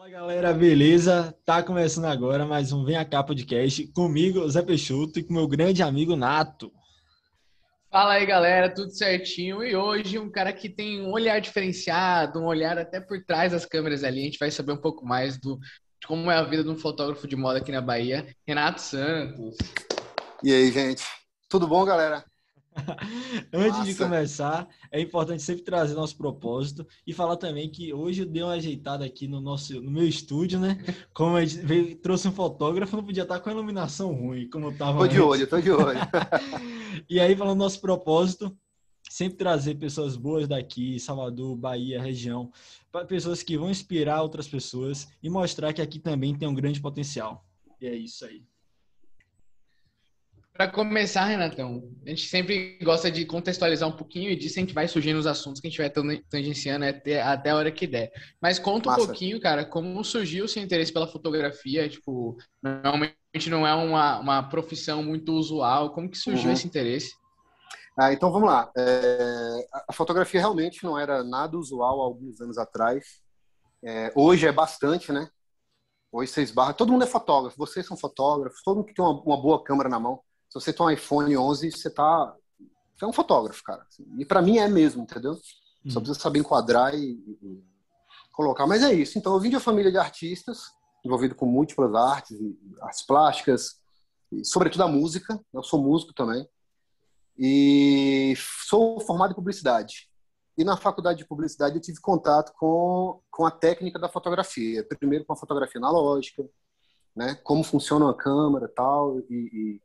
Fala 0.00 0.08
galera, 0.08 0.54
beleza? 0.54 1.36
Tá 1.44 1.62
começando 1.62 2.06
agora 2.06 2.46
mais 2.46 2.72
um 2.72 2.86
Vem 2.86 2.96
Cá 3.04 3.22
Podcast 3.22 3.86
comigo, 3.88 4.48
Zé 4.48 4.62
Peixoto, 4.62 5.18
e 5.18 5.22
com 5.22 5.34
meu 5.34 5.46
grande 5.46 5.82
amigo 5.82 6.16
Nato. 6.16 6.72
Fala 7.90 8.14
aí 8.14 8.24
galera, 8.24 8.72
tudo 8.72 8.90
certinho? 8.96 9.62
E 9.62 9.76
hoje 9.76 10.18
um 10.18 10.30
cara 10.30 10.54
que 10.54 10.70
tem 10.70 11.02
um 11.02 11.12
olhar 11.12 11.38
diferenciado, 11.38 12.40
um 12.40 12.46
olhar 12.46 12.78
até 12.78 12.98
por 12.98 13.22
trás 13.26 13.52
das 13.52 13.66
câmeras 13.66 14.02
ali, 14.02 14.22
a 14.22 14.24
gente 14.24 14.38
vai 14.38 14.50
saber 14.50 14.72
um 14.72 14.80
pouco 14.80 15.04
mais 15.04 15.38
do, 15.38 15.58
de 16.00 16.06
como 16.06 16.30
é 16.30 16.36
a 16.36 16.44
vida 16.44 16.64
de 16.64 16.70
um 16.70 16.78
fotógrafo 16.78 17.28
de 17.28 17.36
moda 17.36 17.58
aqui 17.58 17.70
na 17.70 17.82
Bahia, 17.82 18.26
Renato 18.48 18.80
Santos. 18.80 19.58
E 20.42 20.50
aí, 20.50 20.72
gente? 20.72 21.04
Tudo 21.46 21.68
bom, 21.68 21.84
galera? 21.84 22.24
Antes 23.52 23.78
Nossa. 23.78 23.84
de 23.84 23.94
começar, 23.94 24.68
é 24.90 25.00
importante 25.00 25.42
sempre 25.42 25.62
trazer 25.62 25.94
nosso 25.94 26.16
propósito 26.16 26.86
e 27.06 27.12
falar 27.12 27.36
também 27.36 27.68
que 27.68 27.92
hoje 27.92 28.22
eu 28.22 28.26
dei 28.26 28.42
uma 28.42 28.52
ajeitada 28.52 29.04
aqui 29.04 29.26
no 29.26 29.40
nosso 29.40 29.80
no 29.80 29.90
meu 29.90 30.06
estúdio, 30.06 30.58
né? 30.58 30.78
Como 31.12 31.38
eu 31.38 31.46
veio, 31.46 31.96
trouxe 31.96 32.28
um 32.28 32.32
fotógrafo, 32.32 32.96
não 32.96 33.04
podia 33.04 33.24
estar 33.24 33.40
com 33.40 33.48
a 33.48 33.52
iluminação 33.52 34.12
ruim, 34.12 34.48
como 34.48 34.66
eu 34.66 34.76
tava. 34.76 34.98
Tô 34.98 35.06
de 35.06 35.20
olho, 35.20 35.46
tô 35.46 35.60
de 35.60 35.70
olho. 35.70 35.98
e 37.08 37.18
aí, 37.18 37.34
falando 37.36 37.58
do 37.58 37.64
nosso 37.64 37.80
propósito, 37.80 38.56
sempre 39.08 39.36
trazer 39.38 39.74
pessoas 39.74 40.16
boas 40.16 40.46
daqui, 40.46 41.00
Salvador, 41.00 41.56
Bahia, 41.56 42.00
região, 42.00 42.52
pessoas 43.08 43.42
que 43.42 43.58
vão 43.58 43.70
inspirar 43.70 44.22
outras 44.22 44.46
pessoas 44.46 45.08
e 45.22 45.28
mostrar 45.28 45.72
que 45.72 45.82
aqui 45.82 45.98
também 45.98 46.34
tem 46.34 46.48
um 46.48 46.54
grande 46.54 46.80
potencial. 46.80 47.44
E 47.80 47.86
é 47.86 47.94
isso 47.94 48.24
aí. 48.24 48.44
Para 50.52 50.68
começar, 50.68 51.24
Renatão, 51.24 51.82
a 52.04 52.10
gente 52.10 52.26
sempre 52.26 52.78
gosta 52.82 53.10
de 53.10 53.24
contextualizar 53.24 53.88
um 53.88 53.96
pouquinho 53.96 54.30
e 54.30 54.36
disso 54.36 54.58
a 54.58 54.60
gente 54.60 54.74
vai 54.74 54.86
surgindo 54.88 55.18
os 55.18 55.26
assuntos 55.26 55.60
que 55.60 55.68
a 55.68 55.70
gente 55.70 55.78
vai 55.78 55.90
tangenciando 56.28 56.84
até, 56.84 57.22
até 57.22 57.50
a 57.50 57.56
hora 57.56 57.70
que 57.70 57.86
der. 57.86 58.10
Mas 58.42 58.58
conta 58.58 58.90
Massa. 58.90 59.02
um 59.02 59.06
pouquinho, 59.06 59.40
cara, 59.40 59.64
como 59.64 60.02
surgiu 60.04 60.44
o 60.44 60.48
seu 60.48 60.62
interesse 60.62 60.92
pela 60.92 61.06
fotografia? 61.06 61.88
Tipo, 61.88 62.36
normalmente 62.62 63.16
não 63.48 63.66
é 63.66 63.74
uma, 63.74 64.18
uma 64.18 64.42
profissão 64.42 65.02
muito 65.02 65.32
usual. 65.32 65.94
Como 65.94 66.10
que 66.10 66.18
surgiu 66.18 66.48
uhum. 66.48 66.52
esse 66.52 66.66
interesse? 66.66 67.14
Ah, 67.98 68.12
então 68.12 68.30
vamos 68.30 68.48
lá. 68.48 68.70
É, 68.76 69.66
a 69.88 69.92
fotografia 69.92 70.40
realmente 70.40 70.84
não 70.84 70.98
era 70.98 71.22
nada 71.22 71.56
usual 71.56 72.02
há 72.02 72.04
alguns 72.04 72.40
anos 72.40 72.58
atrás. 72.58 73.22
É, 73.82 74.12
hoje 74.14 74.46
é 74.46 74.52
bastante, 74.52 75.12
né? 75.12 75.28
Hoje 76.12 76.32
vocês 76.32 76.50
barra. 76.50 76.74
Todo 76.74 76.92
mundo 76.92 77.04
é 77.04 77.06
fotógrafo, 77.06 77.56
vocês 77.56 77.86
são 77.86 77.96
fotógrafos, 77.96 78.62
todo 78.62 78.78
mundo 78.78 78.86
que 78.86 78.94
tem 78.94 79.04
uma, 79.04 79.22
uma 79.22 79.40
boa 79.40 79.62
câmera 79.62 79.88
na 79.88 79.98
mão 79.98 80.20
se 80.50 80.54
você 80.54 80.72
tem 80.72 80.84
um 80.84 80.90
iPhone 80.90 81.36
11, 81.36 81.70
você 81.70 81.88
tá 81.88 82.34
você 83.00 83.06
é 83.06 83.08
um 83.08 83.12
fotógrafo, 83.14 83.62
cara. 83.62 83.86
E 84.18 84.26
para 84.26 84.42
mim 84.42 84.58
é 84.58 84.68
mesmo, 84.68 85.04
entendeu? 85.04 85.34
Só 85.34 85.40
uhum. 85.86 86.04
precisa 86.04 86.20
saber 86.20 86.40
enquadrar 86.40 86.94
e, 86.94 87.12
e, 87.42 87.64
colocar. 88.30 88.66
Mas 88.66 88.82
é 88.82 88.92
isso. 88.92 89.18
Então 89.18 89.32
eu 89.32 89.40
vim 89.40 89.48
de 89.48 89.56
uma 89.56 89.62
família 89.62 89.90
de 89.90 89.96
artistas, 89.96 90.64
envolvido 91.02 91.34
com 91.34 91.46
múltiplas 91.46 91.94
artes, 91.94 92.36
artes 92.82 93.02
plásticas, 93.06 93.80
e 94.30 94.44
sobretudo 94.44 94.82
a 94.82 94.88
música. 94.88 95.40
Eu 95.50 95.62
sou 95.62 95.82
músico 95.82 96.12
também. 96.12 96.46
E 97.38 98.34
sou 98.66 99.00
formado 99.00 99.30
em 99.30 99.34
publicidade. 99.34 100.10
E 100.58 100.62
na 100.62 100.76
faculdade 100.76 101.20
de 101.20 101.24
publicidade 101.26 101.76
eu 101.76 101.80
tive 101.80 102.00
contato 102.00 102.52
com, 102.58 103.22
com 103.30 103.46
a 103.46 103.50
técnica 103.50 103.98
da 103.98 104.10
fotografia. 104.10 104.86
Primeiro 104.98 105.24
com 105.24 105.32
a 105.32 105.36
fotografia 105.36 105.80
analógica, 105.80 106.46
né? 107.16 107.34
Como 107.36 107.64
funciona 107.64 108.10
a 108.10 108.14
câmera 108.14 108.68
tal, 108.68 109.20
e, 109.20 109.24
e 109.30 109.82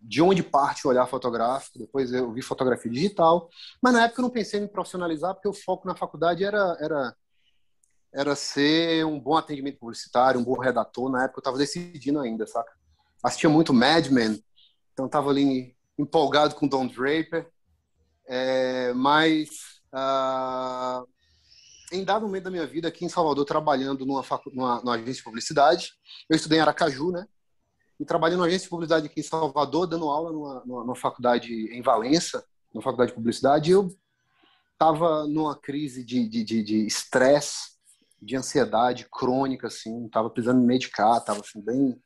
de 0.00 0.22
onde 0.22 0.42
parte 0.42 0.86
o 0.86 0.90
olhar 0.90 1.06
fotográfico, 1.06 1.78
depois 1.78 2.12
eu 2.12 2.32
vi 2.32 2.42
fotografia 2.42 2.90
digital, 2.90 3.48
mas 3.82 3.92
na 3.92 4.04
época 4.04 4.20
eu 4.20 4.24
não 4.24 4.30
pensei 4.30 4.60
em 4.60 4.68
profissionalizar, 4.68 5.34
porque 5.34 5.48
o 5.48 5.52
foco 5.52 5.86
na 5.86 5.96
faculdade 5.96 6.44
era, 6.44 6.76
era, 6.80 7.16
era 8.12 8.36
ser 8.36 9.04
um 9.04 9.18
bom 9.18 9.36
atendimento 9.36 9.78
publicitário, 9.78 10.40
um 10.40 10.44
bom 10.44 10.58
redator, 10.58 11.10
na 11.10 11.24
época 11.24 11.38
eu 11.38 11.40
estava 11.40 11.58
decidindo 11.58 12.20
ainda, 12.20 12.46
saca? 12.46 12.72
Assistia 13.22 13.50
muito 13.50 13.74
Mad 13.74 14.06
Men, 14.08 14.42
então 14.92 15.06
estava 15.06 15.30
ali 15.30 15.76
empolgado 15.98 16.54
com 16.54 16.68
Don 16.68 16.86
Draper, 16.86 17.50
é, 18.28 18.92
mas 18.92 19.48
uh, 19.92 21.06
em 21.92 22.04
dado 22.04 22.26
momento 22.26 22.44
da 22.44 22.50
minha 22.50 22.66
vida, 22.66 22.88
aqui 22.88 23.04
em 23.04 23.08
Salvador, 23.08 23.44
trabalhando 23.44 24.04
numa, 24.04 24.24
numa, 24.52 24.80
numa 24.80 24.94
agência 24.94 25.14
de 25.14 25.22
publicidade, 25.22 25.92
eu 26.28 26.36
estudei 26.36 26.58
em 26.58 26.62
Aracaju, 26.62 27.12
né? 27.12 27.26
E 27.98 28.04
trabalhando 28.04 28.40
na 28.40 28.46
agência 28.46 28.64
de 28.64 28.70
publicidade 28.70 29.06
aqui 29.06 29.20
em 29.20 29.24
Salvador, 29.24 29.86
dando 29.86 30.08
aula 30.08 30.32
numa, 30.32 30.62
numa, 30.64 30.80
numa 30.84 30.96
faculdade 30.96 31.52
em 31.52 31.82
Valença, 31.82 32.44
na 32.74 32.82
faculdade 32.82 33.10
de 33.10 33.16
publicidade, 33.16 33.70
e 33.70 33.72
eu 33.72 33.90
estava 34.72 35.26
numa 35.26 35.56
crise 35.56 36.04
de 36.04 36.86
estresse, 36.86 37.70
de, 38.20 38.20
de, 38.20 38.26
de, 38.26 38.36
ansiedade 38.36 39.06
crônica, 39.10 39.66
assim, 39.68 40.06
estava 40.06 40.28
precisando 40.28 40.60
me 40.60 40.66
medicar, 40.66 41.16
estava 41.16 41.40
assim, 41.40 41.62
bem, 41.62 41.98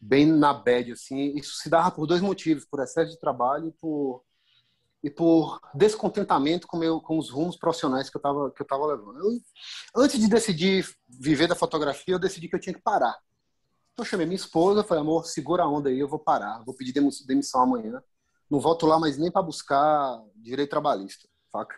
bem 0.00 0.26
na 0.26 0.54
bad, 0.54 0.92
assim. 0.92 1.34
Isso 1.36 1.56
se 1.56 1.68
dava 1.68 1.90
por 1.90 2.06
dois 2.06 2.20
motivos, 2.20 2.64
por 2.64 2.80
excesso 2.80 3.10
de 3.10 3.18
trabalho 3.18 3.68
e 3.68 3.72
por, 3.72 4.22
e 5.02 5.10
por 5.10 5.60
descontentamento 5.74 6.68
com, 6.68 6.78
meu, 6.78 7.00
com 7.00 7.18
os 7.18 7.28
rumos 7.28 7.56
profissionais 7.56 8.08
que 8.08 8.16
eu 8.16 8.20
estava 8.20 8.86
levando. 8.86 9.18
Eu, 9.18 9.40
antes 9.96 10.20
de 10.20 10.28
decidir 10.28 10.88
viver 11.08 11.48
da 11.48 11.56
fotografia, 11.56 12.14
eu 12.14 12.20
decidi 12.20 12.48
que 12.48 12.54
eu 12.54 12.60
tinha 12.60 12.74
que 12.74 12.82
parar 12.82 13.18
eu 13.98 14.04
chamei 14.04 14.26
minha 14.26 14.36
esposa, 14.36 14.84
falei, 14.84 15.02
amor, 15.02 15.26
segura 15.26 15.62
a 15.62 15.68
onda 15.68 15.88
aí, 15.88 15.98
eu 15.98 16.08
vou 16.08 16.18
parar, 16.18 16.62
vou 16.64 16.74
pedir 16.74 16.92
demissão 16.92 17.62
amanhã. 17.62 18.02
Não 18.50 18.60
volto 18.60 18.86
lá 18.86 18.98
mais 18.98 19.16
nem 19.16 19.30
para 19.30 19.42
buscar 19.42 20.22
direito 20.36 20.70
trabalhista, 20.70 21.28
saca? 21.50 21.76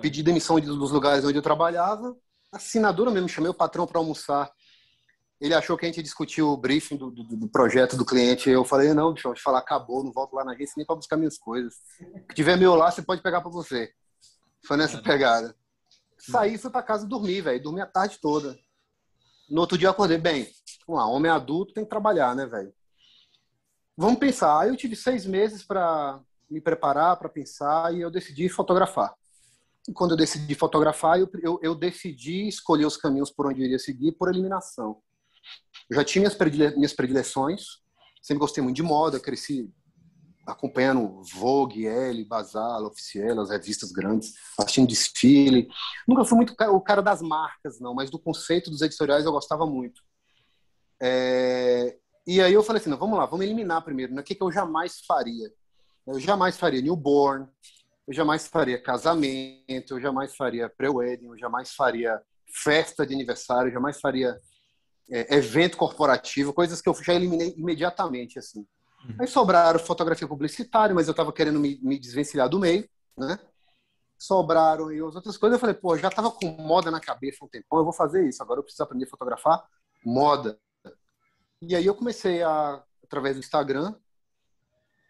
Pedi 0.00 0.22
demissão 0.22 0.60
dos 0.60 0.90
lugares 0.90 1.24
onde 1.24 1.36
eu 1.36 1.42
trabalhava, 1.42 2.16
assinadura 2.52 3.10
mesmo, 3.10 3.28
chamei 3.28 3.50
o 3.50 3.54
patrão 3.54 3.86
para 3.86 3.98
almoçar. 3.98 4.50
Ele 5.40 5.54
achou 5.54 5.76
que 5.76 5.86
a 5.86 5.88
gente 5.88 6.02
discutiu 6.02 6.48
o 6.48 6.56
briefing 6.56 6.96
do, 6.96 7.10
do, 7.10 7.22
do 7.22 7.48
projeto 7.48 7.96
do 7.96 8.04
cliente. 8.04 8.50
Eu 8.50 8.64
falei, 8.64 8.92
não, 8.92 9.12
deixa 9.12 9.28
eu 9.28 9.34
te 9.34 9.42
falar, 9.42 9.60
acabou, 9.60 10.02
não 10.02 10.12
volto 10.12 10.34
lá 10.34 10.44
na 10.44 10.52
agência 10.52 10.74
nem 10.76 10.84
para 10.84 10.96
buscar 10.96 11.16
minhas 11.16 11.38
coisas. 11.38 11.74
Se 11.96 12.34
tiver 12.34 12.56
meu 12.56 12.74
lá, 12.74 12.90
você 12.90 13.02
pode 13.02 13.22
pegar 13.22 13.40
para 13.40 13.50
você. 13.50 13.92
Foi 14.66 14.76
nessa 14.76 15.00
pegada. 15.00 15.54
Saí 16.18 16.54
e 16.54 16.58
fui 16.58 16.70
para 16.70 16.82
casa 16.82 17.06
dormir, 17.06 17.40
velho. 17.42 17.62
Dormi 17.62 17.80
a 17.80 17.86
tarde 17.86 18.18
toda. 18.20 18.58
No 19.48 19.60
outro 19.60 19.78
dia 19.78 19.86
eu 19.86 19.92
acordei 19.92 20.18
bem. 20.18 20.48
Vamos 20.88 21.02
lá, 21.02 21.06
homem 21.06 21.30
adulto 21.30 21.74
tem 21.74 21.84
que 21.84 21.90
trabalhar, 21.90 22.34
né, 22.34 22.46
velho? 22.46 22.72
Vamos 23.94 24.18
pensar. 24.18 24.66
Eu 24.66 24.74
tive 24.74 24.96
seis 24.96 25.26
meses 25.26 25.62
para 25.62 26.18
me 26.50 26.62
preparar, 26.62 27.18
para 27.18 27.28
pensar, 27.28 27.94
e 27.94 28.00
eu 28.00 28.10
decidi 28.10 28.48
fotografar. 28.48 29.14
E 29.86 29.92
quando 29.92 30.12
eu 30.12 30.16
decidi 30.16 30.54
fotografar, 30.54 31.20
eu, 31.20 31.28
eu, 31.42 31.60
eu, 31.62 31.74
decidi 31.74 32.48
escolher 32.48 32.86
os 32.86 32.96
caminhos 32.96 33.30
por 33.30 33.46
onde 33.46 33.60
eu 33.60 33.66
iria 33.66 33.78
seguir 33.78 34.12
por 34.12 34.30
eliminação. 34.30 35.02
Eu 35.90 35.96
já 35.96 36.04
tinha 36.04 36.22
minhas, 36.22 36.34
predile 36.34 36.74
minhas 36.74 36.94
predileções, 36.94 37.66
sempre 38.22 38.40
gostei 38.40 38.64
muito 38.64 38.76
de 38.76 38.82
moda, 38.82 39.20
cresci 39.20 39.70
acompanhando 40.46 41.22
Vogue, 41.34 41.84
Elle, 41.84 42.24
Bazar, 42.24 42.80
Officiel, 42.82 43.38
as 43.40 43.50
revistas 43.50 43.92
grandes, 43.92 44.32
assistindo 44.58 44.88
desfile. 44.88 45.68
Nunca 46.06 46.24
fui 46.24 46.36
muito 46.36 46.54
o 46.58 46.80
cara 46.80 47.02
das 47.02 47.20
marcas, 47.20 47.78
não, 47.78 47.92
mas 47.92 48.08
do 48.08 48.18
conceito 48.18 48.70
dos 48.70 48.80
editoriais 48.80 49.26
eu 49.26 49.32
gostava 49.32 49.66
muito. 49.66 50.07
É... 51.00 51.96
E 52.26 52.40
aí 52.40 52.52
eu 52.52 52.62
falei 52.62 52.80
assim, 52.80 52.90
não, 52.90 52.98
vamos 52.98 53.18
lá, 53.18 53.26
vamos 53.26 53.44
eliminar 53.44 53.82
primeiro. 53.82 54.12
Né? 54.14 54.20
O 54.20 54.24
que, 54.24 54.34
que 54.34 54.42
eu 54.42 54.52
jamais 54.52 55.00
faria? 55.06 55.50
Eu 56.06 56.20
jamais 56.20 56.56
faria 56.56 56.80
newborn, 56.80 57.46
eu 58.06 58.14
jamais 58.14 58.46
faria 58.46 58.80
casamento, 58.80 59.90
eu 59.90 60.00
jamais 60.00 60.34
faria 60.34 60.68
pre-wedding, 60.68 61.26
eu 61.26 61.38
jamais 61.38 61.72
faria 61.72 62.20
festa 62.46 63.06
de 63.06 63.14
aniversário, 63.14 63.68
eu 63.68 63.74
jamais 63.74 64.00
faria 64.00 64.38
é, 65.10 65.36
evento 65.36 65.76
corporativo, 65.76 66.52
coisas 66.52 66.80
que 66.80 66.88
eu 66.88 66.94
já 66.94 67.14
eliminei 67.14 67.54
imediatamente, 67.56 68.38
assim. 68.38 68.66
Uhum. 69.04 69.16
Aí 69.20 69.26
sobraram 69.26 69.78
fotografia 69.78 70.26
publicitária, 70.26 70.94
mas 70.94 71.06
eu 71.06 71.12
estava 71.12 71.32
querendo 71.32 71.60
me, 71.60 71.78
me, 71.82 71.98
desvencilhar 71.98 72.48
do 72.48 72.58
meio, 72.58 72.88
né? 73.16 73.38
Sobraram 74.18 74.92
e 74.92 75.00
as 75.00 75.14
outras 75.14 75.36
coisas. 75.36 75.56
Eu 75.56 75.60
falei, 75.60 75.74
pô, 75.74 75.96
já 75.96 76.08
estava 76.08 76.30
com 76.30 76.46
moda 76.46 76.90
na 76.90 77.00
cabeça 77.00 77.44
um 77.44 77.48
tempão, 77.48 77.78
eu 77.78 77.84
vou 77.84 77.92
fazer 77.92 78.26
isso. 78.28 78.42
Agora 78.42 78.60
eu 78.60 78.64
preciso 78.64 78.82
aprender 78.82 79.04
a 79.04 79.08
fotografar 79.10 79.64
moda. 80.04 80.58
E 81.62 81.74
aí 81.74 81.86
eu 81.86 81.94
comecei 81.94 82.42
a, 82.42 82.82
através 83.02 83.36
do 83.36 83.40
Instagram, 83.40 83.94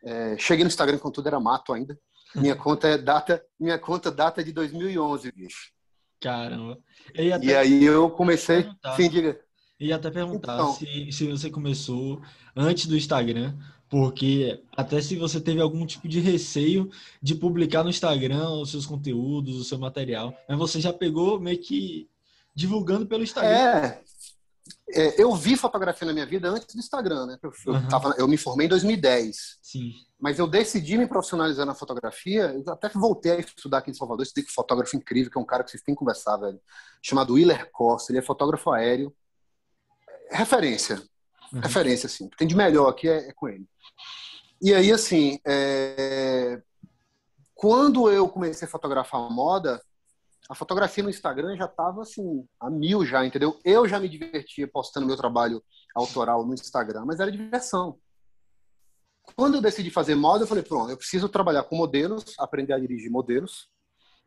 é, 0.03 0.37
cheguei 0.39 0.65
no 0.65 0.69
Instagram 0.69 0.99
quando 0.99 1.15
tudo 1.15 1.29
era 1.29 1.41
mato 1.41 1.73
ainda. 1.73 1.99
Minha 2.35 2.55
conta 2.57 2.89
é 2.89 2.99
data, 2.99 3.45
minha 3.59 3.79
conta 3.79 4.11
data 4.11 4.43
de 4.43 4.53
2011, 4.53 5.33
bicho. 5.33 5.73
Caramba. 6.21 6.79
E, 7.15 7.29
e 7.29 7.55
aí 7.55 7.85
eu 7.85 8.11
comecei, 8.11 8.69
sim, 8.97 9.09
diga. 9.09 9.39
E 9.79 9.93
até 9.93 10.11
perguntar 10.11 10.55
então, 10.55 10.73
se, 10.73 11.13
se 11.13 11.27
você 11.31 11.51
começou 11.51 12.21
antes 12.57 12.87
do 12.87 12.97
Instagram, 12.97 13.57
porque 13.89 14.61
até 14.77 15.01
se 15.01 15.17
você 15.17 15.41
teve 15.41 15.61
algum 15.61 15.87
tipo 15.87 16.09
de 16.09 16.19
receio 16.19 16.91
de 17.23 17.35
publicar 17.35 17.85
no 17.85 17.91
Instagram 17.91 18.51
os 18.51 18.71
seus 18.71 18.85
conteúdos, 18.85 19.57
o 19.57 19.65
seu 19.65 19.79
material, 19.79 20.37
mas 20.49 20.59
você 20.59 20.81
já 20.81 20.93
pegou 20.93 21.39
meio 21.39 21.59
que 21.59 22.09
divulgando 22.55 23.07
pelo 23.07 23.23
Instagram. 23.23 23.57
É, 23.57 24.03
é, 24.91 25.23
eu 25.23 25.35
vi 25.35 25.57
fotografia 25.57 26.07
na 26.07 26.13
minha 26.13 26.25
vida 26.25 26.49
antes 26.49 26.75
do 26.75 26.79
Instagram, 26.79 27.27
né? 27.27 27.39
Eu, 27.43 27.53
eu, 27.67 27.89
tava, 27.89 28.15
eu, 28.17 28.27
me 28.27 28.39
formei 28.39 28.67
em 28.67 28.71
2010. 28.71 29.59
Sim. 29.61 29.93
Mas 30.19 30.39
eu 30.39 30.47
decidi 30.47 30.97
me 30.97 31.07
profissionalizar 31.07 31.67
na 31.67 31.75
fotografia. 31.75 32.55
Eu 32.55 32.73
até 32.73 32.89
voltei 32.89 33.33
a 33.33 33.39
estudar 33.39 33.79
aqui 33.79 33.91
em 33.91 33.95
Salvador. 33.95 34.25
Estudei 34.25 34.45
com 34.45 34.51
um 34.51 34.55
fotógrafo 34.55 34.97
incrível, 34.97 35.31
que 35.31 35.39
é 35.39 35.41
um 35.41 35.47
cara 35.47 35.63
que 35.63 35.71
vocês 35.71 35.83
têm 35.83 35.95
que 35.95 35.99
conversar, 35.99 36.37
velho. 36.39 36.61
Chamado 37.03 37.35
Willer 37.35 37.71
Costa. 37.71 38.13
Ele 38.13 38.19
é 38.19 38.23
fotógrafo 38.23 38.71
aéreo. 38.71 39.15
Referência. 40.31 41.03
Uhum. 41.53 41.61
Referência, 41.61 42.07
assim. 42.07 42.29
Tem 42.39 42.49
de 42.49 42.57
melhor 42.57 42.89
aqui 42.89 43.09
é, 43.09 43.29
é 43.29 43.33
com 43.33 43.49
ele. 43.49 43.69
E 44.61 44.75
aí, 44.75 44.91
assim, 44.91 45.39
é... 45.47 46.61
quando 47.55 48.11
eu 48.11 48.29
comecei 48.29 48.67
a 48.67 48.71
fotografar 48.71 49.31
moda, 49.31 49.81
a 50.49 50.55
fotografia 50.55 51.05
no 51.05 51.11
Instagram 51.11 51.57
já 51.57 51.67
estava 51.67 52.03
assim, 52.03 52.47
a 52.59 52.71
mil 52.71 53.05
já, 53.05 53.25
entendeu? 53.25 53.59
Eu 53.65 53.87
já 53.87 54.01
me 54.01 54.09
divertia 54.09 54.67
postando 54.67 55.07
meu 55.07 55.17
trabalho 55.17 55.63
autoral 55.95 56.45
no 56.47 56.55
Instagram, 56.55 57.05
mas 57.05 57.21
era 57.21 57.31
diversão. 57.31 57.99
Quando 59.37 59.57
eu 59.57 59.61
decidi 59.61 59.91
fazer 59.91 60.15
moda, 60.15 60.45
eu 60.45 60.49
falei, 60.49 60.65
pronto, 60.65 60.91
eu 60.91 60.97
preciso 60.97 61.29
trabalhar 61.29 61.65
com 61.65 61.77
modelos, 61.77 62.35
aprender 62.39 62.73
a 62.73 62.79
dirigir 62.79 63.11
modelos, 63.11 63.69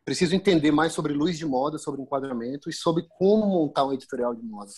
preciso 0.04 0.34
entender 0.34 0.70
mais 0.70 0.92
sobre 0.92 1.12
luz 1.12 1.36
de 1.36 1.44
moda, 1.44 1.76
sobre 1.76 2.00
enquadramento 2.00 2.70
e 2.70 2.72
sobre 2.72 3.06
como 3.18 3.46
montar 3.46 3.84
um 3.84 3.92
editorial 3.92 4.32
de 4.32 4.42
moda. 4.42 4.70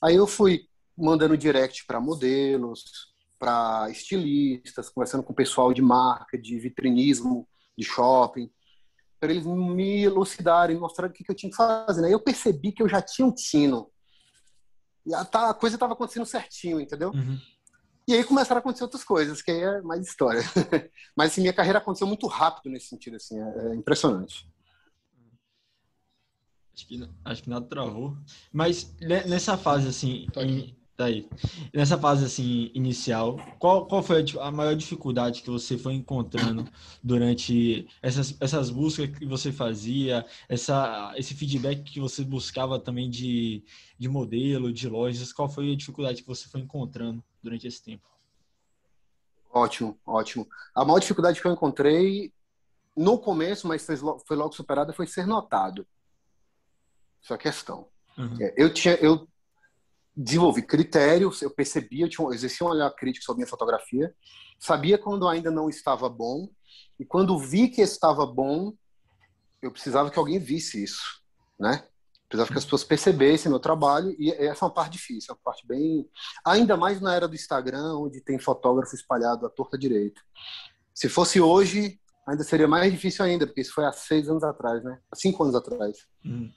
Aí 0.00 0.14
eu 0.14 0.26
fui 0.26 0.68
mandando 0.96 1.36
direct 1.36 1.84
para 1.84 2.00
modelos, 2.00 3.12
para 3.38 3.90
estilistas, 3.90 4.88
conversando 4.88 5.24
com 5.24 5.32
o 5.32 5.36
pessoal 5.36 5.72
de 5.72 5.82
marca, 5.82 6.38
de 6.38 6.58
vitrinismo, 6.58 7.46
de 7.76 7.84
shopping, 7.84 8.50
para 9.26 9.32
eles 9.32 9.44
me 9.44 10.04
elucidarem, 10.04 10.78
mostrarem 10.78 11.10
o 11.10 11.14
que, 11.14 11.24
eu 11.28 11.34
tinha 11.34 11.50
que 11.50 11.56
fazer. 11.56 12.04
Aí 12.04 12.12
eu 12.12 12.20
percebi 12.20 12.70
que 12.70 12.80
eu 12.80 12.88
já 12.88 13.02
tinha 13.02 13.26
um 13.26 13.34
tino. 13.34 13.90
E 15.04 15.12
a, 15.12 15.20
a 15.20 15.54
coisa 15.54 15.74
estava 15.74 15.94
acontecendo 15.94 16.24
certinho, 16.24 16.80
entendeu? 16.80 17.10
Uhum. 17.10 17.38
E 18.06 18.14
aí 18.14 18.22
começaram 18.22 18.58
a 18.58 18.60
acontecer 18.60 18.84
outras 18.84 19.02
coisas, 19.02 19.42
que 19.42 19.50
aí 19.50 19.60
é 19.60 19.82
mais 19.82 20.06
história. 20.06 20.42
Mas 21.16 21.32
assim, 21.32 21.40
minha 21.40 21.52
carreira 21.52 21.80
aconteceu 21.80 22.06
muito 22.06 22.28
rápido 22.28 22.70
nesse 22.70 22.86
sentido, 22.86 23.16
assim, 23.16 23.36
é, 23.40 23.72
é 23.72 23.74
impressionante. 23.74 24.48
Acho 26.72 26.86
que, 26.86 27.10
acho 27.24 27.42
que 27.42 27.50
nada 27.50 27.66
travou. 27.66 28.16
Mas 28.52 28.94
nessa 29.00 29.58
fase, 29.58 29.88
assim, 29.88 30.28
em, 30.36 30.78
Daí. 30.96 31.24
Tá 31.24 31.36
nessa 31.74 31.98
fase 31.98 32.24
assim 32.24 32.70
inicial, 32.74 33.36
qual, 33.58 33.86
qual 33.86 34.02
foi 34.02 34.22
a, 34.22 34.46
a, 34.46 34.50
maior 34.50 34.74
dificuldade 34.74 35.42
que 35.42 35.50
você 35.50 35.76
foi 35.76 35.92
encontrando 35.92 36.66
durante 37.02 37.86
essas, 38.00 38.34
essas 38.40 38.70
buscas 38.70 39.10
que 39.10 39.26
você 39.26 39.52
fazia, 39.52 40.24
essa, 40.48 41.12
esse 41.16 41.34
feedback 41.34 41.82
que 41.82 42.00
você 42.00 42.24
buscava 42.24 42.78
também 42.78 43.10
de, 43.10 43.62
de 43.98 44.08
modelo, 44.08 44.72
de 44.72 44.88
lojas? 44.88 45.32
Qual 45.32 45.48
foi 45.48 45.72
a 45.72 45.76
dificuldade 45.76 46.22
que 46.22 46.28
você 46.28 46.48
foi 46.48 46.62
encontrando 46.62 47.22
durante 47.42 47.66
esse 47.66 47.82
tempo? 47.82 48.08
Ótimo, 49.52 49.98
ótimo. 50.06 50.48
A 50.74 50.84
maior 50.84 50.98
dificuldade 50.98 51.40
que 51.40 51.46
eu 51.46 51.52
encontrei 51.52 52.32
no 52.96 53.18
começo, 53.18 53.68
mas 53.68 53.86
foi, 54.26 54.36
logo 54.36 54.54
superada, 54.54 54.92
foi 54.92 55.06
ser 55.06 55.26
notado. 55.26 55.86
Essa 57.22 57.34
é 57.34 57.36
a 57.36 57.38
questão. 57.38 57.88
Uhum. 58.16 58.36
É, 58.40 58.54
eu 58.56 58.72
tinha, 58.72 58.94
eu 58.94 59.28
desenvolvi 60.16 60.62
critérios, 60.62 61.42
eu 61.42 61.50
percebia, 61.50 62.06
eu, 62.06 62.08
tinha, 62.08 62.26
eu 62.26 62.32
exercia 62.32 62.66
um 62.66 62.70
olhar 62.70 62.90
crítico 62.92 63.24
sobre 63.24 63.40
minha 63.40 63.50
fotografia, 63.50 64.14
sabia 64.58 64.96
quando 64.96 65.28
ainda 65.28 65.50
não 65.50 65.68
estava 65.68 66.08
bom, 66.08 66.48
e 66.98 67.04
quando 67.04 67.38
vi 67.38 67.68
que 67.68 67.82
estava 67.82 68.24
bom, 68.24 68.72
eu 69.60 69.70
precisava 69.70 70.10
que 70.10 70.18
alguém 70.18 70.38
visse 70.38 70.82
isso, 70.82 71.20
né? 71.58 71.84
Precisava 72.28 72.50
que 72.50 72.58
as 72.58 72.64
pessoas 72.64 72.82
percebessem 72.82 73.50
meu 73.50 73.60
trabalho, 73.60 74.16
e 74.18 74.30
essa 74.32 74.64
é 74.64 74.66
uma 74.66 74.74
parte 74.74 74.92
difícil, 74.92 75.30
é 75.30 75.34
uma 75.34 75.40
parte 75.44 75.66
bem... 75.66 76.08
Ainda 76.44 76.76
mais 76.76 77.00
na 77.00 77.14
era 77.14 77.28
do 77.28 77.34
Instagram, 77.34 77.98
onde 77.98 78.20
tem 78.20 78.38
fotógrafo 78.38 78.96
espalhado 78.96 79.46
à 79.46 79.50
torta 79.50 79.78
direita. 79.78 80.20
Se 80.92 81.08
fosse 81.08 81.40
hoje, 81.40 82.00
ainda 82.26 82.42
seria 82.42 82.66
mais 82.66 82.90
difícil 82.90 83.24
ainda, 83.24 83.46
porque 83.46 83.60
isso 83.60 83.72
foi 83.72 83.84
há 83.84 83.92
seis 83.92 84.28
anos 84.28 84.42
atrás, 84.42 84.82
né? 84.82 84.98
Há 85.12 85.14
cinco 85.14 85.44
anos 85.44 85.54
atrás. 85.54 85.98
Hum. 86.24 86.50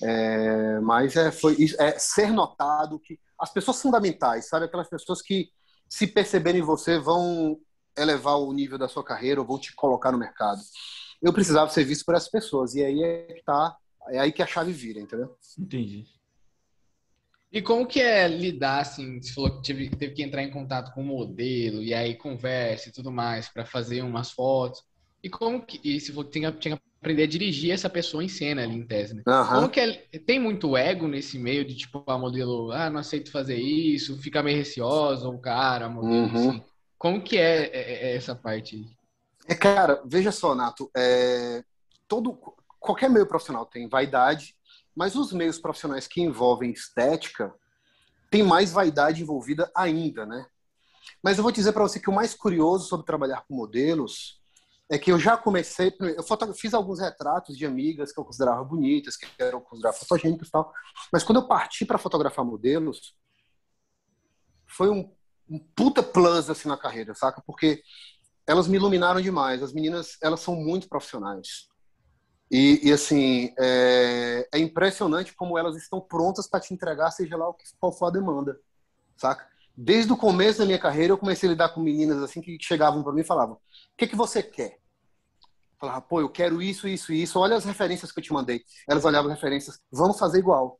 É, 0.00 0.80
mas 0.80 1.16
é, 1.16 1.30
foi 1.30 1.56
é 1.78 1.98
ser 1.98 2.30
notado 2.32 2.98
que 2.98 3.18
as 3.38 3.52
pessoas 3.52 3.80
fundamentais, 3.82 4.48
sabe? 4.48 4.66
Aquelas 4.66 4.88
pessoas 4.88 5.20
que, 5.20 5.50
se 5.88 6.06
perceberem 6.06 6.62
você, 6.62 6.98
vão 6.98 7.58
elevar 7.96 8.38
o 8.38 8.52
nível 8.52 8.78
da 8.78 8.88
sua 8.88 9.04
carreira 9.04 9.40
ou 9.40 9.46
vão 9.46 9.58
te 9.58 9.74
colocar 9.74 10.12
no 10.12 10.18
mercado. 10.18 10.60
Eu 11.20 11.32
precisava 11.32 11.70
ser 11.70 11.84
visto 11.84 12.04
por 12.04 12.14
essas 12.14 12.30
pessoas. 12.30 12.74
E 12.74 12.84
aí 12.84 13.02
é 13.02 13.32
que 13.34 13.44
tá, 13.44 13.76
é 14.08 14.18
aí 14.18 14.32
que 14.32 14.42
a 14.42 14.46
chave 14.46 14.72
vira, 14.72 15.00
entendeu? 15.00 15.36
Entendi. 15.58 16.06
E 17.52 17.60
como 17.60 17.86
que 17.86 18.00
é 18.00 18.26
lidar, 18.26 18.80
assim, 18.80 19.20
você 19.20 19.34
falou 19.34 19.60
que 19.60 19.66
teve, 19.66 19.90
teve 19.90 20.14
que 20.14 20.22
entrar 20.22 20.42
em 20.42 20.50
contato 20.50 20.94
com 20.94 21.02
o 21.02 21.04
modelo, 21.04 21.82
e 21.82 21.92
aí 21.92 22.16
conversa 22.16 22.88
e 22.88 22.92
tudo 22.92 23.12
mais, 23.12 23.46
para 23.46 23.66
fazer 23.66 24.00
umas 24.02 24.30
fotos. 24.30 24.82
E 25.22 25.28
como 25.28 25.64
que, 25.64 25.78
e 25.84 26.00
se 26.00 26.12
você 26.12 26.30
tinha, 26.30 26.50
tinha 26.50 26.80
aprender 27.02 27.24
a 27.24 27.26
dirigir 27.26 27.72
essa 27.72 27.90
pessoa 27.90 28.22
em 28.22 28.28
cena 28.28 28.62
ali, 28.62 28.76
em 28.76 28.86
tese, 28.86 29.14
né? 29.14 29.24
Uhum. 29.26 29.46
Como 29.46 29.68
que 29.68 29.80
é, 29.80 29.92
tem 30.24 30.38
muito 30.38 30.76
ego 30.76 31.08
nesse 31.08 31.36
meio 31.36 31.64
de, 31.64 31.74
tipo, 31.74 32.04
a 32.06 32.16
modelo, 32.16 32.70
ah, 32.70 32.88
não 32.88 33.00
aceito 33.00 33.32
fazer 33.32 33.56
isso, 33.56 34.22
fica 34.22 34.40
meio 34.40 34.56
receosa, 34.56 35.28
o 35.28 35.36
cara, 35.36 35.88
modelo, 35.88 36.14
uhum. 36.14 36.48
assim. 36.48 36.64
Como 36.96 37.20
que 37.20 37.36
é, 37.36 37.64
é, 37.64 38.12
é, 38.12 38.16
essa 38.16 38.36
parte? 38.36 38.86
É, 39.48 39.54
cara, 39.56 40.00
veja 40.06 40.30
só, 40.30 40.54
Nato, 40.54 40.88
é, 40.96 41.64
todo, 42.06 42.38
qualquer 42.78 43.10
meio 43.10 43.26
profissional 43.26 43.66
tem 43.66 43.88
vaidade, 43.88 44.54
mas 44.94 45.16
os 45.16 45.32
meios 45.32 45.58
profissionais 45.58 46.06
que 46.06 46.22
envolvem 46.22 46.70
estética 46.70 47.52
tem 48.30 48.44
mais 48.44 48.70
vaidade 48.70 49.22
envolvida 49.22 49.68
ainda, 49.74 50.24
né? 50.24 50.46
Mas 51.20 51.36
eu 51.36 51.42
vou 51.42 51.50
dizer 51.50 51.72
para 51.72 51.82
você 51.82 51.98
que 51.98 52.08
o 52.08 52.14
mais 52.14 52.32
curioso 52.32 52.86
sobre 52.86 53.04
trabalhar 53.04 53.44
com 53.48 53.56
modelos 53.56 54.40
é 54.92 54.98
que 54.98 55.10
eu 55.10 55.18
já 55.18 55.38
comecei, 55.38 55.90
eu 55.98 56.54
fiz 56.54 56.74
alguns 56.74 57.00
retratos 57.00 57.56
de 57.56 57.64
amigas 57.64 58.12
que 58.12 58.20
eu 58.20 58.24
considerava 58.26 58.62
bonitas, 58.62 59.16
que 59.16 59.26
eram 59.38 59.58
consideradas 59.58 59.98
fotogênicas 60.00 60.48
e 60.48 60.50
tal, 60.50 60.70
mas 61.10 61.24
quando 61.24 61.38
eu 61.38 61.48
parti 61.48 61.86
para 61.86 61.96
fotografar 61.96 62.44
modelos, 62.44 63.16
foi 64.66 64.90
um, 64.90 65.10
um, 65.48 65.58
puta 65.74 66.02
plus 66.02 66.50
assim 66.50 66.68
na 66.68 66.76
carreira, 66.76 67.14
saca? 67.14 67.42
Porque 67.46 67.82
elas 68.46 68.68
me 68.68 68.76
iluminaram 68.76 69.18
demais. 69.22 69.62
As 69.62 69.72
meninas, 69.72 70.18
elas 70.22 70.40
são 70.40 70.54
muito 70.54 70.90
profissionais. 70.90 71.68
E, 72.50 72.86
e 72.86 72.92
assim, 72.92 73.54
é, 73.58 74.46
é, 74.52 74.58
impressionante 74.58 75.34
como 75.34 75.56
elas 75.56 75.74
estão 75.74 76.02
prontas 76.02 76.46
para 76.46 76.60
te 76.60 76.74
entregar, 76.74 77.10
seja 77.12 77.34
lá 77.34 77.50
qual 77.80 77.92
for 77.92 78.06
a 78.08 78.10
demanda, 78.10 78.60
saca? 79.16 79.48
Desde 79.74 80.12
o 80.12 80.18
começo 80.18 80.58
da 80.58 80.66
minha 80.66 80.78
carreira, 80.78 81.14
eu 81.14 81.18
comecei 81.18 81.48
a 81.48 81.52
lidar 81.52 81.70
com 81.70 81.80
meninas 81.80 82.22
assim 82.22 82.42
que 82.42 82.58
chegavam 82.60 83.02
para 83.02 83.14
mim 83.14 83.22
e 83.22 83.24
falavam: 83.24 83.54
"O 83.54 83.60
que 83.96 84.06
que 84.06 84.14
você 84.14 84.42
quer?" 84.42 84.81
Falava, 85.82 86.00
pô, 86.00 86.20
eu 86.20 86.28
quero 86.28 86.62
isso, 86.62 86.86
isso 86.86 87.12
e 87.12 87.24
isso. 87.24 87.40
Olha 87.40 87.56
as 87.56 87.64
referências 87.64 88.12
que 88.12 88.20
eu 88.20 88.22
te 88.22 88.32
mandei. 88.32 88.62
Elas 88.88 89.04
olhavam 89.04 89.32
as 89.32 89.36
referências, 89.36 89.80
vamos 89.90 90.16
fazer 90.16 90.38
igual. 90.38 90.78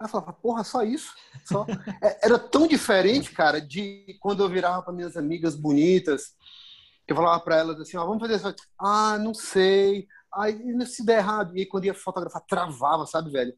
Eu 0.00 0.08
falava, 0.08 0.32
porra, 0.32 0.64
só 0.64 0.82
isso? 0.82 1.12
Só. 1.44 1.66
É, 2.02 2.24
era 2.24 2.38
tão 2.38 2.66
diferente, 2.66 3.30
cara, 3.30 3.60
de 3.60 4.16
quando 4.20 4.42
eu 4.42 4.48
virava 4.48 4.82
para 4.82 4.94
minhas 4.94 5.18
amigas 5.18 5.54
bonitas, 5.54 6.28
que 7.06 7.12
eu 7.12 7.16
falava 7.16 7.38
para 7.40 7.56
elas 7.56 7.78
assim, 7.78 7.98
ah, 7.98 8.04
vamos 8.04 8.20
fazer 8.20 8.36
isso. 8.36 8.54
Ah, 8.80 9.18
não 9.18 9.34
sei. 9.34 10.08
Aí 10.32 10.56
se 10.86 11.04
der 11.04 11.18
errado. 11.18 11.54
E 11.54 11.60
aí, 11.60 11.66
quando 11.66 11.84
ia 11.84 11.92
fotografar, 11.92 12.42
travava, 12.48 13.04
sabe, 13.04 13.30
velho? 13.30 13.52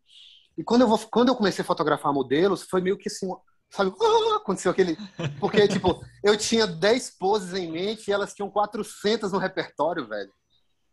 E 0.58 0.64
quando 0.64 0.80
eu, 0.80 0.88
vou, 0.88 0.98
quando 1.08 1.28
eu 1.28 1.36
comecei 1.36 1.62
a 1.62 1.66
fotografar 1.66 2.12
modelos, 2.12 2.64
foi 2.64 2.80
meio 2.80 2.98
que 2.98 3.08
assim, 3.08 3.28
sabe? 3.70 3.92
Ah, 4.02 4.36
aconteceu 4.42 4.72
aquele. 4.72 4.96
Porque, 5.38 5.68
tipo, 5.68 6.04
eu 6.24 6.36
tinha 6.36 6.66
10 6.66 7.16
poses 7.16 7.54
em 7.54 7.70
mente 7.70 8.08
e 8.08 8.12
elas 8.12 8.34
tinham 8.34 8.50
400 8.50 9.30
no 9.30 9.38
repertório, 9.38 10.08
velho. 10.08 10.32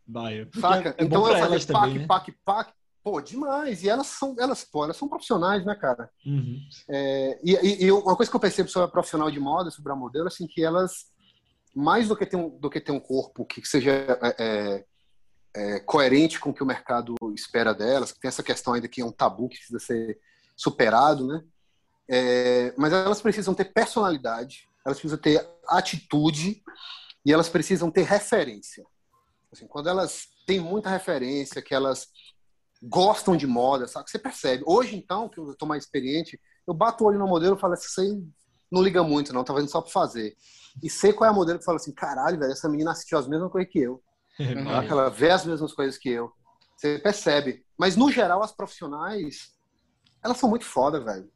Baia. 0.08 0.48
Saca? 0.58 0.94
É, 0.96 1.02
é 1.02 1.04
então 1.04 1.28
eu 1.28 1.36
fazia 1.38 1.58
pac, 1.58 1.66
também, 1.66 1.98
né? 1.98 2.06
pac, 2.06 2.32
pac. 2.42 2.72
Pô, 3.04 3.20
demais. 3.20 3.82
E 3.82 3.88
elas 3.88 4.06
são, 4.06 4.34
elas, 4.38 4.64
pô, 4.64 4.84
elas 4.84 4.96
são 4.96 5.08
profissionais, 5.08 5.64
né, 5.66 5.74
cara? 5.74 6.10
Uhum. 6.24 6.58
É, 6.88 7.38
e, 7.44 7.54
e, 7.54 7.84
e, 7.84 7.92
uma 7.92 8.16
coisa 8.16 8.30
que 8.30 8.36
eu 8.36 8.40
percebo 8.40 8.70
sobre 8.70 8.88
a 8.88 8.90
profissional 8.90 9.30
de 9.30 9.38
moda, 9.38 9.70
sobre 9.70 9.92
a 9.92 9.96
modelo, 9.96 10.26
assim, 10.26 10.46
que 10.46 10.64
elas, 10.64 11.06
mais 11.74 12.08
do 12.08 12.16
que 12.16 12.24
ter 12.24 12.36
um, 12.36 12.48
do 12.58 12.70
que 12.70 12.80
ter 12.80 12.92
um 12.92 13.00
corpo 13.00 13.44
que 13.44 13.64
seja 13.66 13.92
é, 13.92 14.34
é, 14.38 14.84
é, 15.54 15.80
coerente 15.80 16.40
com 16.40 16.50
o 16.50 16.54
que 16.54 16.62
o 16.62 16.66
mercado 16.66 17.14
espera 17.34 17.74
delas, 17.74 18.12
que 18.12 18.20
tem 18.20 18.28
essa 18.28 18.42
questão 18.42 18.72
ainda 18.72 18.88
que 18.88 19.02
é 19.02 19.04
um 19.04 19.12
tabu 19.12 19.48
que 19.48 19.58
precisa 19.58 19.78
ser 19.78 20.18
superado, 20.56 21.26
né? 21.26 21.44
É, 22.10 22.74
mas 22.78 22.92
elas 22.92 23.20
precisam 23.20 23.54
ter 23.54 23.66
personalidade, 23.66 24.66
elas 24.84 24.98
precisam 24.98 25.18
ter 25.18 25.46
atitude 25.68 26.62
e 27.24 27.32
elas 27.32 27.50
precisam 27.50 27.90
ter 27.90 28.02
referência. 28.02 28.84
Assim, 29.52 29.66
quando 29.66 29.88
elas 29.88 30.26
têm 30.46 30.60
muita 30.60 30.90
referência, 30.90 31.62
que 31.62 31.74
elas 31.74 32.08
gostam 32.82 33.36
de 33.36 33.46
moda, 33.46 33.86
sabe? 33.86 34.10
Você 34.10 34.18
percebe. 34.18 34.62
Hoje, 34.66 34.96
então, 34.96 35.28
que 35.28 35.38
eu 35.38 35.50
estou 35.50 35.66
mais 35.66 35.84
experiente, 35.84 36.40
eu 36.66 36.74
bato 36.74 37.02
o 37.02 37.06
olho 37.06 37.18
no 37.18 37.26
modelo 37.26 37.56
e 37.56 37.60
falo 37.60 37.72
assim, 37.72 37.88
você 37.88 38.22
não 38.70 38.82
liga 38.82 39.02
muito, 39.02 39.32
não, 39.32 39.42
tá 39.42 39.52
fazendo 39.52 39.70
só 39.70 39.80
para 39.80 39.90
fazer. 39.90 40.36
E 40.82 40.88
sei 40.88 41.12
qual 41.12 41.28
é 41.28 41.32
a 41.32 41.34
modelo 41.36 41.58
que 41.58 41.64
fala 41.64 41.76
assim, 41.76 41.92
caralho, 41.92 42.38
velho, 42.38 42.52
essa 42.52 42.68
menina 42.68 42.92
assistiu 42.92 43.18
as 43.18 43.26
mesmas 43.26 43.50
coisas 43.50 43.72
que 43.72 43.80
eu. 43.80 44.02
Uhum. 44.38 44.70
Ela 44.70 45.08
vê 45.08 45.30
as 45.30 45.44
mesmas 45.44 45.72
coisas 45.72 45.98
que 45.98 46.08
eu. 46.08 46.30
Você 46.76 46.98
percebe. 46.98 47.64
Mas, 47.76 47.96
no 47.96 48.12
geral, 48.12 48.42
as 48.42 48.52
profissionais, 48.52 49.52
elas 50.22 50.36
são 50.36 50.48
muito 50.48 50.64
foda, 50.64 51.00
velho. 51.00 51.28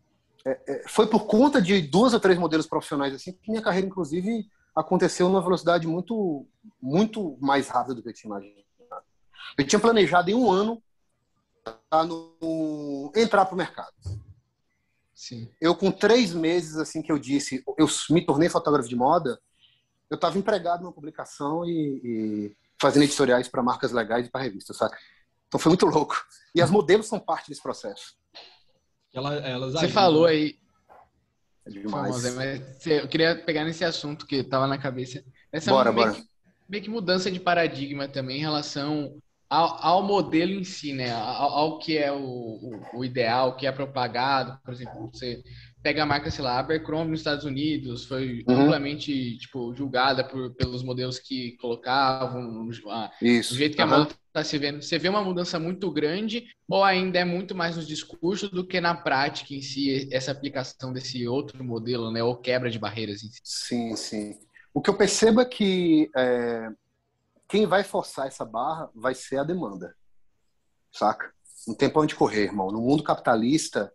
é, 0.46 0.60
é, 0.68 0.88
foi 0.88 1.06
por 1.06 1.26
conta 1.26 1.60
de 1.60 1.80
duas 1.80 2.14
ou 2.14 2.20
três 2.20 2.38
modelos 2.38 2.66
profissionais 2.66 3.14
assim 3.14 3.32
que 3.32 3.50
minha 3.50 3.62
carreira, 3.62 3.86
inclusive, 3.86 4.46
aconteceu 4.74 5.28
numa 5.28 5.42
velocidade 5.42 5.86
muito, 5.86 6.46
muito 6.80 7.36
mais 7.40 7.68
rápida 7.68 7.94
do 7.94 8.02
que 8.02 8.08
eu 8.08 8.12
tinha 8.12 8.30
imaginado. 8.30 8.62
Eu 9.58 9.66
tinha 9.66 9.80
planejado 9.80 10.30
em 10.30 10.34
um 10.34 10.50
ano 10.50 10.82
no, 12.06 13.12
entrar 13.14 13.44
para 13.44 13.54
o 13.54 13.58
mercado. 13.58 13.92
Sim. 15.14 15.48
Eu, 15.60 15.74
com 15.76 15.90
três 15.90 16.34
meses, 16.34 16.76
assim, 16.76 17.02
que 17.02 17.12
eu 17.12 17.18
disse, 17.18 17.62
eu 17.78 17.86
me 18.10 18.24
tornei 18.24 18.48
fotógrafo 18.48 18.88
de 18.88 18.96
moda, 18.96 19.40
eu 20.10 20.16
estava 20.16 20.38
empregado 20.38 20.82
numa 20.82 20.92
publicação 20.92 21.64
e, 21.64 22.00
e 22.04 22.56
fazendo 22.80 23.04
editoriais 23.04 23.48
para 23.48 23.62
marcas 23.62 23.92
legais 23.92 24.26
e 24.26 24.30
para 24.30 24.42
revistas, 24.42 24.76
sabe? 24.76 24.96
Então 25.46 25.60
foi 25.60 25.70
muito 25.70 25.86
louco. 25.86 26.16
E 26.54 26.60
as 26.60 26.70
modelos 26.70 27.06
são 27.06 27.20
parte 27.20 27.48
desse 27.48 27.62
processo. 27.62 28.16
Ela, 29.14 29.34
elas 29.36 29.74
Você 29.74 29.88
falou 29.88 30.24
né? 30.24 30.32
aí. 30.32 30.61
É 31.66 31.70
demais. 31.70 32.34
mas 32.34 32.86
eu 32.86 33.08
queria 33.08 33.36
pegar 33.36 33.64
nesse 33.64 33.84
assunto 33.84 34.26
que 34.26 34.36
estava 34.36 34.66
na 34.66 34.78
cabeça. 34.78 35.22
Essa 35.52 35.70
bora, 35.70 35.90
é 35.90 35.92
bora. 35.92 36.12
Que, 36.12 36.24
meio 36.68 36.82
que 36.82 36.90
mudança 36.90 37.30
de 37.30 37.38
paradigma 37.38 38.08
também 38.08 38.38
em 38.38 38.40
relação 38.40 39.16
ao, 39.48 39.84
ao 39.84 40.02
modelo 40.02 40.52
em 40.52 40.64
si, 40.64 40.92
né? 40.92 41.12
Ao, 41.12 41.50
ao 41.50 41.78
que 41.78 41.96
é 41.96 42.10
o, 42.10 42.16
o, 42.18 42.80
o, 42.94 43.04
ideal, 43.04 43.50
o 43.50 43.56
que 43.56 43.66
é 43.66 43.72
propagado. 43.72 44.58
Por 44.64 44.72
exemplo, 44.72 45.10
você 45.12 45.42
pega 45.82 46.02
a 46.02 46.06
marca, 46.06 46.30
sei 46.30 46.44
lá, 46.44 46.58
Abercrombie 46.58 47.10
nos 47.10 47.20
Estados 47.20 47.44
Unidos, 47.44 48.04
foi 48.04 48.44
uhum. 48.48 48.62
amplamente 48.62 49.36
tipo, 49.38 49.74
julgada 49.74 50.22
por, 50.22 50.54
pelos 50.54 50.82
modelos 50.82 51.18
que 51.18 51.56
colocavam, 51.56 52.70
a, 52.88 53.10
Isso. 53.20 53.54
o 53.54 53.56
jeito 53.56 53.74
que 53.74 53.82
a 53.82 53.86
moda 53.86 54.10
está 54.26 54.44
se 54.44 54.56
vendo. 54.58 54.80
Você 54.80 54.98
vê 54.98 55.08
uma 55.08 55.22
mudança 55.22 55.58
muito 55.58 55.90
grande 55.90 56.46
ou 56.68 56.84
ainda 56.84 57.18
é 57.18 57.24
muito 57.24 57.54
mais 57.54 57.76
nos 57.76 57.86
discursos 57.86 58.50
do 58.50 58.66
que 58.66 58.80
na 58.80 58.94
prática 58.94 59.54
em 59.54 59.60
si, 59.60 60.08
essa 60.12 60.30
aplicação 60.30 60.92
desse 60.92 61.26
outro 61.26 61.62
modelo, 61.64 62.10
né? 62.12 62.22
Ou 62.22 62.36
quebra 62.36 62.70
de 62.70 62.78
barreiras 62.78 63.22
em 63.22 63.28
si? 63.28 63.40
Sim, 63.42 63.96
sim. 63.96 64.38
O 64.72 64.80
que 64.80 64.88
eu 64.88 64.96
percebo 64.96 65.40
é 65.40 65.44
que 65.44 66.10
é, 66.16 66.70
quem 67.48 67.66
vai 67.66 67.82
forçar 67.82 68.26
essa 68.26 68.44
barra 68.44 68.88
vai 68.94 69.14
ser 69.14 69.38
a 69.38 69.44
demanda, 69.44 69.94
saca? 70.90 71.32
Não 71.66 71.74
tem 71.74 71.90
pra 71.90 72.00
onde 72.00 72.14
correr, 72.14 72.44
irmão. 72.44 72.70
No 72.70 72.80
mundo 72.80 73.02
capitalista, 73.02 73.92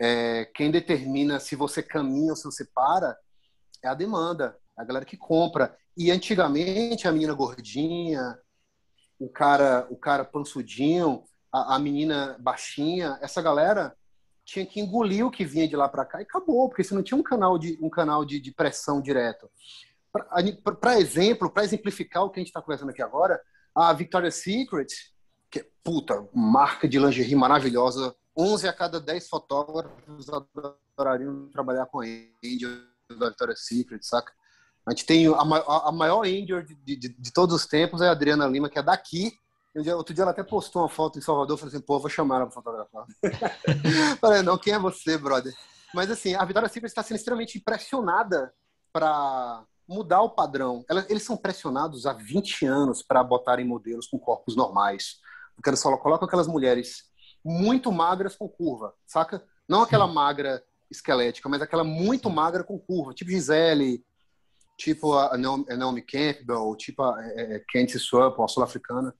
é, 0.00 0.44
quem 0.54 0.70
determina 0.70 1.40
se 1.40 1.56
você 1.56 1.82
caminha 1.82 2.30
ou 2.30 2.36
se 2.36 2.44
você 2.44 2.64
para 2.64 3.16
é 3.82 3.88
a 3.88 3.94
demanda, 3.94 4.56
a 4.76 4.84
galera 4.84 5.04
que 5.04 5.16
compra. 5.16 5.76
E 5.96 6.10
antigamente 6.10 7.08
a 7.08 7.12
menina 7.12 7.34
gordinha, 7.34 8.38
o 9.18 9.28
cara, 9.28 9.86
o 9.90 9.96
cara 9.96 10.24
pansudinho, 10.24 11.24
a, 11.52 11.76
a 11.76 11.78
menina 11.78 12.36
baixinha, 12.38 13.18
essa 13.20 13.42
galera 13.42 13.96
tinha 14.44 14.64
que 14.64 14.80
engolir 14.80 15.26
o 15.26 15.30
que 15.30 15.44
vinha 15.44 15.68
de 15.68 15.76
lá 15.76 15.88
para 15.88 16.06
cá 16.06 16.20
e 16.20 16.22
acabou, 16.22 16.68
porque 16.68 16.82
você 16.82 16.94
não 16.94 17.02
tinha 17.02 17.18
um 17.18 17.22
canal 17.22 17.58
de 17.58 17.78
um 17.82 17.90
canal 17.90 18.24
de, 18.24 18.40
de 18.40 18.52
pressão 18.52 19.00
direto. 19.00 19.50
Para 20.80 20.98
exemplo, 20.98 21.50
para 21.50 21.64
exemplificar 21.64 22.24
o 22.24 22.30
que 22.30 22.38
a 22.38 22.40
gente 22.40 22.48
está 22.48 22.62
conversando 22.62 22.90
aqui 22.90 23.02
agora, 23.02 23.38
a 23.74 23.92
Victoria's 23.92 24.36
Secret, 24.36 24.86
que 25.50 25.60
é 25.60 25.66
puta, 25.84 26.26
marca 26.34 26.88
de 26.88 26.98
lingerie 26.98 27.36
maravilhosa, 27.36 28.14
11 28.38 28.68
a 28.68 28.72
cada 28.72 29.00
10 29.00 29.28
fotógrafos 29.28 30.26
adorariam 30.96 31.48
trabalhar 31.50 31.86
com 31.86 32.00
a 32.00 32.04
Angel 32.04 32.70
da 33.18 33.28
Victoria's 33.28 33.66
Secret, 33.66 34.00
saca? 34.02 34.32
A 34.86 34.90
gente 34.92 35.04
tem 35.04 35.26
a, 35.26 35.32
a, 35.32 35.88
a 35.88 35.92
maior 35.92 36.24
Angel 36.24 36.62
de, 36.62 36.74
de, 36.76 37.08
de, 37.08 37.32
todos 37.32 37.54
os 37.54 37.66
tempos 37.66 38.00
é 38.00 38.08
a 38.08 38.12
Adriana 38.12 38.46
Lima, 38.46 38.70
que 38.70 38.78
é 38.78 38.82
daqui. 38.82 39.32
Outro 39.96 40.14
dia 40.14 40.22
ela 40.22 40.30
até 40.30 40.42
postou 40.42 40.82
uma 40.82 40.88
foto 40.88 41.18
em 41.18 41.22
Salvador, 41.22 41.58
falei 41.58 41.74
assim, 41.74 41.84
pô, 41.84 41.98
vou 41.98 42.08
chamar 42.08 42.36
ela 42.36 42.46
para 42.46 42.54
fotografar. 42.54 43.06
falei, 44.20 44.42
não, 44.42 44.56
quem 44.56 44.72
é 44.72 44.78
você, 44.78 45.18
brother? 45.18 45.52
Mas 45.92 46.10
assim, 46.10 46.34
a 46.34 46.44
Victoria's 46.44 46.72
Secret 46.72 46.88
está 46.88 47.02
sendo 47.02 47.16
extremamente 47.16 47.58
impressionada 47.58 48.52
para 48.92 49.64
mudar 49.86 50.22
o 50.22 50.30
padrão. 50.30 50.84
eles 51.08 51.22
são 51.22 51.36
pressionados 51.36 52.06
há 52.06 52.12
20 52.12 52.66
anos 52.66 53.02
para 53.02 53.22
botarem 53.24 53.66
modelos 53.66 54.06
com 54.06 54.18
corpos 54.18 54.54
normais. 54.54 55.16
Porque 55.54 55.70
eles 55.70 55.80
só 55.80 55.96
colocam 55.96 56.26
aquelas 56.26 56.46
mulheres 56.46 57.08
muito 57.44 57.90
magras 57.92 58.36
com 58.36 58.48
curva, 58.48 58.94
saca? 59.06 59.44
Não 59.68 59.82
aquela 59.82 60.06
magra 60.06 60.62
esquelética, 60.90 61.48
mas 61.48 61.62
aquela 61.62 61.84
muito 61.84 62.30
magra 62.30 62.64
com 62.64 62.78
curva, 62.78 63.14
tipo 63.14 63.30
Gisele, 63.30 64.04
tipo 64.76 65.12
a 65.12 65.36
Naomi 65.36 66.02
Campbell, 66.02 66.74
tipo 66.76 67.02
a 67.02 67.22
é, 67.22 67.56
é 67.56 67.64
Candice 67.72 67.98
Swamp, 67.98 68.38
a 68.40 68.48
sul-africana. 68.48 69.14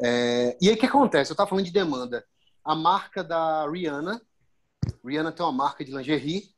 É, 0.00 0.56
e 0.60 0.68
aí 0.68 0.74
o 0.74 0.78
que 0.78 0.86
acontece? 0.86 1.30
Eu 1.30 1.34
estava 1.34 1.48
falando 1.48 1.64
de 1.64 1.72
demanda. 1.72 2.24
A 2.64 2.74
marca 2.74 3.22
da 3.22 3.68
Rihanna, 3.70 4.20
Rihanna 5.04 5.32
tem 5.32 5.44
uma 5.44 5.52
marca 5.52 5.84
de 5.84 5.92
lingerie, 5.92 6.50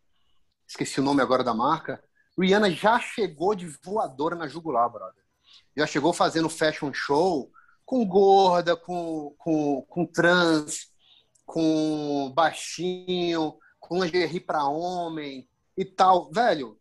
esqueci 0.66 1.00
o 1.00 1.02
nome 1.02 1.22
agora 1.22 1.42
da 1.42 1.54
marca. 1.54 2.02
Rihanna 2.38 2.70
já 2.70 2.98
chegou 3.00 3.54
de 3.54 3.66
voadora 3.82 4.36
na 4.36 4.46
jugular, 4.46 4.88
brother. 4.90 5.22
Já 5.76 5.86
chegou 5.86 6.12
fazendo 6.12 6.48
fashion 6.48 6.92
show 6.92 7.50
com 7.86 8.04
gorda, 8.04 8.76
com, 8.76 9.32
com, 9.38 9.82
com 9.88 10.04
trans, 10.04 10.88
com 11.46 12.32
baixinho, 12.34 13.54
com 13.78 14.02
lingerie 14.02 14.40
para 14.40 14.64
homem 14.64 15.48
e 15.78 15.84
tal. 15.84 16.28
Velho, 16.32 16.76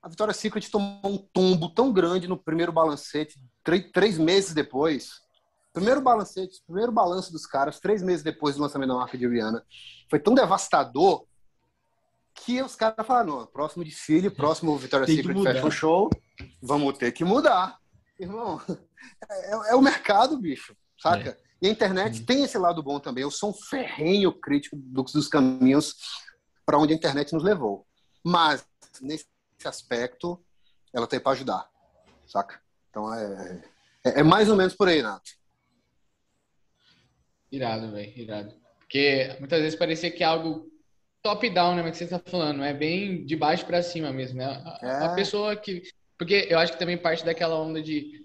a 0.00 0.08
Vitória 0.08 0.32
Secret 0.32 0.70
tomou 0.70 1.00
um 1.04 1.18
tombo 1.18 1.68
tão 1.68 1.92
grande 1.92 2.28
no 2.28 2.38
primeiro 2.38 2.72
balancete, 2.72 3.38
três, 3.64 3.90
três 3.90 4.16
meses 4.16 4.54
depois. 4.54 5.24
Primeiro 5.72 6.00
balancete, 6.00 6.62
primeiro 6.64 6.92
balanço 6.92 7.32
dos 7.32 7.46
caras, 7.46 7.80
três 7.80 8.00
meses 8.00 8.22
depois 8.22 8.54
do 8.54 8.62
lançamento 8.62 8.90
da 8.90 8.94
marca 8.94 9.18
de 9.18 9.26
Rihanna. 9.26 9.64
Foi 10.08 10.20
tão 10.20 10.32
devastador 10.32 11.26
que 12.32 12.62
os 12.62 12.76
caras 12.76 13.04
falaram, 13.04 13.38
não, 13.38 13.46
próximo 13.46 13.84
desfile, 13.84 14.30
próximo 14.30 14.76
Vitória 14.76 15.06
Secret 15.06 15.42
Fashion 15.42 15.70
Show, 15.70 16.10
vamos 16.62 16.96
ter 16.96 17.10
que 17.10 17.24
mudar. 17.24 17.78
Irmão, 18.18 18.60
é, 19.30 19.70
é 19.70 19.74
o 19.74 19.82
mercado, 19.82 20.38
bicho, 20.38 20.76
saca? 20.98 21.30
É. 21.30 21.44
E 21.62 21.68
a 21.68 21.70
internet 21.70 22.24
tem 22.24 22.44
esse 22.44 22.58
lado 22.58 22.82
bom 22.82 23.00
também. 23.00 23.22
Eu 23.22 23.30
sou 23.30 23.50
um 23.50 23.54
ferrenho 23.54 24.32
crítico 24.32 24.76
dos 24.76 25.28
caminhos 25.28 25.96
para 26.66 26.78
onde 26.78 26.92
a 26.92 26.96
internet 26.96 27.32
nos 27.32 27.42
levou. 27.42 27.86
Mas, 28.22 28.66
nesse 29.00 29.26
aspecto, 29.64 30.42
ela 30.92 31.06
tem 31.06 31.20
para 31.20 31.32
ajudar, 31.32 31.68
saca? 32.26 32.60
Então, 32.90 33.12
é, 33.12 33.62
é, 34.04 34.20
é, 34.20 34.22
mais 34.22 34.48
ou 34.48 34.56
menos 34.56 34.74
por 34.74 34.88
aí, 34.88 35.02
Nato. 35.02 35.30
Irado, 37.50 37.92
velho, 37.92 38.12
irado. 38.18 38.54
Porque 38.78 39.36
muitas 39.38 39.60
vezes 39.60 39.78
parecia 39.78 40.10
que 40.10 40.22
é 40.22 40.26
algo 40.26 40.70
top-down, 41.22 41.74
né? 41.74 41.82
Mas 41.82 41.92
que 41.92 41.98
você 41.98 42.04
está 42.04 42.18
falando, 42.18 42.62
é 42.62 42.72
bem 42.72 43.24
de 43.24 43.34
baixo 43.36 43.64
para 43.64 43.82
cima 43.82 44.12
mesmo, 44.12 44.38
né? 44.38 44.44
A, 44.44 44.78
é. 44.82 45.04
a, 45.06 45.14
pessoa 45.14 45.56
que. 45.56 45.82
Porque 46.16 46.46
eu 46.48 46.58
acho 46.58 46.72
que 46.72 46.78
também 46.78 46.96
parte 46.96 47.24
daquela 47.24 47.58
onda 47.58 47.82
de. 47.82 48.23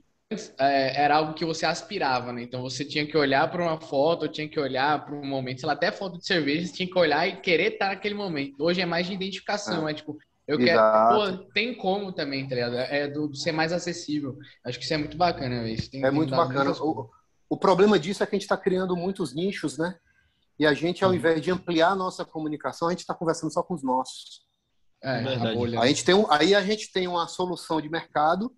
É, 0.59 1.01
era 1.01 1.15
algo 1.15 1.33
que 1.33 1.43
você 1.43 1.65
aspirava, 1.65 2.31
né? 2.31 2.43
Então 2.43 2.62
você 2.62 2.86
tinha 2.86 3.05
que 3.05 3.17
olhar 3.17 3.50
para 3.50 3.63
uma 3.63 3.81
foto, 3.81 4.27
tinha 4.27 4.48
que 4.48 4.59
olhar 4.59 5.03
para 5.03 5.15
um 5.15 5.25
momento, 5.25 5.62
sei 5.62 5.67
lá, 5.67 5.74
até 5.74 5.91
foto 5.91 6.19
de 6.19 6.25
cerveja, 6.27 6.67
você 6.67 6.74
tinha 6.74 6.88
que 6.88 7.00
olhar 7.00 7.27
e 7.27 7.38
querer 7.38 7.74
estar 7.74 7.88
naquele 7.88 8.13
momento. 8.13 8.63
Hoje 8.63 8.79
é 8.79 8.86
mais 8.86 9.07
de 9.07 9.13
identificação, 9.13 9.88
é, 9.88 9.91
é 9.91 9.93
tipo, 9.95 10.19
eu 10.48 10.59
Exato. 10.59 11.19
quero. 11.19 11.38
Pô, 11.38 11.51
tem 11.51 11.74
como 11.74 12.13
também, 12.13 12.48
tá 12.48 12.53
ligado? 12.53 12.75
É 12.75 13.07
do, 13.07 13.27
do, 13.27 13.36
ser 13.36 13.51
mais 13.51 13.74
acessível. 13.74 14.38
Acho 14.63 14.77
que 14.77 14.86
isso 14.86 14.93
é 14.93 14.98
muito 14.98 15.17
bacana, 15.17 15.67
isso 15.67 15.89
tem, 15.89 16.05
É 16.05 16.12
muito 16.12 16.36
bacana. 16.36 16.71
O, 16.74 17.09
o 17.50 17.57
problema 17.57 17.98
disso 17.98 18.21
é 18.21 18.27
que 18.27 18.36
a 18.36 18.38
gente 18.38 18.43
está 18.43 18.57
criando 18.57 18.95
muitos 18.95 19.33
nichos, 19.33 19.79
né? 19.79 19.95
E 20.59 20.65
a 20.67 20.75
gente, 20.75 21.03
ao 21.03 21.09
uhum. 21.09 21.15
invés 21.15 21.41
de 21.41 21.50
ampliar 21.50 21.91
a 21.91 21.95
nossa 21.95 22.24
comunicação, 22.24 22.88
a 22.88 22.91
gente 22.91 23.00
está 23.00 23.15
conversando 23.15 23.51
só 23.51 23.63
com 23.63 23.74
os 23.74 23.81
nossos. 23.81 24.48
É, 25.01 25.33
a, 25.33 25.53
bolha. 25.55 25.79
a 25.79 25.88
gente 25.88 26.05
tem 26.05 26.13
um, 26.13 26.29
aí 26.29 26.53
a 26.53 26.62
gente 26.62 26.91
tem 26.91 27.07
uma 27.07 27.27
solução 27.27 27.81
de 27.81 27.89
mercado 27.89 28.53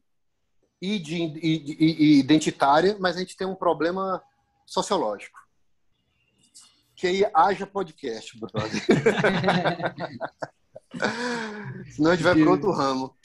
e, 0.81 0.97
de, 0.97 1.15
e, 1.15 1.77
e, 1.79 2.19
identitária, 2.19 2.97
mas 2.99 3.15
a 3.15 3.19
gente 3.19 3.37
tem 3.37 3.45
um 3.45 3.55
problema 3.55 4.21
sociológico. 4.65 5.39
Que 6.95 7.07
aí 7.07 7.25
haja 7.33 7.67
podcast, 7.67 8.39
brother. 8.39 8.71
Senão 11.91 12.11
a 12.11 12.15
gente 12.15 12.23
vai 12.23 12.35
para 12.35 12.49
outro 12.49 12.71
ramo. 12.71 13.15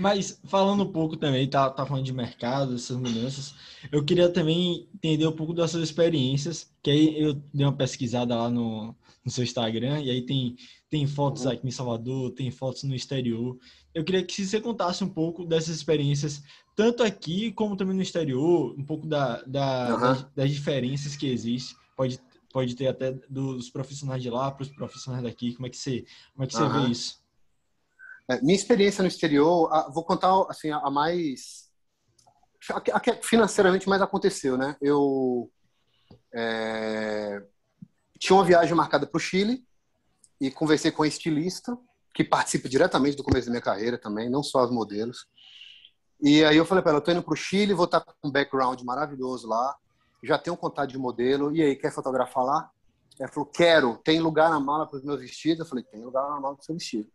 Mas 0.00 0.40
falando 0.44 0.84
um 0.84 0.92
pouco 0.92 1.16
também, 1.16 1.48
tá, 1.48 1.68
tá 1.68 1.84
falando 1.84 2.04
de 2.04 2.12
mercado, 2.12 2.74
essas 2.74 2.96
mudanças, 2.96 3.54
eu 3.90 4.04
queria 4.04 4.28
também 4.28 4.88
entender 4.94 5.26
um 5.26 5.32
pouco 5.32 5.52
das 5.52 5.72
suas 5.72 5.82
experiências, 5.82 6.72
que 6.82 6.90
aí 6.90 7.20
eu 7.20 7.34
dei 7.52 7.66
uma 7.66 7.76
pesquisada 7.76 8.36
lá 8.36 8.48
no, 8.48 8.94
no 9.24 9.30
seu 9.30 9.42
Instagram, 9.42 10.00
e 10.00 10.10
aí 10.10 10.22
tem, 10.22 10.54
tem 10.88 11.06
fotos 11.06 11.44
uhum. 11.44 11.52
aqui 11.52 11.66
em 11.66 11.72
Salvador, 11.72 12.30
tem 12.32 12.50
fotos 12.52 12.84
no 12.84 12.94
exterior. 12.94 13.58
Eu 13.94 14.04
queria 14.04 14.24
que 14.24 14.44
você 14.44 14.60
contasse 14.60 15.04
um 15.04 15.08
pouco 15.08 15.44
dessas 15.44 15.76
experiências, 15.76 16.42
tanto 16.74 17.02
aqui 17.02 17.52
como 17.52 17.76
também 17.76 17.94
no 17.94 18.02
exterior, 18.02 18.74
um 18.76 18.84
pouco 18.84 19.06
da, 19.06 19.42
da, 19.42 19.94
uhum. 19.94 20.00
das, 20.00 20.26
das, 20.34 20.50
diferenças 20.50 21.14
que 21.16 21.28
existem. 21.28 21.76
Pode, 21.96 22.20
pode 22.52 22.74
ter 22.74 22.88
até 22.88 23.12
dos 23.28 23.70
profissionais 23.70 24.22
de 24.22 24.30
lá 24.30 24.50
para 24.50 24.64
os 24.64 24.70
profissionais 24.70 25.22
daqui. 25.22 25.54
Como 25.54 25.66
é 25.66 25.70
que 25.70 25.76
você, 25.76 26.04
como 26.32 26.44
é 26.44 26.46
que 26.46 26.54
você 26.54 26.62
uhum. 26.62 26.82
vê 26.82 26.90
isso? 26.90 27.22
É, 28.28 28.40
minha 28.40 28.56
experiência 28.56 29.02
no 29.02 29.08
exterior, 29.08 29.70
vou 29.92 30.02
contar 30.02 30.46
assim 30.48 30.70
a 30.70 30.90
mais 30.90 31.64
a 32.70 33.00
que 33.00 33.12
financeiramente 33.22 33.88
mais 33.88 34.00
aconteceu, 34.00 34.56
né? 34.56 34.76
Eu 34.80 35.50
é, 36.34 37.42
tinha 38.18 38.36
uma 38.36 38.44
viagem 38.44 38.74
marcada 38.74 39.06
para 39.06 39.18
o 39.18 39.20
Chile 39.20 39.64
e 40.40 40.50
conversei 40.50 40.90
com 40.90 41.02
a 41.02 41.06
estilista, 41.06 41.76
que 42.14 42.22
participa 42.22 42.68
diretamente 42.68 43.16
do 43.16 43.24
começo 43.24 43.46
da 43.46 43.50
minha 43.50 43.62
carreira 43.62 43.98
também, 43.98 44.30
não 44.30 44.42
só 44.42 44.64
os 44.64 44.70
modelos. 44.70 45.26
E 46.22 46.44
aí 46.44 46.56
eu 46.56 46.64
falei 46.64 46.80
para 46.80 46.92
ela, 46.92 47.00
eu 47.00 47.04
tô 47.04 47.10
indo 47.10 47.22
pro 47.22 47.34
Chile, 47.34 47.74
vou 47.74 47.86
estar 47.86 48.00
com 48.00 48.28
um 48.28 48.30
background 48.30 48.80
maravilhoso 48.82 49.48
lá, 49.48 49.74
já 50.22 50.38
tenho 50.38 50.54
um 50.54 50.56
contato 50.56 50.88
de 50.88 50.96
modelo, 50.96 51.54
e 51.54 51.60
aí, 51.60 51.76
quer 51.76 51.92
fotografar 51.92 52.44
lá? 52.44 52.70
Ela 53.18 53.28
falou, 53.28 53.48
quero, 53.48 53.98
tem 53.98 54.20
lugar 54.20 54.48
na 54.48 54.58
mala 54.58 54.86
para 54.86 54.96
os 54.96 55.04
meus 55.04 55.20
vestidos? 55.20 55.60
Eu 55.60 55.66
falei, 55.66 55.84
tem 55.84 56.02
lugar 56.02 56.22
na 56.30 56.40
mala 56.40 56.54
para 56.54 56.64
seu 56.64 56.74
vestido. 56.74 57.08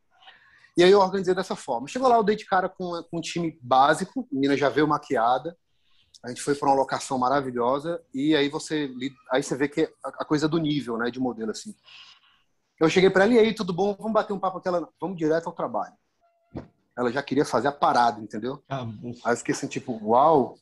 E 0.77 0.83
aí 0.83 0.91
eu 0.91 0.99
organizei 0.99 1.33
dessa 1.33 1.55
forma. 1.55 1.87
Chegou 1.87 2.07
lá, 2.07 2.15
eu 2.15 2.23
dei 2.23 2.35
de 2.35 2.45
cara 2.45 2.69
com, 2.69 3.03
com 3.09 3.17
um 3.17 3.21
time 3.21 3.57
básico, 3.61 4.21
a 4.21 4.35
menina 4.35 4.55
já 4.55 4.69
veio 4.69 4.87
maquiada, 4.87 5.57
a 6.23 6.29
gente 6.29 6.41
foi 6.41 6.53
para 6.53 6.69
uma 6.69 6.75
locação 6.75 7.17
maravilhosa, 7.17 8.01
e 8.13 8.35
aí 8.35 8.49
você, 8.49 8.91
aí 9.31 9.41
você 9.41 9.55
vê 9.55 9.67
que 9.67 9.91
a 10.03 10.25
coisa 10.25 10.47
do 10.47 10.57
nível, 10.57 10.97
né, 10.97 11.09
de 11.09 11.19
modelo, 11.19 11.51
assim. 11.51 11.73
Eu 12.79 12.89
cheguei 12.89 13.09
para 13.09 13.25
ela, 13.25 13.33
e 13.33 13.39
aí, 13.39 13.53
tudo 13.53 13.73
bom? 13.73 13.93
Vamos 13.97 14.13
bater 14.13 14.31
um 14.31 14.39
papo 14.39 14.61
com 14.61 14.69
ela, 14.69 14.87
vamos 15.01 15.17
direto 15.17 15.47
ao 15.47 15.53
trabalho. 15.53 15.93
Ela 16.97 17.11
já 17.11 17.21
queria 17.21 17.43
fazer 17.43 17.67
a 17.67 17.71
parada, 17.71 18.21
entendeu? 18.21 18.63
Ah, 18.69 18.87
aí 19.25 19.33
eu 19.33 19.37
fiquei 19.37 19.53
assim, 19.53 19.67
tipo, 19.67 19.99
uau, 20.01 20.55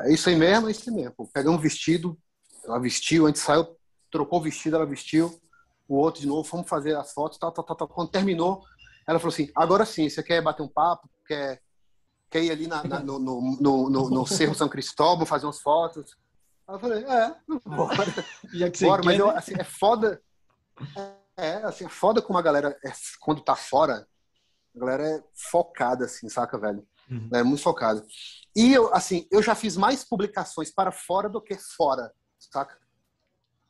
é 0.00 0.12
isso 0.12 0.28
aí 0.28 0.36
mesmo, 0.36 0.68
é 0.68 0.72
isso 0.72 0.90
aí 0.90 0.96
mesmo. 0.96 1.14
Pegamos 1.32 1.58
um 1.58 1.62
vestido, 1.62 2.18
ela 2.64 2.80
vestiu, 2.80 3.26
a 3.26 3.28
gente 3.28 3.38
saiu, 3.38 3.76
trocou 4.10 4.40
o 4.40 4.42
vestido, 4.42 4.76
ela 4.76 4.86
vestiu, 4.86 5.40
o 5.88 5.96
outro 5.96 6.20
de 6.20 6.26
novo, 6.26 6.44
fomos 6.48 6.68
fazer 6.68 6.96
as 6.96 7.12
fotos, 7.12 7.38
tal, 7.38 7.52
tal, 7.52 7.64
tal, 7.64 7.76
tal. 7.76 7.88
Quando 7.88 8.10
terminou, 8.10 8.62
ela 9.06 9.18
falou 9.18 9.32
assim, 9.32 9.50
agora 9.54 9.84
sim, 9.84 10.08
você 10.08 10.22
quer 10.22 10.42
bater 10.42 10.62
um 10.62 10.68
papo, 10.68 11.08
quer, 11.26 11.60
quer 12.28 12.42
ir 12.42 12.50
ali 12.50 12.66
na, 12.66 12.82
na, 12.82 13.00
no, 13.00 13.18
no, 13.18 13.56
no, 13.60 13.90
no, 13.90 14.10
no 14.10 14.26
Cerro 14.26 14.54
São 14.54 14.68
Cristóvão, 14.68 15.26
fazer 15.26 15.46
umas 15.46 15.60
fotos? 15.60 16.16
Aí 16.66 16.74
eu 16.74 16.78
falei, 16.80 17.04
é, 17.04 17.34
bora. 17.64 18.12
Já 18.52 18.70
que 18.70 18.78
você 18.78 18.86
bora, 18.86 19.02
quer, 19.02 19.06
mas 19.06 19.18
eu, 19.18 19.26
né? 19.28 19.34
assim, 19.36 19.54
é 19.58 19.64
foda. 19.64 20.20
É, 21.36 21.54
assim, 21.64 21.86
é 21.86 21.88
foda 21.88 22.20
como 22.20 22.38
a 22.38 22.42
galera, 22.42 22.76
é, 22.84 22.92
quando 23.20 23.42
tá 23.42 23.56
fora, 23.56 24.06
a 24.74 24.78
galera 24.78 25.06
é 25.06 25.22
focada, 25.34 26.04
assim, 26.04 26.28
saca, 26.28 26.58
velho? 26.58 26.86
Uhum. 27.10 27.28
É 27.32 27.42
muito 27.42 27.62
focada. 27.62 28.04
E 28.54 28.72
eu, 28.72 28.92
assim, 28.94 29.26
eu 29.30 29.42
já 29.42 29.54
fiz 29.54 29.76
mais 29.76 30.04
publicações 30.04 30.70
para 30.70 30.92
fora 30.92 31.28
do 31.28 31.40
que 31.40 31.56
fora, 31.76 32.12
saca? 32.38 32.78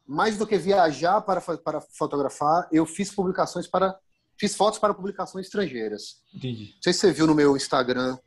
Mais 0.07 0.37
do 0.37 0.47
que 0.47 0.59
viajar 0.59 1.21
para, 1.23 1.41
para 1.41 1.81
fotografar, 1.81 2.69
eu 2.73 2.85
fiz 2.85 3.15
publicações 3.15 3.67
para. 3.67 3.97
Fiz 4.39 4.57
fotos 4.57 4.79
para 4.79 4.95
publicações 4.95 5.47
estrangeiras. 5.47 6.23
Entendi. 6.35 6.73
Não 6.75 6.83
sei 6.83 6.93
se 6.93 7.01
você 7.01 7.13
viu 7.13 7.27
no 7.27 7.35
meu 7.35 7.57
Instagram 7.57 8.19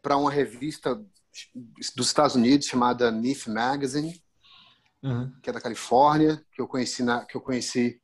para 0.00 0.16
uma 0.16 0.30
revista 0.30 0.94
dos 1.96 2.06
Estados 2.06 2.36
Unidos 2.36 2.66
chamada 2.66 3.10
Nif 3.10 3.48
Magazine, 3.50 4.22
uhum. 5.02 5.32
que 5.42 5.50
é 5.50 5.52
da 5.52 5.60
Califórnia, 5.60 6.44
que 6.52 6.60
eu 6.60 6.68
conheci 6.68 7.02
na, 7.02 7.24
que 7.24 7.36
eu 7.36 7.40
conheci 7.40 8.00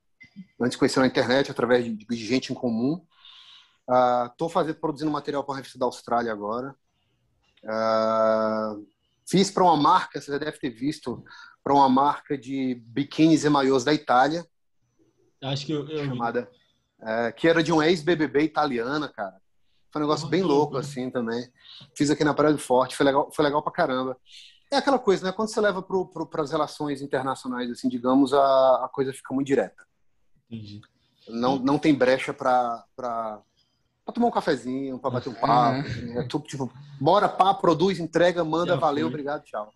antes 0.61 0.73
de 0.73 0.79
conhecer 0.79 1.01
na 1.01 1.07
internet 1.07 1.51
através 1.51 1.85
de, 1.85 1.95
de 1.95 2.17
gente 2.17 2.53
em 2.53 2.55
comum. 2.55 3.05
Estou 4.31 4.49
uh, 4.49 4.51
fazendo 4.51 4.77
produzindo 4.77 5.11
material 5.11 5.45
para 5.45 5.55
a 5.55 5.57
revista 5.59 5.79
da 5.79 5.87
Austrália 5.87 6.33
agora. 6.33 6.75
Uh, 7.65 8.87
fiz 9.29 9.51
para 9.51 9.65
uma 9.65 9.77
marca, 9.77 10.21
você 10.21 10.33
já 10.33 10.39
deve 10.39 10.59
ter 10.59 10.71
visto, 10.71 11.25
para 11.63 11.75
uma 11.75 11.89
marca 11.89 12.37
de 12.37 12.75
biquínis 12.87 13.45
e 13.45 13.49
maiôs 13.49 13.85
da 13.85 13.93
Itália. 13.93 14.47
Acho 15.43 15.67
que 15.67 15.73
eu, 15.73 15.87
eu 15.89 16.05
chamada, 16.05 16.51
é, 17.03 17.33
que 17.33 17.47
era 17.47 17.63
de 17.63 17.73
um 17.73 17.83
ex-BBB 17.83 18.43
italiana, 18.43 19.09
cara. 19.09 19.37
Foi 19.93 20.01
um 20.01 20.07
negócio 20.07 20.27
bem 20.29 20.43
louco, 20.43 20.77
assim, 20.77 21.11
também. 21.11 21.47
Fiz 21.95 22.11
aqui 22.11 22.25
na 22.25 22.35
Praia 22.35 22.53
do 22.53 22.59
Forte, 22.59 22.97
foi 22.97 23.07
legal, 23.07 23.31
foi 23.33 23.45
legal 23.45 23.63
pra 23.63 23.73
caramba. 23.73 24.17
É 24.73 24.77
aquela 24.77 24.99
coisa, 24.99 25.25
né? 25.25 25.33
Quando 25.33 25.49
você 25.49 25.61
leva 25.61 25.83
para 25.83 26.43
as 26.43 26.51
relações 26.51 27.01
internacionais, 27.01 27.71
assim, 27.71 27.89
digamos, 27.89 28.35
a, 28.35 28.85
a 28.85 28.91
coisa 28.93 29.13
fica 29.13 29.33
muito 29.33 29.47
direta. 29.47 29.87
Entendi. 30.55 30.81
Não, 31.29 31.59
não 31.59 31.79
tem 31.79 31.95
brecha 31.95 32.33
para 32.33 32.85
para 34.05 34.13
tomar 34.13 34.27
um 34.27 34.31
cafezinho, 34.31 34.99
para 34.99 35.11
bater 35.11 35.31
um 35.31 35.35
papo. 35.35 35.89
Uhum. 35.89 36.21
É 36.21 36.23
tudo 36.29 36.45
tipo, 36.45 36.71
bora, 37.01 37.27
pá, 37.27 37.55
produz, 37.55 37.99
entrega, 37.99 38.45
manda, 38.45 38.75
Já 38.75 38.81
valeu, 38.81 39.07
fui. 39.07 39.15
obrigado, 39.15 39.43
tchau. 39.45 39.73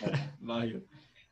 É. 0.00 0.30
Valeu. 0.40 0.84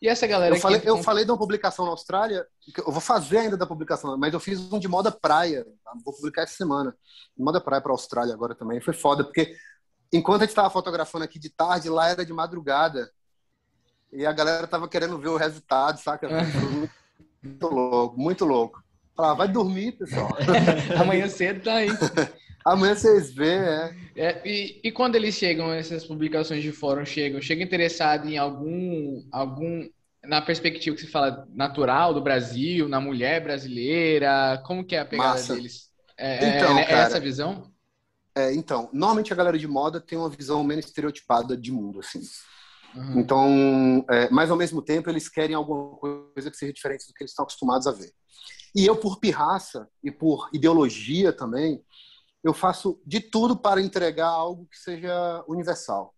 E 0.03 0.09
essa 0.09 0.27
galera 0.27 0.55
eu 0.57 0.61
falei, 0.61 0.81
eu 0.85 1.03
falei 1.03 1.25
de 1.27 1.31
uma 1.31 1.37
publicação 1.37 1.85
na 1.85 1.91
Austrália, 1.91 2.47
eu 2.79 2.91
vou 2.91 3.03
fazer 3.03 3.39
ainda 3.39 3.57
da 3.57 3.67
publicação, 3.67 4.17
mas 4.17 4.33
eu 4.33 4.41
fiz 4.41 4.59
um 4.73 4.79
de 4.79 4.89
moda 4.89 5.13
praia, 5.13 5.65
tá? 5.85 5.93
vou 6.03 6.15
publicar 6.15 6.43
essa 6.43 6.55
semana. 6.55 6.97
Moda 7.37 7.61
praia 7.61 7.83
para 7.83 7.93
Austrália 7.93 8.33
agora 8.33 8.55
também. 8.55 8.81
Foi 8.81 8.95
foda, 8.95 9.23
porque 9.23 9.55
enquanto 10.11 10.43
a 10.43 10.45
gente 10.45 10.53
estava 10.53 10.71
fotografando 10.71 11.25
aqui 11.25 11.39
de 11.39 11.51
tarde, 11.51 11.91
lá 11.91 12.09
era 12.09 12.25
de 12.25 12.33
madrugada. 12.33 13.11
E 14.11 14.25
a 14.25 14.33
galera 14.33 14.67
tava 14.67 14.89
querendo 14.89 15.19
ver 15.19 15.29
o 15.29 15.37
resultado, 15.37 16.01
saca? 16.01 16.29
muito 17.43 17.67
louco, 17.69 18.19
muito 18.19 18.45
louco. 18.47 18.83
Falar, 19.21 19.35
vai 19.35 19.49
dormir, 19.49 19.93
pessoal. 19.93 20.31
Amanhã 20.99 21.29
cedo 21.29 21.63
tá 21.63 21.75
aí. 21.75 21.91
Amanhã 22.65 22.95
vocês 22.95 23.31
vê, 23.31 23.55
é. 23.55 23.97
é 24.17 24.49
e, 24.49 24.81
e, 24.85 24.91
quando 24.91 25.15
eles 25.15 25.35
chegam, 25.35 25.71
essas 25.71 26.07
publicações 26.07 26.63
de 26.63 26.73
fórum 26.73 27.05
chegam, 27.05 27.41
chega 27.41 27.63
interessado 27.63 28.27
em 28.27 28.39
algum, 28.39 29.23
algum, 29.31 29.87
na 30.25 30.41
perspectiva 30.41 30.97
que 30.97 31.03
você 31.03 31.09
fala, 31.09 31.47
natural 31.53 32.15
do 32.15 32.23
Brasil, 32.23 32.89
na 32.89 32.99
mulher 32.99 33.43
brasileira, 33.43 34.63
como 34.65 34.85
que 34.85 34.97
é 34.97 35.01
a 35.01 35.05
pegada 35.05 35.31
Massa. 35.31 35.55
deles? 35.55 35.91
É, 36.17 36.45
é 36.45 36.57
então, 36.57 36.79
é, 36.79 36.83
é 36.83 36.93
essa 36.93 37.21
visão? 37.21 37.71
É, 38.35 38.55
então, 38.55 38.89
normalmente 38.91 39.33
a 39.35 39.37
galera 39.37 39.59
de 39.59 39.69
moda 39.69 40.01
tem 40.01 40.17
uma 40.17 40.31
visão 40.31 40.65
menos 40.65 40.87
estereotipada 40.87 41.55
de 41.55 41.71
mundo, 41.71 42.01
assim. 42.01 42.23
Uhum. 42.95 43.21
Então, 43.21 44.05
é, 44.11 44.31
mas 44.31 44.51
ao 44.51 44.57
mesmo 44.57 44.81
tempo 44.81 45.11
eles 45.11 45.29
querem 45.29 45.55
alguma 45.55 45.97
coisa 45.99 46.51
que 46.51 46.57
seja 46.57 46.73
diferente 46.73 47.07
do 47.07 47.13
que 47.13 47.23
eles 47.23 47.33
estão 47.33 47.43
acostumados 47.43 47.87
a 47.87 47.93
ver. 47.93 48.11
E 48.75 48.87
eu, 48.87 48.97
por 48.97 49.19
pirraça 49.19 49.89
e 50.03 50.11
por 50.11 50.49
ideologia 50.53 51.33
também, 51.33 51.85
eu 52.43 52.55
faço 52.55 53.01
de 53.05 53.21
tudo 53.21 53.57
para 53.57 53.81
entregar 53.81 54.29
algo 54.29 54.67
que 54.67 54.79
seja 54.79 55.45
universal. 55.47 56.15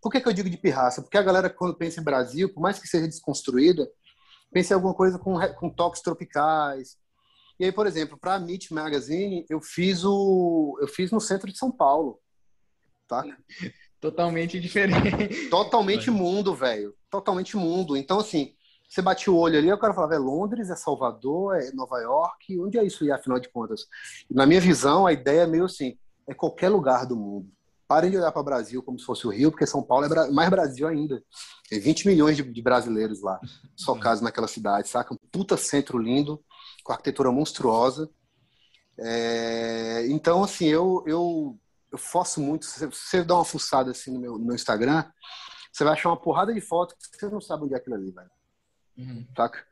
Por 0.00 0.10
que, 0.10 0.20
que 0.20 0.28
eu 0.28 0.32
digo 0.32 0.50
de 0.50 0.56
pirraça? 0.56 1.00
Porque 1.00 1.16
a 1.16 1.22
galera, 1.22 1.48
quando 1.48 1.76
pensa 1.76 2.00
em 2.00 2.04
Brasil, 2.04 2.52
por 2.52 2.60
mais 2.60 2.78
que 2.78 2.88
seja 2.88 3.06
desconstruída, 3.06 3.88
pensa 4.52 4.72
em 4.72 4.76
alguma 4.76 4.94
coisa 4.94 5.18
com, 5.18 5.38
com 5.54 5.70
toques 5.70 6.02
tropicais. 6.02 6.96
E 7.58 7.64
aí, 7.64 7.72
por 7.72 7.86
exemplo, 7.86 8.18
para 8.18 8.34
a 8.34 8.38
Meet 8.38 8.70
Magazine, 8.70 9.46
eu 9.48 9.60
fiz, 9.60 10.04
o, 10.04 10.76
eu 10.80 10.88
fiz 10.88 11.10
no 11.10 11.20
centro 11.20 11.50
de 11.50 11.56
São 11.56 11.70
Paulo. 11.70 12.20
Tá? 13.06 13.24
Totalmente 14.00 14.60
diferente. 14.60 15.48
Totalmente 15.48 16.10
mundo, 16.10 16.54
velho. 16.54 16.94
Totalmente 17.08 17.56
mundo. 17.56 17.96
Então, 17.96 18.18
assim, 18.18 18.54
você 18.88 19.02
bate 19.02 19.28
o 19.28 19.36
olho 19.36 19.58
ali, 19.58 19.72
o 19.72 19.78
cara 19.78 19.94
falava, 19.94 20.14
é 20.14 20.18
Londres, 20.18 20.70
é 20.70 20.76
Salvador, 20.76 21.56
é 21.56 21.72
Nova 21.72 21.98
York, 21.98 22.60
onde 22.60 22.78
é 22.78 22.84
isso 22.84 23.04
aí, 23.04 23.10
afinal 23.10 23.40
de 23.40 23.48
contas? 23.48 23.86
Na 24.30 24.46
minha 24.46 24.60
visão, 24.60 25.06
a 25.06 25.12
ideia 25.12 25.42
é 25.42 25.46
meio 25.46 25.64
assim, 25.64 25.98
é 26.28 26.34
qualquer 26.34 26.68
lugar 26.68 27.06
do 27.06 27.16
mundo. 27.16 27.48
Parem 27.86 28.10
de 28.10 28.16
olhar 28.16 28.32
para 28.32 28.40
o 28.40 28.44
Brasil 28.44 28.82
como 28.82 28.98
se 28.98 29.04
fosse 29.04 29.26
o 29.26 29.30
Rio, 29.30 29.50
porque 29.50 29.66
São 29.66 29.82
Paulo 29.82 30.06
é 30.06 30.30
mais 30.30 30.48
Brasil 30.48 30.86
ainda. 30.86 31.22
Tem 31.68 31.78
20 31.78 32.06
milhões 32.06 32.36
de, 32.36 32.62
brasileiros 32.62 33.20
lá, 33.20 33.38
só 33.76 33.94
caso 33.98 34.22
naquela 34.24 34.48
cidade, 34.48 34.88
saca? 34.88 35.12
Um 35.12 35.18
puta 35.30 35.56
centro 35.56 35.98
lindo, 35.98 36.42
com 36.82 36.92
arquitetura 36.92 37.30
monstruosa. 37.30 38.08
É... 38.98 40.06
Então, 40.08 40.42
assim, 40.42 40.66
eu, 40.66 41.02
eu, 41.06 41.58
eu 41.92 41.98
forço 41.98 42.40
muito. 42.40 42.64
Se 42.64 42.86
você 42.86 43.22
dá 43.22 43.34
uma 43.34 43.44
fuçada 43.44 43.90
assim 43.90 44.12
no 44.12 44.20
meu, 44.20 44.38
no 44.38 44.46
meu 44.46 44.54
Instagram, 44.54 45.04
você 45.72 45.84
vai 45.84 45.92
achar 45.92 46.08
uma 46.08 46.20
porrada 46.20 46.54
de 46.54 46.60
fotos 46.60 46.96
que 47.06 47.18
você 47.18 47.28
não 47.28 47.40
sabe 47.40 47.64
onde 47.64 47.74
é 47.74 47.76
aquilo 47.76 47.96
ali, 47.96 48.10
velho. 48.10 48.30
Uhum. 48.96 49.26
Saca? 49.36 49.64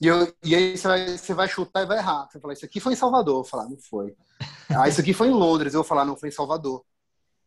E, 0.00 0.06
eu, 0.06 0.34
e 0.44 0.54
aí 0.54 0.76
você 0.76 0.88
vai, 0.88 1.18
você 1.18 1.34
vai 1.34 1.48
chutar 1.48 1.82
e 1.82 1.86
vai 1.86 1.98
errar. 1.98 2.26
Você 2.26 2.34
vai 2.34 2.42
falar, 2.42 2.52
isso 2.54 2.64
aqui 2.64 2.80
foi 2.80 2.92
em 2.92 2.96
Salvador. 2.96 3.32
Eu 3.32 3.42
vou 3.42 3.44
falar, 3.44 3.68
não 3.68 3.78
foi. 3.78 4.14
ah, 4.76 4.88
isso 4.88 5.00
aqui 5.00 5.12
foi 5.12 5.28
em 5.28 5.32
Londres. 5.32 5.74
Eu 5.74 5.80
vou 5.80 5.88
falar, 5.88 6.04
não 6.04 6.16
foi 6.16 6.28
em 6.28 6.32
Salvador. 6.32 6.84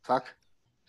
Saca? 0.05 0.31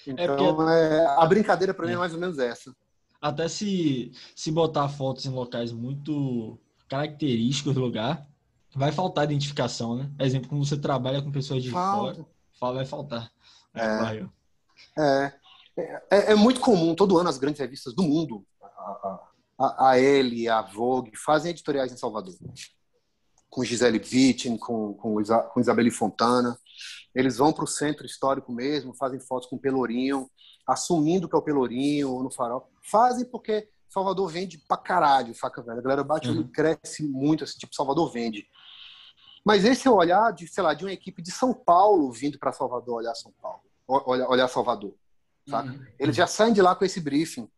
É 0.06 0.10
então, 0.10 0.24
é 0.24 0.54
porque... 0.54 0.72
é, 0.72 1.06
a 1.06 1.26
brincadeira 1.26 1.74
para 1.74 1.86
mim 1.86 1.92
é 1.92 1.96
mais 1.96 2.14
ou 2.14 2.20
menos 2.20 2.38
essa. 2.38 2.74
Até 3.20 3.48
se, 3.48 4.12
se 4.34 4.50
botar 4.50 4.88
fotos 4.88 5.26
em 5.26 5.30
locais 5.30 5.72
muito 5.72 6.58
característicos 6.88 7.74
do 7.74 7.80
lugar, 7.80 8.26
vai 8.74 8.90
faltar 8.92 9.24
identificação, 9.24 9.96
né? 9.96 10.10
Exemplo, 10.18 10.48
quando 10.48 10.64
você 10.64 10.78
trabalha 10.78 11.20
com 11.20 11.30
pessoas 11.30 11.62
de 11.62 11.70
Falta. 11.70 12.26
fora, 12.58 12.74
vai 12.74 12.86
faltar. 12.86 13.30
É, 13.74 14.24
é, 14.98 15.32
é, 15.76 16.02
é, 16.10 16.32
é, 16.32 16.34
muito 16.34 16.60
comum, 16.60 16.94
todo 16.94 17.18
ano, 17.18 17.28
as 17.28 17.38
grandes 17.38 17.60
revistas 17.60 17.94
do 17.94 18.02
mundo, 18.02 18.44
a, 18.62 18.66
a, 18.66 19.29
a, 19.60 19.90
a 19.90 20.00
Elle, 20.00 20.48
a 20.48 20.62
Vogue, 20.62 21.14
fazem 21.14 21.50
editoriais 21.50 21.92
em 21.92 21.96
Salvador. 21.96 22.34
Com 23.50 23.62
Gisele 23.62 23.98
Bündchen, 23.98 24.56
com, 24.56 24.94
com, 24.94 25.22
com 25.22 25.60
Isabelle 25.60 25.90
Fontana. 25.90 26.58
Eles 27.14 27.36
vão 27.36 27.52
para 27.52 27.64
o 27.64 27.68
centro 27.68 28.06
histórico 28.06 28.50
mesmo, 28.52 28.94
fazem 28.94 29.20
fotos 29.20 29.48
com 29.48 29.56
o 29.56 29.58
Pelourinho, 29.58 30.30
assumindo 30.66 31.28
que 31.28 31.34
é 31.34 31.38
o 31.38 31.42
Pelourinho 31.42 32.22
no 32.22 32.30
farol. 32.30 32.70
Fazem 32.90 33.26
porque 33.26 33.68
Salvador 33.88 34.28
vende 34.28 34.56
pra 34.56 34.76
caralho, 34.76 35.34
saca, 35.34 35.60
velho? 35.60 35.80
A 35.80 35.82
galera 35.82 36.04
bate 36.04 36.28
uhum. 36.28 36.48
cresce 36.48 37.02
muito, 37.02 37.44
assim, 37.44 37.58
tipo, 37.58 37.74
Salvador 37.74 38.10
vende. 38.10 38.46
Mas 39.44 39.64
esse 39.64 39.88
é 39.88 39.90
o 39.90 39.96
olhar 39.96 40.32
de, 40.32 40.46
sei 40.46 40.62
lá, 40.62 40.72
de 40.72 40.84
uma 40.84 40.92
equipe 40.92 41.20
de 41.20 41.32
São 41.32 41.52
Paulo 41.52 42.10
vindo 42.12 42.38
para 42.38 42.52
Salvador 42.52 42.98
olhar 42.98 43.14
São 43.14 43.32
Paulo, 43.42 43.62
olhar, 43.86 44.28
olhar 44.28 44.48
Salvador, 44.48 44.94
saca? 45.48 45.70
Uhum. 45.70 45.86
Eles 45.98 46.14
já 46.14 46.26
saem 46.26 46.54
de 46.54 46.62
lá 46.62 46.74
com 46.74 46.84
esse 46.84 47.00
briefing 47.00 47.50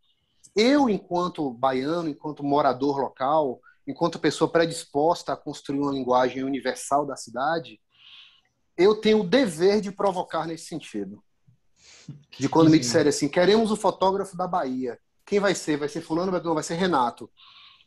eu, 0.55 0.89
enquanto 0.89 1.51
baiano, 1.51 2.09
enquanto 2.09 2.45
morador 2.45 2.99
local, 2.99 3.61
enquanto 3.87 4.19
pessoa 4.19 4.51
predisposta 4.51 5.33
a 5.33 5.37
construir 5.37 5.81
uma 5.81 5.93
linguagem 5.93 6.45
universal 6.45 7.07
da 7.07 7.17
cidade, 7.17 7.81
eu 8.77 8.95
tenho 8.95 9.21
o 9.21 9.29
dever 9.29 9.81
de 9.81 9.91
provocar 9.93 10.47
nesse 10.47 10.67
sentido. 10.67 11.23
De 12.39 12.49
quando 12.49 12.71
me 12.71 12.79
disserem 12.79 13.11
assim, 13.11 13.29
queremos 13.29 13.71
o 13.71 13.77
fotógrafo 13.77 14.37
da 14.37 14.47
Bahia. 14.47 14.99
Quem 15.25 15.39
vai 15.41 15.55
ser? 15.55 15.77
Vai 15.77 15.89
ser 15.89 16.01
fulano? 16.01 16.33
Vai 16.33 16.63
ser 16.63 16.75
Renato. 16.75 17.31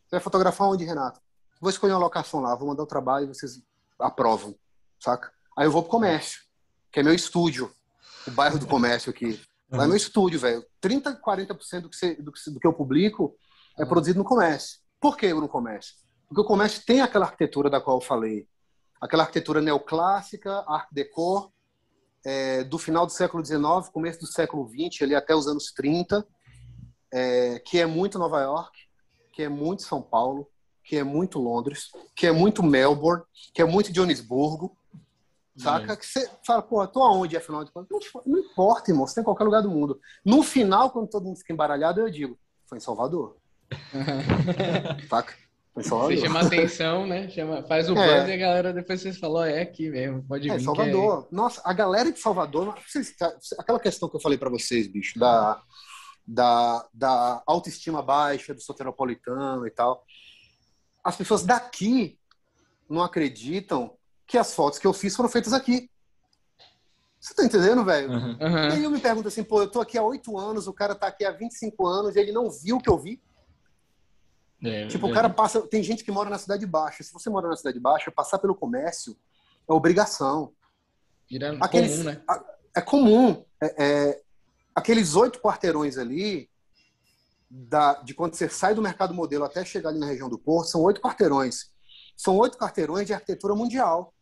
Você 0.06 0.12
vai 0.12 0.20
fotografar 0.20 0.68
onde, 0.68 0.86
Renato? 0.86 1.20
Vou 1.60 1.70
escolher 1.70 1.94
uma 1.94 2.00
locação 2.00 2.42
lá, 2.42 2.56
vou 2.56 2.68
mandar 2.68 2.84
o 2.84 2.88
trabalho 2.88 3.26
e 3.26 3.28
vocês 3.28 3.62
aprovam, 4.00 4.56
saca? 5.00 5.32
Aí 5.58 5.66
eu 5.66 5.72
vou 5.72 5.82
pro 5.82 5.92
comércio, 5.92 6.42
que 6.92 7.00
é 7.00 7.04
meu 7.04 7.14
estúdio, 7.14 7.72
o 8.28 8.32
bairro 8.32 8.60
do 8.60 8.68
comércio 8.68 9.10
aqui. 9.10 9.42
Lá 9.72 9.86
é 9.86 9.88
meu 9.88 9.96
estúdio, 9.96 10.40
velho. 10.40 10.66
30, 10.80 11.20
40% 11.22 11.82
do 11.82 11.90
que, 11.90 11.96
você, 11.96 12.16
do, 12.16 12.32
que, 12.32 12.52
do 12.52 12.60
que 12.60 12.68
eu 12.68 12.74
publico 12.74 13.36
é 13.78 13.86
produzido 13.86 14.20
no 14.20 14.26
comércio. 14.26 14.80
Por 15.00 15.18
que 15.18 15.34
no 15.34 15.48
comércio? 15.48 15.96
Porque 16.28 16.42
o 16.42 16.46
comércio 16.46 16.84
tem 16.86 17.02
aquela 17.02 17.26
arquitetura 17.26 17.70
da 17.70 17.82
qual 17.82 17.98
eu 17.98 18.02
falei. 18.02 18.48
Aquela 19.02 19.24
arquitetura 19.24 19.62
neoclássica, 19.62 20.64
art 20.68 20.88
déco, 20.92 21.54
é, 22.26 22.64
do 22.64 22.78
final 22.78 23.06
do 23.06 23.12
século 23.12 23.46
XIX, 23.46 23.62
começo 23.94 24.20
do 24.20 24.28
século 24.28 24.68
XX, 24.68 25.04
ali 25.04 25.16
até 25.16 25.36
os 25.36 25.48
anos 25.48 25.72
30, 25.74 26.26
é, 27.14 27.60
que 27.60 27.80
é 27.80 27.86
muito 27.86 28.18
Nova 28.18 28.42
York, 28.42 28.78
que 29.32 29.44
é 29.44 29.50
muito 29.50 29.84
São 29.84 30.02
Paulo, 30.02 30.50
que 30.84 30.98
é 30.98 31.04
muito 31.04 31.40
Londres, 31.40 31.90
que 32.16 32.26
é 32.26 32.32
muito 32.32 32.64
Melbourne, 32.64 33.24
que 33.54 33.62
é 33.62 33.66
muito 33.66 33.94
Joanesburgo, 33.94 34.76
saca? 35.58 35.94
É. 35.94 35.96
Que 35.96 36.06
você 36.06 36.30
fala, 36.46 36.62
pô, 36.62 36.86
tô 36.88 37.04
aonde, 37.04 37.38
afinal 37.38 37.64
de 37.64 37.72
contas? 37.72 37.90
Não, 37.92 38.22
não 38.26 38.40
importa, 38.40 38.92
irmão, 38.92 39.06
você 39.06 39.16
tem 39.16 39.22
tá 39.22 39.22
em 39.22 39.26
qualquer 39.26 39.44
lugar 39.44 39.62
do 39.62 39.70
mundo. 39.70 40.00
No 40.24 40.44
final, 40.44 40.90
quando 40.90 41.10
todo 41.10 41.26
mundo 41.26 41.38
fica 41.38 41.54
embaralhado, 41.54 42.02
eu 42.02 42.10
digo, 42.10 42.38
foi 42.68 42.78
em 42.78 42.82
Salvador. 42.82 43.38
saca? 45.10 45.34
Foi 45.74 45.84
em 45.84 45.86
Salvador. 45.88 46.16
Você 46.16 46.22
chama 46.22 46.42
atenção, 46.42 47.08
né? 47.08 47.30
Chama, 47.30 47.64
faz 47.64 47.90
o 47.90 47.98
é. 47.98 48.20
buzz 48.20 48.30
e 48.30 48.34
a 48.34 48.38
galera 48.38 48.74
depois 48.74 49.02
vocês 49.02 49.18
falou, 49.18 49.44
é 49.44 49.62
aqui 49.62 49.90
mesmo, 49.90 50.24
pode 50.24 50.50
é, 50.50 50.58
vir. 50.58 50.64
Salvador. 50.64 51.28
É... 51.32 51.36
Nossa, 51.36 51.62
a 51.64 51.74
galera 51.74 52.12
de 52.12 52.20
Salvador, 52.20 52.76
aquela 53.58 53.80
questão 53.80 54.10
que 54.10 54.16
eu 54.16 54.22
falei 54.22 54.38
para 54.38 54.50
vocês, 54.50 54.88
bicho, 54.88 55.18
da, 55.20 55.62
da, 56.26 56.88
da 56.94 57.44
autoestima 57.46 58.02
baixa, 58.02 58.54
do 58.54 58.62
soteropolitano 58.62 59.66
e 59.66 59.72
tal 59.72 60.04
as 61.06 61.16
pessoas 61.16 61.44
daqui 61.44 62.18
não 62.90 63.04
acreditam 63.04 63.96
que 64.28 64.38
as 64.38 64.54
fotos 64.54 64.80
que 64.80 64.88
eu 64.88 64.94
fiz 64.94 65.16
foram 65.16 65.30
feitas 65.30 65.54
aqui. 65.54 65.90
Você 67.20 67.34
tá 67.34 67.44
entendendo, 67.44 67.84
velho? 67.84 68.12
Uhum. 68.12 68.38
E 68.40 68.74
aí 68.74 68.84
eu 68.84 68.92
me 68.92 69.00
pergunto 69.00 69.28
assim, 69.28 69.44
pô, 69.44 69.62
eu 69.62 69.70
tô 69.70 69.82
aqui 69.82 69.98
há 69.98 70.04
oito 70.04 70.38
anos, 70.38 70.68
o 70.68 70.74
cara 70.74 70.94
tá 70.94 71.08
aqui 71.08 71.26
há 71.26 71.32
25 71.32 71.88
anos 71.88 72.16
e 72.16 72.20
ele 72.20 72.32
não 72.32 72.52
viu 72.52 72.78
o 72.78 72.82
que 72.82 72.90
eu 72.90 72.98
vi. 72.98 73.20
É, 74.64 74.88
tipo, 74.88 75.08
é. 75.08 75.12
o 75.12 75.14
cara 75.14 75.30
passa. 75.30 75.62
Tem 75.62 75.84
gente 75.84 76.04
que 76.04 76.12
mora 76.12 76.30
na 76.30 76.38
cidade 76.38 76.66
baixa. 76.66 77.04
Se 77.04 77.14
você 77.14 77.30
mora 77.30 77.48
na 77.48 77.56
cidade 77.56 77.80
baixa, 77.80 78.12
passar 78.12 78.40
pelo 78.40 78.56
comércio 78.56 79.16
é 79.68 79.74
obrigação. 79.74 80.54
Vira 81.30 81.58
Aqueles, 81.60 81.98
comum, 81.98 82.04
né? 82.04 82.22
É 82.76 82.82
comum. 82.82 83.46
É, 83.62 83.84
é, 83.84 84.22
aqueles 84.74 85.16
oito 85.16 85.40
quarteirões 85.40 85.98
ali, 85.98 86.50
da, 87.50 87.94
de 88.02 88.14
quando 88.14 88.36
você 88.36 88.50
sai 88.50 88.74
do 88.74 88.82
mercado 88.82 89.14
modelo 89.14 89.46
até 89.46 89.64
chegar 89.64 89.90
ali 89.90 90.00
na 90.00 90.08
região 90.08 90.30
do 90.30 90.38
Porto, 90.38 90.70
são 90.70 90.82
oito 90.82 91.02
quarteirões. 91.02 91.72
São 92.16 92.38
oito 92.38 92.58
quarteirões 92.58 93.08
de 93.08 93.14
arquitetura 93.14 93.56
mundial. 93.56 94.14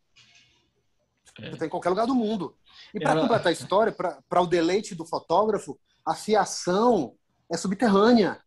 É. 1.39 1.49
Tem 1.51 1.67
em 1.67 1.69
qualquer 1.69 1.89
lugar 1.89 2.05
do 2.05 2.15
mundo. 2.15 2.55
E 2.93 2.99
para 2.99 3.11
Ela... 3.11 3.21
completar 3.21 3.47
a 3.47 3.51
história, 3.51 3.91
para 3.91 4.41
o 4.41 4.47
deleite 4.47 4.93
do 4.93 5.05
fotógrafo, 5.05 5.79
a 6.05 6.13
fiação 6.13 7.15
é 7.51 7.57
subterrânea. 7.57 8.39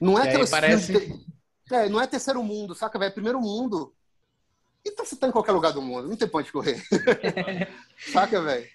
Não 0.00 0.18
é, 0.18 0.28
aquela 0.28 0.46
parece... 0.46 1.24
é, 1.70 1.88
não 1.88 2.00
é 2.00 2.06
terceiro 2.06 2.42
mundo, 2.42 2.74
saca, 2.74 2.98
velho? 2.98 3.10
É 3.10 3.12
primeiro 3.12 3.40
mundo. 3.40 3.94
Então 4.86 5.04
você 5.04 5.14
está 5.14 5.28
em 5.28 5.32
qualquer 5.32 5.52
lugar 5.52 5.72
do 5.72 5.82
mundo, 5.82 6.08
não 6.08 6.16
tem 6.16 6.26
ponto 6.26 6.46
de 6.46 6.52
correr. 6.52 6.82
saca, 8.12 8.40
velho? 8.40 8.66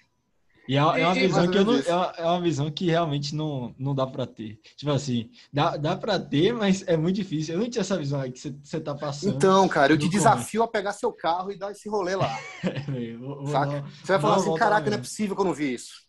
E 0.68 0.74
é, 0.74 0.78
é 0.78 0.82
uma 0.82 1.14
visão 1.14 1.48
que 1.48 1.58
eu 1.58 1.64
não, 1.64 1.78
é, 1.78 1.94
uma, 1.94 2.14
é 2.16 2.24
uma 2.24 2.40
visão 2.40 2.70
que 2.70 2.86
realmente 2.86 3.34
não, 3.34 3.74
não 3.78 3.94
dá 3.94 4.06
para 4.06 4.26
ter. 4.26 4.60
Tipo 4.76 4.92
assim, 4.92 5.30
dá, 5.52 5.76
dá 5.76 5.96
para 5.96 6.18
ter, 6.18 6.52
mas 6.52 6.82
é 6.86 6.96
muito 6.96 7.16
difícil. 7.16 7.54
Eu 7.54 7.60
não 7.60 7.70
tinha 7.70 7.82
essa 7.82 7.96
visão 7.96 8.20
aí 8.20 8.32
que 8.32 8.40
você, 8.40 8.80
tá 8.80 8.94
passando. 8.94 9.36
Então, 9.36 9.68
cara, 9.68 9.92
eu 9.92 9.98
te 9.98 10.08
desafio 10.08 10.62
a 10.62 10.68
pegar 10.68 10.92
seu 10.92 11.12
carro 11.12 11.52
e 11.52 11.58
dar 11.58 11.70
esse 11.70 11.88
rolê 11.88 12.16
lá. 12.16 12.36
é, 12.64 13.16
vou, 13.16 13.46
Saca? 13.46 13.84
Você 14.02 14.12
vai 14.12 14.20
falar 14.20 14.36
assim, 14.36 14.54
caraca, 14.54 14.90
não 14.90 14.96
é 14.96 15.00
possível 15.00 15.36
que 15.36 15.42
eu 15.42 15.46
não 15.46 15.54
vi 15.54 15.74
isso. 15.74 16.06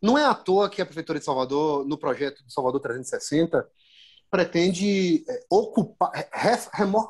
Não 0.00 0.18
é 0.18 0.24
à 0.24 0.34
toa 0.34 0.68
que 0.68 0.82
a 0.82 0.86
Prefeitura 0.86 1.18
de 1.18 1.24
Salvador, 1.24 1.84
no 1.86 1.98
projeto 1.98 2.44
de 2.44 2.52
Salvador 2.52 2.80
360, 2.80 3.66
pretende 4.30 5.24
é, 5.28 5.44
ocupar, 5.48 6.10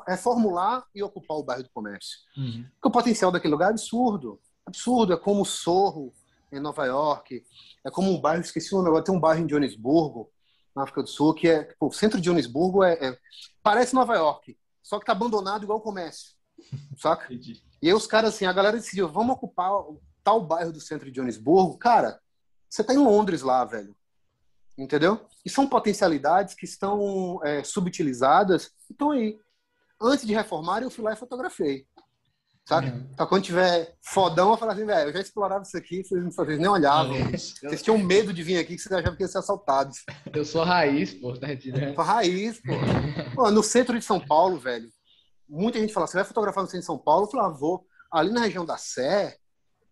reformular 0.05 0.85
e 0.93 1.03
ocupar 1.03 1.37
o 1.37 1.43
bairro 1.43 1.63
do 1.63 1.69
comércio. 1.71 2.19
Uhum. 2.37 2.65
Porque 2.73 2.87
o 2.87 2.91
potencial 2.91 3.31
daquele 3.31 3.51
lugar 3.51 3.67
é 3.67 3.71
absurdo. 3.71 4.39
Absurdo, 4.65 5.13
é 5.13 5.17
como 5.17 5.41
o 5.41 5.45
Sorro, 5.45 6.13
em 6.57 6.61
Nova 6.61 6.85
York. 6.85 7.43
É 7.83 7.91
como 7.91 8.11
um 8.11 8.19
bairro, 8.19 8.41
esqueci 8.41 8.73
o 8.73 8.77
nome 8.77 8.89
agora, 8.89 9.03
tem 9.03 9.15
um 9.15 9.19
bairro 9.19 9.43
em 9.43 9.49
Joanesburgo, 9.49 10.31
na 10.75 10.83
África 10.83 11.01
do 11.01 11.09
Sul, 11.09 11.33
que 11.33 11.47
é, 11.47 11.63
tipo, 11.63 11.87
o 11.87 11.91
centro 11.91 12.19
de 12.19 12.25
Joanesburgo 12.25 12.83
é, 12.83 12.93
é, 12.93 13.17
parece 13.63 13.95
Nova 13.95 14.15
York, 14.15 14.57
só 14.83 14.99
que 14.99 15.05
tá 15.05 15.13
abandonado 15.13 15.63
igual 15.63 15.79
o 15.79 15.81
comércio, 15.81 16.35
saca? 16.97 17.25
Entendi. 17.25 17.63
E 17.81 17.87
aí 17.87 17.93
os 17.93 18.07
caras, 18.07 18.33
assim, 18.33 18.45
a 18.45 18.53
galera 18.53 18.77
decidiu, 18.77 19.07
vamos 19.07 19.35
ocupar 19.35 19.71
tal 20.23 20.41
bairro 20.41 20.73
do 20.73 20.81
centro 20.81 21.09
de 21.09 21.15
Joanesburgo. 21.15 21.77
Cara, 21.77 22.19
você 22.67 22.83
tá 22.83 22.93
em 22.93 22.97
Londres 22.97 23.41
lá, 23.41 23.63
velho. 23.63 23.95
Entendeu? 24.77 25.25
E 25.45 25.49
são 25.49 25.69
potencialidades 25.69 26.55
que 26.55 26.65
estão 26.65 27.39
é, 27.43 27.63
subutilizadas. 27.63 28.71
Então 28.89 29.11
aí, 29.11 29.39
antes 30.01 30.25
de 30.25 30.33
reformar, 30.33 30.81
eu 30.81 30.89
fui 30.89 31.03
lá 31.03 31.13
e 31.13 31.17
fotografei. 31.17 31.87
Sabe? 32.67 32.87
Uhum. 32.87 33.07
Pra 33.15 33.27
quando 33.27 33.43
tiver 33.43 33.95
fodão, 34.01 34.51
eu 34.51 34.57
falar 34.57 34.73
assim, 34.73 34.85
velho, 34.85 35.09
eu 35.09 35.13
já 35.13 35.21
explorava 35.21 35.63
isso 35.63 35.77
aqui, 35.77 36.03
vocês, 36.03 36.35
vocês 36.35 36.59
nem 36.59 36.67
olhavam. 36.67 37.15
É 37.15 37.31
vocês 37.37 37.83
tinham 37.83 37.97
medo 37.97 38.33
de 38.33 38.41
vir 38.41 38.57
aqui 38.57 38.75
que 38.75 38.81
vocês 38.81 38.91
achavam 38.91 39.15
que 39.15 39.23
ia 39.23 39.27
ser 39.27 39.37
assaltados. 39.37 40.03
Eu 40.33 40.43
sou 40.43 40.63
raiz, 40.63 41.13
pô, 41.13 41.37
tá 41.37 41.53
entendendo? 41.53 41.93
Sou 41.93 42.03
raiz, 42.03 42.59
pô. 42.59 42.73
pô. 43.35 43.51
No 43.51 43.61
centro 43.61 43.97
de 43.99 44.03
São 44.03 44.19
Paulo, 44.19 44.57
velho, 44.57 44.89
muita 45.47 45.79
gente 45.79 45.93
fala, 45.93 46.07
você 46.07 46.17
vai 46.17 46.25
fotografar 46.25 46.63
no 46.63 46.67
centro 46.67 46.79
de 46.79 46.85
São 46.87 46.97
Paulo? 46.97 47.29
Eu 47.31 47.39
ah, 47.39 47.49
vou. 47.49 47.85
Ali 48.11 48.31
na 48.31 48.41
região 48.41 48.65
da 48.65 48.77
Sé, 48.77 49.37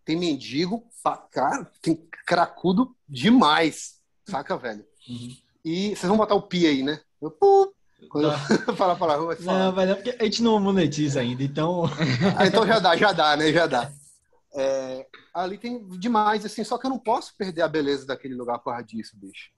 tem 0.04 0.18
mendigo, 0.18 0.84
cara, 1.32 1.70
tem 1.82 1.96
cracudo 2.26 2.96
demais, 3.08 4.00
saca, 4.28 4.58
velho? 4.58 4.84
Uhum. 5.08 5.36
E 5.64 5.90
vocês 5.90 6.08
vão 6.08 6.18
botar 6.18 6.36
o 6.36 6.42
pi 6.42 6.66
aí, 6.66 6.84
né? 6.84 7.00
Eu, 7.22 7.32
pô, 7.32 7.73
quando 8.10 8.30
tá. 8.30 8.76
falar 8.76 8.96
palavrão, 8.96 9.28
vai 9.28 9.36
falar. 9.36 9.60
Não, 9.60 9.72
mas 9.72 9.90
é 9.90 9.96
porque 9.96 10.18
a 10.20 10.24
gente 10.24 10.44
não 10.44 10.60
monetiza 10.60 11.20
ainda, 11.22 11.44
então. 11.44 11.84
ah, 12.38 12.46
então 12.46 12.66
já 12.66 12.80
dá, 12.80 12.96
já 12.96 13.12
dá, 13.12 13.36
né? 13.36 13.52
Já 13.52 13.68
dá. 13.68 13.92
É, 14.56 15.08
ali 15.34 15.58
tem 15.58 15.88
demais, 15.98 16.46
assim, 16.46 16.64
só 16.64 16.78
que 16.78 16.86
eu 16.86 16.90
não 16.90 17.00
posso 17.00 17.36
perder 17.36 17.64
a 17.64 17.68
beleza 17.68 18.06
daquele 18.06 18.36
lugar 18.36 18.60
por 18.60 18.72
causa 18.72 18.84
disso, 18.84 19.18
bicho. 19.18 19.52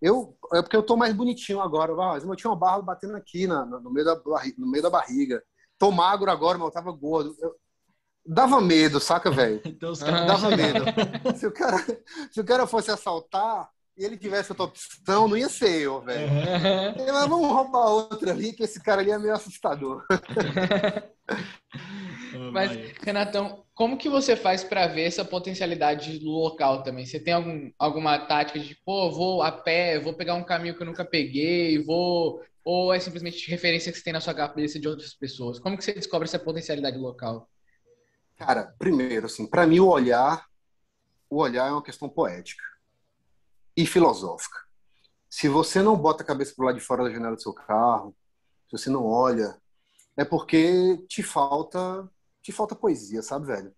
Eu, 0.00 0.36
é 0.52 0.60
porque 0.62 0.76
eu 0.76 0.82
tô 0.82 0.96
mais 0.96 1.14
bonitinho 1.14 1.60
agora. 1.60 1.94
Mas 1.94 2.24
eu 2.24 2.36
tinha 2.36 2.50
uma 2.50 2.58
barra 2.58 2.82
batendo 2.82 3.16
aqui 3.16 3.46
na, 3.46 3.64
no, 3.64 3.90
meio 3.90 4.04
da, 4.04 4.20
no 4.58 4.70
meio 4.70 4.82
da 4.82 4.90
barriga. 4.90 5.42
Tô 5.78 5.90
magro 5.90 6.30
agora, 6.30 6.58
mas 6.58 6.66
eu 6.66 6.72
tava 6.72 6.92
gordo. 6.92 7.34
Eu, 7.40 7.54
dava 8.26 8.60
medo, 8.60 9.00
saca, 9.00 9.30
velho? 9.30 9.60
Então, 9.66 9.92
dava 9.94 10.50
medo. 10.50 10.84
se, 11.36 11.46
o 11.46 11.52
cara, 11.52 11.78
se 12.30 12.40
o 12.40 12.44
cara 12.44 12.66
fosse 12.66 12.90
assaltar, 12.90 13.68
e 13.96 14.04
ele 14.04 14.16
tivesse 14.16 14.52
outra 14.52 14.66
opção, 14.66 15.26
não 15.26 15.36
ia 15.36 15.48
ser 15.48 15.80
eu, 15.80 16.02
velho. 16.02 16.30
Uhum. 16.30 17.14
Mas 17.14 17.28
vamos 17.28 17.48
roubar 17.48 17.86
outra 17.86 18.30
ali, 18.30 18.52
que 18.52 18.62
esse 18.62 18.82
cara 18.82 19.00
ali 19.00 19.10
é 19.10 19.18
meio 19.18 19.32
assustador. 19.32 20.04
Mas, 22.52 22.70
Renatão, 23.02 23.64
como 23.74 23.96
que 23.96 24.10
você 24.10 24.36
faz 24.36 24.62
para 24.62 24.86
ver 24.86 25.04
essa 25.04 25.24
potencialidade 25.24 26.18
do 26.18 26.30
local 26.30 26.82
também? 26.82 27.06
Você 27.06 27.18
tem 27.18 27.32
algum, 27.32 27.70
alguma 27.78 28.18
tática 28.18 28.58
de, 28.58 28.74
pô, 28.84 29.10
vou 29.10 29.42
a 29.42 29.50
pé, 29.50 29.98
vou 29.98 30.12
pegar 30.12 30.34
um 30.34 30.44
caminho 30.44 30.76
que 30.76 30.82
eu 30.82 30.86
nunca 30.86 31.04
peguei, 31.04 31.82
vou... 31.82 32.42
Ou 32.62 32.92
é 32.92 32.98
simplesmente 32.98 33.48
referência 33.48 33.92
que 33.92 33.96
você 33.96 34.04
tem 34.04 34.12
na 34.12 34.20
sua 34.20 34.34
cabeça 34.34 34.78
de 34.78 34.88
outras 34.88 35.14
pessoas? 35.14 35.58
Como 35.58 35.78
que 35.78 35.84
você 35.84 35.94
descobre 35.94 36.26
essa 36.26 36.38
potencialidade 36.38 36.98
local? 36.98 37.48
Cara, 38.36 38.74
primeiro, 38.78 39.26
assim, 39.26 39.46
para 39.46 39.66
mim 39.66 39.78
o 39.78 39.86
olhar, 39.86 40.44
o 41.30 41.38
olhar 41.38 41.68
é 41.68 41.70
uma 41.70 41.82
questão 41.82 42.08
poética 42.08 42.62
e 43.76 43.86
filosófica. 43.86 44.58
Se 45.28 45.48
você 45.48 45.82
não 45.82 45.96
bota 45.96 46.22
a 46.22 46.26
cabeça 46.26 46.54
para 46.56 46.66
lado 46.66 46.78
de 46.78 46.84
fora 46.84 47.04
da 47.04 47.10
janela 47.10 47.36
do 47.36 47.42
seu 47.42 47.52
carro, 47.52 48.16
se 48.68 48.78
você 48.78 48.90
não 48.90 49.04
olha, 49.04 49.60
é 50.16 50.24
porque 50.24 50.96
te 51.08 51.22
falta 51.22 52.08
te 52.42 52.52
falta 52.52 52.76
poesia, 52.76 53.22
sabe, 53.22 53.46
velho? 53.46 53.74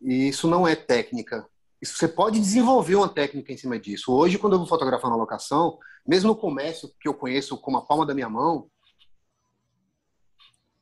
E 0.00 0.28
isso 0.28 0.48
não 0.48 0.66
é 0.66 0.74
técnica. 0.74 1.46
Isso 1.82 1.98
você 1.98 2.08
pode 2.08 2.40
desenvolver 2.40 2.94
uma 2.94 3.08
técnica 3.08 3.52
em 3.52 3.58
cima 3.58 3.78
disso. 3.78 4.10
Hoje, 4.10 4.38
quando 4.38 4.54
eu 4.54 4.58
vou 4.58 4.66
fotografar 4.66 5.10
na 5.10 5.16
locação, 5.16 5.78
mesmo 6.06 6.28
no 6.28 6.36
comércio 6.36 6.90
que 6.98 7.06
eu 7.06 7.12
conheço 7.12 7.58
como 7.58 7.76
a 7.76 7.84
palma 7.84 8.06
da 8.06 8.14
minha 8.14 8.28
mão, 8.28 8.70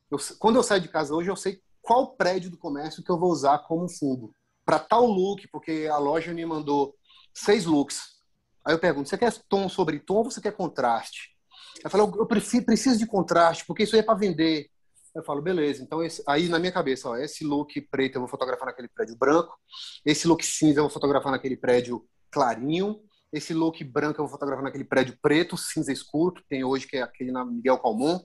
eu, 0.09 0.17
quando 0.39 0.55
eu 0.55 0.63
saio 0.63 0.81
de 0.81 0.87
casa 0.87 1.13
hoje, 1.13 1.29
eu 1.29 1.35
sei 1.35 1.61
qual 1.81 2.15
prédio 2.15 2.49
do 2.49 2.57
comércio 2.57 3.03
que 3.03 3.11
eu 3.11 3.19
vou 3.19 3.31
usar 3.31 3.59
como 3.59 3.89
fundo 3.89 4.33
para 4.65 4.79
tal 4.79 5.05
look, 5.05 5.45
porque 5.51 5.89
a 5.91 5.97
loja 5.97 6.33
me 6.33 6.45
mandou 6.45 6.95
seis 7.33 7.65
looks 7.65 8.18
Aí 8.65 8.73
eu 8.73 8.79
pergunto, 8.79 9.09
você 9.09 9.17
quer 9.17 9.33
tom 9.47 9.69
sobre 9.69 9.99
tom 9.99 10.15
ou 10.15 10.23
você 10.25 10.41
quer 10.41 10.51
contraste? 10.51 11.35
Ela 11.81 11.89
falou, 11.89 12.13
eu 12.17 12.25
preciso, 12.25 12.65
preciso 12.65 12.99
de 12.99 13.07
contraste, 13.07 13.65
porque 13.65 13.83
isso 13.83 13.95
aí 13.95 14.01
é 14.01 14.03
para 14.03 14.17
vender. 14.17 14.69
Eu 15.15 15.23
falo, 15.23 15.41
beleza. 15.41 15.81
Então, 15.81 16.03
esse, 16.03 16.23
aí 16.27 16.47
na 16.49 16.59
minha 16.59 16.71
cabeça, 16.71 17.09
ó, 17.09 17.17
esse 17.17 17.43
look 17.43 17.79
preto 17.89 18.15
eu 18.15 18.21
vou 18.21 18.29
fotografar 18.29 18.67
naquele 18.67 18.87
prédio 18.87 19.17
branco, 19.17 19.57
esse 20.05 20.27
look 20.27 20.45
cinza 20.45 20.79
eu 20.79 20.83
vou 20.83 20.91
fotografar 20.91 21.31
naquele 21.31 21.57
prédio 21.57 22.05
clarinho, 22.29 23.01
esse 23.31 23.53
look 23.53 23.83
branco 23.83 24.19
eu 24.19 24.25
vou 24.25 24.31
fotografar 24.31 24.63
naquele 24.63 24.83
prédio 24.83 25.17
preto, 25.21 25.57
cinza 25.57 25.91
escuro, 25.91 26.35
que 26.35 26.47
tem 26.47 26.63
hoje, 26.63 26.87
que 26.87 26.97
é 26.97 27.01
aquele 27.01 27.31
na 27.31 27.45
Miguel 27.45 27.79
Calmon, 27.79 28.19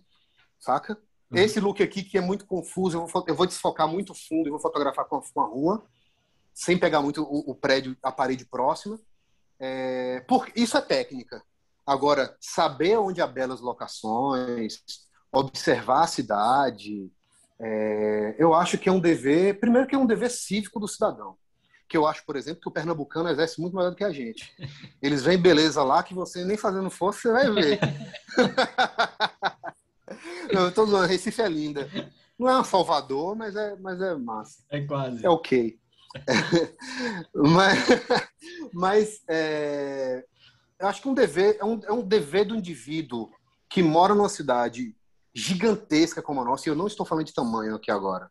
saca? 0.58 0.98
Uhum. 1.30 1.38
Esse 1.38 1.60
look 1.60 1.82
aqui, 1.82 2.02
que 2.02 2.18
é 2.18 2.20
muito 2.20 2.46
confuso, 2.46 2.98
eu 2.98 3.06
vou, 3.06 3.24
eu 3.28 3.34
vou 3.34 3.46
desfocar 3.46 3.88
muito 3.88 4.14
fundo 4.14 4.48
e 4.48 4.50
vou 4.50 4.60
fotografar 4.60 5.06
com 5.06 5.16
a, 5.16 5.22
com 5.22 5.40
a 5.40 5.46
rua, 5.46 5.86
sem 6.52 6.78
pegar 6.78 7.00
muito 7.00 7.22
o, 7.22 7.50
o 7.50 7.54
prédio, 7.54 7.96
a 8.02 8.12
parede 8.12 8.44
próxima. 8.44 8.98
É, 9.58 10.20
por, 10.28 10.50
isso 10.54 10.76
é 10.76 10.80
técnica. 10.80 11.42
Agora, 11.86 12.36
saber 12.40 12.96
onde 12.98 13.20
há 13.20 13.26
belas 13.26 13.60
locações, 13.60 14.82
observar 15.30 16.04
a 16.04 16.06
cidade, 16.06 17.10
é, 17.60 18.34
eu 18.38 18.54
acho 18.54 18.78
que 18.78 18.88
é 18.88 18.92
um 18.92 19.00
dever, 19.00 19.60
primeiro 19.60 19.86
que 19.86 19.94
é 19.94 19.98
um 19.98 20.06
dever 20.06 20.30
cívico 20.30 20.80
do 20.80 20.88
cidadão. 20.88 21.36
Que 21.86 21.96
eu 21.96 22.06
acho, 22.06 22.24
por 22.24 22.36
exemplo, 22.36 22.60
que 22.60 22.68
o 22.68 22.72
pernambucano 22.72 23.28
exerce 23.28 23.60
muito 23.60 23.76
melhor 23.76 23.90
do 23.90 23.96
que 23.96 24.04
a 24.04 24.12
gente. 24.12 24.50
Eles 25.02 25.22
veem 25.22 25.38
beleza 25.38 25.82
lá 25.82 26.02
que 26.02 26.14
você 26.14 26.44
nem 26.44 26.56
fazendo 26.56 26.90
força, 26.90 27.20
você 27.20 27.32
vai 27.32 27.50
ver. 27.50 27.80
Não, 30.52 30.62
eu 30.64 30.72
tô 30.72 30.86
zoando, 30.86 31.06
Recife 31.06 31.42
é 31.42 31.48
linda. 31.48 31.88
Não 32.38 32.48
é 32.48 32.58
um 32.58 32.64
Salvador, 32.64 33.36
mas 33.36 33.54
é, 33.54 33.76
mas 33.76 34.00
é 34.00 34.14
massa. 34.16 34.64
É 34.70 34.80
quase. 34.80 35.24
É 35.24 35.28
ok. 35.28 35.78
mas 37.34 37.78
mas 38.72 39.20
é, 39.28 40.24
eu 40.78 40.88
acho 40.88 41.02
que 41.02 41.08
um 41.08 41.14
dever 41.14 41.56
é 41.60 41.64
um, 41.64 41.80
é 41.84 41.92
um 41.92 42.02
dever 42.02 42.44
do 42.44 42.56
indivíduo 42.56 43.30
que 43.68 43.82
mora 43.82 44.14
numa 44.14 44.28
cidade 44.28 44.94
gigantesca 45.34 46.22
como 46.22 46.40
a 46.40 46.44
nossa, 46.44 46.68
e 46.68 46.70
eu 46.70 46.76
não 46.76 46.86
estou 46.86 47.04
falando 47.04 47.26
de 47.26 47.34
tamanho 47.34 47.74
aqui 47.74 47.90
agora, 47.90 48.30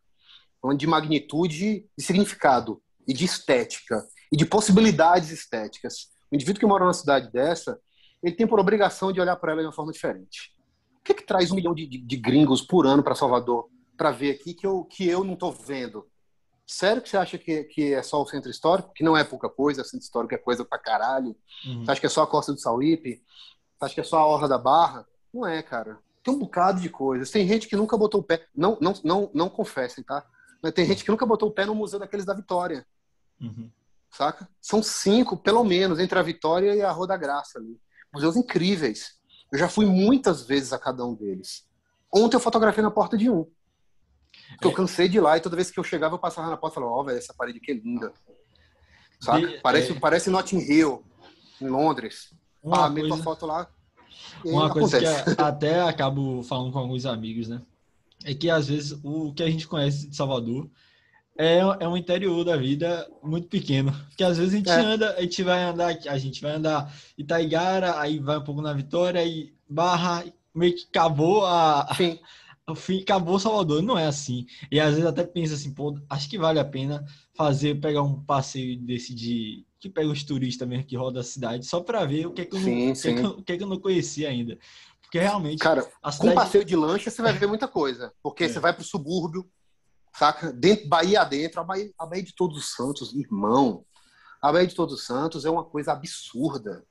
falando 0.62 0.80
de 0.80 0.88
magnitude, 0.88 1.86
de 1.98 2.04
significado, 2.04 2.82
e 3.06 3.13
de 3.13 3.26
estética, 3.26 4.08
e 4.32 4.38
de 4.38 4.46
possibilidades 4.46 5.30
estéticas. 5.30 6.08
O 6.32 6.36
indivíduo 6.36 6.62
que 6.62 6.65
mora 6.65 6.86
numa 6.86 6.93
cidade 6.93 7.30
dessa, 7.32 7.78
ele 8.22 8.36
tem 8.36 8.48
por 8.48 8.60
obrigação 8.60 9.12
de 9.12 9.19
olhar 9.19 9.36
para 9.36 9.52
ela 9.52 9.62
de 9.62 9.67
uma 9.67 9.74
forma 9.74 9.91
diferente. 9.91 10.54
O 11.00 11.04
que, 11.04 11.13
que 11.13 11.26
traz 11.26 11.52
um 11.52 11.56
milhão 11.56 11.74
de, 11.74 11.86
de, 11.86 11.98
de 11.98 12.15
gringos 12.15 12.62
por 12.62 12.88
ano 12.88 13.04
para 13.04 13.15
Salvador 13.15 13.67
para 13.98 14.12
ver 14.12 14.32
aqui 14.32 14.54
que 14.54 14.65
eu, 14.65 14.86
que 14.86 15.06
eu 15.08 15.24
não 15.24 15.34
estou 15.34 15.52
vendo? 15.52 16.08
Sério 16.74 17.04
que 17.04 17.10
você 17.10 17.18
acha 17.18 17.38
que, 17.38 17.66
que 17.66 17.94
é 17.94 18.02
só 18.02 18.20
o 18.20 18.26
centro 18.26 18.50
histórico? 18.50 18.92
Que 18.96 19.04
não 19.04 19.16
é 19.16 19.24
pouca 19.24 19.48
coisa, 19.48 19.84
o 19.84 19.86
centro 19.86 20.04
histórico 20.04 20.34
é 20.34 20.40
coisa 20.40 20.66
pra 20.66 20.80
caralho. 20.80 21.36
Uhum. 21.68 21.86
Você 21.86 21.92
acha 21.92 22.02
que 22.02 22.08
é 22.08 22.10
só 22.10 22.24
a 22.24 22.28
Costa 22.28 22.52
do 22.52 22.60
Sauípe? 22.60 23.22
Você 23.78 23.86
acha 23.86 23.94
que 23.94 24.02
é 24.02 24.04
só 24.04 24.18
a 24.18 24.26
Orla 24.26 24.48
da 24.48 24.58
Barra? 24.58 25.06
Não 25.32 25.46
é, 25.46 25.62
cara. 25.62 26.00
Tem 26.24 26.34
um 26.34 26.40
bocado 26.40 26.82
de 26.82 26.90
coisas. 26.90 27.30
Tem 27.30 27.48
gente 27.48 27.68
que 27.68 27.76
nunca 27.76 27.96
botou 27.96 28.22
o 28.22 28.24
pé. 28.24 28.48
Não, 28.56 28.76
não, 28.82 28.94
não, 29.04 29.30
não 29.36 29.50
confessem, 29.50 30.04
tá? 30.04 30.26
Mas 30.64 30.74
tem 30.74 30.84
gente 30.84 31.04
que 31.04 31.12
nunca 31.12 31.28
botou 31.28 31.50
o 31.50 31.52
pé 31.52 31.64
no 31.64 31.76
Museu 31.76 32.00
daqueles 32.00 32.26
da 32.26 32.34
Vitória. 32.34 32.84
Uhum. 33.40 33.70
Saca? 34.10 34.50
São 34.60 34.82
cinco, 34.82 35.38
pelo 35.38 35.64
menos, 35.64 36.00
entre 36.00 36.18
a 36.18 36.24
Vitória 36.24 36.74
e 36.74 36.82
a 36.82 36.90
Rua 36.90 37.06
da 37.06 37.18
Graça 37.18 37.60
ali. 37.60 37.80
Museus 38.12 38.36
incríveis. 38.36 39.14
Eu 39.52 39.60
já 39.60 39.70
fui 39.70 39.86
muitas 39.86 40.42
vezes 40.42 40.74
a 40.74 40.80
cada 40.80 41.06
um 41.06 41.14
deles. 41.14 41.68
Ontem 42.12 42.36
eu 42.36 42.42
fotografei 42.42 42.82
na 42.82 42.90
porta 42.90 43.16
de 43.16 43.30
um. 43.30 43.46
Porque 44.54 44.68
eu 44.68 44.74
cansei 44.74 45.08
de 45.08 45.18
ir 45.18 45.22
lá 45.22 45.38
e 45.38 45.42
toda 45.42 45.56
vez 45.56 45.70
que 45.70 45.80
eu 45.80 45.84
chegava 45.84 46.16
eu 46.16 46.20
passava 46.20 46.50
na 46.50 46.58
porta 46.58 46.76
e 46.76 46.76
falava, 46.76 46.94
ó, 46.94 47.02
oh, 47.02 47.04
velho, 47.04 47.18
essa 47.18 47.34
parede 47.34 47.60
aqui 47.60 47.72
é 47.72 47.76
linda. 47.76 48.13
Saca? 49.20 49.60
parece, 49.62 49.92
é... 49.92 50.00
parece 50.00 50.30
Notting 50.30 50.60
Hill, 50.60 51.04
em 51.62 51.68
Londres. 51.68 52.34
Uma 52.62 52.86
ah, 52.86 52.92
coisa... 52.92 52.94
meto 52.94 53.13
a 53.13 53.24
foto 53.24 53.46
lá, 53.46 53.70
uma 54.44 54.70
coisa 54.70 54.98
acontece. 54.98 55.36
que 55.36 55.42
até 55.42 55.82
acabo 55.82 56.44
falando 56.44 56.72
com 56.72 56.80
alguns 56.80 57.06
amigos, 57.06 57.48
né? 57.48 57.62
É 58.24 58.34
que 58.34 58.50
às 58.50 58.68
vezes 58.68 58.98
o 59.04 59.34
que 59.34 59.44
a 59.44 59.50
gente 59.50 59.68
conhece 59.68 60.08
de 60.08 60.16
Salvador 60.16 60.70
é, 61.38 61.58
é 61.80 61.88
um 61.88 61.98
interior 61.98 62.44
da 62.44 62.56
vida 62.56 63.10
muito 63.22 63.48
pequeno. 63.48 63.92
Porque 64.10 64.24
às 64.24 64.38
vezes 64.38 64.54
a 64.54 64.58
gente 64.58 64.70
é. 64.70 64.80
anda, 64.80 65.16
a 65.16 65.22
gente 65.22 65.44
vai 65.44 65.63
andar, 65.63 65.98
a 66.08 66.18
gente 66.18 66.42
vai 66.42 66.52
andar 66.52 66.94
Itaigara, 67.18 68.00
aí 68.00 68.20
vai 68.20 68.38
um 68.38 68.44
pouco 68.44 68.62
na 68.62 68.74
Vitória, 68.74 69.20
aí 69.20 69.54
Barra, 69.68 70.24
meio 70.54 70.76
que 70.76 70.86
acabou 70.89 71.46
a. 71.46 71.88
O 72.69 72.76
fim, 72.76 73.02
acabou 73.02 73.38
Salvador, 73.38 73.82
não 73.82 73.97
é 73.97 74.06
assim. 74.06 74.45
E 74.71 74.80
às 74.80 74.91
vezes 74.91 75.06
até 75.06 75.26
pensa 75.26 75.54
assim, 75.54 75.73
pô, 75.73 75.99
acho 76.10 76.30
que 76.30 76.38
vale 76.38 76.60
a 76.60 76.65
pena 76.65 77.06
fazer, 77.36 77.80
pegar 77.82 78.04
um 78.04 78.23
passeio 78.23 78.80
desse 78.80 79.13
de 79.13 79.65
que 79.80 79.89
pega 79.89 80.08
os 80.08 80.23
turistas 80.23 80.65
mesmo 80.65 80.86
que 80.86 80.95
roda 80.95 81.19
a 81.19 81.23
cidade, 81.23 81.65
só 81.65 81.82
para 81.82 82.06
ver 82.06 82.26
o 82.26 82.32
que 82.32 82.43
é 82.43 82.45
que, 82.45 82.56
eu 82.56 82.62
sim, 82.62 82.88
não, 82.88 82.95
sim. 82.95 83.10
O, 83.10 83.13
que 83.15 83.19
é 83.19 83.21
que, 83.21 83.28
o 83.28 83.43
que, 83.43 83.52
é 83.52 83.58
que 83.58 83.63
eu 83.63 83.67
não 83.67 83.80
conhecia 83.80 84.30
ainda. 84.30 84.58
Porque 85.02 85.19
realmente. 85.19 85.60
Cara, 85.60 85.82
cidade... 85.82 86.17
com 86.19 86.34
passeio 86.34 86.63
de 86.63 86.76
lancha 86.76 87.12
você 87.12 87.21
vai 87.21 87.34
ver 87.34 87.47
muita 87.47 87.67
coisa. 87.67 88.13
Porque 88.23 88.45
é. 88.45 88.49
você 88.49 88.62
vai 88.62 88.73
para 88.73 88.82
o 88.82 88.86
subúrbio, 88.86 89.45
saca? 90.17 90.54
Dentro, 90.54 90.88
Bahia 90.88 91.21
adentro, 91.21 91.60
a 91.60 91.63
Bahia, 91.65 91.91
a 91.99 92.06
Bahia 92.06 92.23
de 92.23 92.34
Todos 92.34 92.58
os 92.58 92.73
Santos, 92.73 93.13
irmão. 93.13 93.86
A 94.41 94.54
Bahia 94.54 94.67
de 94.67 94.73
Todos 94.73 94.95
os 94.95 95.06
Santos 95.06 95.43
é 95.43 95.49
uma 95.49 95.65
coisa 95.65 95.91
absurda. 95.91 96.86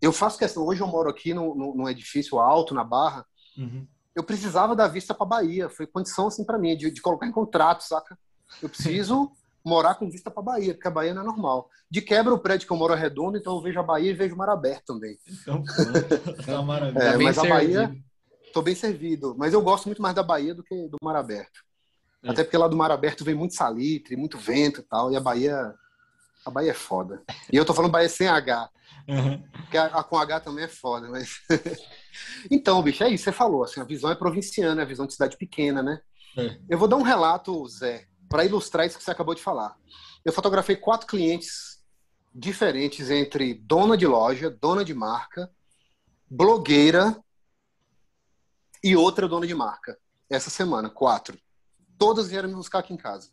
Eu 0.00 0.12
faço 0.12 0.38
questão, 0.38 0.64
hoje 0.64 0.80
eu 0.80 0.86
moro 0.86 1.10
aqui 1.10 1.34
no, 1.34 1.56
no, 1.56 1.74
num 1.74 1.88
edifício 1.88 2.38
alto, 2.38 2.72
na 2.72 2.84
Barra. 2.84 3.26
Uhum. 3.58 3.84
Eu 4.14 4.24
precisava 4.24 4.74
da 4.74 4.88
vista 4.88 5.14
para 5.14 5.26
Bahia. 5.26 5.68
Foi 5.68 5.86
condição 5.86 6.26
assim 6.26 6.44
para 6.44 6.58
mim, 6.58 6.76
de, 6.76 6.90
de 6.90 7.00
colocar 7.00 7.26
em 7.26 7.32
contrato, 7.32 7.82
saca? 7.82 8.18
Eu 8.62 8.68
preciso 8.68 9.30
morar 9.64 9.94
com 9.94 10.10
vista 10.10 10.30
para 10.30 10.42
Bahia, 10.42 10.74
porque 10.74 10.88
a 10.88 10.90
Bahia 10.90 11.14
não 11.14 11.22
é 11.22 11.26
normal. 11.26 11.68
De 11.90 12.00
quebra, 12.00 12.32
o 12.32 12.38
prédio 12.38 12.66
que 12.66 12.72
eu 12.72 12.76
moro 12.76 12.94
é 12.94 12.96
redondo, 12.96 13.36
então 13.36 13.54
eu 13.54 13.62
vejo 13.62 13.78
a 13.78 13.82
Bahia 13.82 14.10
e 14.10 14.14
vejo 14.14 14.34
o 14.34 14.38
mar 14.38 14.48
aberto 14.48 14.94
também. 14.94 15.18
Então, 15.28 15.62
tá 16.44 16.62
maravilha. 16.62 17.02
É, 17.02 17.16
mas 17.16 17.38
a 17.38 17.44
Bahia, 17.44 17.94
tô 18.52 18.62
bem 18.62 18.74
servido. 18.74 19.34
Mas 19.36 19.52
eu 19.52 19.62
gosto 19.62 19.86
muito 19.86 20.00
mais 20.00 20.14
da 20.14 20.22
Bahia 20.22 20.54
do 20.54 20.62
que 20.62 20.88
do 20.88 20.96
mar 21.02 21.16
aberto. 21.16 21.60
É. 22.22 22.30
Até 22.30 22.44
porque 22.44 22.56
lá 22.56 22.68
do 22.68 22.76
mar 22.76 22.90
aberto 22.90 23.24
vem 23.24 23.34
muito 23.34 23.54
salitre, 23.54 24.16
muito 24.16 24.38
vento 24.38 24.80
e 24.80 24.84
tal, 24.84 25.12
e 25.12 25.16
a 25.16 25.20
Bahia, 25.20 25.74
a 26.44 26.50
Bahia 26.50 26.70
é 26.70 26.74
foda. 26.74 27.22
E 27.52 27.56
eu 27.56 27.64
tô 27.64 27.74
falando 27.74 27.92
Bahia 27.92 28.08
sem 28.08 28.28
H. 28.28 28.68
Uhum. 29.10 29.42
Porque 29.50 29.76
a, 29.76 29.86
a, 29.86 30.04
com 30.04 30.16
H 30.16 30.40
também 30.40 30.64
é 30.64 30.68
foda, 30.68 31.08
mas. 31.08 31.40
então, 32.50 32.80
bicho, 32.80 33.02
é 33.02 33.08
isso, 33.10 33.24
você 33.24 33.32
falou. 33.32 33.64
Assim, 33.64 33.80
a 33.80 33.84
visão 33.84 34.10
é 34.10 34.14
provinciana, 34.14 34.82
a 34.82 34.86
visão 34.86 35.06
de 35.06 35.12
cidade 35.12 35.36
pequena, 35.36 35.82
né? 35.82 36.00
É. 36.38 36.60
Eu 36.68 36.78
vou 36.78 36.86
dar 36.86 36.96
um 36.96 37.02
relato, 37.02 37.66
Zé, 37.68 38.06
para 38.28 38.44
ilustrar 38.44 38.86
isso 38.86 38.96
que 38.96 39.02
você 39.02 39.10
acabou 39.10 39.34
de 39.34 39.42
falar. 39.42 39.76
Eu 40.24 40.32
fotografei 40.32 40.76
quatro 40.76 41.08
clientes 41.08 41.82
diferentes 42.32 43.10
entre 43.10 43.54
dona 43.54 43.96
de 43.96 44.06
loja, 44.06 44.48
dona 44.48 44.84
de 44.84 44.94
marca, 44.94 45.50
blogueira 46.30 47.20
e 48.84 48.94
outra 48.94 49.26
dona 49.26 49.46
de 49.46 49.54
marca. 49.54 49.98
Essa 50.28 50.50
semana, 50.50 50.88
quatro. 50.88 51.36
Todas 51.98 52.28
vieram 52.28 52.48
me 52.48 52.54
buscar 52.54 52.78
aqui 52.78 52.94
em 52.94 52.96
casa. 52.96 53.30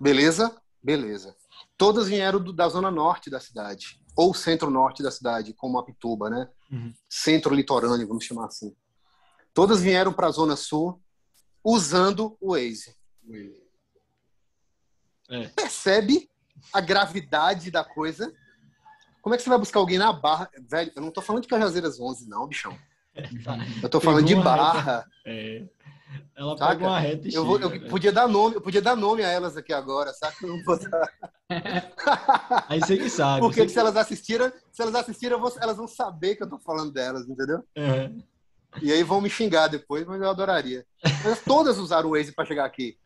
Beleza? 0.00 0.56
Beleza. 0.82 1.36
Todas 1.76 2.08
vieram 2.08 2.40
do, 2.40 2.52
da 2.54 2.68
zona 2.68 2.90
norte 2.90 3.28
da 3.28 3.38
cidade, 3.38 4.00
ou 4.16 4.32
centro-norte 4.32 5.02
da 5.02 5.10
cidade, 5.10 5.52
como 5.52 5.78
a 5.78 5.84
Pituba, 5.84 6.30
né? 6.30 6.48
Uhum. 6.72 6.92
Centro 7.08 7.54
litorâneo, 7.54 8.08
vamos 8.08 8.24
chamar 8.24 8.46
assim. 8.46 8.74
Todas 9.52 9.80
vieram 9.80 10.12
para 10.12 10.28
a 10.28 10.30
zona 10.30 10.56
sul 10.56 11.00
usando 11.62 12.36
o 12.40 12.52
Waze. 12.52 12.96
É. 15.28 15.48
Percebe 15.48 16.30
a 16.72 16.80
gravidade 16.80 17.70
da 17.70 17.84
coisa? 17.84 18.32
Como 19.20 19.34
é 19.34 19.38
que 19.38 19.42
você 19.42 19.50
vai 19.50 19.58
buscar 19.58 19.80
alguém 19.80 19.98
na 19.98 20.12
barra? 20.12 20.50
Velho, 20.68 20.92
eu 20.94 21.02
não 21.02 21.10
tô 21.10 21.20
falando 21.20 21.42
de 21.42 21.48
Cajazeiras 21.48 22.00
11, 22.00 22.28
não, 22.28 22.46
bichão. 22.46 22.76
Eu 23.82 23.88
tô 23.88 23.98
falando 23.98 24.26
de 24.26 24.34
barra. 24.34 25.08
É. 25.24 25.64
Ela 26.36 26.56
saca? 26.56 26.74
pegou 26.74 26.88
uma 26.88 27.00
reta 27.00 27.28
e 27.28 27.34
eu, 27.34 27.44
vou, 27.44 27.58
eu 27.58 27.88
podia 27.88 28.12
dar 28.12 28.28
nome, 28.28 28.56
eu 28.56 28.60
podia 28.60 28.82
dar 28.82 28.94
nome 28.94 29.24
a 29.24 29.28
elas 29.28 29.56
aqui 29.56 29.72
agora, 29.72 30.12
saca? 30.12 30.36
Eu 30.44 30.56
não 30.56 30.64
vou 30.64 30.78
dar... 30.78 31.12
Aí 32.68 32.80
você 32.80 32.96
que 32.96 33.10
sabe. 33.10 33.40
Porque 33.40 33.62
que... 33.62 33.68
se 33.68 33.78
elas 33.78 33.96
assistiram, 33.96 34.52
se 34.72 34.82
elas 34.82 34.94
assistiram, 34.94 35.42
elas 35.60 35.76
vão 35.76 35.88
saber 35.88 36.36
que 36.36 36.42
eu 36.42 36.48
tô 36.48 36.58
falando 36.58 36.92
delas, 36.92 37.28
entendeu? 37.28 37.62
É. 37.74 38.10
E 38.82 38.92
aí 38.92 39.02
vão 39.02 39.20
me 39.20 39.30
xingar 39.30 39.68
depois, 39.68 40.06
mas 40.06 40.20
eu 40.20 40.28
adoraria. 40.28 40.84
Mas 41.24 41.40
todas 41.42 41.78
usaram 41.78 42.10
o 42.10 42.12
Waze 42.12 42.32
para 42.32 42.44
chegar 42.44 42.64
aqui. 42.64 42.98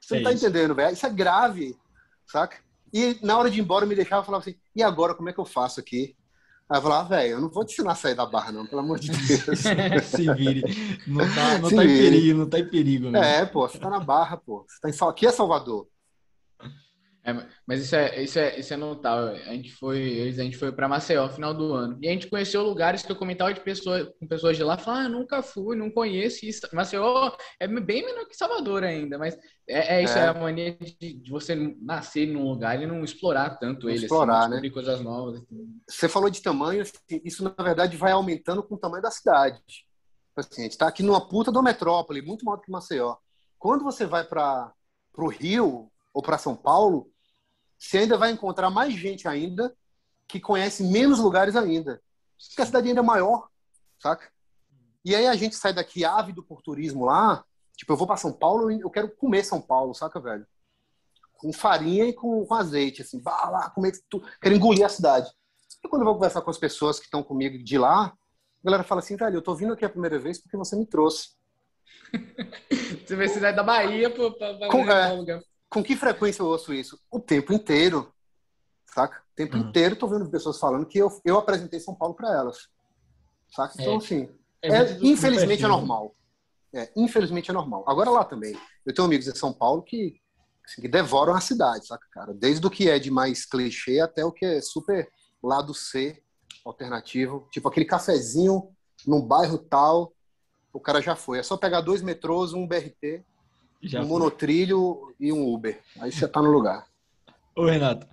Você 0.00 0.16
é 0.16 0.18
não 0.18 0.24
tá 0.24 0.32
isso. 0.32 0.44
entendendo, 0.44 0.74
velho? 0.74 0.92
Isso 0.92 1.06
é 1.06 1.10
grave, 1.10 1.76
saca? 2.26 2.58
E 2.92 3.16
na 3.22 3.38
hora 3.38 3.50
de 3.50 3.58
ir 3.58 3.62
embora, 3.62 3.84
eu 3.84 3.88
me 3.88 3.94
deixava 3.94 4.22
e 4.22 4.26
falava 4.26 4.42
assim: 4.42 4.58
e 4.74 4.82
agora, 4.82 5.14
como 5.14 5.28
é 5.28 5.32
que 5.32 5.38
eu 5.38 5.44
faço 5.44 5.78
aqui? 5.78 6.16
Aí 6.70 6.78
eu 6.78 6.82
falava, 6.82 7.06
ah, 7.06 7.08
velho, 7.08 7.32
eu 7.32 7.40
não 7.40 7.50
vou 7.50 7.64
te 7.64 7.72
ensinar 7.72 7.92
a 7.92 7.94
sair 7.96 8.14
da 8.14 8.24
barra, 8.26 8.52
não, 8.52 8.66
pelo 8.66 8.80
amor 8.80 8.98
de 8.98 9.10
Deus. 9.26 9.74
Se 10.02 10.28
vire. 10.30 10.66
Não 11.06 11.28
tá, 11.32 11.58
não 11.58 11.72
tá 11.72 11.84
em 11.84 11.92
perigo, 11.96 12.38
não 12.38 12.48
tá 12.48 12.58
em 12.58 12.68
perigo, 12.68 13.10
né? 13.10 13.26
É, 13.40 13.46
pô, 13.46 13.68
você 13.68 13.78
tá 13.78 13.90
na 13.90 14.00
barra, 14.00 14.36
pô. 14.36 14.64
Você 14.68 14.80
tá 14.80 14.88
em. 14.88 15.08
Aqui 15.10 15.26
é 15.26 15.32
Salvador. 15.32 15.88
É, 17.30 17.46
mas 17.66 17.82
isso 17.82 17.96
é, 17.96 18.22
isso 18.22 18.38
é, 18.38 18.58
isso 18.58 18.74
é 18.74 18.76
notável. 18.76 19.34
A 19.34 19.54
gente 19.54 19.72
foi, 19.72 20.28
a 20.28 20.42
gente 20.42 20.56
foi 20.56 20.72
para 20.72 20.88
Maceió 20.88 21.26
no 21.26 21.32
final 21.32 21.54
do 21.54 21.72
ano. 21.72 21.98
E 22.00 22.08
a 22.08 22.12
gente 22.12 22.28
conheceu 22.28 22.62
lugares 22.62 23.02
que 23.02 23.10
eu 23.10 23.16
comentava 23.16 23.52
de 23.54 23.60
pessoas, 23.60 24.08
com 24.18 24.26
pessoas 24.26 24.56
de 24.56 24.62
lá, 24.62 24.76
falaram, 24.76 25.06
ah, 25.06 25.08
nunca 25.08 25.42
fui, 25.42 25.76
não 25.76 25.90
conheço 25.90 26.44
isso. 26.44 26.66
Maceió 26.72 27.32
é 27.58 27.66
bem 27.66 28.04
menor 28.04 28.26
que 28.26 28.36
Salvador 28.36 28.84
ainda, 28.84 29.18
mas 29.18 29.36
é, 29.68 29.98
é 29.98 30.02
isso, 30.02 30.18
é. 30.18 30.22
é, 30.22 30.28
a 30.28 30.34
mania 30.34 30.76
de, 30.76 31.14
de, 31.14 31.30
você 31.30 31.54
nascer 31.80 32.26
num 32.26 32.48
lugar 32.48 32.82
e 32.82 32.86
não 32.86 33.04
explorar 33.04 33.50
tanto 33.58 33.84
não 33.84 33.90
ele, 33.90 33.98
assim, 33.98 34.06
explorar, 34.06 34.52
assim, 34.52 34.60
né? 34.60 34.70
coisas 34.70 35.00
novas. 35.00 35.42
Você 35.88 36.08
falou 36.08 36.28
de 36.28 36.42
tamanho, 36.42 36.82
assim, 36.82 37.20
isso 37.24 37.44
na 37.44 37.62
verdade 37.62 37.96
vai 37.96 38.12
aumentando 38.12 38.62
com 38.62 38.74
o 38.74 38.78
tamanho 38.78 39.02
da 39.02 39.10
cidade. 39.10 39.60
Assim, 40.36 40.62
a 40.62 40.64
gente 40.64 40.72
está 40.72 40.88
aqui 40.88 41.02
numa 41.02 41.26
puta 41.26 41.52
da 41.52 41.62
metrópole, 41.62 42.22
muito 42.22 42.44
maior 42.44 42.56
do 42.56 42.62
que 42.62 42.70
Maceió. 42.70 43.16
Quando 43.58 43.84
você 43.84 44.06
vai 44.06 44.24
para 44.24 44.72
o 45.16 45.28
Rio 45.28 45.90
ou 46.14 46.22
para 46.22 46.38
São 46.38 46.56
Paulo, 46.56 47.09
você 47.80 47.98
ainda 47.98 48.18
vai 48.18 48.30
encontrar 48.30 48.68
mais 48.68 48.92
gente 48.92 49.26
ainda 49.26 49.74
que 50.28 50.38
conhece 50.38 50.84
menos 50.84 51.18
lugares 51.18 51.56
ainda. 51.56 52.00
Porque 52.48 52.60
a 52.60 52.66
cidade 52.66 52.88
ainda 52.88 53.00
é 53.00 53.02
maior, 53.02 53.48
saca? 53.98 54.30
E 55.02 55.14
aí 55.14 55.26
a 55.26 55.34
gente 55.34 55.56
sai 55.56 55.72
daqui 55.72 56.04
ávido 56.04 56.42
por 56.42 56.60
turismo 56.60 57.06
lá. 57.06 57.42
Tipo, 57.74 57.94
eu 57.94 57.96
vou 57.96 58.06
para 58.06 58.18
São 58.18 58.32
Paulo 58.32 58.70
e 58.70 58.80
eu 58.80 58.90
quero 58.90 59.10
comer 59.16 59.44
São 59.44 59.62
Paulo, 59.62 59.94
saca, 59.94 60.20
velho? 60.20 60.46
Com 61.32 61.54
farinha 61.54 62.04
e 62.04 62.12
com, 62.12 62.44
com 62.44 62.54
azeite, 62.54 63.00
assim. 63.00 63.18
Vá 63.18 63.48
lá, 63.48 63.70
comer 63.70 63.92
tudo. 64.10 64.28
Quero 64.42 64.54
engolir 64.54 64.84
a 64.84 64.90
cidade. 64.90 65.30
E 65.82 65.88
quando 65.88 66.02
eu 66.02 66.06
vou 66.06 66.14
conversar 66.14 66.42
com 66.42 66.50
as 66.50 66.58
pessoas 66.58 66.98
que 66.98 67.06
estão 67.06 67.22
comigo 67.22 67.56
de 67.64 67.78
lá, 67.78 68.04
a 68.04 68.14
galera 68.62 68.84
fala 68.84 69.00
assim, 69.00 69.16
velho, 69.16 69.36
eu 69.36 69.42
tô 69.42 69.54
vindo 69.54 69.72
aqui 69.72 69.86
a 69.86 69.90
primeira 69.90 70.18
vez 70.18 70.38
porque 70.38 70.56
você 70.56 70.76
me 70.76 70.84
trouxe. 70.84 71.30
você 73.06 73.16
vê 73.16 73.26
cidade 73.26 73.56
da 73.56 73.62
Bahia 73.62 74.10
para 74.10 74.68
com, 74.68 74.90
é, 74.90 75.40
com 75.70 75.82
que 75.82 75.96
frequência 75.96 76.42
eu 76.42 76.46
ouço 76.46 76.74
isso? 76.74 77.00
O 77.10 77.20
tempo 77.20 77.52
inteiro, 77.52 78.12
saca? 78.92 79.22
O 79.32 79.36
tempo 79.36 79.56
uhum. 79.56 79.68
inteiro 79.68 79.96
tô 79.96 80.08
vendo 80.08 80.28
pessoas 80.28 80.58
falando 80.58 80.84
que 80.84 80.98
eu, 80.98 81.08
eu 81.24 81.38
apresentei 81.38 81.78
São 81.78 81.94
Paulo 81.94 82.14
para 82.14 82.34
elas, 82.34 82.68
saca? 83.54 83.74
Então, 83.80 83.94
é, 83.94 83.96
assim, 83.96 84.28
é, 84.62 84.68
é 84.76 84.98
infelizmente 85.00 85.64
é 85.64 85.68
normal. 85.68 86.14
É, 86.72 86.92
infelizmente 86.96 87.50
é 87.50 87.54
normal. 87.54 87.84
Agora 87.86 88.10
lá 88.10 88.24
também, 88.24 88.56
eu 88.84 88.92
tenho 88.92 89.06
amigos 89.06 89.28
em 89.28 89.34
São 89.34 89.52
Paulo 89.52 89.82
que, 89.82 90.20
assim, 90.66 90.82
que 90.82 90.88
devoram 90.88 91.34
a 91.34 91.40
cidade, 91.40 91.86
saca, 91.86 92.06
cara? 92.12 92.34
Desde 92.34 92.66
o 92.66 92.70
que 92.70 92.90
é 92.90 92.98
de 92.98 93.10
mais 93.10 93.46
clichê 93.46 94.00
até 94.00 94.24
o 94.24 94.32
que 94.32 94.44
é 94.44 94.60
super 94.60 95.08
lado 95.42 95.72
C, 95.72 96.22
alternativo. 96.64 97.48
Tipo 97.50 97.68
aquele 97.68 97.86
cafezinho 97.86 98.74
num 99.06 99.22
bairro 99.22 99.58
tal, 99.58 100.12
o 100.72 100.80
cara 100.80 101.00
já 101.00 101.16
foi. 101.16 101.38
É 101.38 101.42
só 101.42 101.56
pegar 101.56 101.80
dois 101.80 102.02
metrôs, 102.02 102.52
um 102.52 102.66
BRT, 102.66 103.24
já 103.82 104.00
um 104.00 104.02
foi. 104.02 104.10
monotrilho 104.10 105.14
e 105.18 105.32
um 105.32 105.52
Uber. 105.52 105.80
Aí 105.98 106.12
você 106.12 106.28
tá 106.28 106.42
no 106.42 106.50
lugar. 106.50 106.86
Ô, 107.56 107.64
Renato. 107.64 108.06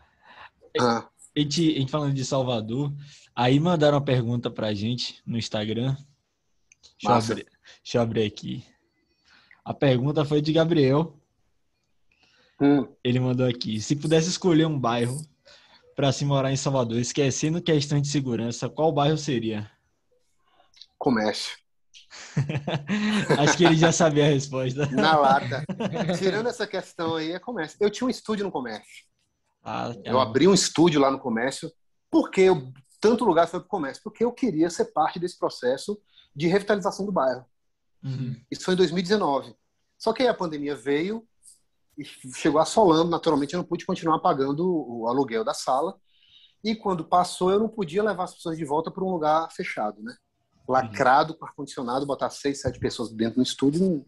Ah. 0.79 1.07
A, 1.35 1.39
gente, 1.39 1.75
a 1.75 1.79
gente 1.79 1.91
falando 1.91 2.13
de 2.13 2.25
Salvador, 2.25 2.93
aí 3.35 3.59
mandaram 3.59 3.97
uma 3.97 4.03
pergunta 4.03 4.49
pra 4.49 4.73
gente 4.73 5.21
no 5.25 5.37
Instagram. 5.37 5.95
Deixa, 7.01 7.09
eu 7.09 7.11
abrir, 7.11 7.47
deixa 7.83 7.97
eu 7.97 8.01
abrir 8.01 8.23
aqui. 8.23 8.65
A 9.63 9.73
pergunta 9.73 10.25
foi 10.25 10.41
de 10.41 10.53
Gabriel. 10.53 11.19
Hum. 12.61 12.87
Ele 13.03 13.19
mandou 13.19 13.47
aqui: 13.47 13.79
se 13.81 13.95
pudesse 13.95 14.29
escolher 14.29 14.65
um 14.65 14.79
bairro 14.79 15.21
para 15.95 16.11
se 16.11 16.23
morar 16.25 16.51
em 16.51 16.55
Salvador, 16.55 16.99
esquecendo 16.99 17.61
questão 17.61 17.99
de 17.99 18.07
segurança, 18.07 18.69
qual 18.69 18.91
bairro 18.91 19.17
seria? 19.17 19.69
Comércio. 20.97 21.57
Acho 23.39 23.57
que 23.57 23.65
ele 23.65 23.75
já 23.75 23.91
sabia 23.91 24.25
a 24.25 24.29
resposta. 24.29 24.85
Na 24.91 25.17
lata. 25.17 25.63
Tirando 26.17 26.47
essa 26.47 26.65
questão 26.65 27.15
aí, 27.15 27.31
é 27.31 27.39
comércio. 27.39 27.77
Eu 27.79 27.89
tinha 27.89 28.07
um 28.07 28.09
estúdio 28.09 28.45
no 28.45 28.51
comércio. 28.51 29.05
Ah, 29.63 29.93
tá. 29.93 30.01
Eu 30.05 30.19
abri 30.19 30.47
um 30.47 30.53
estúdio 30.53 30.99
lá 30.99 31.11
no 31.11 31.19
comércio. 31.19 31.71
porque 32.09 32.41
eu, 32.41 32.71
tanto 32.99 33.25
lugar 33.25 33.47
foi 33.47 33.59
para 33.59 33.67
o 33.67 33.69
comércio? 33.69 34.03
Porque 34.03 34.23
eu 34.23 34.31
queria 34.31 34.69
ser 34.69 34.85
parte 34.85 35.19
desse 35.19 35.37
processo 35.37 35.99
de 36.35 36.47
revitalização 36.47 37.05
do 37.05 37.11
bairro. 37.11 37.45
Uhum. 38.03 38.39
Isso 38.49 38.63
foi 38.63 38.73
em 38.73 38.77
2019. 38.77 39.55
Só 39.97 40.13
que 40.13 40.23
aí 40.23 40.29
a 40.29 40.33
pandemia 40.33 40.75
veio 40.75 41.27
e 41.97 42.05
chegou 42.05 42.61
assolando. 42.61 43.09
Naturalmente, 43.09 43.53
eu 43.53 43.57
não 43.57 43.65
pude 43.65 43.85
continuar 43.85 44.19
pagando 44.19 44.65
o 44.67 45.07
aluguel 45.07 45.43
da 45.43 45.53
sala. 45.53 45.95
E 46.63 46.75
quando 46.75 47.03
passou, 47.03 47.51
eu 47.51 47.59
não 47.59 47.69
podia 47.69 48.03
levar 48.03 48.25
as 48.25 48.35
pessoas 48.35 48.57
de 48.57 48.65
volta 48.65 48.91
para 48.91 49.03
um 49.03 49.11
lugar 49.11 49.51
fechado, 49.51 50.01
né? 50.01 50.15
Lacrado 50.67 51.33
com 51.33 51.45
ar-condicionado, 51.45 52.05
botar 52.05 52.29
seis, 52.29 52.61
sete 52.61 52.79
pessoas 52.79 53.11
dentro 53.11 53.35
do 53.37 53.43
estúdio, 53.43 54.05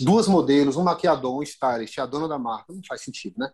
duas 0.00 0.28
modelos, 0.28 0.76
um 0.76 0.84
maquiador, 0.84 1.36
um 1.36 1.42
stylist, 1.42 1.98
a 1.98 2.06
dona 2.06 2.28
da 2.28 2.38
marca, 2.38 2.72
não 2.72 2.82
faz 2.86 3.02
sentido, 3.02 3.34
né? 3.36 3.50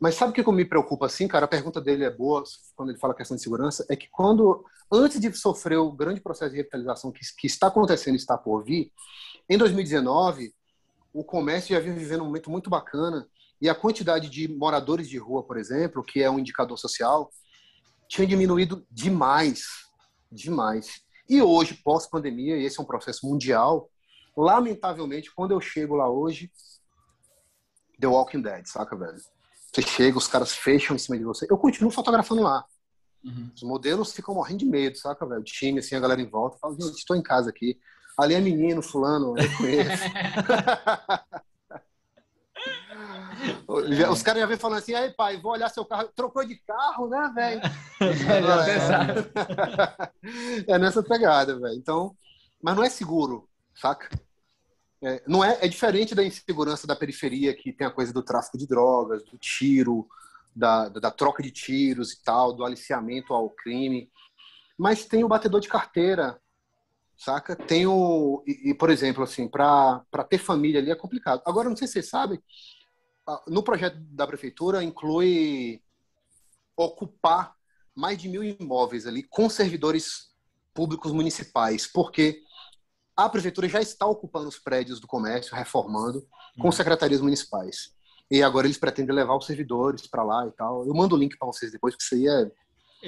Mas 0.00 0.14
sabe 0.14 0.32
o 0.32 0.34
que 0.34 0.52
me 0.52 0.64
preocupa 0.64 1.06
assim, 1.06 1.28
cara? 1.28 1.44
A 1.44 1.48
pergunta 1.48 1.80
dele 1.80 2.04
é 2.04 2.10
boa 2.10 2.42
quando 2.74 2.90
ele 2.90 2.98
fala 2.98 3.12
a 3.12 3.16
questão 3.16 3.36
de 3.36 3.42
segurança, 3.42 3.86
é 3.88 3.96
que 3.96 4.08
quando, 4.10 4.64
antes 4.90 5.20
de 5.20 5.32
sofrer 5.32 5.76
o 5.76 5.92
grande 5.92 6.20
processo 6.20 6.50
de 6.50 6.56
revitalização 6.56 7.12
que, 7.12 7.20
que 7.38 7.46
está 7.46 7.68
acontecendo 7.68 8.14
e 8.14 8.18
está 8.18 8.36
por 8.36 8.64
vir, 8.64 8.90
em 9.48 9.58
2019, 9.58 10.52
o 11.12 11.22
comércio 11.22 11.74
já 11.74 11.80
vinha 11.80 11.94
vivendo 11.94 12.22
um 12.22 12.26
momento 12.26 12.50
muito 12.50 12.68
bacana 12.68 13.26
e 13.60 13.68
a 13.68 13.74
quantidade 13.74 14.28
de 14.28 14.48
moradores 14.48 15.08
de 15.08 15.18
rua, 15.18 15.42
por 15.42 15.56
exemplo, 15.56 16.02
que 16.02 16.22
é 16.22 16.30
um 16.30 16.38
indicador 16.38 16.78
social, 16.78 17.30
tinha 18.08 18.26
diminuído 18.26 18.84
demais, 18.90 19.64
demais. 20.30 21.02
E 21.28 21.40
hoje, 21.40 21.74
pós-pandemia, 21.74 22.56
e 22.56 22.64
esse 22.64 22.78
é 22.78 22.82
um 22.82 22.86
processo 22.86 23.26
mundial, 23.26 23.90
lamentavelmente, 24.36 25.32
quando 25.34 25.52
eu 25.52 25.60
chego 25.60 25.96
lá 25.96 26.08
hoje, 26.08 26.50
The 27.98 28.06
Walking 28.06 28.42
Dead, 28.42 28.66
saca, 28.66 28.96
velho? 28.96 29.18
Você 29.72 29.82
chega, 29.82 30.18
os 30.18 30.28
caras 30.28 30.54
fecham 30.54 30.94
em 30.94 30.98
cima 30.98 31.16
de 31.16 31.24
você. 31.24 31.46
Eu 31.50 31.58
continuo 31.58 31.90
fotografando 31.90 32.42
lá. 32.42 32.64
Uhum. 33.24 33.50
Os 33.54 33.62
modelos 33.62 34.12
ficam 34.12 34.34
morrendo 34.34 34.58
de 34.58 34.66
medo, 34.66 34.98
saca, 34.98 35.26
velho? 35.26 35.40
O 35.40 35.44
time, 35.44 35.80
assim, 35.80 35.96
a 35.96 36.00
galera 36.00 36.20
em 36.20 36.28
volta. 36.28 36.58
Fala, 36.58 36.74
gente, 36.74 36.96
estou 36.96 37.16
em 37.16 37.22
casa 37.22 37.50
aqui. 37.50 37.78
Ali 38.18 38.34
é 38.34 38.40
menino, 38.40 38.82
fulano, 38.82 39.34
eu 39.36 39.56
conheço. 39.56 40.04
Os 44.10 44.22
caras 44.22 44.40
já 44.40 44.46
vêm 44.46 44.56
falando 44.56 44.78
assim, 44.78 44.94
aí 44.94 45.10
pai, 45.10 45.40
vou 45.40 45.52
olhar 45.52 45.68
seu 45.68 45.84
carro. 45.84 46.08
Trocou 46.14 46.44
de 46.44 46.56
carro, 46.56 47.08
né, 47.08 47.32
velho? 47.34 47.60
É, 50.66 50.72
é, 50.74 50.78
nessa 50.78 51.02
pegada, 51.02 51.58
velho. 51.58 51.74
Então, 51.74 52.16
mas 52.62 52.76
não 52.76 52.84
é 52.84 52.88
seguro, 52.88 53.48
saca? 53.74 54.08
É, 55.02 55.22
não 55.26 55.44
é, 55.44 55.58
é 55.60 55.68
diferente 55.68 56.14
da 56.14 56.24
insegurança 56.24 56.86
da 56.86 56.96
periferia, 56.96 57.54
que 57.54 57.72
tem 57.72 57.86
a 57.86 57.90
coisa 57.90 58.12
do 58.12 58.22
tráfico 58.22 58.56
de 58.56 58.66
drogas, 58.66 59.22
do 59.24 59.36
tiro, 59.36 60.06
da, 60.54 60.88
da, 60.88 61.00
da 61.00 61.10
troca 61.10 61.42
de 61.42 61.50
tiros 61.50 62.12
e 62.12 62.22
tal, 62.22 62.52
do 62.54 62.64
aliciamento 62.64 63.34
ao 63.34 63.50
crime. 63.50 64.10
Mas 64.78 65.04
tem 65.04 65.22
o 65.22 65.28
batedor 65.28 65.60
de 65.60 65.68
carteira, 65.68 66.40
saca? 67.16 67.54
Tem 67.54 67.86
o. 67.86 68.42
E, 68.46 68.70
e 68.70 68.74
por 68.74 68.90
exemplo, 68.90 69.22
assim, 69.22 69.48
para 69.48 70.02
ter 70.28 70.38
família 70.38 70.80
ali 70.80 70.90
é 70.90 70.96
complicado. 70.96 71.42
Agora, 71.44 71.68
não 71.68 71.76
sei 71.76 71.86
se 71.86 71.94
vocês 71.94 72.08
sabem, 72.08 72.40
no 73.48 73.62
projeto 73.62 73.96
da 73.98 74.26
prefeitura 74.26 74.82
inclui 74.82 75.82
ocupar 76.76 77.54
mais 77.94 78.18
de 78.18 78.28
mil 78.28 78.42
imóveis 78.42 79.06
ali 79.06 79.22
com 79.22 79.48
servidores 79.48 80.30
públicos 80.72 81.12
municipais, 81.12 81.86
porque 81.86 82.42
a 83.16 83.28
prefeitura 83.28 83.68
já 83.68 83.80
está 83.80 84.06
ocupando 84.06 84.48
os 84.48 84.58
prédios 84.58 84.98
do 84.98 85.06
comércio, 85.06 85.54
reformando, 85.54 86.26
com 86.58 86.66
uhum. 86.66 86.72
secretarias 86.72 87.20
municipais. 87.20 87.94
E 88.30 88.42
agora 88.42 88.66
eles 88.66 88.78
pretendem 88.78 89.14
levar 89.14 89.36
os 89.36 89.46
servidores 89.46 90.06
para 90.06 90.24
lá 90.24 90.46
e 90.46 90.50
tal. 90.50 90.84
Eu 90.86 90.94
mando 90.94 91.14
o 91.14 91.18
link 91.18 91.36
para 91.38 91.46
vocês 91.46 91.70
depois, 91.70 91.94
porque 91.94 92.04
isso 92.04 92.14
aí 92.14 92.26
é 92.26 92.50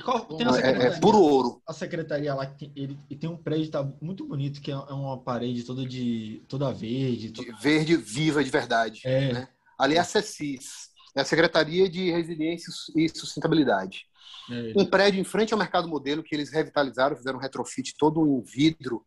qual, 0.03 0.27
é, 0.63 0.87
é, 0.87 1.01
puro 1.01 1.19
ouro. 1.19 1.63
A 1.67 1.73
secretaria 1.73 2.35
lá 2.35 2.47
que 2.47 2.59
tem, 2.59 2.73
ele, 2.77 2.99
e 3.09 3.17
tem 3.17 3.31
um 3.31 3.37
prédio 3.37 3.71
tá 3.71 3.83
muito 4.01 4.27
bonito 4.27 4.61
que 4.61 4.71
é, 4.71 4.75
é 4.75 4.93
uma 4.93 5.19
parede 5.19 5.65
toda 5.65 5.87
de 5.87 6.45
toda 6.47 6.71
verde, 6.71 7.31
toda... 7.31 7.57
verde 7.57 7.97
viva 7.97 8.45
de 8.45 8.51
verdade. 8.51 9.01
É. 9.05 9.33
Né? 9.33 9.49
Ali 9.79 9.97
é 9.97 9.99
a 9.99 10.05
CECIS, 10.05 10.91
é 11.15 11.21
a 11.21 11.25
Secretaria 11.25 11.89
de 11.89 12.11
Resiliência 12.11 12.73
e 12.95 13.09
Sustentabilidade. 13.09 14.07
É 14.51 14.73
um 14.77 14.87
prédio 14.87 15.21
em 15.21 15.25
frente 15.25 15.53
ao 15.53 15.59
Mercado 15.59 15.89
Modelo 15.89 16.23
que 16.23 16.35
eles 16.35 16.51
revitalizaram, 16.51 17.17
fizeram 17.17 17.39
um 17.39 17.43
retrofit 17.43 17.95
todo 17.99 18.25
em 18.27 18.43
vidro. 18.43 19.05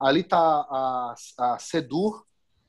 Ali 0.00 0.20
está 0.20 0.38
a, 0.38 1.14
a 1.38 1.58
SEDUR, 1.58 2.24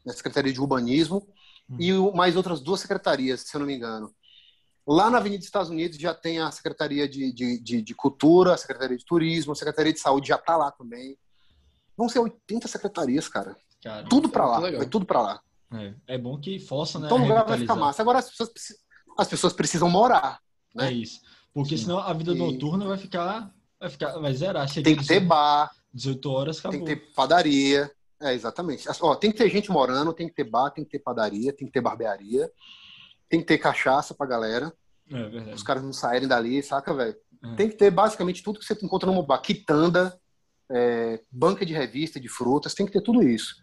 a 0.08 0.14
Secretaria 0.14 0.54
de 0.54 0.62
Urbanismo, 0.62 1.28
hum. 1.70 1.78
e 1.80 1.92
mais 2.16 2.36
outras 2.36 2.62
duas 2.62 2.82
secretarias, 2.82 3.42
se 3.42 3.56
eu 3.56 3.60
não 3.60 3.68
me 3.68 3.76
engano. 3.76 4.14
Lá 4.86 5.10
na 5.10 5.18
Avenida 5.18 5.40
dos 5.40 5.48
Estados 5.48 5.70
Unidos 5.70 5.98
já 5.98 6.14
tem 6.14 6.40
a 6.40 6.52
Secretaria 6.52 7.08
de, 7.08 7.32
de, 7.32 7.58
de, 7.60 7.82
de 7.82 7.96
Cultura, 7.96 8.54
a 8.54 8.58
Secretaria 8.58 8.98
de 8.98 9.06
Turismo, 9.06 9.54
a 9.54 9.56
Secretaria 9.56 9.94
de 9.94 10.00
Saúde 10.00 10.28
já 10.28 10.36
está 10.36 10.58
lá 10.58 10.72
também. 10.72 11.18
Vão 11.96 12.10
ser 12.10 12.20
80 12.20 12.68
secretarias, 12.68 13.28
cara. 13.28 13.56
cara 13.82 14.04
tudo 14.10 14.28
para 14.28 14.46
lá, 14.46 14.60
vai 14.60 14.86
tudo 14.86 15.06
para 15.06 15.22
lá. 15.22 15.42
É, 15.74 16.16
é 16.16 16.18
bom 16.18 16.38
que 16.38 16.60
força, 16.60 17.00
né? 17.00 17.06
Então 17.06 17.18
o 17.18 17.28
lugar 17.28 17.46
vai 17.46 17.58
ficar 17.58 17.76
massa. 17.76 18.02
Agora 18.02 18.20
as 18.20 18.30
pessoas, 18.30 18.52
as 19.18 19.28
pessoas 19.28 19.54
precisam 19.54 19.90
morar. 19.90 20.40
Né? 20.76 20.90
É 20.90 20.92
isso. 20.92 21.22
Porque 21.54 21.78
Sim. 21.78 21.84
senão 21.84 22.00
a 22.00 22.14
vida 22.14 22.32
e... 22.32 22.38
noturna 22.38 22.86
vai 22.86 22.98
ficar. 22.98 23.54
Vai 23.80 23.90
ficar. 23.90 24.18
Vai 24.20 24.34
zerar. 24.34 24.68
Chega 24.68 24.84
tem 24.84 24.96
que 24.96 25.06
ter 25.06 25.20
bar. 25.20 25.72
18 25.94 26.32
horas, 26.32 26.60
acabou. 26.60 26.78
Tem 26.80 26.86
que 26.86 26.96
ter 26.96 27.14
padaria. 27.14 27.92
É, 28.20 28.34
exatamente. 28.34 28.88
Ó, 29.02 29.16
tem 29.16 29.32
que 29.32 29.38
ter 29.38 29.50
gente 29.50 29.70
morando, 29.70 30.14
tem 30.14 30.28
que 30.28 30.34
ter 30.34 30.46
bar, 30.46 30.72
tem 30.72 30.84
que 30.84 30.92
ter 30.92 31.00
padaria, 31.00 31.54
tem 31.54 31.68
que 31.68 31.74
ter 31.74 31.82
barbearia. 31.82 32.50
tem 33.30 33.42
que 33.42 33.46
ter 33.46 33.58
cachaça 33.58 34.14
pra 34.14 34.26
galera. 34.26 34.74
É 35.12 35.54
os 35.54 35.62
caras 35.62 35.84
não 35.84 35.92
saírem 35.92 36.28
dali, 36.28 36.64
saca, 36.64 36.94
velho? 36.94 37.16
É. 37.44 37.56
Tem 37.56 37.70
que 37.70 37.76
ter 37.76 37.92
basicamente 37.92 38.42
tudo 38.42 38.60
que 38.60 38.66
você 38.66 38.78
encontra 38.82 39.12
numa 39.12 39.22
bar. 39.22 39.40
Quitanda, 39.40 40.18
é, 40.72 41.20
banca 41.30 41.66
de 41.66 41.74
revista, 41.74 42.20
de 42.20 42.30
frutas, 42.30 42.74
tem 42.74 42.86
que 42.86 42.92
ter 42.92 43.02
tudo 43.02 43.22
isso. 43.22 43.62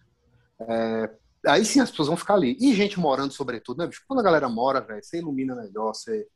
É, 0.61 1.11
aí 1.47 1.64
sim 1.64 1.80
as 1.80 1.91
pessoas 1.91 2.09
vão 2.09 2.16
ficar 2.16 2.34
ali. 2.34 2.57
E 2.61 2.74
gente 2.74 2.99
morando, 2.99 3.32
sobretudo, 3.32 3.78
né, 3.78 3.86
bicho? 3.86 4.03
Quando 4.07 4.20
a 4.20 4.22
galera 4.22 4.49
mora, 4.49 4.80
velho, 4.80 5.03
você 5.03 5.18
ilumina 5.18 5.55
melhor, 5.55 5.95
você, 5.95 6.26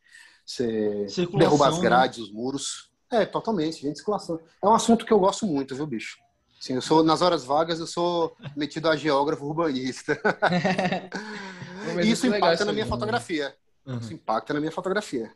você 0.46 1.06
derruba 1.36 1.68
as 1.68 1.76
né? 1.76 1.82
grades, 1.82 2.18
né? 2.18 2.24
os 2.24 2.32
muros. 2.32 2.90
É, 3.10 3.24
totalmente, 3.24 3.82
gente, 3.82 3.96
circulação. 3.96 4.40
É 4.62 4.66
um 4.66 4.74
assunto 4.74 5.04
que 5.04 5.12
eu 5.12 5.18
gosto 5.18 5.46
muito, 5.46 5.74
viu, 5.74 5.86
bicho? 5.86 6.16
Sim, 6.60 6.74
eu 6.74 6.82
sou, 6.82 7.04
nas 7.04 7.20
horas 7.20 7.44
vagas, 7.44 7.78
eu 7.78 7.86
sou 7.86 8.34
metido 8.56 8.88
a 8.88 8.96
geógrafo 8.96 9.44
urbanista. 9.44 10.18
e 12.02 12.10
isso 12.10 12.26
impacta 12.26 12.64
na 12.64 12.72
minha 12.72 12.86
fotografia. 12.86 13.54
Uhum. 13.86 13.98
Isso 13.98 14.14
impacta 14.14 14.54
na 14.54 14.60
minha 14.60 14.72
fotografia. 14.72 15.30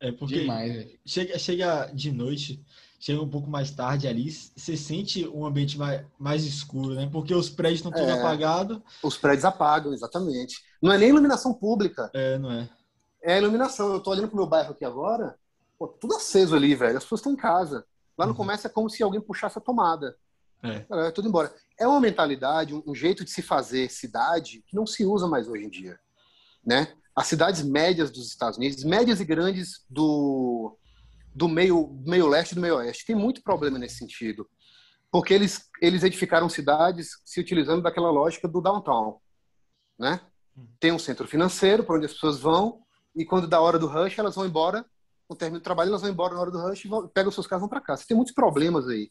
É 0.00 0.10
porque 0.10 0.40
Demais, 0.40 0.98
chega, 1.06 1.38
chega 1.38 1.86
de 1.94 2.10
noite, 2.10 2.60
chega 3.02 3.20
um 3.20 3.28
pouco 3.28 3.50
mais 3.50 3.72
tarde 3.72 4.06
ali, 4.06 4.30
você 4.30 4.76
sente 4.76 5.26
um 5.26 5.44
ambiente 5.44 5.76
mais, 5.76 6.06
mais 6.16 6.44
escuro, 6.44 6.94
né? 6.94 7.08
Porque 7.10 7.34
os 7.34 7.50
prédios 7.50 7.80
estão 7.80 7.90
todos 7.90 8.08
é, 8.08 8.12
apagados. 8.12 8.80
Os 9.02 9.18
prédios 9.18 9.44
apagam, 9.44 9.92
exatamente. 9.92 10.62
Não 10.80 10.92
é 10.92 10.96
nem 10.96 11.08
iluminação 11.08 11.52
pública. 11.52 12.08
É, 12.14 12.38
não 12.38 12.52
é. 12.52 12.70
É 13.20 13.38
iluminação. 13.38 13.92
Eu 13.92 13.98
tô 13.98 14.12
olhando 14.12 14.28
pro 14.28 14.36
meu 14.36 14.46
bairro 14.46 14.70
aqui 14.70 14.84
agora, 14.84 15.36
pô, 15.76 15.88
tudo 15.88 16.14
aceso 16.14 16.54
ali, 16.54 16.76
velho. 16.76 16.96
As 16.96 17.02
pessoas 17.02 17.18
estão 17.18 17.32
em 17.32 17.36
casa. 17.36 17.84
Lá 18.16 18.24
no 18.24 18.30
uhum. 18.30 18.36
comércio 18.36 18.68
é 18.68 18.70
como 18.70 18.88
se 18.88 19.02
alguém 19.02 19.20
puxasse 19.20 19.58
a 19.58 19.60
tomada. 19.60 20.16
É. 20.62 20.86
é 21.08 21.10
tudo 21.10 21.26
embora. 21.26 21.52
É 21.76 21.88
uma 21.88 22.00
mentalidade, 22.00 22.72
um, 22.72 22.84
um 22.86 22.94
jeito 22.94 23.24
de 23.24 23.32
se 23.32 23.42
fazer 23.42 23.90
cidade 23.90 24.62
que 24.64 24.76
não 24.76 24.86
se 24.86 25.04
usa 25.04 25.26
mais 25.26 25.48
hoje 25.48 25.64
em 25.64 25.68
dia, 25.68 25.98
né? 26.64 26.94
As 27.16 27.26
cidades 27.26 27.64
médias 27.64 28.12
dos 28.12 28.28
Estados 28.28 28.58
Unidos, 28.58 28.84
médias 28.84 29.20
e 29.20 29.24
grandes 29.24 29.84
do, 29.90 30.78
do 31.34 31.48
meio, 31.48 32.00
meio 32.04 32.28
leste 32.28 32.52
e 32.52 32.54
do 32.54 32.60
meio 32.60 32.76
oeste, 32.76 33.06
tem 33.06 33.16
muito 33.16 33.42
problema 33.42 33.78
nesse 33.78 33.96
sentido. 33.96 34.48
Porque 35.10 35.34
eles, 35.34 35.68
eles 35.80 36.02
edificaram 36.02 36.48
cidades 36.48 37.20
se 37.24 37.40
utilizando 37.40 37.82
daquela 37.82 38.10
lógica 38.10 38.48
do 38.48 38.60
downtown, 38.60 39.18
né? 39.98 40.20
Tem 40.78 40.92
um 40.92 40.98
centro 40.98 41.26
financeiro 41.26 41.84
para 41.84 41.96
onde 41.96 42.06
as 42.06 42.12
pessoas 42.12 42.40
vão 42.40 42.82
e 43.14 43.24
quando 43.24 43.46
dá 43.46 43.60
hora 43.60 43.78
do 43.78 43.86
rush, 43.86 44.18
elas 44.18 44.34
vão 44.34 44.46
embora 44.46 44.84
no 45.28 45.36
término 45.36 45.60
do 45.60 45.64
trabalho, 45.64 45.88
elas 45.88 46.00
vão 46.02 46.10
embora 46.10 46.34
na 46.34 46.40
hora 46.40 46.50
do 46.50 46.60
rush, 46.60 46.84
vão, 46.84 47.08
pegam 47.08 47.30
seus 47.30 47.46
carros 47.46 47.60
e 47.60 47.64
vão 47.64 47.68
para 47.68 47.80
casa. 47.80 48.02
Você 48.02 48.08
tem 48.08 48.16
muitos 48.16 48.34
problemas 48.34 48.88
aí. 48.88 49.10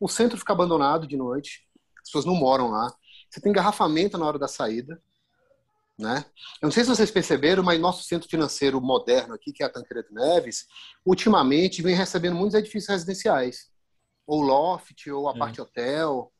O 0.00 0.08
centro 0.08 0.38
fica 0.38 0.52
abandonado 0.52 1.06
de 1.06 1.16
noite, 1.16 1.66
as 1.98 2.04
pessoas 2.04 2.24
não 2.24 2.34
moram 2.34 2.70
lá. 2.70 2.92
Você 3.28 3.40
tem 3.40 3.50
engarrafamento 3.50 4.16
na 4.16 4.26
hora 4.26 4.38
da 4.38 4.48
saída. 4.48 5.00
Né? 5.98 6.24
Eu 6.62 6.66
não 6.66 6.70
sei 6.70 6.84
se 6.84 6.90
vocês 6.90 7.10
perceberam, 7.10 7.62
mas 7.62 7.80
nosso 7.80 8.04
centro 8.04 8.28
financeiro 8.28 8.80
moderno 8.80 9.34
aqui, 9.34 9.52
que 9.52 9.62
é 9.62 9.66
a 9.66 9.70
Tancredo 9.70 10.08
Neves, 10.12 10.66
ultimamente 11.04 11.82
vem 11.82 11.94
recebendo 11.94 12.36
muitos 12.36 12.54
edifícios 12.54 12.88
residenciais. 12.88 13.68
Ou 14.26 14.42
loft, 14.42 15.06
ou 15.08 15.28
a 15.28 15.34
é. 15.36 15.60
hotel, 15.60 16.30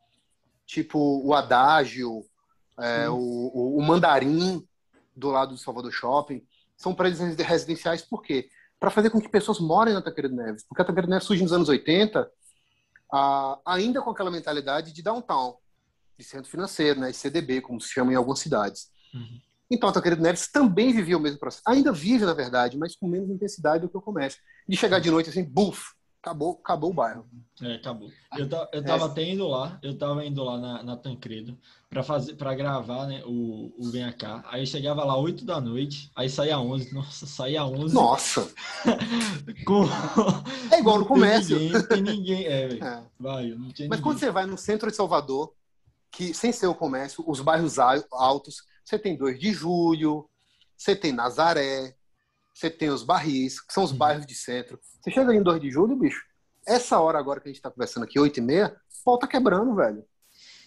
tipo 0.65 0.99
o 1.25 1.35
Adágio, 1.35 2.25
é, 2.79 3.09
o, 3.09 3.77
o, 3.77 3.83
Mandarim, 3.83 4.65
do 5.17 5.31
lado 5.31 5.55
do 5.55 5.59
Salvador 5.59 5.91
Shopping. 5.91 6.47
São 6.77 6.95
prédios 6.95 7.21
residenciais 7.37 8.03
por 8.03 8.23
quê? 8.23 8.49
para 8.79 8.91
fazer 8.91 9.11
com 9.11 9.21
que 9.21 9.29
pessoas 9.29 9.59
morem 9.59 9.95
na 9.95 10.03
Tancredo 10.03 10.35
Neves. 10.35 10.63
Porque 10.65 10.83
a 10.83 10.85
Tancredo 10.85 11.09
Neves 11.09 11.27
surge 11.27 11.43
nos 11.43 11.53
anos 11.53 11.69
80, 11.69 12.31
ah, 13.13 13.59
ainda 13.67 14.01
com 14.01 14.11
aquela 14.11 14.31
mentalidade 14.31 14.93
de 14.93 15.03
downtown, 15.03 15.57
de 16.17 16.25
centro 16.25 16.51
financeiro, 16.51 17.01
né, 17.01 17.13
CDB, 17.13 17.61
como 17.61 17.81
se 17.81 17.91
chama 17.93 18.13
em 18.13 18.17
algumas 18.17 18.39
cidades. 18.39 18.91
Uhum. 19.13 19.41
Então, 19.71 19.89
a 19.89 19.93
Tancredo 19.93 20.23
Neves 20.23 20.51
também 20.51 20.93
vivia 20.93 21.17
o 21.17 21.21
mesmo 21.21 21.39
processo. 21.39 21.63
Ainda 21.67 21.93
vive, 21.93 22.25
na 22.25 22.35
verdade, 22.35 22.79
mas 22.79 22.97
com 22.97 23.07
menos 23.07 23.29
intensidade 23.29 23.83
do 23.83 23.89
que 23.89 23.97
o 23.97 24.03
comércio. 24.03 24.41
De 24.67 24.77
chegar 24.77 24.99
de 24.99 25.11
noite 25.11 25.29
assim, 25.29 25.45
buf, 25.45 25.93
acabou, 26.23 26.61
acabou 26.63 26.91
o 26.91 26.95
bairro. 26.95 27.27
É, 27.63 27.75
acabou. 27.75 28.11
Eu, 28.37 28.49
eu 28.73 28.85
tava 28.85 29.05
é. 29.05 29.07
até 29.07 29.25
indo 29.25 29.47
lá, 29.47 29.79
eu 29.83 29.97
tava 29.97 30.25
indo 30.25 30.43
lá 30.43 30.59
na, 30.59 30.83
na 30.83 30.97
Tancredo 30.97 31.59
para 31.89 32.03
fazer, 32.03 32.35
para 32.35 32.55
gravar, 32.55 33.07
né, 33.07 33.23
o, 33.25 33.73
o 33.79 33.91
Venha 33.91 34.13
Cá. 34.13 34.45
Aí 34.49 34.63
eu 34.63 34.67
chegava 34.67 35.05
lá 35.05 35.17
8 35.17 35.45
da 35.45 35.61
noite, 35.61 36.11
aí 36.15 36.29
saía 36.29 36.59
11. 36.59 36.95
Nossa, 36.95 37.27
saía 37.27 37.65
11. 37.65 37.95
Nossa! 37.95 38.53
com... 39.65 39.85
É 40.71 40.79
igual 40.79 40.99
no 40.99 41.07
comércio. 41.07 41.59
Ninguém, 41.59 42.03
ninguém, 42.03 42.47
é. 42.47 42.75
É. 42.75 43.03
Vai, 43.19 43.51
Mas 43.51 43.79
ninguém. 43.79 44.01
quando 44.01 44.19
você 44.19 44.31
vai 44.31 44.47
no 44.47 44.59
centro 44.59 44.91
de 44.91 44.97
Salvador, 44.97 45.53
que 46.11 46.35
sem 46.35 46.53
ser 46.53 46.67
o 46.67 46.75
comércio, 46.75 47.25
os 47.27 47.41
bairros 47.41 47.79
altos, 47.79 48.63
você 48.89 48.99
tem 48.99 49.17
2 49.17 49.39
de 49.39 49.53
julho, 49.53 50.29
você 50.77 50.97
tem 50.97 51.13
Nazaré, 51.13 51.95
você 52.55 52.71
tem 52.71 52.89
os 52.89 53.03
barris, 53.03 53.61
que 53.61 53.73
são 53.73 53.85
os 53.85 53.93
uhum. 53.93 53.99
bairros 53.99 54.27
de 54.27 54.35
centro. 54.35 54.81
Você 54.83 55.11
chega 55.11 55.35
em 55.35 55.43
2 55.43 55.61
de 55.61 55.71
julho, 55.71 55.95
bicho, 55.95 56.25
essa 56.67 56.99
hora 56.99 57.19
agora 57.19 57.41
que 57.41 57.49
a 57.49 57.53
gente 57.53 57.63
tá 57.63 57.71
conversando 57.71 58.05
aqui, 58.05 58.19
8 58.19 58.39
e 58.39 58.41
meia, 58.41 58.81
o 59.01 59.05
pau 59.05 59.19
tá 59.19 59.27
quebrando, 59.27 59.75
velho. 59.75 60.05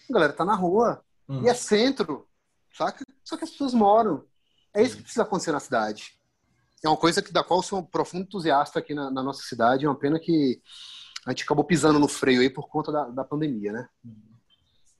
A 0.08 0.12
galera 0.12 0.32
tá 0.32 0.44
na 0.44 0.54
rua. 0.54 1.04
Uhum. 1.28 1.44
E 1.44 1.48
é 1.48 1.54
centro, 1.54 2.28
saca? 2.76 3.04
Só 3.24 3.36
que 3.36 3.44
as 3.44 3.50
pessoas 3.50 3.74
moram. 3.74 4.24
É 4.74 4.82
isso 4.82 4.96
que 4.96 5.02
precisa 5.02 5.22
acontecer 5.22 5.52
na 5.52 5.60
cidade. 5.60 6.12
É 6.84 6.88
uma 6.88 6.96
coisa 6.96 7.22
que, 7.22 7.32
da 7.32 7.44
qual 7.44 7.60
eu 7.60 7.64
sou 7.64 7.80
um 7.80 7.84
profundo 7.84 8.24
entusiasta 8.24 8.78
aqui 8.78 8.94
na, 8.94 9.10
na 9.10 9.22
nossa 9.22 9.42
cidade. 9.42 9.84
É 9.84 9.88
uma 9.88 9.98
pena 9.98 10.18
que 10.18 10.60
a 11.26 11.30
gente 11.30 11.44
acabou 11.44 11.64
pisando 11.64 11.98
no 11.98 12.08
freio 12.08 12.40
aí 12.40 12.50
por 12.50 12.68
conta 12.68 12.90
da, 12.90 13.04
da 13.04 13.24
pandemia, 13.24 13.72
né? 13.72 13.88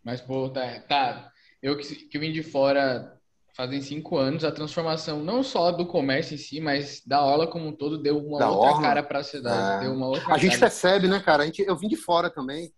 Mas, 0.04 0.20
pô, 0.20 0.48
tá. 0.50 0.80
tá. 0.82 1.31
Eu 1.62 1.76
que, 1.76 1.94
que 1.94 2.18
vim 2.18 2.32
de 2.32 2.42
fora 2.42 3.16
fazem 3.54 3.80
cinco 3.82 4.16
anos, 4.16 4.44
a 4.44 4.50
transformação 4.50 5.22
não 5.22 5.42
só 5.42 5.70
do 5.70 5.86
comércio 5.86 6.34
em 6.34 6.38
si, 6.38 6.60
mas 6.60 7.02
da 7.06 7.22
orla 7.22 7.46
como 7.46 7.68
um 7.68 7.72
todo 7.72 7.98
deu 7.98 8.18
uma 8.18 8.38
da 8.38 8.50
outra 8.50 8.70
orla. 8.70 8.82
cara 8.82 9.02
para 9.02 9.18
a 9.20 9.24
cidade. 9.24 9.76
É. 9.76 9.86
Deu 9.86 9.94
uma 9.94 10.06
outra 10.06 10.22
a 10.22 10.26
cara. 10.28 10.38
gente 10.38 10.58
percebe, 10.58 11.06
né, 11.06 11.20
cara? 11.20 11.42
A 11.42 11.46
gente, 11.46 11.62
eu 11.62 11.76
vim 11.76 11.88
de 11.88 11.96
fora 11.96 12.30
também. 12.30 12.72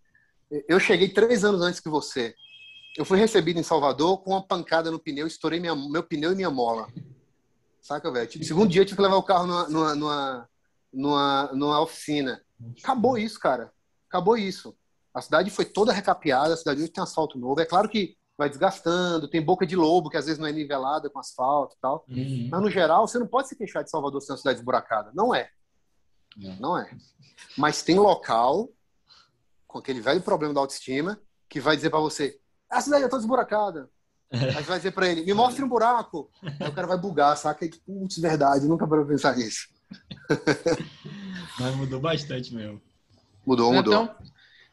Eu 0.69 0.79
cheguei 0.79 1.09
três 1.09 1.45
anos 1.45 1.63
antes 1.63 1.81
que 1.81 1.89
você. 1.89 2.35
Eu 2.97 3.05
fui 3.05 3.19
recebido 3.19 3.59
em 3.59 3.63
Salvador 3.63 4.23
com 4.23 4.31
uma 4.31 4.47
pancada 4.47 4.91
no 4.91 4.99
pneu, 4.99 5.27
estourei 5.27 5.59
minha, 5.59 5.75
meu 5.75 6.03
pneu 6.03 6.33
e 6.33 6.37
minha 6.37 6.51
mola. 6.51 6.87
Saca, 7.81 8.11
velho? 8.11 8.27
Tipo, 8.27 8.45
segundo 8.45 8.71
dia 8.71 8.83
eu 8.83 8.87
tive 8.87 8.97
que 8.97 9.03
levar 9.03 9.17
o 9.17 9.23
carro 9.23 9.47
numa, 9.47 9.69
numa, 9.69 9.95
numa, 9.95 10.49
numa, 10.93 11.51
numa 11.53 11.81
oficina. 11.81 12.41
Acabou 12.83 13.19
isso, 13.19 13.39
cara. 13.39 13.73
Acabou 14.09 14.37
isso. 14.37 14.77
A 15.13 15.21
cidade 15.21 15.51
foi 15.51 15.65
toda 15.65 15.93
recapeada, 15.93 16.55
a 16.55 16.57
cidade 16.57 16.81
hoje 16.81 16.91
tem 16.91 17.03
asfalto 17.03 17.39
novo. 17.39 17.61
É 17.61 17.65
claro 17.65 17.89
que 17.89 18.17
vai 18.37 18.49
desgastando, 18.49 19.29
tem 19.29 19.41
boca 19.41 19.67
de 19.67 19.77
lobo 19.77 20.11
que 20.11 20.17
às 20.17 20.27
vezes 20.27 20.39
não 20.39 20.47
é 20.47 20.53
nivelada 20.53 21.09
com 21.09 21.19
asfalto 21.19 21.77
e 21.77 21.81
tal. 21.81 22.05
Uhum. 22.09 22.49
Mas 22.51 22.63
no 22.63 22.71
geral, 22.71 23.07
você 23.07 23.19
não 23.19 23.27
pode 23.27 23.49
se 23.49 23.57
queixar 23.57 23.85
de 23.85 23.91
Salvador 23.91 24.21
ser 24.21 24.33
uma 24.33 24.39
cidade 24.39 24.59
esburacada. 24.59 25.11
Não 25.15 25.35
é. 25.35 25.49
Não. 26.37 26.57
não 26.57 26.79
é. 26.79 26.91
Mas 27.57 27.83
tem 27.83 27.99
local 27.99 28.69
com 29.67 29.79
aquele 29.79 30.01
velho 30.01 30.21
problema 30.21 30.53
da 30.53 30.61
autoestima 30.61 31.21
que 31.49 31.61
vai 31.61 31.77
dizer 31.77 31.91
para 31.91 32.01
você: 32.01 32.39
a 32.69 32.81
cidade 32.81 33.05
é 33.05 33.09
toda 33.09 33.23
esburacada. 33.23 33.89
Aí 34.33 34.63
vai 34.65 34.79
dizer 34.79 34.93
para 34.93 35.09
ele: 35.09 35.25
me 35.25 35.33
mostre 35.33 35.63
um 35.63 35.69
buraco. 35.69 36.31
Aí 36.61 36.69
o 36.69 36.73
cara 36.73 36.89
vai 36.89 36.99
bugar, 36.99 37.37
saca? 37.37 37.65
E, 37.65 37.71
putz, 37.71 38.19
verdade, 38.19 38.67
nunca 38.67 38.87
parou 38.87 39.07
pensar 39.07 39.37
nisso. 39.37 39.69
Mas 41.61 41.77
mudou 41.77 42.01
bastante 42.01 42.53
mesmo. 42.53 42.83
Mudou, 43.47 43.73
mudou. 43.73 43.95
Então, 43.95 44.17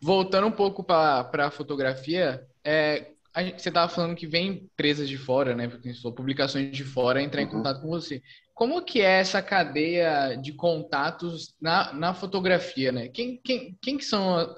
voltando 0.02 0.48
um 0.48 0.52
pouco 0.52 0.84
para 0.84 1.48
a 1.48 1.52
fotografia, 1.52 2.48
é, 2.64 3.12
você 3.34 3.70
estava 3.70 3.88
falando 3.88 4.16
que 4.16 4.28
vem 4.28 4.48
empresas 4.50 5.08
de 5.08 5.18
fora, 5.18 5.56
né? 5.56 5.72
Publicações 6.16 6.76
de 6.76 6.84
fora 6.84 7.22
entrar 7.22 7.42
em 7.42 7.46
uhum. 7.46 7.52
contato 7.52 7.82
com 7.82 7.88
você. 7.88 8.22
Como 8.54 8.84
que 8.84 9.00
é 9.00 9.20
essa 9.20 9.42
cadeia 9.42 10.36
de 10.36 10.52
contatos 10.52 11.56
na, 11.60 11.94
na 11.94 12.14
fotografia, 12.14 12.92
né? 12.92 13.08
Quem, 13.08 13.40
quem, 13.42 13.78
quem 13.82 13.98
que 13.98 14.04
são 14.04 14.54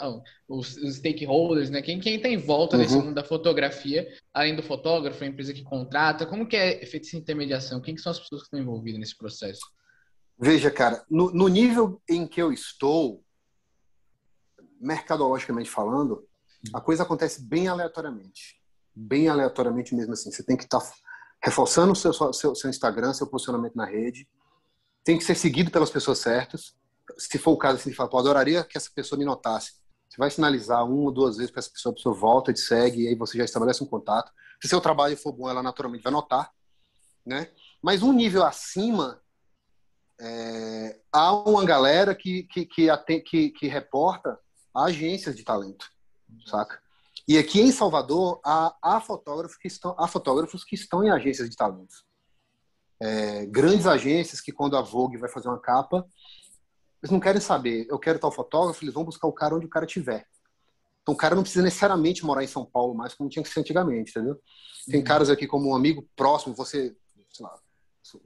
os, 0.50 0.76
os 0.78 0.96
stakeholders, 0.96 1.70
né? 1.70 1.84
Quem 1.84 2.00
está 2.00 2.28
em 2.28 2.38
volta 2.38 2.76
uhum. 2.76 2.82
desse 2.82 2.96
mundo 2.96 3.14
da 3.14 3.24
fotografia, 3.24 4.08
além 4.34 4.56
do 4.56 4.64
fotógrafo, 4.64 5.24
a 5.24 5.28
empresa 5.28 5.54
que 5.54 5.64
contrata? 5.64 6.26
Como 6.26 6.48
que 6.48 6.58
é 6.58 6.84
feita 6.86 7.06
essa 7.06 7.18
intermediação? 7.18 7.80
Quem 7.80 7.94
que 7.94 8.02
são 8.02 8.12
as 8.12 8.20
pessoas 8.20 8.42
que 8.42 8.48
estão 8.48 8.60
envolvidas 8.60 9.00
nesse 9.00 9.16
processo? 9.16 9.62
Veja, 10.40 10.72
cara, 10.72 11.06
no, 11.08 11.32
no 11.32 11.48
nível 11.48 12.02
em 12.10 12.26
que 12.26 12.42
eu 12.42 12.52
estou, 12.52 13.24
mercadologicamente 14.82 15.70
falando, 15.70 16.28
a 16.74 16.82
coisa 16.82 17.04
acontece 17.04 17.48
bem 17.48 17.68
aleatoriamente 17.68 18.63
bem 18.96 19.28
aleatoriamente 19.28 19.96
mesmo 19.96 20.14
assim. 20.14 20.32
Você 20.32 20.44
tem 20.44 20.58
que 20.58 20.64
estar 20.64 20.80
tá 20.80 20.94
reforçando 21.44 21.92
o 21.92 21.96
seu, 21.96 22.14
seu, 22.34 22.56
seu 22.56 22.70
Instagram, 22.70 23.14
seu 23.14 23.28
posicionamento 23.28 23.76
na 23.76 23.86
rede. 23.86 24.28
Tem 25.04 25.18
que 25.18 25.24
ser 25.24 25.36
seguido 25.36 25.72
pelas 25.72 25.90
pessoas 25.90 26.20
certas. 26.20 26.74
Se 27.18 27.38
for 27.38 27.52
o 27.52 27.58
caso, 27.58 27.78
assim, 27.78 27.94
fala, 27.94 28.10
adoraria 28.20 28.64
que 28.64 28.78
essa 28.78 28.90
pessoa 28.94 29.20
me 29.20 29.26
notasse. 29.26 29.74
Você 30.10 30.18
vai 30.18 30.30
sinalizar 30.30 30.86
uma 30.86 31.06
ou 31.06 31.12
duas 31.12 31.38
vezes 31.38 31.52
para 31.52 31.60
essa 31.60 31.72
pessoa, 31.72 31.92
a 31.92 31.96
pessoa 31.96 32.16
volta, 32.16 32.54
te 32.54 32.60
segue, 32.60 33.04
e 33.04 33.08
aí 33.08 33.16
você 33.16 33.38
já 33.38 33.44
estabelece 33.44 33.84
um 33.84 33.88
contato. 33.88 34.32
Se 34.62 34.68
seu 34.68 34.80
trabalho 34.80 35.18
for 35.18 35.34
bom, 35.34 35.50
ela 35.50 35.64
naturalmente 35.64 36.04
vai 36.04 36.14
notar. 36.14 36.52
Né? 37.26 37.50
Mas 37.82 38.04
um 38.04 38.14
nível 38.14 38.44
acima, 38.44 39.20
é, 40.22 41.00
há 41.12 41.34
uma 41.34 41.66
galera 41.66 42.14
que, 42.14 42.44
que, 42.44 42.66
que, 42.66 43.22
que, 43.22 43.50
que 43.50 43.68
reporta 43.68 44.40
agências 44.76 45.36
de 45.36 45.44
talento, 45.44 45.90
saca? 46.46 46.83
E 47.28 47.38
aqui 47.38 47.62
em 47.62 47.72
Salvador, 47.72 48.40
há, 48.44 48.76
há, 48.82 49.00
fotógrafos, 49.00 49.58
que 49.58 49.68
estão, 49.68 49.96
há 49.98 50.08
fotógrafos 50.08 50.64
que 50.64 50.76
estão 50.76 51.04
em 51.04 51.10
agências 51.10 51.50
de 51.50 51.56
talentos. 51.56 52.04
é, 53.00 53.46
grandes 53.46 53.88
agências 53.88 54.42
que 54.42 54.52
quando 54.52 54.78
a 54.78 54.82
Vogue 54.82 55.18
vai 55.18 55.30
fazer 55.30 55.48
uma 55.48 55.60
capa, 55.60 56.06
eles 57.02 57.12
não 57.12 57.20
querem 57.20 57.42
saber, 57.42 57.86
eu 57.90 58.00
quero 58.00 58.20
tal 58.20 58.32
fotógrafo, 58.32 58.84
eles 58.84 58.94
vão 58.94 59.04
buscar 59.04 59.28
o 59.28 59.34
cara 59.34 59.56
onde 59.56 59.66
o 59.66 59.70
cara 59.70 59.86
tiver. 59.86 60.26
Então 61.02 61.14
o 61.14 61.18
cara 61.18 61.36
não 61.36 61.44
precisa 61.44 61.64
necessariamente 61.64 62.26
morar 62.26 62.44
em 62.44 62.48
São 62.48 62.66
Paulo 62.66 62.96
mais 62.96 63.14
como 63.14 63.30
tinha 63.30 63.44
que 63.44 63.50
ser 63.50 63.60
antigamente, 63.60 64.12
entendeu? 64.12 64.40
Tem 64.86 65.00
uhum. 65.00 65.06
caras 65.06 65.30
aqui 65.30 65.46
como 65.46 65.70
um 65.70 65.76
amigo 65.76 66.08
próximo, 66.16 66.56
você, 66.56 66.96
sei 67.30 67.46
lá, 67.46 67.54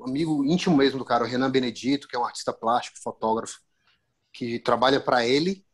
amigo 0.02 0.46
íntimo 0.46 0.76
mesmo 0.78 1.00
do 1.00 1.06
cara, 1.06 1.24
o 1.24 1.28
Renan 1.28 1.50
Benedito, 1.50 2.08
que 2.08 2.16
é 2.16 2.20
um 2.20 2.26
artista 2.26 2.54
plástico, 2.54 3.00
fotógrafo, 3.02 3.60
que 4.32 4.60
trabalha 4.60 5.00
para 5.00 5.26
ele. 5.26 5.66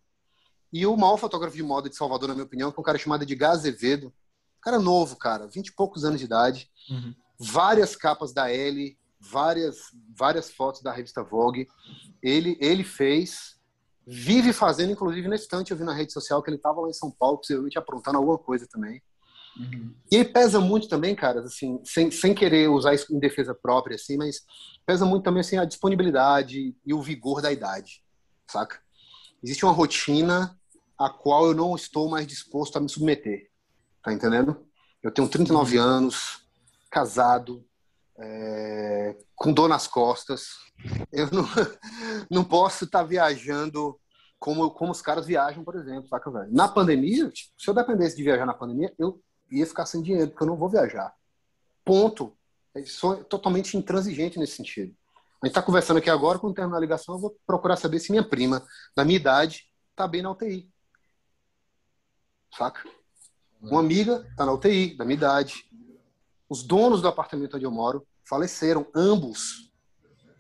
E 0.74 0.86
o 0.86 0.98
maior 0.98 1.18
fotógrafo 1.18 1.56
de 1.56 1.64
moda 1.64 1.88
de 1.88 1.96
Salvador, 1.96 2.28
na 2.28 2.34
minha 2.34 2.46
opinião, 2.46 2.72
que 2.72 2.80
é 2.80 2.82
um 2.82 2.84
cara 2.84 2.98
chamado 2.98 3.26
de 3.26 3.46
Azevedo. 3.46 4.12
Cara 4.62 4.80
novo, 4.80 5.16
cara, 5.16 5.48
vinte 5.48 5.68
e 5.68 5.74
poucos 5.74 6.04
anos 6.04 6.20
de 6.20 6.26
idade. 6.26 6.70
Uhum. 6.90 7.14
Várias 7.40 7.96
capas 7.96 8.34
da 8.34 8.52
L, 8.52 8.98
várias, 9.20 9.78
várias 10.18 10.52
fotos 10.52 10.82
da 10.82 10.92
revista 10.92 11.22
Vogue. 11.24 11.68
Ele, 12.22 12.58
ele 12.60 12.84
fez, 12.84 13.58
vive 14.08 14.52
fazendo, 14.52 14.94
inclusive 14.94 15.28
nesse 15.28 15.44
instante 15.44 15.72
eu 15.72 15.78
vi 15.78 15.84
na 15.84 15.94
rede 15.94 16.12
social 16.12 16.42
que 16.42 16.50
ele 16.50 16.58
estava 16.58 16.82
lá 16.82 16.90
em 16.90 16.94
São 16.94 17.12
Paulo, 17.12 17.38
possivelmente 17.38 17.78
aprontando 17.78 18.18
alguma 18.18 18.38
coisa 18.38 18.66
também. 18.68 19.02
Uhum. 19.58 19.94
E 20.12 20.18
aí 20.18 20.26
pesa 20.26 20.60
muito 20.60 20.88
também, 20.88 21.14
cara, 21.14 21.42
assim, 21.42 21.80
sem, 21.84 22.10
sem 22.10 22.34
querer 22.34 22.70
usar 22.70 22.96
isso 22.96 23.14
em 23.14 23.20
defesa 23.20 23.54
própria, 23.54 23.96
assim, 23.96 24.18
mas 24.18 24.42
pesa 24.86 25.06
muito 25.06 25.24
também 25.24 25.42
assim, 25.42 25.58
a 25.58 25.66
disponibilidade 25.66 26.76
e 26.86 26.94
o 26.94 27.02
vigor 27.02 27.42
da 27.42 27.52
idade 27.52 28.04
saca? 28.54 28.80
Existe 29.44 29.66
uma 29.66 29.74
rotina 29.74 30.58
a 31.04 31.10
qual 31.10 31.48
eu 31.48 31.54
não 31.54 31.76
estou 31.76 32.10
mais 32.10 32.26
disposto 32.26 32.78
a 32.78 32.80
me 32.80 32.90
submeter, 32.90 33.50
tá 34.04 34.14
entendendo? 34.14 34.66
Eu 35.02 35.12
tenho 35.12 35.28
39 35.28 35.78
uhum. 35.78 35.84
anos, 35.84 36.48
casado, 36.90 37.66
é, 38.18 39.18
com 39.36 39.52
dor 39.52 39.68
nas 39.68 39.88
costas. 39.88 40.50
Eu 41.12 41.30
não, 41.32 41.46
não 42.32 42.44
posso 42.44 42.86
estar 42.86 43.00
tá 43.00 43.06
viajando 43.06 44.00
como, 44.40 44.72
como 44.72 44.92
os 44.92 45.02
caras 45.02 45.26
viajam, 45.26 45.64
por 45.64 45.76
exemplo, 45.76 46.08
saca, 46.08 46.32
velho? 46.32 46.52
Na 46.52 46.68
pandemia, 46.68 47.30
tipo, 47.30 47.54
se 47.58 47.70
eu 47.70 47.74
dependesse 47.74 48.16
de 48.16 48.24
viajar 48.24 48.46
na 48.46 48.54
pandemia, 48.54 48.94
eu 48.98 49.22
ia 49.50 49.66
ficar 49.66 49.86
sem 49.86 50.02
dinheiro, 50.02 50.30
porque 50.32 50.44
eu 50.44 50.48
não 50.48 50.58
vou 50.58 50.70
viajar. 50.70 51.14
Ponto. 51.86 52.36
Eu 52.74 52.86
sou 52.88 53.24
totalmente 53.24 53.78
intransigente 53.78 54.40
nesse 54.40 54.56
sentido. 54.56 54.96
A 55.42 55.46
gente 55.46 55.52
está 55.52 55.62
conversando 55.62 55.98
aqui 55.98 56.10
agora, 56.10 56.40
quando 56.40 56.56
terminar 56.56 56.78
a 56.78 56.82
ligação, 56.82 57.16
eu 57.16 57.20
vou 57.22 57.38
procurar 57.46 57.76
saber 57.76 58.00
se 58.00 58.12
minha 58.12 58.24
prima, 58.24 58.66
da 58.96 59.04
minha 59.04 59.18
idade, 59.18 59.66
está 59.92 60.08
bem 60.08 60.22
na 60.22 60.32
UTI. 60.32 60.70
Saca? 62.58 62.88
Uma 63.62 63.80
amiga 63.80 64.26
está 64.30 64.46
na 64.46 64.54
UTI, 64.54 64.96
da 64.96 65.06
minha 65.06 65.16
idade. 65.16 65.66
Os 66.50 66.64
donos 66.64 67.02
do 67.02 67.08
apartamento 67.08 67.56
onde 67.56 67.66
eu 67.66 67.72
moro 67.72 68.06
faleceram, 68.28 68.86
ambos, 68.94 69.72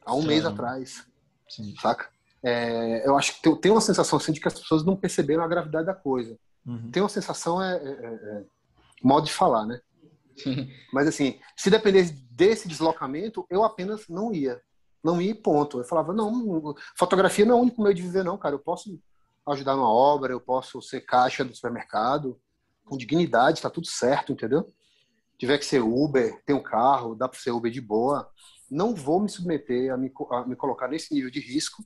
há 0.05 0.14
um 0.14 0.22
Sim. 0.22 0.28
mês 0.28 0.45
atrás. 0.45 1.05
Sim. 1.49 1.74
Saca? 1.82 2.09
É, 2.43 3.07
eu 3.07 3.18
acho 3.18 3.41
que 3.41 3.55
tem 3.57 3.72
uma 3.72 3.82
sensação 3.82 4.18
assim, 4.18 4.34
de 4.34 4.39
que 4.39 4.47
as 4.47 4.59
pessoas 4.59 4.84
não 4.84 4.97
perceberam 4.97 5.43
a 5.43 5.47
gravidade 5.47 5.86
da 5.86 5.93
coisa. 5.93 6.38
Uhum. 6.66 6.91
Tem 6.91 7.01
uma 7.01 7.09
sensação, 7.09 7.61
é, 7.61 7.78
é, 7.78 7.89
é, 7.89 8.05
é 8.05 8.45
modo 9.01 9.26
de 9.26 9.34
falar, 9.34 9.66
né? 9.66 9.80
Sim. 10.38 10.70
Mas 10.91 11.07
assim, 11.07 11.39
se 11.55 11.70
dependesse 11.70 12.14
desse 12.32 12.68
deslocamento, 12.68 13.45
eu 13.49 13.64
apenas 13.64 14.07
não 14.09 14.34
ia. 14.34 14.61
Não 15.03 15.22
ia 15.22 15.36
ponto. 15.36 15.80
Eu 15.80 15.84
falava, 15.84 16.14
não, 16.14 16.76
fotografia 16.97 17.45
não 17.45 17.55
é 17.55 17.57
o 17.57 17.61
único 17.61 17.82
meio 17.82 17.95
de 17.95 18.01
viver, 18.01 18.24
não, 18.24 18.38
cara. 18.38 18.55
Eu 18.55 18.59
posso 18.59 18.99
ajudar 19.48 19.76
numa 19.76 19.91
obra, 19.91 20.34
eu 20.34 20.39
posso 20.39 20.82
ser 20.82 21.02
caixa 21.02 21.44
do 21.44 21.56
supermercado, 21.56 22.39
com 22.86 22.98
dignidade, 22.98 23.62
tá 23.62 23.70
tudo 23.70 23.88
certo, 23.88 24.32
entendeu? 24.32 24.72
Tiver 25.38 25.58
que 25.58 25.66
ser 25.66 25.82
Uber, 25.82 26.41
tem 26.46 26.56
um 26.56 26.64
carro, 26.64 27.16
dá 27.16 27.28
para 27.28 27.39
ser 27.39 27.52
Uber 27.52 27.72
de 27.72 27.82
boa. 27.82 28.30
Não 28.70 28.96
vou 28.96 29.20
me 29.20 29.30
submeter 29.30 29.94
a 29.94 29.98
me, 29.98 30.12
a 30.32 30.46
me 30.46 30.56
colocar 30.56 30.88
nesse 30.88 31.14
nível 31.14 31.30
de 31.30 31.39
risco 31.39 31.84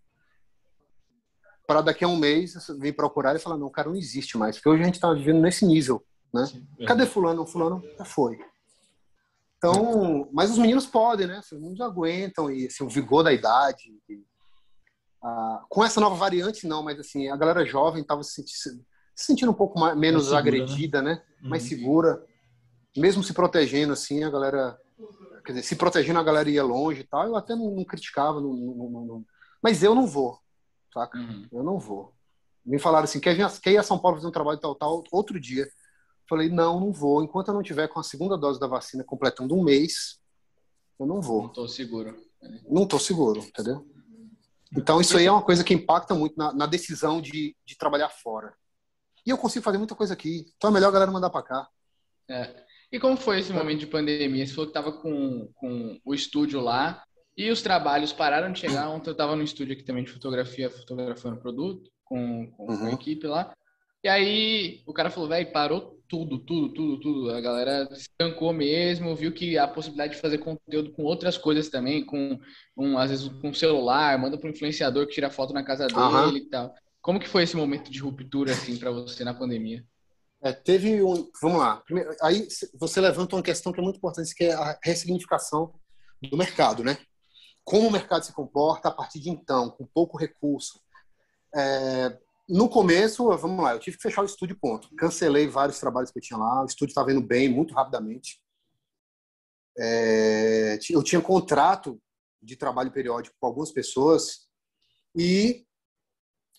para 1.66 1.82
daqui 1.82 2.06
a 2.06 2.08
um 2.08 2.16
mês 2.16 2.54
vir 2.80 2.96
procurar 2.96 3.36
e 3.36 3.40
falar, 3.40 3.58
não, 3.58 3.70
cara, 3.70 3.90
não 3.90 3.96
existe 3.96 4.38
mais. 4.38 4.56
Porque 4.56 4.70
hoje 4.70 4.84
a 4.84 4.86
gente 4.86 4.96
está 4.96 5.12
vivendo 5.14 5.42
nesse 5.42 5.66
nível, 5.66 6.04
né? 6.34 6.46
É. 6.80 6.86
Cadê 6.86 7.06
fulano? 7.06 7.46
Fulano 7.46 7.84
já 7.98 8.06
foi. 8.06 8.40
Então, 9.58 10.30
mas 10.32 10.52
os 10.52 10.58
meninos 10.58 10.86
podem, 10.86 11.28
né? 11.28 11.40
Os 11.40 11.52
meninos 11.60 11.82
aguentam 11.82 12.50
e 12.50 12.68
assim, 12.68 12.84
o 12.84 12.90
vigor 12.90 13.24
da 13.24 13.34
idade. 13.34 13.84
E, 14.08 14.24
com 15.70 15.84
essa 15.84 16.00
nova 16.00 16.16
variante, 16.16 16.68
não, 16.68 16.84
mas 16.84 17.00
assim, 17.00 17.30
a 17.30 17.36
galera 17.36 17.66
jovem 17.66 18.02
estava 18.02 18.24
se, 18.24 18.44
se, 18.48 18.82
sentindo 19.16 19.52
um 19.52 19.56
pouco 19.56 19.80
mais, 19.80 19.98
menos 19.98 20.26
segura, 20.26 20.42
né? 20.42 20.48
agredida, 20.48 21.02
né? 21.02 21.24
né? 21.42 21.50
Mais 21.50 21.64
uhum. 21.64 21.70
segura. 21.70 22.26
Mesmo 22.96 23.24
se 23.24 23.34
protegendo, 23.34 23.94
assim, 23.94 24.24
a 24.24 24.30
galera. 24.30 24.78
Quer 25.46 25.54
dizer, 25.54 25.64
se 25.64 25.76
protegendo, 25.76 26.20
a 26.20 26.24
galera 26.24 26.50
ia 26.50 26.64
longe 26.64 27.02
e 27.02 27.04
tal. 27.04 27.26
Eu 27.26 27.36
até 27.36 27.56
não, 27.56 27.72
não 27.72 27.86
criticava, 27.86 28.42
não, 28.42 28.54
não, 28.54 29.26
mas 29.62 29.84
eu 29.84 29.96
não 29.96 30.06
vou, 30.06 30.40
saca? 30.94 31.18
Uhum. 31.18 31.48
Eu 31.52 31.64
não 31.64 31.80
vou. 31.80 32.14
Me 32.66 32.80
falaram 32.80 33.06
assim: 33.06 33.20
quer, 33.20 33.36
vir, 33.36 33.50
quer 33.62 33.72
ir 33.72 33.78
a 33.78 33.84
São 33.84 33.98
Paulo 33.98 34.18
fazer 34.18 34.28
um 34.28 34.32
trabalho 34.32 34.60
tal, 34.60 34.76
tal, 34.76 35.04
outro 35.12 35.40
dia. 35.40 35.68
Falei, 36.30 36.50
não, 36.50 36.80
não 36.80 36.92
vou. 36.92 37.24
Enquanto 37.24 37.48
eu 37.48 37.54
não 37.54 37.64
tiver 37.64 37.88
com 37.88 38.00
a 38.00 38.04
segunda 38.04 38.38
dose 38.38 38.60
da 38.60 38.68
vacina 38.68 39.04
completando 39.04 39.56
um 39.56 39.64
mês, 39.64 40.20
eu 41.00 41.06
não 41.06 41.22
vou. 41.22 41.44
Não 41.44 41.48
estou 41.48 41.68
seguro. 41.68 42.18
Não 42.70 42.84
estou 42.84 43.00
seguro, 43.00 43.40
entendeu? 43.40 43.86
Então, 44.76 45.00
isso 45.00 45.18
aí 45.18 45.26
é 45.26 45.32
uma 45.32 45.42
coisa 45.42 45.64
que 45.64 45.74
impacta 45.74 46.14
muito 46.14 46.36
na, 46.38 46.54
na, 46.54 46.66
decisão 46.66 47.22
de, 47.22 47.56
de 47.66 47.78
trabalhar 47.78 48.10
fora. 48.10 48.54
E 49.26 49.30
eu 49.30 49.38
consigo 49.38 49.64
fazer 49.64 49.78
muita 49.78 49.96
coisa 49.96 50.14
aqui. 50.14 50.46
Então, 50.58 50.70
é 50.70 50.74
melhor 50.74 50.90
a 50.90 50.92
galera 50.92 51.12
mandar 51.12 51.30
para 51.30 51.44
cá. 51.44 51.70
É. 52.30 52.66
E 52.92 53.00
como 53.00 53.18
foi 53.18 53.40
esse 53.40 53.52
momento 53.52 53.80
de 53.80 53.88
pandemia? 53.88 54.46
Você 54.46 54.54
falou 54.54 54.72
que 54.72 54.78
estava 54.78 54.92
com, 54.92 55.52
com 55.56 56.00
o 56.04 56.14
estúdio 56.14 56.60
lá 56.62 57.04
e 57.36 57.50
os 57.50 57.62
trabalhos 57.62 58.14
pararam 58.14 58.52
de 58.52 58.60
chegar. 58.60 58.90
Ontem 58.90 59.10
eu 59.10 59.14
estava 59.14 59.36
no 59.36 59.44
estúdio 59.44 59.74
aqui 59.74 59.84
também 59.84 60.04
de 60.04 60.12
fotografia, 60.12 60.70
fotografando 60.70 61.40
produto 61.40 61.90
com, 62.04 62.50
com 62.52 62.72
uhum. 62.72 62.88
a 62.88 62.92
equipe 62.92 63.28
lá. 63.28 63.54
E 64.04 64.08
aí 64.08 64.84
o 64.86 64.94
cara 64.94 65.10
falou, 65.10 65.28
velho, 65.28 65.52
parou 65.52 65.97
tudo, 66.08 66.40
tudo, 66.40 66.70
tudo, 66.74 67.00
tudo. 67.00 67.32
A 67.32 67.42
galera 67.42 67.88
estancou 67.92 68.54
mesmo, 68.54 69.16
viu 69.16 69.34
que 69.34 69.58
a 69.58 69.68
possibilidade 69.68 70.16
de 70.16 70.22
fazer 70.22 70.38
conteúdo 70.38 70.92
com 70.92 71.04
outras 71.04 71.38
coisas 71.38 71.70
também, 71.70 72.06
com 72.06 72.40
um, 72.76 72.98
às 72.98 73.10
vezes 73.10 73.28
com 73.42 73.54
celular, 73.54 74.18
manda 74.18 74.38
para 74.38 74.48
um 74.48 74.52
influenciador 74.52 75.06
que 75.08 75.14
tira 75.14 75.30
foto 75.30 75.54
na 75.54 75.64
casa 75.64 75.88
dele 75.88 76.00
uhum. 76.00 76.38
e 76.38 76.50
tal. 76.50 76.74
Como 77.02 77.20
que 77.20 77.28
foi 77.28 77.44
esse 77.44 77.56
momento 77.56 77.92
de 77.92 78.00
ruptura 78.00 78.52
assim 78.52 78.78
para 78.78 78.92
você 78.92 79.24
na 79.24 79.34
pandemia? 79.34 79.86
É, 80.42 80.52
teve 80.52 81.02
um, 81.02 81.30
vamos 81.42 81.60
lá. 81.60 81.78
Primeiro, 81.78 82.16
aí 82.22 82.48
você 82.80 83.02
levanta 83.02 83.36
uma 83.36 83.44
questão 83.44 83.72
que 83.72 83.80
é 83.80 83.84
muito 83.84 83.98
importante, 83.98 84.36
que 84.36 84.46
é 84.46 84.54
a 84.54 84.78
ressignificação 84.84 85.74
do 86.22 86.38
mercado, 86.38 86.84
né? 86.84 86.98
Como 87.64 87.88
o 87.88 87.92
mercado 87.92 88.24
se 88.24 88.34
comporta 88.34 88.88
a 88.88 88.92
partir 88.92 89.20
de 89.20 89.30
então, 89.30 89.70
com 89.72 89.86
pouco 89.86 90.18
recurso. 90.18 90.80
É, 91.56 92.18
no 92.48 92.70
começo, 92.70 93.28
vamos 93.38 93.64
lá, 93.64 93.74
eu 93.74 93.80
tive 93.80 93.98
que 93.98 94.04
fechar 94.04 94.22
o 94.22 94.26
estúdio, 94.26 94.58
ponto. 94.60 94.90
Cancelei 94.96 95.48
vários 95.48 95.80
trabalhos 95.80 96.12
que 96.12 96.18
eu 96.18 96.22
tinha 96.22 96.40
lá, 96.40 96.62
o 96.62 96.66
estúdio 96.66 96.92
estava 96.92 97.12
indo 97.12 97.22
bem, 97.22 97.50
muito 97.50 97.74
rapidamente. 97.74 98.42
É, 99.78 100.80
eu 100.90 101.04
tinha 101.04 101.22
contrato 101.22 102.02
de 102.42 102.56
trabalho 102.56 102.92
periódico 102.92 103.36
com 103.40 103.48
algumas 103.48 103.72
pessoas 103.72 104.48
e 105.16 105.66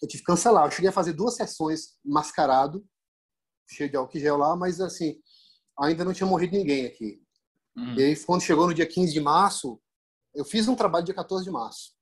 eu 0.02 0.08
tive 0.08 0.22
que 0.22 0.26
cancelar. 0.26 0.66
Eu 0.66 0.70
cheguei 0.70 0.90
a 0.90 0.92
fazer 0.92 1.12
duas 1.12 1.34
sessões 1.34 1.96
mascarado, 2.04 2.86
cheio 3.68 3.90
de 3.90 3.96
álcool 3.96 4.18
gel 4.18 4.36
lá, 4.36 4.54
mas 4.54 4.80
assim, 4.80 5.20
ainda 5.78 6.04
não 6.04 6.12
tinha 6.12 6.26
morrido 6.26 6.56
ninguém 6.56 6.86
aqui. 6.86 7.20
Uhum. 7.76 7.94
E 7.94 8.02
aí, 8.02 8.24
quando 8.24 8.42
chegou 8.42 8.66
no 8.66 8.74
dia 8.74 8.86
15 8.86 9.12
de 9.12 9.20
março, 9.20 9.80
eu 10.34 10.44
fiz 10.44 10.68
um 10.68 10.76
trabalho 10.76 11.04
dia 11.04 11.14
14 11.14 11.44
de 11.44 11.50
março. 11.50 11.92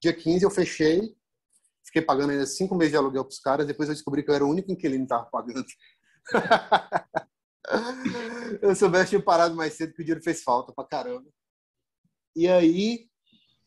Dia 0.00 0.12
15 0.12 0.44
eu 0.44 0.50
fechei, 0.50 1.14
Fiquei 1.84 2.02
pagando 2.02 2.30
ainda 2.30 2.46
cinco 2.46 2.74
meses 2.74 2.92
de 2.92 2.96
aluguel 2.96 3.24
para 3.24 3.32
os 3.32 3.38
caras. 3.38 3.66
Depois 3.66 3.88
eu 3.88 3.94
descobri 3.94 4.22
que 4.22 4.30
eu 4.30 4.34
era 4.34 4.44
o 4.44 4.48
único 4.48 4.72
inquilino 4.72 5.06
que 5.06 5.12
estava 5.12 5.28
pagando. 5.30 5.64
eu 8.62 8.74
soubesse, 8.74 9.10
tinha 9.10 9.22
parado 9.22 9.54
mais 9.54 9.74
cedo 9.74 9.92
que 9.92 10.00
o 10.00 10.04
dinheiro 10.04 10.22
fez 10.22 10.42
falta 10.42 10.72
para 10.72 10.88
caramba. 10.88 11.28
E 12.34 12.48
aí, 12.48 13.06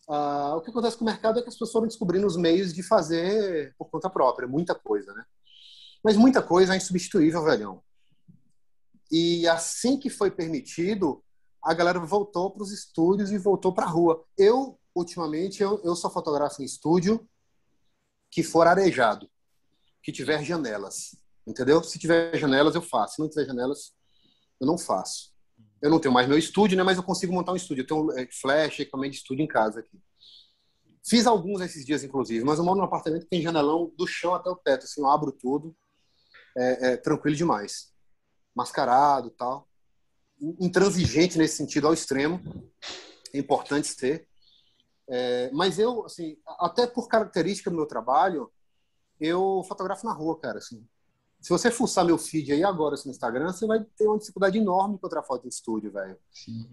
uh, 0.09 0.55
o 0.55 0.61
que 0.61 0.71
acontece 0.71 0.97
com 0.97 1.05
o 1.05 1.07
mercado 1.07 1.39
é 1.39 1.41
que 1.41 1.47
as 1.47 1.55
pessoas 1.55 1.71
foram 1.71 1.87
descobrindo 1.87 2.25
os 2.25 2.35
meios 2.35 2.73
de 2.73 2.83
fazer 2.83 3.73
por 3.77 3.89
conta 3.89 4.09
própria, 4.09 4.47
muita 4.47 4.75
coisa, 4.75 5.13
né? 5.13 5.23
Mas 6.03 6.17
muita 6.17 6.41
coisa 6.41 6.73
é 6.73 6.77
insubstituível, 6.77 7.43
velhão. 7.43 7.81
E 9.11 9.47
assim 9.47 9.97
que 9.97 10.09
foi 10.09 10.31
permitido, 10.31 11.23
a 11.63 11.73
galera 11.73 11.99
voltou 11.99 12.51
para 12.51 12.63
os 12.63 12.71
estúdios 12.71 13.31
e 13.31 13.37
voltou 13.37 13.73
para 13.73 13.85
a 13.85 13.89
rua. 13.89 14.25
Eu, 14.37 14.79
ultimamente, 14.93 15.61
eu, 15.61 15.81
eu 15.83 15.95
só 15.95 16.09
fotografo 16.09 16.61
em 16.61 16.65
estúdio 16.65 17.27
que 18.37 18.43
for 18.43 18.67
arejado, 18.67 19.27
que 20.03 20.11
tiver 20.11 20.43
janelas, 20.43 21.17
entendeu? 21.47 21.83
Se 21.83 21.97
tiver 21.97 22.37
janelas, 22.37 22.75
eu 22.75 22.83
faço. 22.83 23.15
Se 23.15 23.19
não 23.19 23.27
tiver 23.27 23.47
janelas, 23.47 23.95
eu 24.61 24.67
não 24.67 24.77
faço. 24.77 25.33
Eu 25.81 25.89
não 25.89 25.99
tenho 25.99 26.13
mais 26.13 26.27
meu 26.27 26.37
estúdio, 26.37 26.77
né? 26.77 26.83
Mas 26.83 26.97
eu 26.97 27.03
consigo 27.03 27.33
montar 27.33 27.51
um 27.51 27.55
estúdio. 27.55 27.81
Eu 27.81 27.87
tenho 27.87 28.11
é, 28.11 28.29
flash, 28.31 28.79
equipamento 28.79 29.13
de 29.13 29.17
estúdio 29.17 29.41
em 29.41 29.47
casa 29.47 29.79
aqui. 29.79 29.99
Fiz 31.03 31.25
alguns 31.25 31.61
esses 31.61 31.83
dias, 31.83 32.03
inclusive, 32.03 32.45
mas 32.45 32.59
eu 32.59 32.63
moro 32.63 32.77
num 32.77 32.85
apartamento 32.85 33.23
que 33.23 33.29
tem 33.29 33.41
janelão 33.41 33.91
do 33.97 34.05
chão 34.05 34.35
até 34.35 34.51
o 34.51 34.55
teto. 34.55 34.83
Assim, 34.83 35.01
eu 35.01 35.07
abro 35.07 35.31
tudo. 35.31 35.75
É, 36.55 36.91
é 36.91 36.97
tranquilo 36.97 37.35
demais. 37.35 37.91
Mascarado 38.55 39.31
tal. 39.31 39.67
Intransigente 40.61 41.39
nesse 41.39 41.57
sentido 41.57 41.87
ao 41.87 41.93
extremo. 41.95 42.39
é 43.33 43.39
importante 43.39 43.87
ser. 43.87 44.27
É, 45.09 45.49
mas 45.53 45.79
eu, 45.79 46.05
assim, 46.05 46.37
até 46.59 46.85
por 46.85 47.07
característica 47.07 47.69
do 47.69 47.77
meu 47.77 47.85
trabalho, 47.85 48.51
eu 49.19 49.63
fotografo 49.67 50.05
na 50.05 50.13
rua, 50.13 50.37
cara. 50.39 50.57
Assim. 50.57 50.85
Se 51.39 51.49
você 51.49 51.71
fuçar 51.71 52.05
meu 52.05 52.17
feed 52.17 52.51
aí 52.51 52.63
agora 52.63 52.95
assim, 52.95 53.09
no 53.09 53.13
Instagram, 53.13 53.51
você 53.51 53.65
vai 53.65 53.83
ter 53.95 54.07
uma 54.07 54.17
dificuldade 54.17 54.57
enorme 54.57 54.95
encontrar 54.95 55.23
foto 55.23 55.45
em 55.45 55.49
estúdio, 55.49 55.91
velho. 55.91 56.17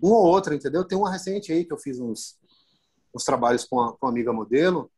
Uma 0.02 0.16
ou 0.16 0.26
outra, 0.26 0.54
entendeu? 0.54 0.84
Tem 0.84 0.98
uma 0.98 1.10
recente 1.10 1.52
aí 1.52 1.64
que 1.64 1.72
eu 1.72 1.78
fiz 1.78 2.00
uns, 2.00 2.38
uns 3.14 3.24
trabalhos 3.24 3.64
com, 3.64 3.80
a, 3.80 3.92
com 3.92 4.06
uma 4.06 4.12
amiga 4.12 4.32
modelo. 4.32 4.90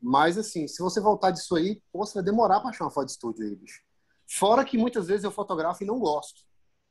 Mas, 0.00 0.36
assim, 0.36 0.66
se 0.66 0.82
você 0.82 1.00
voltar 1.00 1.30
disso 1.30 1.54
aí, 1.54 1.80
pô, 1.92 2.04
você 2.04 2.14
vai 2.14 2.24
demorar 2.24 2.60
para 2.60 2.70
achar 2.70 2.84
uma 2.84 2.90
foto 2.90 3.06
de 3.06 3.12
estúdio 3.12 3.44
aí, 3.44 3.54
bicho. 3.54 3.82
Fora 4.26 4.64
que 4.64 4.78
muitas 4.78 5.06
vezes 5.06 5.24
eu 5.24 5.30
fotografo 5.30 5.82
e 5.84 5.86
não 5.86 6.00
gosto. 6.00 6.42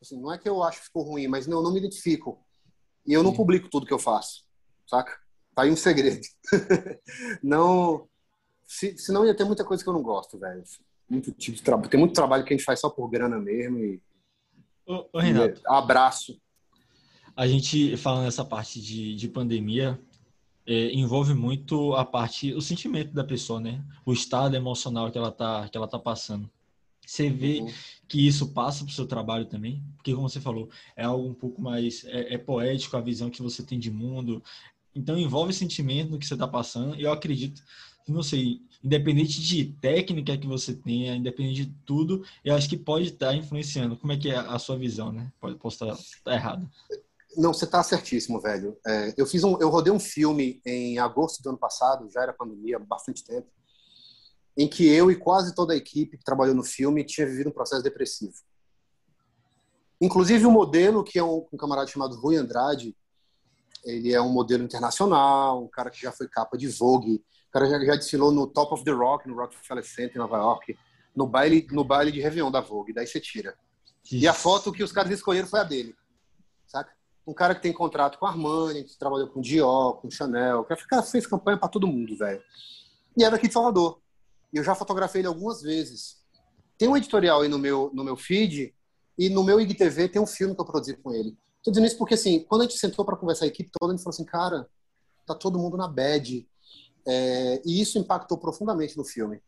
Assim, 0.01 0.19
não 0.19 0.31
é 0.31 0.37
que 0.37 0.47
eu 0.47 0.63
acho 0.63 0.79
que 0.79 0.85
ficou 0.85 1.03
ruim, 1.03 1.27
mas 1.27 1.47
não, 1.47 1.61
não 1.61 1.71
me 1.73 1.79
identifico. 1.79 2.43
E 3.05 3.13
eu 3.13 3.23
não 3.23 3.31
Sim. 3.31 3.37
publico 3.37 3.69
tudo 3.69 3.85
que 3.85 3.93
eu 3.93 3.99
faço, 3.99 4.43
saca? 4.87 5.20
Tá 5.55 5.63
aí 5.63 5.71
um 5.71 5.75
segredo. 5.75 6.21
não. 7.43 8.07
Se, 8.65 8.97
senão 8.97 9.25
ia 9.25 9.35
ter 9.35 9.43
muita 9.43 9.65
coisa 9.65 9.83
que 9.83 9.89
eu 9.89 9.93
não 9.93 10.01
gosto, 10.01 10.37
velho. 10.37 10.63
Muito 11.09 11.31
tipo 11.31 11.57
de 11.57 11.63
trabalho. 11.63 11.89
Tem 11.89 11.99
muito 11.99 12.13
trabalho 12.13 12.45
que 12.45 12.53
a 12.53 12.57
gente 12.57 12.65
faz 12.65 12.79
só 12.79 12.89
por 12.89 13.09
grana 13.09 13.37
mesmo. 13.37 13.77
E, 13.79 14.01
ô, 14.85 15.09
ô 15.13 15.19
Renato. 15.19 15.59
E, 15.59 15.63
abraço. 15.65 16.39
A 17.35 17.47
gente, 17.47 17.97
falando 17.97 18.23
nessa 18.23 18.45
parte 18.45 18.81
de, 18.81 19.15
de 19.15 19.27
pandemia, 19.27 19.99
é, 20.65 20.91
envolve 20.93 21.33
muito 21.33 21.93
a 21.95 22.05
parte, 22.05 22.53
o 22.53 22.61
sentimento 22.61 23.13
da 23.13 23.23
pessoa, 23.23 23.59
né? 23.59 23.83
O 24.05 24.13
estado 24.13 24.55
emocional 24.55 25.11
que 25.11 25.17
ela 25.17 25.31
tá, 25.31 25.67
que 25.67 25.77
ela 25.77 25.87
tá 25.87 25.99
passando. 25.99 26.49
Você 27.05 27.29
vê 27.29 27.59
uhum. 27.59 27.73
que 28.07 28.25
isso 28.25 28.53
passa 28.53 28.85
para 28.85 28.91
o 28.91 28.95
seu 28.95 29.05
trabalho 29.05 29.45
também, 29.45 29.83
porque 29.97 30.13
como 30.13 30.29
você 30.29 30.39
falou, 30.39 30.69
é 30.95 31.03
algo 31.03 31.27
um 31.27 31.33
pouco 31.33 31.61
mais 31.61 32.05
é, 32.05 32.35
é, 32.35 32.37
poético 32.37 32.95
a 32.95 33.01
visão 33.01 33.29
que 33.29 33.41
você 33.41 33.63
tem 33.63 33.79
de 33.79 33.91
mundo. 33.91 34.41
Então 34.95 35.17
envolve 35.17 35.53
sentimento 35.53 36.11
no 36.11 36.19
que 36.19 36.25
você 36.25 36.33
está 36.33 36.47
passando. 36.47 36.95
Eu 36.99 37.11
acredito, 37.11 37.63
não 38.07 38.23
sei, 38.23 38.61
independente 38.83 39.41
de 39.41 39.65
técnica 39.81 40.37
que 40.37 40.47
você 40.47 40.73
tenha, 40.73 41.15
independente 41.15 41.65
de 41.65 41.75
tudo, 41.85 42.23
eu 42.43 42.55
acho 42.55 42.67
que 42.67 42.77
pode 42.77 43.07
estar 43.07 43.27
tá 43.27 43.35
influenciando. 43.35 43.97
Como 43.97 44.13
é 44.13 44.17
que 44.17 44.29
é 44.29 44.35
a 44.35 44.59
sua 44.59 44.77
visão, 44.77 45.11
né? 45.11 45.31
Pode, 45.39 45.57
estar, 45.65 45.93
estar 45.93 46.33
errado. 46.33 46.69
Não, 47.37 47.53
você 47.53 47.65
está 47.65 47.81
certíssimo, 47.81 48.41
velho. 48.41 48.77
É, 48.85 49.13
eu 49.17 49.25
fiz 49.25 49.43
um, 49.43 49.57
eu 49.59 49.69
rodei 49.69 49.93
um 49.93 49.99
filme 49.99 50.61
em 50.65 50.99
agosto 50.99 51.41
do 51.41 51.49
ano 51.49 51.57
passado, 51.57 52.09
já 52.09 52.21
era 52.21 52.33
pandemia, 52.33 52.77
bastante 52.77 53.23
tempo 53.23 53.47
em 54.57 54.67
que 54.67 54.87
eu 54.87 55.09
e 55.09 55.15
quase 55.15 55.55
toda 55.55 55.73
a 55.73 55.77
equipe 55.77 56.17
que 56.17 56.23
trabalhou 56.23 56.55
no 56.55 56.63
filme 56.63 57.03
tinha 57.03 57.25
vivido 57.25 57.49
um 57.49 57.53
processo 57.53 57.83
depressivo. 57.83 58.33
Inclusive 59.99 60.45
o 60.45 60.51
modelo, 60.51 61.03
que 61.03 61.19
é 61.19 61.23
um, 61.23 61.45
um 61.51 61.57
camarada 61.57 61.87
chamado 61.87 62.19
Rui 62.19 62.35
Andrade, 62.35 62.95
ele 63.83 64.13
é 64.13 64.21
um 64.21 64.29
modelo 64.29 64.63
internacional, 64.63 65.63
um 65.63 65.67
cara 65.67 65.89
que 65.89 66.01
já 66.01 66.11
foi 66.11 66.27
capa 66.27 66.57
de 66.57 66.67
Vogue, 66.67 67.15
o 67.15 67.51
cara 67.51 67.67
já, 67.67 67.83
já 67.83 67.95
desfilou 67.95 68.31
no 68.31 68.47
Top 68.47 68.73
of 68.73 68.83
the 68.83 68.91
Rock, 68.91 69.27
no 69.27 69.35
Rockefeller 69.35 69.83
Center 69.83 70.15
em 70.15 70.19
Nova 70.19 70.37
York, 70.37 70.77
no 71.15 71.27
baile, 71.27 71.67
no 71.71 71.83
baile 71.83 72.11
de 72.11 72.21
Réveillon 72.21 72.51
da 72.51 72.61
Vogue, 72.61 72.93
daí 72.93 73.07
você 73.07 73.19
tira. 73.19 73.55
Isso. 74.03 74.15
E 74.15 74.27
a 74.27 74.33
foto 74.33 74.71
que 74.71 74.83
os 74.83 74.91
caras 74.91 75.11
escolheram 75.11 75.47
foi 75.47 75.59
a 75.59 75.63
dele, 75.63 75.95
saca? 76.65 76.91
Um 77.25 77.33
cara 77.33 77.53
que 77.53 77.61
tem 77.61 77.71
contrato 77.71 78.17
com 78.17 78.25
a 78.25 78.29
Armani, 78.29 78.83
que 78.83 78.97
trabalhou 78.97 79.27
com 79.27 79.41
Dior, 79.41 80.01
com 80.01 80.09
Chanel, 80.09 80.63
que 80.63 80.75
fez 81.03 81.27
campanha 81.27 81.57
para 81.57 81.69
todo 81.69 81.87
mundo, 81.87 82.17
velho. 82.17 82.41
E 83.15 83.23
era 83.23 83.31
daqui 83.31 83.47
de 83.47 83.53
Salvador. 83.53 84.01
E 84.51 84.57
eu 84.57 84.63
já 84.63 84.73
fotografei 84.73 85.21
ele 85.21 85.27
algumas 85.27 85.61
vezes. 85.61 86.17
Tem 86.77 86.87
um 86.87 86.97
editorial 86.97 87.41
aí 87.41 87.47
no 87.47 87.59
meu, 87.59 87.91
no 87.93 88.03
meu 88.03 88.17
feed 88.17 88.73
e 89.17 89.29
no 89.29 89.43
meu 89.43 89.61
IGTV 89.61 90.09
tem 90.09 90.21
um 90.21 90.25
filme 90.25 90.55
que 90.55 90.61
eu 90.61 90.65
produzi 90.65 90.97
com 90.97 91.13
ele. 91.13 91.37
Tô 91.63 91.71
dizendo 91.71 91.87
isso 91.87 91.97
porque, 91.97 92.15
assim, 92.15 92.43
quando 92.43 92.61
a 92.61 92.63
gente 92.65 92.77
sentou 92.77 93.05
para 93.05 93.15
conversar 93.15 93.45
a 93.45 93.47
equipe 93.47 93.69
toda, 93.79 93.93
a 93.93 93.95
gente 93.95 94.03
falou 94.03 94.13
assim, 94.13 94.25
cara, 94.25 94.67
tá 95.25 95.35
todo 95.35 95.59
mundo 95.59 95.77
na 95.77 95.87
bad. 95.87 96.47
É, 97.07 97.61
e 97.65 97.81
isso 97.81 97.99
impactou 97.99 98.37
profundamente 98.37 98.97
no 98.97 99.03
filme. 99.03 99.41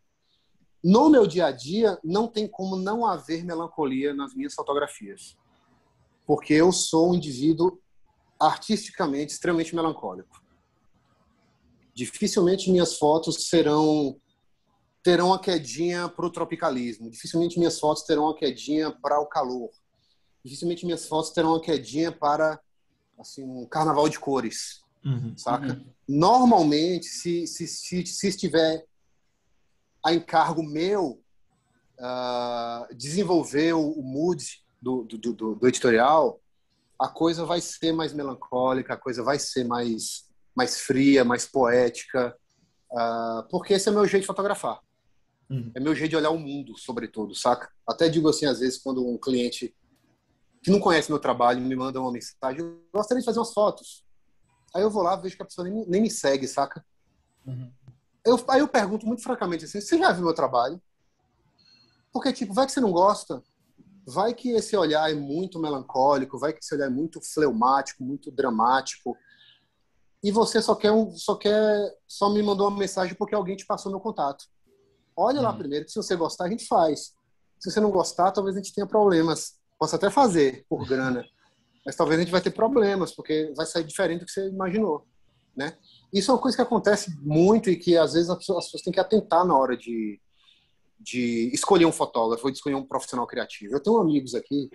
No 0.84 1.10
meu 1.10 1.26
dia 1.26 1.48
a 1.48 1.52
dia, 1.52 1.98
não 2.04 2.28
tem 2.28 2.48
como 2.48 2.76
não 2.76 3.06
haver 3.06 3.44
melancolia 3.44 4.14
nas 4.14 4.36
minhas 4.36 4.54
fotografias. 4.54 5.38
Porque 6.26 6.54
eu 6.54 6.72
sou 6.72 7.12
um 7.12 7.16
indivíduo 7.16 7.80
artisticamente 8.40 9.34
extremamente 9.34 9.76
melancólico. 9.76 10.44
Dificilmente 11.94 12.72
minhas 12.72 12.98
fotos 12.98 13.48
serão 13.48 14.20
terão 15.04 15.28
uma 15.28 15.40
quedinha 15.40 16.08
para 16.08 16.26
o 16.26 16.30
tropicalismo. 16.30 17.10
Dificilmente 17.10 17.60
minhas 17.60 17.78
fotos 17.78 18.04
terão 18.04 18.24
uma 18.24 18.36
quedinha 18.36 18.90
para 18.90 19.20
o 19.20 19.26
calor. 19.26 19.70
Dificilmente 20.44 20.86
minhas 20.86 21.08
fotos 21.08 21.32
terão 21.32 21.52
uma 21.52 21.62
quedinha 21.62 22.12
para 22.12 22.60
assim 23.20 23.44
um 23.44 23.66
carnaval 23.66 24.10
de 24.10 24.20
cores, 24.20 24.84
uhum, 25.06 25.38
saca? 25.38 25.74
Uhum. 25.74 25.86
Normalmente, 26.08 27.06
se, 27.06 27.48
se, 27.48 27.68
se, 27.68 28.06
se, 28.06 28.28
estiver 28.28 28.86
a 30.04 30.14
encargo 30.14 30.62
meu 30.62 31.22
uh, 32.00 32.94
desenvolver 32.96 33.74
o, 33.74 33.92
o 33.92 34.04
mood 34.04 34.62
do, 34.82 35.04
do, 35.04 35.18
do, 35.18 35.56
do 35.56 35.68
editorial, 35.68 36.42
a 37.00 37.08
coisa 37.08 37.46
vai 37.46 37.62
ser 37.62 37.94
mais 37.94 38.14
melancólica, 38.14 38.94
a 38.94 38.98
coisa 38.98 39.24
vai 39.24 39.40
ser 39.40 39.64
mais 39.64 40.28
mais 40.56 40.80
fria, 40.80 41.24
mais 41.24 41.46
poética, 41.46 42.36
uh, 42.92 43.48
porque 43.50 43.74
esse 43.74 43.90
é 43.90 43.92
o 43.92 43.96
meu 43.96 44.06
jeito 44.06 44.22
de 44.22 44.28
fotografar. 44.28 44.80
Uhum. 45.50 45.72
É 45.76 45.80
meu 45.80 45.96
jeito 45.96 46.12
de 46.12 46.16
olhar 46.16 46.30
o 46.30 46.38
mundo, 46.38 46.78
sobretudo, 46.78 47.36
saca? 47.36 47.70
Até 47.88 48.08
digo 48.08 48.30
assim, 48.30 48.46
às 48.46 48.60
vezes, 48.60 48.78
quando 48.78 49.08
um 49.08 49.18
cliente 49.18 49.76
que 50.64 50.72
não 50.72 50.80
conhece 50.80 51.12
meu 51.12 51.20
trabalho 51.20 51.62
me 51.62 51.76
manda 51.76 52.00
uma 52.00 52.12
mensagem, 52.12 52.62
eu 52.62 52.82
gostaria 52.94 53.20
de 53.20 53.26
fazer 53.26 53.40
umas 53.40 53.54
fotos. 53.54 54.04
Aí 54.74 54.82
eu 54.82 54.90
vou 54.90 55.04
lá, 55.04 55.16
vejo 55.16 55.36
que 55.36 55.44
a 55.44 55.46
pessoa 55.46 55.68
nem, 55.68 55.86
nem 55.88 56.02
me 56.02 56.10
segue, 56.10 56.48
saca? 56.48 56.84
Uhum. 57.46 57.72
Eu, 58.26 58.44
aí 58.48 58.62
eu 58.62 58.68
pergunto 58.68 59.06
muito 59.06 59.22
francamente 59.22 59.66
assim, 59.66 59.82
você 59.82 59.98
já 59.98 60.12
viu 60.14 60.24
meu 60.24 60.34
trabalho? 60.34 60.82
Porque, 62.14 62.32
tipo, 62.32 62.54
vai 62.54 62.66
que 62.66 62.72
você 62.72 62.80
não 62.80 62.92
gosta, 62.92 63.44
vai 64.06 64.34
que 64.34 64.52
esse 64.52 64.78
olhar 64.78 65.12
é 65.12 65.14
muito 65.14 65.60
melancólico, 65.60 66.40
vai 66.40 66.54
que 66.54 66.60
esse 66.60 66.74
olhar 66.74 66.86
é 66.86 66.90
muito 66.90 67.20
fleumático, 67.22 68.04
muito 68.04 68.32
dramático, 68.32 69.18
e 70.24 70.32
você 70.32 70.62
só 70.62 70.74
quer, 70.74 70.92
um, 70.92 71.12
só 71.18 71.36
quer, 71.36 71.98
só 72.08 72.30
me 72.30 72.42
mandou 72.42 72.70
uma 72.70 72.80
mensagem 72.80 73.16
porque 73.16 73.36
alguém 73.36 73.58
te 73.58 73.66
passou 73.66 73.92
meu 73.92 74.00
contato. 74.00 74.46
Olha 75.16 75.42
lá 75.42 75.52
uhum. 75.52 75.58
primeiro, 75.58 75.86
que 75.86 75.92
se 75.92 75.98
você 75.98 76.16
gostar, 76.16 76.46
a 76.46 76.50
gente 76.50 76.66
faz. 76.66 77.14
Se 77.60 77.70
você 77.70 77.82
não 77.82 77.92
gostar, 77.92 78.32
talvez 78.32 78.56
a 78.56 78.60
gente 78.60 78.74
tenha 78.74 78.88
problemas. 78.88 79.62
Posso 79.84 79.98
até 79.98 80.10
fazer 80.10 80.66
por 80.70 80.88
grana, 80.88 81.26
mas 81.86 81.94
talvez 81.98 82.18
a 82.18 82.24
gente 82.24 82.32
vai 82.32 82.40
ter 82.40 82.52
problemas, 82.52 83.14
porque 83.14 83.52
vai 83.54 83.66
sair 83.66 83.84
diferente 83.84 84.22
do 84.22 84.26
que 84.26 84.32
você 84.32 84.48
imaginou, 84.48 85.06
né? 85.54 85.78
Isso 86.14 86.32
é 86.32 86.34
uma 86.34 86.40
coisa 86.40 86.56
que 86.56 86.64
acontece 86.64 87.14
muito 87.20 87.70
e 87.70 87.76
que 87.76 87.98
às 87.98 88.14
vezes 88.14 88.30
as 88.30 88.38
pessoas, 88.38 88.60
as 88.60 88.66
pessoas 88.66 88.84
têm 88.84 88.94
que 88.94 89.00
atentar 89.02 89.46
na 89.46 89.58
hora 89.58 89.76
de, 89.76 90.22
de 90.98 91.52
escolher 91.54 91.86
um 91.86 91.92
fotógrafo 91.92 92.46
ou 92.46 92.52
de 92.52 92.56
escolher 92.56 92.76
um 92.76 92.86
profissional 92.86 93.28
criativo. 93.28 93.76
Eu 93.76 93.84
tenho 93.84 93.98
amigos 93.98 94.34
aqui, 94.34 94.72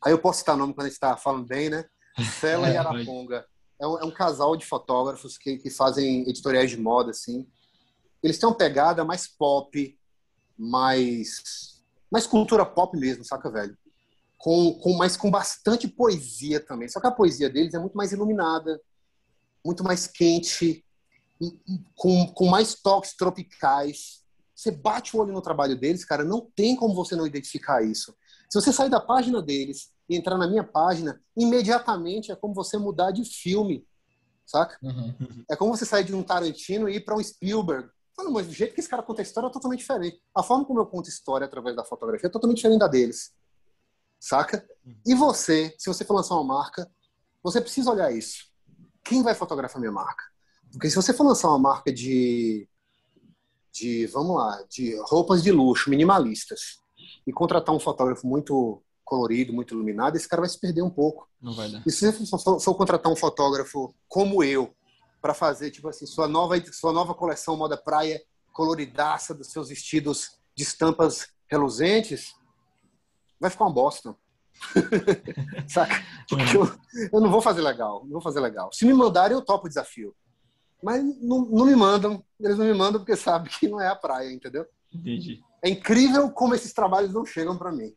aí 0.00 0.12
eu 0.12 0.18
posso 0.20 0.38
citar 0.38 0.56
nome 0.56 0.74
quando 0.74 0.86
a 0.86 0.88
gente 0.88 0.94
está 0.94 1.16
falando 1.16 1.46
bem, 1.48 1.68
né? 1.68 1.84
Cela 2.38 2.70
e 2.70 2.76
Araponga. 2.76 3.44
É 3.80 3.86
um, 3.86 3.98
é 3.98 4.04
um, 4.04 4.12
casal 4.12 4.56
de 4.56 4.64
fotógrafos 4.64 5.36
que, 5.36 5.56
que 5.56 5.70
fazem 5.70 6.22
editoriais 6.28 6.70
de 6.70 6.76
moda, 6.76 7.10
assim 7.10 7.48
eles 8.22 8.38
têm 8.38 8.48
uma 8.48 8.56
pegada 8.56 9.04
mais 9.04 9.26
pop, 9.26 9.98
mais, 10.56 11.71
mais 12.12 12.26
cultura 12.26 12.66
pop 12.66 12.94
mesmo, 12.98 13.24
saca, 13.24 13.50
velho? 13.50 13.74
Com, 14.36 14.74
com, 14.74 14.92
mas 14.92 15.16
com 15.16 15.30
bastante 15.30 15.88
poesia 15.88 16.60
também. 16.60 16.86
Só 16.88 17.00
que 17.00 17.06
a 17.06 17.10
poesia 17.10 17.48
deles 17.48 17.72
é 17.72 17.78
muito 17.78 17.96
mais 17.96 18.12
iluminada, 18.12 18.78
muito 19.64 19.82
mais 19.82 20.06
quente, 20.06 20.84
com, 21.94 22.26
com 22.26 22.46
mais 22.48 22.74
toques 22.74 23.16
tropicais. 23.16 24.20
Você 24.54 24.70
bate 24.70 25.16
o 25.16 25.20
olho 25.20 25.32
no 25.32 25.40
trabalho 25.40 25.78
deles, 25.78 26.04
cara, 26.04 26.22
não 26.22 26.50
tem 26.54 26.76
como 26.76 26.94
você 26.94 27.16
não 27.16 27.26
identificar 27.26 27.82
isso. 27.82 28.14
Se 28.50 28.60
você 28.60 28.70
sair 28.70 28.90
da 28.90 29.00
página 29.00 29.40
deles 29.40 29.90
e 30.06 30.14
entrar 30.14 30.36
na 30.36 30.46
minha 30.46 30.62
página, 30.62 31.18
imediatamente 31.34 32.30
é 32.30 32.36
como 32.36 32.52
você 32.52 32.76
mudar 32.76 33.10
de 33.10 33.24
filme, 33.24 33.86
saca? 34.44 34.76
Uhum. 34.82 35.14
É 35.50 35.56
como 35.56 35.74
você 35.74 35.86
sair 35.86 36.04
de 36.04 36.14
um 36.14 36.22
Tarantino 36.22 36.90
e 36.90 36.96
ir 36.96 37.00
para 37.04 37.16
um 37.16 37.22
Spielberg, 37.22 37.88
Fala, 38.14 38.30
mas 38.30 38.46
o 38.48 38.52
jeito 38.52 38.74
que 38.74 38.80
esse 38.80 38.88
cara 38.88 39.02
conta 39.02 39.22
a 39.22 39.24
história 39.24 39.48
é 39.48 39.50
totalmente 39.50 39.80
diferente. 39.80 40.20
A 40.34 40.42
forma 40.42 40.64
como 40.64 40.80
eu 40.80 40.86
conto 40.86 41.08
história 41.08 41.46
através 41.46 41.74
da 41.74 41.84
fotografia 41.84 42.28
é 42.28 42.30
totalmente 42.30 42.58
diferente 42.58 42.80
da 42.80 42.88
deles. 42.88 43.32
Saca? 44.20 44.66
Uhum. 44.84 44.94
E 45.06 45.14
você, 45.14 45.74
se 45.78 45.88
você 45.88 46.04
for 46.04 46.14
lançar 46.14 46.34
uma 46.34 46.44
marca, 46.44 46.90
você 47.42 47.60
precisa 47.60 47.90
olhar 47.90 48.12
isso. 48.12 48.46
Quem 49.02 49.22
vai 49.22 49.34
fotografar 49.34 49.80
minha 49.80 49.92
marca? 49.92 50.24
Porque 50.70 50.88
se 50.88 50.96
você 50.96 51.12
for 51.12 51.24
lançar 51.24 51.48
uma 51.48 51.58
marca 51.58 51.92
de, 51.92 52.68
de 53.72 54.06
vamos 54.06 54.36
lá, 54.36 54.62
de 54.70 54.96
roupas 55.02 55.42
de 55.42 55.50
luxo, 55.50 55.90
minimalistas, 55.90 56.78
e 57.26 57.32
contratar 57.32 57.74
um 57.74 57.80
fotógrafo 57.80 58.26
muito 58.26 58.82
colorido, 59.04 59.52
muito 59.52 59.74
iluminado, 59.74 60.16
esse 60.16 60.28
cara 60.28 60.42
vai 60.42 60.48
se 60.48 60.58
perder 60.58 60.82
um 60.82 60.90
pouco. 60.90 61.28
Não 61.40 61.54
vai 61.54 61.68
dar. 61.70 61.82
E 61.84 61.90
se 61.90 62.10
você 62.10 62.26
for, 62.26 62.60
for 62.60 62.74
contratar 62.74 63.12
um 63.12 63.16
fotógrafo 63.16 63.94
como 64.08 64.42
eu, 64.42 64.74
para 65.22 65.32
fazer 65.32 65.70
tipo 65.70 65.88
assim 65.88 66.04
sua 66.04 66.28
nova 66.28 66.60
sua 66.72 66.92
nova 66.92 67.14
coleção 67.14 67.56
moda 67.56 67.76
praia 67.76 68.20
coloridaça 68.52 69.34
dos 69.34 69.50
seus 69.50 69.70
vestidos 69.70 70.38
de 70.54 70.62
estampas 70.62 71.28
reluzentes, 71.50 72.34
vai 73.40 73.50
ficar 73.50 73.64
uma 73.64 73.72
bosta. 73.72 74.14
Saca? 75.66 75.94
Eu, 76.54 77.08
eu 77.12 77.20
não 77.20 77.30
vou 77.30 77.40
fazer 77.40 77.62
legal, 77.62 78.02
não 78.04 78.12
vou 78.12 78.20
fazer 78.20 78.40
legal. 78.40 78.70
Se 78.72 78.84
me 78.84 78.92
mandarem, 78.92 79.36
eu 79.36 79.44
topo 79.44 79.66
o 79.66 79.68
desafio. 79.68 80.14
Mas 80.82 81.02
não, 81.20 81.46
não 81.46 81.64
me 81.64 81.74
mandam, 81.74 82.22
eles 82.38 82.58
não 82.58 82.66
me 82.66 82.74
mandam 82.74 83.00
porque 83.00 83.16
sabem 83.16 83.50
que 83.50 83.68
não 83.68 83.80
é 83.80 83.88
a 83.88 83.96
praia, 83.96 84.30
entendeu? 84.30 84.66
Entendi. 84.92 85.42
É 85.62 85.68
incrível 85.68 86.30
como 86.30 86.54
esses 86.54 86.72
trabalhos 86.72 87.12
não 87.12 87.24
chegam 87.24 87.56
para 87.56 87.72
mim. 87.72 87.94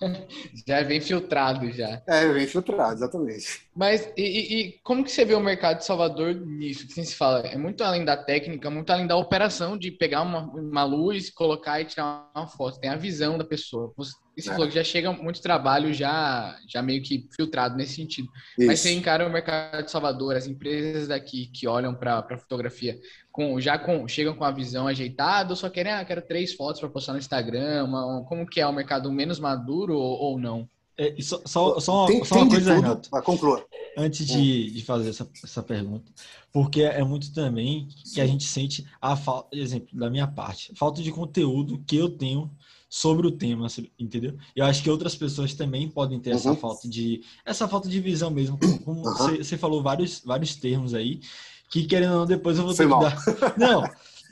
Já 0.66 0.82
vem 0.82 1.00
filtrado 1.00 1.70
já. 1.72 2.02
É, 2.06 2.26
vem 2.32 2.46
filtrado, 2.46 2.94
exatamente. 2.94 3.66
Mas 3.74 4.10
e, 4.16 4.22
e, 4.22 4.72
como 4.82 5.04
que 5.04 5.10
você 5.10 5.24
vê 5.24 5.34
o 5.34 5.40
mercado 5.40 5.78
de 5.78 5.84
Salvador 5.84 6.34
nisso? 6.34 6.86
Que 6.86 7.04
se 7.04 7.14
fala, 7.14 7.40
é 7.40 7.56
muito 7.56 7.84
além 7.84 8.04
da 8.04 8.16
técnica, 8.16 8.70
muito 8.70 8.90
além 8.90 9.06
da 9.06 9.16
operação 9.16 9.76
de 9.76 9.90
pegar 9.90 10.22
uma, 10.22 10.40
uma 10.40 10.84
luz, 10.84 11.30
colocar 11.30 11.80
e 11.80 11.84
tirar 11.84 12.30
uma 12.34 12.46
foto. 12.46 12.80
Tem 12.80 12.90
a 12.90 12.96
visão 12.96 13.36
da 13.36 13.44
pessoa. 13.44 13.92
Você, 13.96 14.14
você 14.36 14.50
é. 14.50 14.52
falou 14.52 14.68
que 14.68 14.74
já 14.74 14.84
chega 14.84 15.12
muito 15.12 15.40
trabalho 15.40 15.92
já, 15.92 16.56
já 16.66 16.82
meio 16.82 17.02
que 17.02 17.28
filtrado 17.34 17.76
nesse 17.76 17.94
sentido. 17.94 18.28
Isso. 18.58 18.66
Mas 18.66 18.80
você 18.80 18.92
encara 18.92 19.26
o 19.26 19.30
mercado 19.30 19.84
de 19.84 19.90
Salvador, 19.90 20.36
as 20.36 20.46
empresas 20.46 21.08
daqui 21.08 21.46
que 21.46 21.66
olham 21.66 21.94
para 21.94 22.18
a 22.18 22.38
fotografia, 22.38 22.98
com, 23.30 23.60
já 23.60 23.78
com, 23.78 24.06
chegam 24.08 24.34
com 24.34 24.44
a 24.44 24.50
visão 24.50 24.86
ajeitada 24.86 25.50
ou 25.50 25.56
só 25.56 25.68
querem, 25.68 25.92
ah, 25.92 26.04
quero 26.04 26.22
três 26.22 26.54
fotos 26.54 26.80
para 26.80 26.88
postar 26.88 27.12
no 27.12 27.18
Instagram? 27.18 27.84
Uma, 27.84 28.24
como 28.24 28.46
que 28.46 28.60
é 28.60 28.66
o 28.66 28.72
mercado 28.72 29.10
menos 29.12 29.38
maduro 29.38 29.94
ou, 29.94 30.18
ou 30.18 30.38
não? 30.38 30.68
É, 31.00 31.14
só, 31.22 31.40
só, 31.46 31.80
só, 31.80 32.06
tem, 32.06 32.22
só 32.24 32.34
uma 32.36 32.48
coisa, 32.48 32.74
tudo, 32.74 32.82
Renato. 32.82 33.10
Conclua. 33.24 33.64
Antes 33.96 34.26
de, 34.26 34.70
de 34.70 34.84
fazer 34.84 35.08
essa, 35.08 35.26
essa 35.42 35.62
pergunta, 35.62 36.12
porque 36.52 36.82
é 36.82 37.02
muito 37.02 37.32
também 37.32 37.88
que 38.12 38.20
a 38.20 38.26
gente 38.26 38.44
sente 38.44 38.86
a 39.00 39.16
falta, 39.16 39.56
exemplo, 39.56 39.98
da 39.98 40.10
minha 40.10 40.26
parte, 40.26 40.72
falta 40.76 41.00
de 41.02 41.10
conteúdo 41.10 41.82
que 41.86 41.96
eu 41.96 42.10
tenho 42.10 42.50
sobre 42.92 43.24
o 43.24 43.30
tema, 43.30 43.68
entendeu? 43.96 44.36
Eu 44.54 44.64
acho 44.64 44.82
que 44.82 44.90
outras 44.90 45.14
pessoas 45.14 45.54
também 45.54 45.88
podem 45.88 46.18
ter 46.18 46.30
uhum. 46.30 46.36
essa 46.36 46.56
falta 46.56 46.88
de 46.88 47.22
essa 47.46 47.68
falta 47.68 47.88
de 47.88 48.00
visão 48.00 48.30
mesmo, 48.30 48.58
como 48.84 49.06
uhum. 49.06 49.36
você, 49.38 49.56
falou 49.56 49.80
vários 49.80 50.20
vários 50.24 50.56
termos 50.56 50.92
aí 50.92 51.20
que 51.70 51.86
querendo 51.86 52.14
ou 52.14 52.18
não 52.18 52.26
depois 52.26 52.58
eu 52.58 52.64
vou 52.64 52.74
ter 52.74 52.82
que 52.82 52.90
dar. 52.90 53.56
Não, 53.56 53.84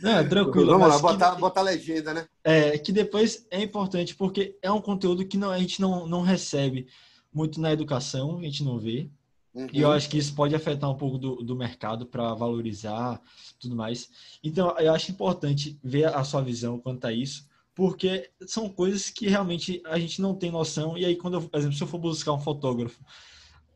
não, 0.03 0.19
é 0.19 0.25
tranquilo. 0.25 0.73
Vamos 0.73 0.89
lá, 0.89 0.99
botar, 0.99 1.35
que, 1.37 1.41
botar 1.41 1.63
legenda, 1.63 2.13
né? 2.13 2.27
É, 2.43 2.77
que 2.77 2.91
depois 2.91 3.47
é 3.49 3.63
importante 3.63 4.17
porque 4.17 4.59
é 4.61 4.71
um 4.73 4.81
conteúdo 4.81 5.25
que 5.25 5.37
não, 5.37 5.51
a 5.51 5.59
gente 5.59 5.81
não, 5.81 6.09
não 6.09 6.23
recebe 6.23 6.89
muito 7.33 7.61
na 7.61 7.73
educação, 7.73 8.39
a 8.39 8.43
gente 8.43 8.65
não 8.65 8.77
vê. 8.77 9.09
Uhum. 9.55 9.69
E 9.73 9.81
eu 9.81 9.93
acho 9.93 10.09
que 10.09 10.19
isso 10.19 10.35
pode 10.35 10.55
afetar 10.55 10.91
um 10.91 10.97
pouco 10.97 11.17
do, 11.17 11.37
do 11.37 11.55
mercado 11.55 12.07
para 12.07 12.35
valorizar 12.35 13.21
tudo 13.59 13.77
mais. 13.77 14.09
Então, 14.43 14.77
eu 14.79 14.93
acho 14.93 15.13
importante 15.13 15.79
ver 15.83 16.07
a 16.07 16.25
sua 16.25 16.43
visão 16.43 16.79
quanto 16.79 17.05
a 17.07 17.13
isso, 17.13 17.48
porque 17.79 18.29
são 18.45 18.69
coisas 18.69 19.09
que 19.09 19.29
realmente 19.29 19.81
a 19.87 19.97
gente 20.01 20.21
não 20.21 20.35
tem 20.35 20.51
noção. 20.51 20.99
E 20.99 21.05
aí, 21.05 21.15
quando 21.15 21.35
eu, 21.35 21.49
por 21.49 21.57
exemplo, 21.57 21.77
se 21.77 21.81
eu 21.85 21.87
for 21.87 21.99
buscar 21.99 22.33
um 22.33 22.41
fotógrafo, 22.41 23.01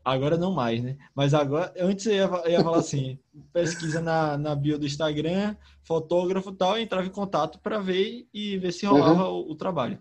agora 0.03 0.37
não 0.37 0.51
mais, 0.51 0.83
né? 0.83 0.97
Mas 1.15 1.33
agora, 1.33 1.73
antes 1.79 2.05
eu 2.07 2.11
ia, 2.11 2.25
eu 2.25 2.51
ia 2.51 2.61
falar 2.61 2.79
assim: 2.79 3.17
pesquisa 3.53 4.01
na, 4.01 4.37
na 4.37 4.55
bio 4.55 4.77
do 4.77 4.85
Instagram, 4.85 5.55
fotógrafo 5.85 6.49
e 6.49 6.53
tal, 6.53 6.77
entrava 6.77 7.07
em 7.07 7.11
contato 7.11 7.59
para 7.59 7.79
ver 7.79 8.27
e 8.33 8.57
ver 8.57 8.73
se 8.73 8.85
rolava 8.85 9.29
uhum. 9.29 9.47
o, 9.47 9.51
o, 9.51 9.55
trabalho. 9.55 9.97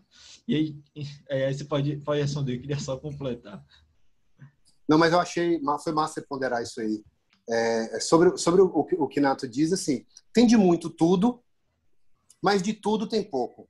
E 0.49 0.57
aí, 0.57 0.77
é, 1.29 1.47
aí 1.47 1.55
você 1.55 1.65
pode, 1.65 1.97
pode 1.99 2.21
responder, 2.23 2.57
eu 2.57 2.61
queria 2.61 2.81
só 2.81 2.97
completar. 2.97 3.65
Não, 4.89 4.99
mas 4.99 5.13
eu 5.13 5.21
achei, 5.21 5.61
foi 5.85 5.93
massa 5.93 6.21
ponderar 6.29 6.61
isso 6.61 6.81
aí. 6.81 7.05
É, 7.49 7.99
é 7.99 8.01
sobre 8.01 8.37
sobre 8.37 8.63
o, 8.63 8.67
o 8.67 9.07
que 9.07 9.21
Nato 9.21 9.47
diz, 9.47 9.73
assim, 9.73 10.05
tem 10.33 10.45
de 10.45 10.57
muito 10.57 10.91
tudo, 10.91 11.41
mas 12.43 12.61
de 12.61 12.73
tudo 12.73 13.07
tem 13.07 13.23
pouco. 13.23 13.69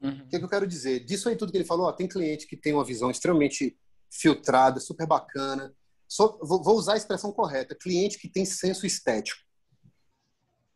Uhum. 0.00 0.10
O 0.10 0.28
que, 0.28 0.36
é 0.36 0.38
que, 0.38 0.44
eu 0.44 0.48
quero 0.48 0.66
dizer? 0.66 1.04
Disso 1.04 1.28
aí 1.28 1.36
tudo 1.36 1.50
que 1.50 1.58
ele 1.58 1.64
falou, 1.64 1.86
ó, 1.86 1.92
tem 1.92 2.06
cliente 2.06 2.46
que 2.46 2.56
tem 2.56 2.72
uma 2.72 2.84
visão 2.84 3.10
extremamente 3.10 3.78
filtrada, 4.10 4.80
super 4.80 5.06
bacana. 5.06 5.74
Só, 6.08 6.38
vou, 6.42 6.62
vou, 6.62 6.76
usar 6.76 6.94
a 6.94 6.96
expressão 6.96 7.32
correta: 7.32 7.74
cliente 7.74 8.18
que 8.18 8.28
tem 8.28 8.44
senso 8.44 8.86
estético. 8.86 9.40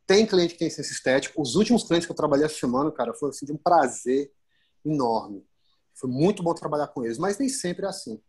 Tem 0.07 0.27
cliente 0.27 0.55
que 0.55 0.59
tem 0.59 0.71
senso 0.71 0.91
estético. 0.93 1.41
Os 1.41 1.55
últimos 1.55 1.85
clientes 1.85 2.07
que 2.07 2.13
eu 2.13 2.17
trabalhei 2.17 2.47
essa 2.47 2.59
semana, 2.59 2.91
cara, 2.91 3.15
foi 3.15 3.31
assim, 3.31 3.47
de 3.47 3.53
um 3.53 3.57
prazer 3.57 4.33
enorme. 4.85 5.45
Foi 5.95 6.11
muito 6.11 6.43
bom 6.43 6.55
trabalhar 6.55 6.89
com 6.89 7.05
eles, 7.05 7.19
mas 7.19 7.39
nem 7.39 7.49
sempre 7.49 7.85
é 7.85 7.89
assim. 7.89 8.21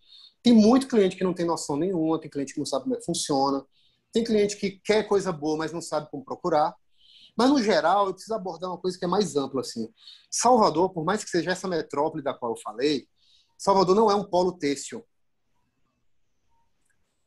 Tem 0.43 0.53
muito 0.53 0.87
cliente 0.87 1.15
que 1.15 1.23
não 1.23 1.33
tem 1.33 1.45
noção 1.45 1.77
nenhuma, 1.77 2.19
tem 2.19 2.29
cliente 2.29 2.53
que 2.53 2.59
não 2.59 2.65
sabe 2.65 2.83
como 2.83 2.95
é 2.95 2.99
que 2.99 3.05
funciona, 3.05 3.65
tem 4.11 4.23
cliente 4.23 4.57
que 4.57 4.71
quer 4.71 5.07
coisa 5.07 5.31
boa, 5.31 5.57
mas 5.57 5.71
não 5.71 5.81
sabe 5.81 6.09
como 6.09 6.25
procurar. 6.25 6.75
Mas, 7.37 7.49
no 7.49 7.61
geral, 7.61 8.07
eu 8.07 8.13
preciso 8.13 8.35
abordar 8.35 8.69
uma 8.69 8.77
coisa 8.77 8.97
que 8.97 9.05
é 9.05 9.07
mais 9.07 9.35
ampla. 9.35 9.61
Assim. 9.61 9.91
Salvador, 10.29 10.91
por 10.91 11.03
mais 11.03 11.23
que 11.23 11.29
seja 11.29 11.51
essa 11.51 11.67
metrópole 11.67 12.23
da 12.23 12.33
qual 12.33 12.51
eu 12.51 12.61
falei, 12.61 13.07
Salvador 13.57 13.95
não 13.95 14.11
é 14.11 14.15
um 14.15 14.23
polo 14.23 14.53
têxtil. 14.53 15.05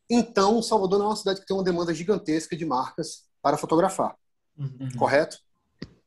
Então, 0.09 0.62
Salvador 0.62 0.98
não 0.98 1.07
é 1.07 1.09
uma 1.11 1.16
cidade 1.16 1.40
que 1.40 1.46
tem 1.46 1.57
uma 1.57 1.64
demanda 1.64 1.94
gigantesca 1.94 2.57
de 2.57 2.64
marcas 2.64 3.24
para 3.40 3.57
fotografar. 3.57 4.16
Uhum. 4.57 4.90
Correto? 4.98 5.38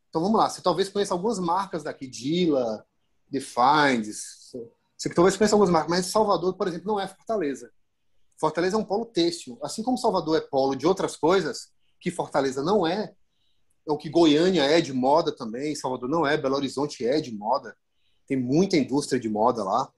Então, 0.09 0.21
vamos 0.21 0.37
lá. 0.39 0.49
Você 0.49 0.61
talvez 0.61 0.89
conheça 0.89 1.13
algumas 1.13 1.39
marcas 1.39 1.83
daqui, 1.83 2.07
Dila, 2.07 2.85
Defines. 3.29 4.51
Você 4.97 5.13
talvez 5.13 5.35
conheça 5.35 5.55
algumas 5.55 5.71
marcas, 5.71 5.89
mas 5.89 6.05
Salvador, 6.07 6.55
por 6.55 6.67
exemplo, 6.67 6.87
não 6.87 6.99
é 6.99 7.07
Fortaleza. 7.07 7.71
Fortaleza 8.39 8.75
é 8.75 8.79
um 8.79 8.85
polo 8.85 9.05
têxtil. 9.05 9.57
Assim 9.61 9.83
como 9.83 9.97
Salvador 9.97 10.37
é 10.37 10.41
polo 10.41 10.75
de 10.75 10.87
outras 10.87 11.15
coisas, 11.15 11.71
que 11.99 12.11
Fortaleza 12.11 12.63
não 12.63 12.85
é, 12.85 13.13
é 13.87 13.91
o 13.91 13.97
que 13.97 14.09
Goiânia 14.09 14.63
é 14.63 14.81
de 14.81 14.91
moda 14.91 15.31
também, 15.31 15.73
Salvador 15.73 16.09
não 16.09 16.27
é, 16.27 16.37
Belo 16.37 16.55
Horizonte 16.55 17.05
é 17.05 17.21
de 17.21 17.33
moda, 17.33 17.75
tem 18.27 18.37
muita 18.37 18.75
indústria 18.75 19.19
de 19.19 19.29
moda 19.29 19.63
lá. 19.63 19.89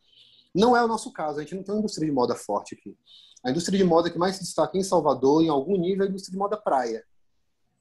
Não 0.54 0.78
é 0.78 0.84
o 0.84 0.88
nosso 0.88 1.12
caso, 1.12 1.40
a 1.40 1.42
gente 1.42 1.56
não 1.56 1.64
tem 1.64 1.74
uma 1.74 1.80
indústria 1.80 2.06
de 2.06 2.12
moda 2.12 2.36
forte 2.36 2.76
aqui. 2.76 2.96
A 3.44 3.50
indústria 3.50 3.78
de 3.78 3.84
moda 3.84 4.10
que 4.10 4.18
mais 4.18 4.36
se 4.36 4.44
destaca 4.44 4.78
em 4.78 4.84
Salvador, 4.84 5.44
em 5.44 5.50
algum 5.50 5.78
nível, 5.78 6.04
é 6.04 6.08
a 6.08 6.10
indústria 6.10 6.32
de 6.32 6.38
moda 6.38 6.58
praia, 6.58 7.04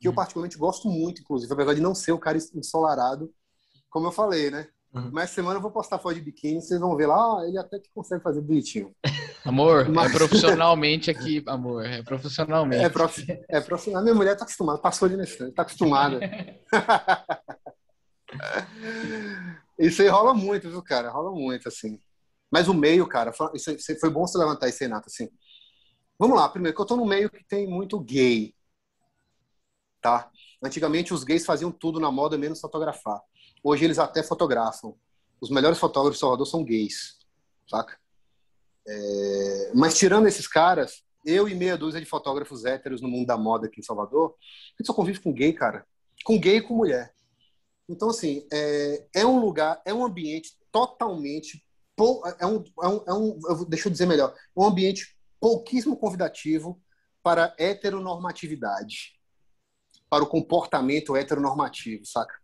que 0.00 0.06
eu 0.06 0.12
uhum. 0.12 0.16
particularmente 0.16 0.56
gosto 0.56 0.88
muito, 0.88 1.20
inclusive, 1.20 1.52
apesar 1.52 1.74
de 1.74 1.80
não 1.80 1.94
ser 1.94 2.12
o 2.12 2.18
cara 2.18 2.38
ensolarado, 2.54 3.32
como 3.90 4.06
eu 4.06 4.12
falei, 4.12 4.50
né? 4.50 4.68
Uhum. 4.92 5.10
Mas 5.12 5.30
semana 5.30 5.58
eu 5.58 5.62
vou 5.62 5.70
postar 5.70 5.98
foto 5.98 6.14
de 6.14 6.22
biquíni, 6.22 6.62
vocês 6.62 6.80
vão 6.80 6.96
ver 6.96 7.06
lá, 7.06 7.16
ah, 7.16 7.44
ele 7.46 7.58
até 7.58 7.78
que 7.78 7.90
consegue 7.94 8.22
fazer 8.22 8.40
bonitinho. 8.40 8.94
Amor, 9.44 9.86
é 9.86 9.88
Mas... 9.88 10.10
é 10.10 10.16
profissionalmente 10.16 11.10
aqui, 11.10 11.42
amor, 11.46 11.84
é 11.84 12.02
profissionalmente. 12.02 12.84
É, 12.84 12.88
prof... 12.88 13.24
é 13.48 13.60
profissional. 13.60 14.00
A 14.00 14.02
minha 14.02 14.14
mulher 14.14 14.36
tá 14.36 14.44
acostumada, 14.44 14.78
passou 14.78 15.08
de 15.08 15.16
nesse 15.16 15.52
tá 15.52 15.62
acostumada. 15.62 16.20
isso 19.78 20.02
aí 20.02 20.08
rola 20.08 20.34
muito, 20.34 20.70
viu, 20.70 20.82
cara? 20.82 21.10
Rola 21.10 21.32
muito, 21.32 21.68
assim. 21.68 22.00
Mas 22.50 22.66
o 22.66 22.74
meio, 22.74 23.06
cara, 23.06 23.32
isso 23.54 24.00
foi 24.00 24.10
bom 24.10 24.26
você 24.26 24.38
levantar 24.38 24.68
esse 24.68 24.84
Renato, 24.84 25.08
assim. 25.08 25.28
Vamos 26.18 26.36
lá, 26.36 26.48
primeiro, 26.48 26.74
que 26.74 26.80
eu 26.80 26.86
tô 26.86 26.96
no 26.96 27.06
meio 27.06 27.30
que 27.30 27.46
tem 27.46 27.68
muito 27.68 28.00
gay, 28.00 28.54
tá? 30.00 30.30
Antigamente 30.62 31.14
os 31.14 31.24
gays 31.24 31.46
faziam 31.46 31.70
tudo 31.70 32.00
na 32.00 32.10
moda, 32.10 32.36
menos 32.36 32.60
fotografar. 32.60 33.20
Hoje 33.62 33.84
eles 33.84 33.98
até 33.98 34.22
fotografam. 34.22 34.94
Os 35.40 35.50
melhores 35.50 35.78
fotógrafos 35.78 36.16
de 36.16 36.20
Salvador 36.20 36.46
são 36.46 36.64
gays, 36.64 37.18
saca? 37.68 37.98
É... 38.86 39.72
Mas 39.74 39.96
tirando 39.96 40.26
esses 40.26 40.46
caras, 40.46 41.04
eu 41.24 41.48
e 41.48 41.54
meia 41.54 41.76
dúzia 41.76 42.00
de 42.00 42.06
fotógrafos 42.06 42.64
héteros 42.64 43.00
no 43.00 43.08
mundo 43.08 43.26
da 43.26 43.36
moda 43.36 43.66
aqui 43.66 43.80
em 43.80 43.84
Salvador, 43.84 44.34
a 44.38 44.70
gente 44.78 44.86
só 44.86 44.94
convive 44.94 45.20
com 45.20 45.32
gay, 45.32 45.52
cara. 45.52 45.86
Com 46.24 46.38
gay 46.38 46.56
e 46.56 46.62
com 46.62 46.74
mulher. 46.74 47.14
Então, 47.88 48.10
assim, 48.10 48.46
é, 48.52 49.06
é 49.14 49.26
um 49.26 49.38
lugar, 49.38 49.80
é 49.84 49.94
um 49.94 50.04
ambiente 50.04 50.56
totalmente. 50.70 51.64
É 52.38 52.46
um, 52.46 52.64
é 52.80 52.88
um, 52.88 53.04
é 53.08 53.12
um, 53.12 53.64
deixa 53.68 53.88
eu 53.88 53.92
dizer 53.92 54.06
melhor, 54.06 54.32
um 54.56 54.64
ambiente 54.64 55.16
pouquíssimo 55.40 55.96
convidativo 55.96 56.80
para 57.22 57.54
heteronormatividade, 57.58 59.18
para 60.08 60.22
o 60.22 60.28
comportamento 60.28 61.16
heteronormativo, 61.16 62.06
saca? 62.06 62.34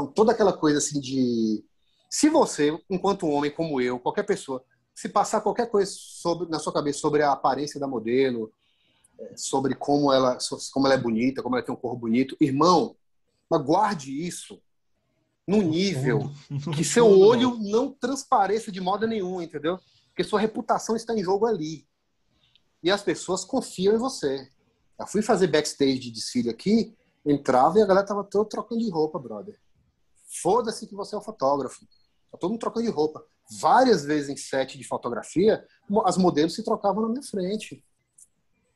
Então, 0.00 0.06
toda 0.06 0.32
aquela 0.32 0.52
coisa 0.52 0.78
assim 0.78 0.98
de. 0.98 1.62
Se 2.08 2.28
você, 2.30 2.76
enquanto 2.88 3.28
homem 3.28 3.50
como 3.50 3.80
eu, 3.80 4.00
qualquer 4.00 4.24
pessoa, 4.24 4.64
se 4.94 5.08
passar 5.08 5.42
qualquer 5.42 5.70
coisa 5.70 5.90
sobre, 5.94 6.48
na 6.48 6.58
sua 6.58 6.72
cabeça 6.72 6.98
sobre 6.98 7.22
a 7.22 7.32
aparência 7.32 7.78
da 7.78 7.86
modelo, 7.86 8.50
é, 9.18 9.36
sobre 9.36 9.74
como 9.74 10.12
ela, 10.12 10.38
como 10.72 10.86
ela 10.86 10.94
é 10.94 10.98
bonita, 10.98 11.42
como 11.42 11.54
ela 11.54 11.64
tem 11.64 11.74
um 11.74 11.78
corpo 11.78 11.98
bonito, 11.98 12.36
irmão, 12.40 12.96
mas 13.48 13.62
guarde 13.62 14.26
isso 14.26 14.60
num 15.46 15.62
nível 15.62 16.30
que 16.74 16.82
seu 16.82 17.06
olho 17.06 17.58
não 17.58 17.92
transpareça 17.92 18.72
de 18.72 18.80
modo 18.80 19.06
nenhum, 19.06 19.42
entendeu? 19.42 19.78
Porque 20.06 20.24
sua 20.24 20.40
reputação 20.40 20.96
está 20.96 21.14
em 21.14 21.22
jogo 21.22 21.46
ali. 21.46 21.86
E 22.82 22.90
as 22.90 23.02
pessoas 23.02 23.44
confiam 23.44 23.94
em 23.94 23.98
você. 23.98 24.48
Eu 24.98 25.06
fui 25.06 25.22
fazer 25.22 25.48
backstage 25.48 25.98
de 25.98 26.10
desfile 26.10 26.48
aqui, 26.48 26.96
entrava 27.24 27.78
e 27.78 27.82
a 27.82 27.86
galera 27.86 28.06
tava 28.06 28.24
toda 28.24 28.48
trocando 28.48 28.82
de 28.82 28.90
roupa, 28.90 29.18
brother. 29.18 29.60
Foda-se 30.30 30.86
que 30.86 30.94
você 30.94 31.14
é 31.14 31.18
o 31.18 31.22
fotógrafo. 31.22 31.80
Tá 32.30 32.38
todo 32.38 32.50
mundo 32.50 32.60
trocando 32.60 32.86
de 32.86 32.92
roupa. 32.92 33.24
Várias 33.60 34.04
vezes 34.04 34.28
em 34.28 34.36
set 34.36 34.78
de 34.78 34.84
fotografia, 34.84 35.66
as 36.04 36.16
modelos 36.16 36.54
se 36.54 36.64
trocavam 36.64 37.02
na 37.02 37.08
minha 37.08 37.22
frente. 37.22 37.84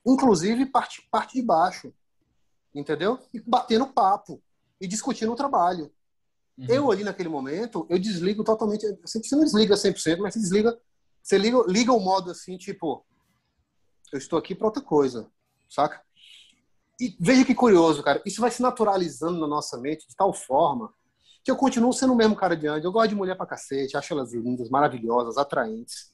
Inclusive 0.05 0.67
parte, 0.67 1.07
parte 1.11 1.35
de 1.35 1.43
baixo. 1.43 1.95
Entendeu? 2.75 3.21
E 3.33 3.41
batendo 3.41 3.87
papo. 3.87 4.43
E 4.81 4.89
discutindo 4.89 5.33
o 5.33 5.37
trabalho. 5.37 5.93
Uhum. 6.59 6.67
Eu 6.69 6.91
ali 6.91 7.05
naquele 7.05 7.29
momento, 7.29 7.87
eu 7.89 7.99
desligo 7.99 8.43
totalmente. 8.43 8.87
Você 9.03 9.21
não 9.37 9.45
desliga 9.45 9.77
100%, 9.77 10.19
mas 10.19 10.35
você 10.35 10.41
desliga 10.41 10.79
Você 11.23 11.39
liga, 11.39 11.65
liga 11.69 11.93
o 11.93 12.01
modo 12.01 12.31
assim, 12.31 12.59
tipo, 12.59 13.07
eu 14.13 14.19
estou 14.19 14.39
aqui 14.39 14.55
para 14.55 14.67
outra 14.67 14.83
coisa, 14.83 15.31
saca? 15.71 16.03
E 17.01 17.17
veja 17.19 17.45
que 17.45 17.55
curioso, 17.55 18.03
cara. 18.03 18.23
Isso 18.27 18.41
vai 18.41 18.51
se 18.51 18.63
naturalizando 18.63 19.39
na 19.41 19.47
nossa 19.47 19.79
mente 19.79 20.07
de 20.07 20.15
tal 20.15 20.33
forma 20.33 20.93
que 21.45 21.51
eu 21.51 21.57
continuo 21.57 21.93
sendo 21.93 22.15
o 22.15 22.17
mesmo 22.17 22.35
cara 22.35 22.57
de 22.57 22.67
antes. 22.67 22.85
Eu 22.85 22.91
gosto 22.91 23.11
de 23.11 23.15
mulher 23.15 23.37
pra 23.37 23.47
cacete, 23.47 23.97
acho 23.97 24.15
elas 24.15 24.33
lindas, 24.33 24.71
maravilhosas, 24.71 25.37
atraentes. 25.37 26.11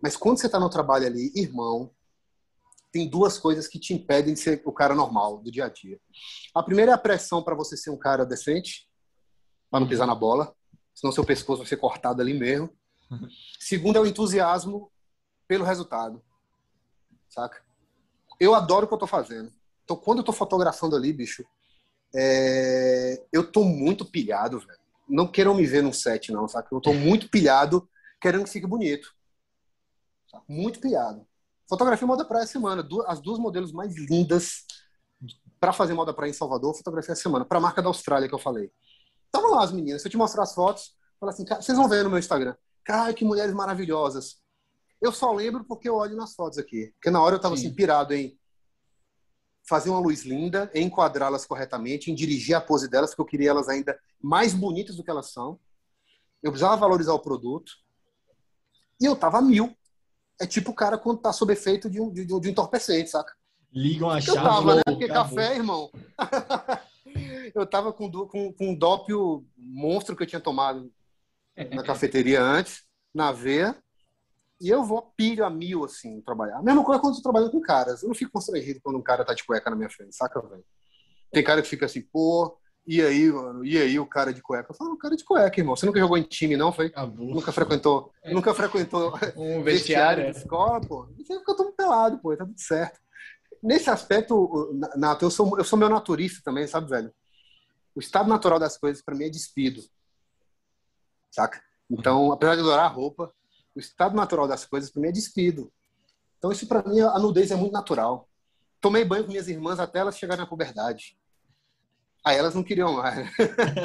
Mas 0.00 0.16
quando 0.16 0.38
você 0.38 0.48
tá 0.48 0.60
no 0.60 0.70
trabalho 0.70 1.04
ali, 1.04 1.32
irmão, 1.34 1.90
tem 2.92 3.08
duas 3.08 3.38
coisas 3.38 3.66
que 3.66 3.80
te 3.80 3.92
impedem 3.92 4.34
de 4.34 4.40
ser 4.40 4.62
o 4.64 4.72
cara 4.72 4.94
normal 4.94 5.38
do 5.38 5.50
dia 5.50 5.64
a 5.64 5.68
dia. 5.68 6.00
A 6.54 6.62
primeira 6.62 6.92
é 6.92 6.94
a 6.94 6.98
pressão 6.98 7.42
para 7.42 7.56
você 7.56 7.76
ser 7.76 7.90
um 7.90 7.98
cara 7.98 8.24
decente, 8.24 8.88
para 9.68 9.80
não 9.80 9.88
pisar 9.88 10.06
na 10.06 10.14
bola, 10.14 10.54
senão 10.94 11.10
seu 11.10 11.24
pescoço 11.24 11.58
vai 11.58 11.66
ser 11.66 11.78
cortado 11.78 12.22
ali 12.22 12.32
mesmo. 12.32 12.70
Segundo 13.58 13.96
é 13.96 14.00
o 14.00 14.06
entusiasmo 14.06 14.92
pelo 15.48 15.64
resultado, 15.64 16.22
saca? 17.28 17.64
Eu 18.38 18.54
adoro 18.54 18.84
o 18.84 18.88
que 18.88 18.94
eu 18.94 18.98
tô 18.98 19.06
fazendo. 19.06 19.52
Então, 19.82 19.96
quando 19.96 20.18
eu 20.18 20.24
tô 20.24 20.32
fotografando 20.32 20.94
ali, 20.94 21.12
bicho, 21.12 21.44
é... 22.14 23.24
eu 23.32 23.50
tô 23.50 23.64
muito 23.64 24.04
pilhado, 24.04 24.58
velho. 24.60 24.80
Não 25.08 25.26
queiram 25.26 25.54
me 25.54 25.66
ver 25.66 25.82
num 25.82 25.92
set, 25.92 26.32
não, 26.32 26.48
saca? 26.48 26.74
Eu 26.74 26.80
tô 26.80 26.92
muito 26.92 27.28
pilhado, 27.28 27.88
querendo 28.20 28.44
que 28.44 28.50
fique 28.50 28.66
bonito. 28.66 29.12
Muito 30.48 30.80
pilhado. 30.80 31.26
Fotografia 31.68 32.06
moda 32.06 32.24
praia 32.24 32.46
semana. 32.46 32.86
As 33.06 33.20
duas 33.20 33.38
modelos 33.38 33.72
mais 33.72 33.96
lindas 33.96 34.64
para 35.60 35.72
fazer 35.72 35.94
moda 35.94 36.12
praia 36.12 36.30
em 36.30 36.34
Salvador, 36.34 36.74
fotografia 36.74 37.14
semana. 37.14 37.44
Para 37.44 37.58
a 37.58 37.60
marca 37.60 37.82
da 37.82 37.88
Austrália 37.88 38.28
que 38.28 38.34
eu 38.34 38.38
falei. 38.38 38.70
Estavam 39.26 39.52
lá 39.52 39.64
as 39.64 39.72
meninas. 39.72 40.02
Se 40.02 40.08
eu 40.08 40.10
te 40.10 40.16
mostrar 40.16 40.42
as 40.42 40.54
fotos, 40.54 40.94
fala 41.18 41.32
assim, 41.32 41.44
vocês 41.44 41.76
vão 41.76 41.88
ver 41.88 42.04
no 42.04 42.10
meu 42.10 42.18
Instagram. 42.18 42.54
Cara, 42.84 43.14
que 43.14 43.24
mulheres 43.24 43.54
maravilhosas. 43.54 44.36
Eu 45.00 45.12
só 45.12 45.32
lembro 45.32 45.64
porque 45.64 45.88
eu 45.88 45.94
olho 45.94 46.16
nas 46.16 46.34
fotos 46.34 46.58
aqui. 46.58 46.92
Porque 46.94 47.10
na 47.10 47.22
hora 47.22 47.34
eu 47.34 47.36
estava 47.36 47.54
assim, 47.54 47.72
pirado 47.74 48.12
em 48.12 48.36
fazer 49.64 49.90
uma 49.90 50.00
luz 50.00 50.22
linda, 50.24 50.70
em 50.74 50.86
enquadrá-las 50.86 51.46
corretamente, 51.46 52.10
em 52.10 52.14
dirigir 52.14 52.54
a 52.54 52.60
pose 52.60 52.88
delas, 52.88 53.10
porque 53.10 53.22
eu 53.22 53.26
queria 53.26 53.50
elas 53.50 53.68
ainda 53.68 53.98
mais 54.20 54.52
bonitas 54.52 54.96
do 54.96 55.04
que 55.04 55.10
elas 55.10 55.30
são. 55.30 55.58
Eu 56.42 56.50
precisava 56.50 56.76
valorizar 56.76 57.14
o 57.14 57.20
produto. 57.20 57.72
E 59.00 59.04
eu 59.04 59.16
tava 59.16 59.40
mil 59.40 59.74
é 60.42 60.46
tipo 60.46 60.72
o 60.72 60.74
cara 60.74 60.98
quando 60.98 61.20
tá 61.20 61.32
sob 61.32 61.52
efeito 61.52 61.88
de 61.88 62.00
um, 62.00 62.12
de, 62.12 62.24
de 62.24 62.34
um 62.34 62.44
entorpecente, 62.44 63.10
saca? 63.10 63.32
Ligam 63.72 64.10
a 64.10 64.20
chave. 64.20 64.38
Eu 64.38 64.42
tava, 64.42 64.74
né? 64.74 64.82
Porque 64.84 65.04
acabou. 65.04 65.36
café, 65.36 65.54
irmão. 65.56 65.90
eu 67.54 67.66
tava 67.66 67.92
com, 67.92 68.10
com, 68.10 68.52
com 68.52 68.68
um 68.70 68.74
dópio 68.74 69.46
monstro 69.56 70.16
que 70.16 70.24
eu 70.24 70.26
tinha 70.26 70.40
tomado 70.40 70.92
na 71.72 71.82
cafeteria 71.82 72.42
antes, 72.42 72.82
na 73.14 73.30
veia. 73.30 73.76
E 74.62 74.68
eu 74.68 74.84
vou 74.84 75.12
pilho 75.16 75.44
a 75.44 75.50
mil, 75.50 75.84
assim, 75.84 76.20
trabalhar. 76.20 76.58
A 76.58 76.62
mesma 76.62 76.84
coisa 76.84 77.00
quando 77.00 77.14
eu 77.14 77.16
tô 77.16 77.22
trabalhando 77.22 77.50
com 77.50 77.60
caras. 77.60 78.00
Eu 78.00 78.08
não 78.08 78.14
fico 78.14 78.30
constrangido 78.30 78.80
quando 78.80 78.96
um 78.96 79.02
cara 79.02 79.24
tá 79.24 79.34
de 79.34 79.42
cueca 79.42 79.68
na 79.68 79.74
minha 79.74 79.90
frente, 79.90 80.14
saca, 80.14 80.40
velho? 80.40 80.64
Tem 81.32 81.42
cara 81.42 81.60
que 81.60 81.68
fica 81.68 81.86
assim, 81.86 82.00
pô, 82.00 82.56
e 82.86 83.02
aí, 83.02 83.28
mano? 83.32 83.64
E 83.64 83.76
aí 83.76 83.98
o 83.98 84.06
cara 84.06 84.32
de 84.32 84.40
cueca? 84.40 84.70
Eu 84.70 84.76
falo, 84.76 84.92
o 84.92 84.96
cara 84.96 85.16
de 85.16 85.24
cueca, 85.24 85.60
irmão. 85.60 85.74
Você 85.74 85.84
nunca 85.84 85.98
jogou 85.98 86.16
em 86.16 86.22
time, 86.22 86.56
não? 86.56 86.70
Foi? 86.70 86.92
Nunca 87.16 87.50
frequentou. 87.50 88.12
É. 88.22 88.32
Nunca 88.32 88.54
frequentou 88.54 89.12
um 89.36 89.64
vestiário 89.64 90.30
de 90.30 90.38
escola, 90.38 90.80
pô. 90.80 91.08
Você 91.16 91.36
fica 91.38 91.56
todo 91.56 91.72
pelado, 91.72 92.20
pô, 92.20 92.36
tá 92.36 92.46
tudo 92.46 92.60
certo. 92.60 93.00
Nesse 93.60 93.90
aspecto, 93.90 94.72
Nato, 94.96 95.24
eu 95.24 95.30
sou, 95.30 95.58
eu 95.58 95.64
sou 95.64 95.76
meu 95.76 95.88
naturista 95.88 96.40
também, 96.44 96.68
sabe, 96.68 96.88
velho? 96.88 97.12
O 97.96 98.00
estado 98.00 98.28
natural 98.28 98.60
das 98.60 98.78
coisas, 98.78 99.02
para 99.02 99.16
mim, 99.16 99.24
é 99.24 99.28
despido. 99.28 99.82
Saca? 101.32 101.60
Então, 101.90 102.30
apesar 102.30 102.54
de 102.54 102.60
adorar 102.60 102.84
a 102.84 102.88
roupa, 102.88 103.32
o 103.74 103.80
estado 103.80 104.14
natural 104.14 104.46
das 104.46 104.64
coisas, 104.64 104.90
para 104.90 105.02
mim, 105.02 105.08
é 105.08 105.12
despido. 105.12 105.72
Então, 106.38 106.50
isso 106.50 106.66
para 106.66 106.82
mim, 106.82 107.00
a 107.00 107.18
nudez 107.18 107.50
é 107.50 107.56
muito 107.56 107.72
natural. 107.72 108.28
Tomei 108.80 109.04
banho 109.04 109.24
com 109.24 109.30
minhas 109.30 109.48
irmãs 109.48 109.78
até 109.78 110.00
elas 110.00 110.18
chegarem 110.18 110.42
na 110.42 110.48
puberdade. 110.48 111.16
Aí 112.24 112.36
elas 112.36 112.54
não 112.54 112.62
queriam 112.62 112.92
mais. 112.94 113.30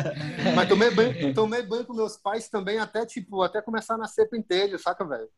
Mas 0.55 0.67
tomei 0.67 0.91
banho, 0.91 1.33
tomei 1.33 1.61
banho 1.63 1.85
com 1.85 1.93
meus 1.93 2.17
pais 2.17 2.49
também 2.49 2.79
até, 2.79 3.05
tipo, 3.05 3.41
até 3.41 3.61
começar 3.61 3.95
a 3.95 3.97
nascer 3.97 4.27
pentelho, 4.29 4.77
saca, 4.77 5.05
velho? 5.05 5.29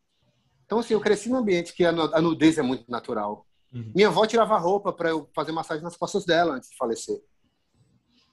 Então, 0.66 0.80
assim, 0.80 0.94
eu 0.94 1.02
cresci 1.02 1.30
num 1.30 1.38
ambiente 1.38 1.74
que 1.74 1.84
a 1.84 2.22
nudez 2.22 2.58
é 2.58 2.62
muito 2.62 2.90
natural. 2.90 3.46
Uhum. 3.74 3.92
Minha 3.96 4.08
avó 4.08 4.26
tirava 4.26 4.58
roupa 4.58 4.94
para 4.94 5.10
eu 5.10 5.30
fazer 5.34 5.52
massagem 5.52 5.84
nas 5.84 5.98
costas 5.98 6.26
dela 6.26 6.56
antes 6.56 6.70
de 6.70 6.78
falecer. 6.78 7.22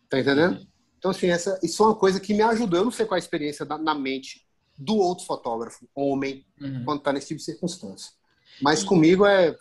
Tá 0.08 0.18
entendendo? 0.18 0.58
Uhum. 0.58 0.66
Então, 0.98 1.10
assim, 1.10 1.28
essa, 1.28 1.58
isso 1.62 1.82
é 1.82 1.86
uma 1.86 1.94
coisa 1.96 2.20
que 2.20 2.34
me 2.34 2.42
ajudou. 2.42 2.80
Eu 2.80 2.84
não 2.84 2.92
sei 2.92 3.06
qual 3.06 3.16
é 3.16 3.18
a 3.18 3.24
experiência 3.24 3.64
na, 3.64 3.78
na 3.78 3.94
mente 3.94 4.45
do 4.78 4.96
outro 4.96 5.24
fotógrafo, 5.24 5.88
homem, 5.94 6.44
uhum. 6.60 6.84
quando 6.84 7.00
tá 7.00 7.12
nesse 7.12 7.28
tipo 7.28 7.38
de 7.38 7.44
circunstância. 7.44 8.12
Mas 8.60 8.82
comigo 8.82 9.26
é, 9.26 9.54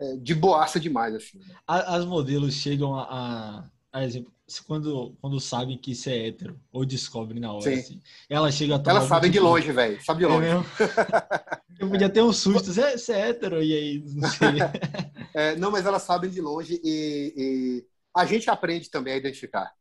é 0.00 0.16
de 0.16 0.34
boaça 0.34 0.80
demais, 0.80 1.14
assim. 1.14 1.40
As 1.66 2.04
modelos 2.04 2.54
chegam 2.54 2.94
a, 2.94 3.68
a 3.92 4.04
exemplo, 4.04 4.32
quando, 4.66 5.16
quando 5.20 5.38
sabem 5.38 5.78
que 5.78 5.92
isso 5.92 6.08
é 6.08 6.26
hétero, 6.26 6.58
ou 6.72 6.84
descobrem 6.84 7.40
na 7.40 7.52
hora, 7.52 7.62
Sim. 7.62 7.74
assim. 7.74 8.00
Ela 8.28 8.50
chega 8.50 8.76
a 8.76 8.78
tomar 8.78 8.96
Elas 8.96 9.08
sabem 9.08 9.30
de 9.30 9.38
longe, 9.38 9.70
velho. 9.70 10.02
Sabe 10.04 10.20
de 10.20 10.26
longe. 10.26 10.48
É 10.48 11.60
eu 11.78 11.88
podia 11.88 12.08
ter 12.08 12.22
um 12.22 12.32
susto, 12.32 12.72
você 12.72 12.80
é, 12.80 12.98
você 12.98 13.12
é 13.12 13.28
hétero, 13.28 13.62
e 13.62 13.72
aí, 13.72 14.04
não 14.14 14.28
sei. 14.28 14.48
É, 15.32 15.54
não, 15.54 15.70
mas 15.70 15.86
elas 15.86 16.02
sabem 16.02 16.28
de 16.28 16.40
longe 16.40 16.80
e, 16.82 17.32
e, 17.36 17.86
a 18.12 18.26
gente 18.26 18.50
aprende 18.50 18.90
também 18.90 19.14
a 19.14 19.16
identificar. 19.16 19.72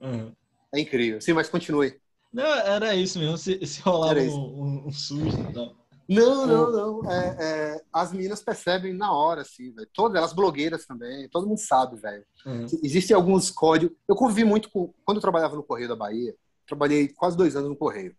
Uhum. 0.00 0.32
É 0.72 0.78
incrível. 0.78 1.20
Sim, 1.20 1.32
mas 1.32 1.48
continue. 1.48 2.00
Não, 2.32 2.44
era 2.44 2.94
isso 2.94 3.18
mesmo, 3.18 3.38
se, 3.38 3.64
se 3.66 3.80
rolava 3.80 4.20
um, 4.20 4.86
um, 4.86 4.92
susto 4.92 5.40
e 5.40 5.52
tal. 5.52 5.74
Não, 6.08 6.46
não, 6.46 6.70
não. 6.70 7.10
É, 7.10 7.36
é, 7.40 7.84
as 7.92 8.12
meninas 8.12 8.42
percebem 8.42 8.92
na 8.92 9.12
hora, 9.12 9.42
assim, 9.42 9.72
velho. 9.72 9.88
Todas 9.92 10.16
elas 10.16 10.32
blogueiras 10.32 10.86
também, 10.86 11.28
todo 11.28 11.46
mundo 11.46 11.58
sabe, 11.58 11.96
velho. 11.96 12.24
Uhum. 12.44 12.66
Existem 12.82 13.14
alguns 13.14 13.50
códigos. 13.50 13.96
Eu 14.06 14.14
convivi 14.14 14.44
muito 14.44 14.70
com. 14.70 14.94
Quando 15.04 15.16
eu 15.16 15.22
trabalhava 15.22 15.56
no 15.56 15.64
Correio 15.64 15.88
da 15.88 15.96
Bahia, 15.96 16.34
trabalhei 16.66 17.08
quase 17.08 17.36
dois 17.36 17.56
anos 17.56 17.70
no 17.70 17.76
Correio. 17.76 18.14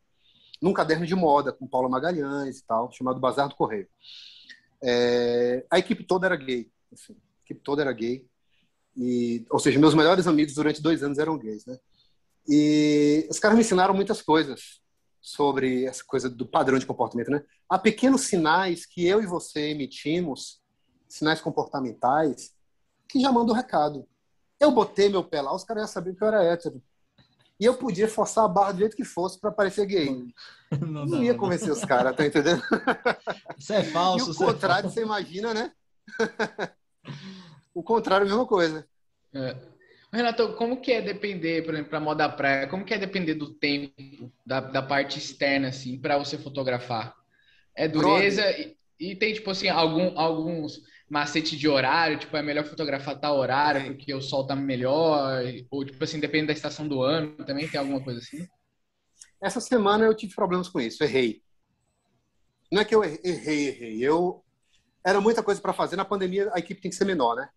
Num 0.61 0.73
caderno 0.73 1.05
de 1.05 1.15
moda 1.15 1.53
com 1.53 1.67
Paula 1.67 1.87
Magalhães 1.87 2.59
e 2.59 2.65
tal, 2.65 2.91
chamado 2.91 3.19
Bazar 3.19 3.47
do 3.47 3.55
Correio. 3.55 3.87
É, 4.83 5.65
a 5.69 5.79
equipe 5.79 6.03
toda 6.03 6.25
era 6.25 6.35
gay. 6.35 6.69
Assim, 6.91 7.13
a 7.13 7.43
equipe 7.45 7.61
toda 7.63 7.81
era 7.81 7.93
gay. 7.93 8.25
E, 8.95 9.45
ou 9.49 9.59
seja, 9.59 9.79
meus 9.79 9.93
melhores 9.93 10.27
amigos 10.27 10.55
durante 10.55 10.81
dois 10.81 11.03
anos 11.03 11.19
eram 11.19 11.37
gays, 11.37 11.65
né? 11.65 11.77
E 12.47 13.27
os 13.29 13.39
caras 13.39 13.57
me 13.57 13.63
ensinaram 13.63 13.93
muitas 13.93 14.21
coisas 14.21 14.81
sobre 15.21 15.85
essa 15.85 16.03
coisa 16.05 16.29
do 16.29 16.45
padrão 16.45 16.79
de 16.79 16.85
comportamento, 16.85 17.29
né? 17.29 17.43
Há 17.69 17.77
pequenos 17.77 18.21
sinais 18.21 18.85
que 18.85 19.05
eu 19.05 19.21
e 19.21 19.25
você 19.25 19.71
emitimos, 19.71 20.61
sinais 21.09 21.41
comportamentais, 21.41 22.53
que 23.09 23.19
já 23.19 23.31
mandam 23.31 23.53
o 23.53 23.57
recado. 23.57 24.07
Eu 24.59 24.71
botei 24.71 25.09
meu 25.09 25.23
pé 25.23 25.41
lá, 25.41 25.53
os 25.53 25.63
caras 25.63 25.83
já 25.83 25.87
sabiam 25.87 26.15
que 26.15 26.23
eu 26.23 26.27
era 26.27 26.43
hétero. 26.43 26.81
E 27.59 27.65
eu 27.65 27.75
podia 27.75 28.07
forçar 28.07 28.45
a 28.45 28.47
barra 28.47 28.71
do 28.71 28.79
jeito 28.79 28.95
que 28.95 29.03
fosse 29.03 29.39
para 29.39 29.51
parecer 29.51 29.85
gay. 29.85 30.33
Não, 30.81 31.05
não 31.05 31.23
ia 31.23 31.33
convencer 31.33 31.71
os 31.71 31.85
caras, 31.85 32.13
tá 32.13 32.25
entendendo? 32.25 32.61
Isso 33.57 33.71
é 33.71 33.85
falso. 33.85 34.31
E 34.31 34.33
o 34.33 34.49
é 34.49 34.53
contrário, 34.53 34.87
é 34.87 34.91
você 34.91 35.01
imagina, 35.01 35.53
né? 35.53 35.71
o 37.73 37.81
contrário, 37.81 38.27
a 38.27 38.29
mesma 38.29 38.45
coisa. 38.45 38.85
É. 39.33 39.55
Renato, 40.11 40.53
como 40.53 40.79
que 40.79 40.91
é 40.91 41.01
depender, 41.01 41.63
por 41.63 41.73
exemplo, 41.73 41.89
para 41.89 41.99
moda 41.99 42.29
praia, 42.29 42.67
como 42.67 42.85
que 42.85 42.93
é 42.93 42.97
depender 42.97 43.33
do 43.33 43.53
tempo, 43.53 44.31
da, 44.45 44.61
da 44.61 44.81
parte 44.81 45.17
externa, 45.19 45.67
assim, 45.67 45.99
para 45.99 46.17
você 46.17 46.37
fotografar? 46.37 47.13
É 47.75 47.87
dureza 47.87 48.49
e, 48.51 48.77
e, 48.99 49.15
tem, 49.15 49.33
tipo 49.33 49.51
assim, 49.51 49.67
algum, 49.67 50.17
alguns 50.17 50.81
macetes 51.09 51.59
de 51.59 51.67
horário, 51.67 52.17
tipo, 52.17 52.35
é 52.37 52.41
melhor 52.41 52.63
fotografar 52.63 53.19
tal 53.19 53.37
horário 53.37 53.95
porque 53.95 54.13
o 54.13 54.21
sol 54.21 54.47
tá 54.47 54.55
melhor, 54.55 55.43
ou, 55.69 55.83
tipo 55.83 56.01
assim, 56.01 56.19
depende 56.19 56.47
da 56.47 56.53
estação 56.53 56.87
do 56.87 57.01
ano, 57.01 57.35
também 57.45 57.67
tem 57.67 57.79
alguma 57.79 58.01
coisa 58.01 58.19
assim? 58.19 58.47
Essa 59.41 59.59
semana 59.59 60.05
eu 60.05 60.15
tive 60.15 60.33
problemas 60.33 60.69
com 60.69 60.79
isso, 60.79 61.03
errei. 61.03 61.41
Não 62.71 62.81
é 62.81 62.85
que 62.85 62.95
eu 62.95 63.03
errei, 63.03 63.67
errei, 63.67 63.99
eu... 63.99 64.43
Era 65.05 65.21
muita 65.21 65.43
coisa 65.43 65.61
para 65.61 65.73
fazer, 65.73 65.95
na 65.95 66.03
pandemia 66.05 66.49
a 66.53 66.59
equipe 66.59 66.81
tem 66.81 66.89
que 66.89 66.97
ser 66.97 67.05
menor, 67.05 67.35
né? 67.35 67.49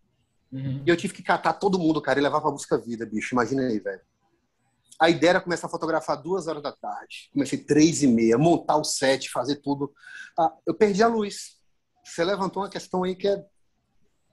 Uhum. 0.53 0.83
E 0.85 0.91
eu 0.91 0.97
tive 0.97 1.15
que 1.15 1.23
catar 1.23 1.55
todo 1.55 1.79
mundo, 1.79 2.01
cara, 2.03 2.19
e 2.19 2.23
levar 2.23 2.41
pra 2.41 2.51
busca 2.51 2.77
vida, 2.77 3.07
bicho. 3.07 3.35
Imagina 3.35 3.63
aí, 3.63 3.79
velho. 3.79 4.01
A 5.01 5.09
ideia 5.09 5.31
era 5.31 5.41
começar 5.41 5.67
a 5.67 5.71
fotografar 5.71 6.21
duas 6.21 6.47
horas 6.47 6.63
da 6.63 6.73
tarde. 6.73 7.31
Comecei 7.33 7.59
três 7.59 8.03
e 8.03 8.07
meia, 8.07 8.37
montar 8.37 8.77
o 8.77 8.85
set, 8.85 9.31
fazer 9.31 9.57
tudo. 9.57 9.93
Ah, 10.39 10.53
eu 10.67 10.75
perdi 10.75 11.03
a 11.03 11.09
luz. 11.09 11.57
Você 12.05 12.23
levantou 12.25 12.63
uma 12.63 12.69
questão 12.69 13.05
aí 13.05 13.15
que 13.15 13.27
é 13.29 13.43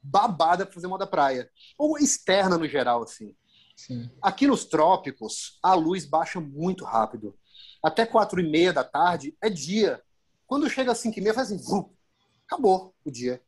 babada 0.04 0.66
pra 0.66 0.74
fazer 0.74 0.88
moda 0.88 1.08
praia. 1.08 1.50
Ou 1.78 1.98
externa 1.98 2.58
no 2.58 2.68
geral, 2.68 3.04
assim. 3.04 3.34
Sim. 3.78 4.10
Aqui 4.22 4.48
nos 4.48 4.66
trópicos, 4.66 5.60
a 5.64 5.74
luz 5.74 6.06
baixa 6.06 6.42
muito 6.42 6.84
rápido. 6.84 7.38
Até 7.82 8.06
quatro 8.06 8.42
e 8.42 8.50
meia 8.50 8.74
da 8.74 8.84
tarde 8.84 9.38
é 9.42 9.50
dia. 9.50 10.02
Quando 10.46 10.70
chega 10.70 10.92
às 10.92 10.98
cinco 10.98 11.20
e 11.20 11.22
meia, 11.22 11.34
faz 11.34 11.52
assim, 11.52 11.64
acabou 12.46 12.94
o 13.06 13.12
dia. 13.12 13.42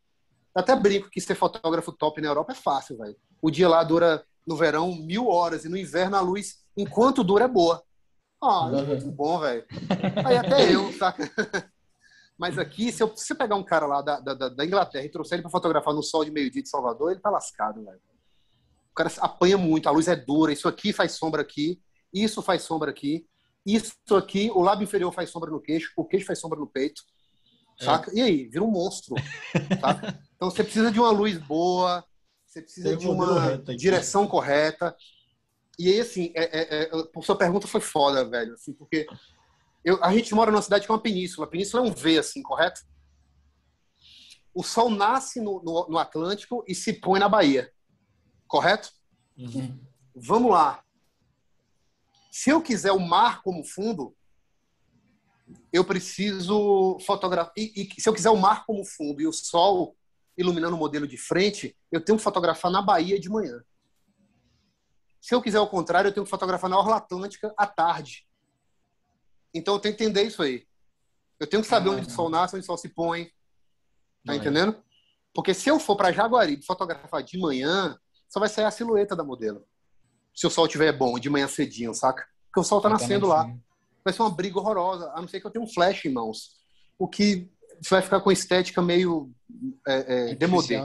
Até 0.53 0.75
brinco 0.75 1.09
que 1.09 1.21
ser 1.21 1.35
fotógrafo 1.35 1.91
top 1.91 2.21
na 2.21 2.27
Europa 2.27 2.51
é 2.51 2.55
fácil, 2.55 2.97
velho. 2.97 3.15
O 3.41 3.51
dia 3.51 3.69
lá 3.69 3.83
dura, 3.83 4.23
no 4.45 4.57
verão, 4.57 4.93
mil 4.95 5.27
horas, 5.27 5.65
e 5.65 5.69
no 5.69 5.77
inverno 5.77 6.17
a 6.17 6.21
luz, 6.21 6.57
enquanto 6.75 7.23
dura, 7.23 7.45
é 7.45 7.47
boa. 7.47 7.83
Ah, 8.41 8.69
é 8.73 8.81
muito 8.81 9.11
bom, 9.11 9.39
velho. 9.39 9.65
Aí 10.25 10.37
até 10.37 10.73
eu, 10.73 10.91
saca? 10.93 11.29
Mas 12.37 12.57
aqui, 12.57 12.89
se, 12.89 13.03
eu, 13.03 13.15
se 13.17 13.35
pegar 13.35 13.57
um 13.57 13.63
cara 13.63 13.85
lá 13.85 14.01
da, 14.01 14.19
da, 14.21 14.47
da 14.49 14.65
Inglaterra 14.65 15.05
e 15.05 15.09
trouxer 15.09 15.35
ele 15.35 15.41
para 15.41 15.51
fotografar 15.51 15.93
no 15.93 16.01
sol 16.01 16.23
de 16.23 16.31
meio-dia 16.31 16.63
de 16.63 16.69
Salvador, 16.69 17.11
ele 17.11 17.19
tá 17.19 17.29
lascado, 17.29 17.83
velho. 17.83 17.99
O 18.91 18.95
cara 18.95 19.11
apanha 19.19 19.57
muito, 19.57 19.89
a 19.89 19.91
luz 19.91 20.07
é 20.07 20.15
dura, 20.15 20.53
isso 20.53 20.67
aqui 20.67 20.93
faz 20.93 21.11
sombra 21.13 21.41
aqui, 21.41 21.81
isso 22.13 22.41
faz 22.41 22.63
sombra 22.63 22.91
aqui, 22.91 23.27
isso 23.65 23.93
aqui, 24.15 24.49
o 24.51 24.61
lábio 24.61 24.85
inferior 24.85 25.13
faz 25.13 25.29
sombra 25.29 25.51
no 25.51 25.59
queixo, 25.59 25.91
o 25.97 26.05
queixo 26.05 26.25
faz 26.25 26.39
sombra 26.39 26.57
no 26.57 26.67
peito, 26.67 27.01
é. 27.79 27.85
saca? 27.85 28.11
E 28.15 28.21
aí, 28.21 28.47
vira 28.47 28.63
um 28.63 28.71
monstro, 28.71 29.15
saca? 29.81 30.17
Então 30.39 30.49
você 30.49 30.63
precisa 30.63 30.89
de 30.89 30.97
uma 30.97 31.11
luz 31.11 31.37
boa, 31.37 32.01
você 32.45 32.61
precisa 32.61 32.95
de 32.95 33.09
uma 33.09 33.57
direção 33.75 34.25
correta. 34.25 34.95
E 35.77 35.89
aí, 35.89 35.99
assim, 35.99 36.31
é, 36.33 36.43
é, 36.43 36.83
é, 36.83 36.91
a 36.93 37.21
sua 37.21 37.37
pergunta 37.37 37.67
foi 37.67 37.81
foda, 37.81 38.23
velho, 38.23 38.53
assim, 38.53 38.71
porque 38.71 39.05
eu, 39.83 40.01
a 40.01 40.13
gente 40.13 40.33
mora 40.33 40.49
numa 40.49 40.61
cidade 40.61 40.85
que 40.85 40.91
é 40.91 40.95
uma 40.95 41.01
península. 41.01 41.45
A 41.45 41.49
península 41.49 41.85
é 41.85 41.89
um 41.89 41.93
V, 41.93 42.17
assim, 42.17 42.41
correto? 42.41 42.79
O 44.53 44.63
sol 44.63 44.89
nasce 44.89 45.41
no, 45.41 45.61
no, 45.61 45.89
no 45.89 45.97
Atlântico 45.97 46.63
e 46.65 46.73
se 46.73 46.93
põe 46.93 47.19
na 47.19 47.27
Bahia. 47.27 47.69
Correto? 48.47 48.93
Uhum. 49.37 49.77
Vamos 50.15 50.51
lá. 50.51 50.81
Se 52.31 52.49
eu 52.49 52.61
quiser 52.61 52.93
o 52.93 52.99
mar 52.99 53.41
como 53.41 53.65
fundo, 53.65 54.15
eu 55.73 55.83
preciso 55.83 56.97
fotografar. 57.05 57.51
E, 57.57 57.89
e, 57.97 58.01
se 58.01 58.07
eu 58.07 58.13
quiser 58.13 58.29
o 58.29 58.37
mar 58.37 58.65
como 58.65 58.85
fundo 58.85 59.21
e 59.21 59.27
o 59.27 59.33
sol 59.33 59.97
iluminando 60.39 60.75
o 60.75 60.79
modelo 60.79 61.05
de 61.05 61.17
frente, 61.17 61.75
eu 61.91 61.99
tenho 61.99 62.17
que 62.17 62.23
fotografar 62.23 62.71
na 62.71 62.81
Bahia 62.81 63.19
de 63.19 63.29
manhã. 63.29 63.61
Se 65.19 65.35
eu 65.35 65.41
quiser 65.41 65.59
o 65.59 65.67
contrário, 65.67 66.07
eu 66.07 66.13
tenho 66.13 66.23
que 66.23 66.29
fotografar 66.29 66.69
na 66.69 66.79
Orla 66.79 66.95
Atlântica 66.95 67.53
à 67.57 67.67
tarde. 67.67 68.25
Então 69.53 69.73
eu 69.73 69.79
tenho 69.79 69.95
que 69.95 70.01
entender 70.01 70.23
isso 70.23 70.41
aí. 70.41 70.65
Eu 71.37 71.45
tenho 71.45 71.61
que 71.61 71.67
saber 71.67 71.89
ah, 71.89 71.93
onde 71.93 72.07
o 72.07 72.09
sol 72.09 72.29
nasce, 72.29 72.55
onde 72.55 72.63
o 72.63 72.65
sol 72.65 72.77
se 72.77 72.87
põe. 72.87 73.29
Tá 74.25 74.35
entendendo? 74.35 74.81
Porque 75.33 75.53
se 75.53 75.69
eu 75.69 75.79
for 75.79 75.95
para 75.97 76.11
Jaguaribe 76.11 76.65
fotografar 76.65 77.21
de 77.21 77.37
manhã, 77.37 77.97
só 78.29 78.39
vai 78.39 78.47
sair 78.47 78.65
a 78.65 78.71
silhueta 78.71 79.15
da 79.15 79.23
modelo. 79.23 79.65
Se 80.33 80.47
o 80.47 80.49
sol 80.49 80.67
estiver 80.67 80.93
bom, 80.93 81.19
de 81.19 81.29
manhã 81.29 81.47
cedinho, 81.47 81.93
saca? 81.93 82.25
Porque 82.45 82.61
o 82.61 82.63
sol 82.63 82.79
tá 82.79 82.87
nascendo 82.87 83.27
lá. 83.27 83.45
Vai 84.05 84.13
ser 84.13 84.21
uma 84.21 84.29
briga 84.29 84.57
horrorosa, 84.57 85.11
a 85.13 85.19
não 85.19 85.27
ser 85.27 85.41
que 85.41 85.47
eu 85.47 85.51
tenha 85.51 85.63
um 85.63 85.67
flash 85.67 86.05
em 86.05 86.13
mãos. 86.13 86.57
O 86.97 87.07
que 87.07 87.51
vai 87.89 88.01
ficar 88.01 88.21
com 88.21 88.31
estética 88.31 88.81
meio 88.81 89.31
é, 89.87 90.31
é, 90.31 90.35
demodê. 90.35 90.75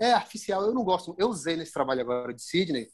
É 0.00 0.12
artificial, 0.12 0.62
eu 0.62 0.74
não 0.74 0.84
gosto. 0.84 1.14
Eu 1.18 1.28
usei 1.28 1.56
nesse 1.56 1.72
trabalho 1.72 2.00
agora 2.00 2.34
de 2.34 2.42
Sydney, 2.42 2.88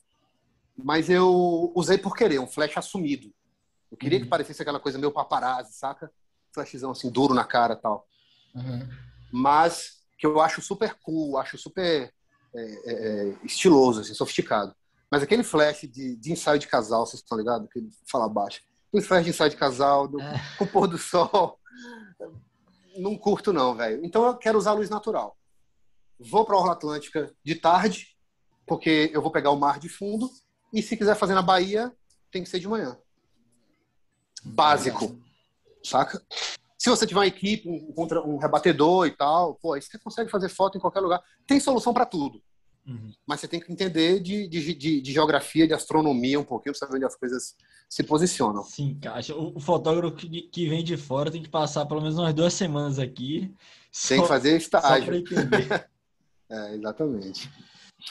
mas 0.77 1.09
eu 1.09 1.73
usei 1.75 1.99
por 1.99 2.15
querer, 2.15 2.39
um 2.39 2.47
flash 2.47 2.77
assumido. 2.77 3.33
Eu 3.91 3.97
queria 3.97 4.19
uhum. 4.19 4.25
que 4.25 4.31
parecesse 4.31 4.63
aquela 4.63 4.79
coisa 4.79 4.99
meio 4.99 5.13
paparazzi, 5.13 5.75
saca? 5.75 6.11
Flashzão 6.55 6.91
assim, 6.91 7.11
duro 7.11 7.35
na 7.35 7.45
cara 7.45 7.75
tal. 7.75 8.07
Uhum. 8.55 8.89
Mas 9.33 10.01
que 10.19 10.27
eu 10.27 10.41
acho 10.41 10.61
super 10.61 10.95
cool, 11.03 11.39
acho 11.39 11.57
super 11.57 12.13
é, 12.55 12.61
é, 12.61 12.93
é, 12.93 13.37
estiloso, 13.45 14.01
assim, 14.01 14.15
sofisticado. 14.15 14.75
Mas 15.11 15.23
aquele 15.23 15.43
flash 15.43 15.83
de, 15.83 16.17
de 16.17 16.33
ensaio 16.33 16.59
de 16.59 16.69
casal, 16.69 17.07
vocês 17.07 17.23
estão 17.23 17.39
ligados? 17.39 17.69
Que 17.73 17.89
fala 18.09 18.29
baixo. 18.29 18.61
Aquele 18.89 19.05
flash 19.05 19.25
de 19.25 19.31
ensaio 19.31 19.51
de 19.51 19.57
casal, 19.57 20.07
do, 20.07 20.21
é. 20.21 20.41
com 20.59 20.65
o 20.65 20.69
pôr 20.69 20.87
do 20.87 20.99
sol. 20.99 21.59
Não 22.97 23.17
curto, 23.17 23.53
não, 23.53 23.75
velho. 23.75 24.05
Então 24.05 24.25
eu 24.27 24.37
quero 24.37 24.59
usar 24.59 24.73
luz 24.73 24.91
natural. 24.91 25.37
Vou 26.19 26.45
para 26.45 26.55
a 26.55 26.59
Orla 26.59 26.73
Atlântica 26.73 27.35
de 27.43 27.55
tarde, 27.55 28.17
porque 28.67 29.11
eu 29.13 29.23
vou 29.23 29.31
pegar 29.31 29.51
o 29.51 29.57
mar 29.57 29.79
de 29.79 29.89
fundo. 29.89 30.31
E 30.73 30.83
se 30.83 30.97
quiser 30.97 31.17
fazer 31.17 31.35
na 31.35 31.43
Bahia, 31.43 31.93
tem 32.31 32.43
que 32.43 32.49
ser 32.49 32.61
de 32.61 32.69
manhã 32.69 32.97
básico, 34.43 35.19
saca? 35.83 36.23
Se 36.79 36.89
você 36.89 37.07
tiver 37.07 37.21
uma 37.21 37.27
equipe, 37.27 37.69
um, 37.69 37.93
um 38.27 38.39
rebatedor 38.39 39.07
e 39.07 39.11
tal, 39.11 39.55
pô, 39.57 39.75
aí 39.75 39.83
você 39.83 39.99
consegue 39.99 40.31
fazer 40.31 40.49
foto 40.49 40.79
em 40.79 40.81
qualquer 40.81 41.01
lugar. 41.01 41.23
Tem 41.47 41.61
solução 41.61 41.93
para 41.93 42.07
tudo. 42.07 42.43
Uhum. 42.87 43.13
Mas 43.27 43.41
você 43.41 43.49
tem 43.49 43.61
que 43.61 43.73
entender 43.73 44.21
de, 44.21 44.49
de, 44.49 44.75
de, 44.75 45.01
de, 45.01 45.13
geografia, 45.13 45.67
de 45.67 45.75
astronomia 45.75 46.41
um 46.41 46.45
pouquinho, 46.45 46.73
para 46.73 46.81
saber 46.81 46.97
onde 46.97 47.05
as 47.05 47.17
coisas 47.17 47.55
se 47.89 48.03
posicionam. 48.03 48.63
Sim, 48.65 48.99
Caixa. 49.01 49.35
O, 49.35 49.57
o 49.57 49.61
fotógrafo 49.61 50.17
que, 50.17 50.43
que, 50.43 50.69
vem 50.69 50.83
de 50.83 50.97
fora 50.97 51.31
tem 51.31 51.43
que 51.43 51.49
passar 51.49 51.87
pelo 51.87 52.01
menos 52.01 52.19
umas 52.19 52.35
duas 52.35 52.55
semanas 52.55 52.99
aqui. 52.99 53.55
Tem 54.09 54.19
só, 54.19 54.23
que 54.23 54.29
fazer 54.29 54.57
estágio. 54.57 55.13
é, 56.51 56.75
exatamente. 56.75 57.51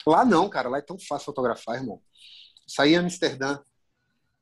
Lá 0.06 0.24
não, 0.24 0.48
cara. 0.50 0.70
Lá 0.70 0.78
é 0.78 0.82
tão 0.82 0.98
fácil 1.00 1.26
fotografar, 1.26 1.76
irmão. 1.76 2.02
Saí 2.68 2.94
em 2.94 2.98
Amsterdã, 2.98 3.60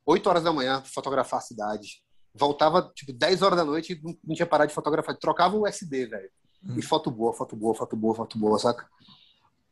8 0.05 0.27
horas 0.27 0.43
da 0.43 0.53
manhã 0.53 0.83
fotografar 0.83 1.39
a 1.39 1.43
cidade. 1.43 2.03
Voltava, 2.33 2.91
tipo, 2.93 3.11
10 3.13 3.41
horas 3.41 3.57
da 3.57 3.65
noite 3.65 3.93
e 3.93 4.17
não, 4.23 4.35
tinha 4.35 4.45
parado 4.45 4.67
de 4.67 4.75
fotografar. 4.75 5.17
Trocava 5.17 5.57
o 5.57 5.65
SD, 5.65 6.07
velho. 6.07 6.29
Hum. 6.63 6.75
E 6.77 6.81
foto 6.81 7.09
boa, 7.09 7.33
foto 7.33 7.55
boa, 7.55 7.73
foto 7.73 7.95
boa, 7.95 8.15
foto 8.15 8.37
boa, 8.37 8.59
saca? 8.59 8.87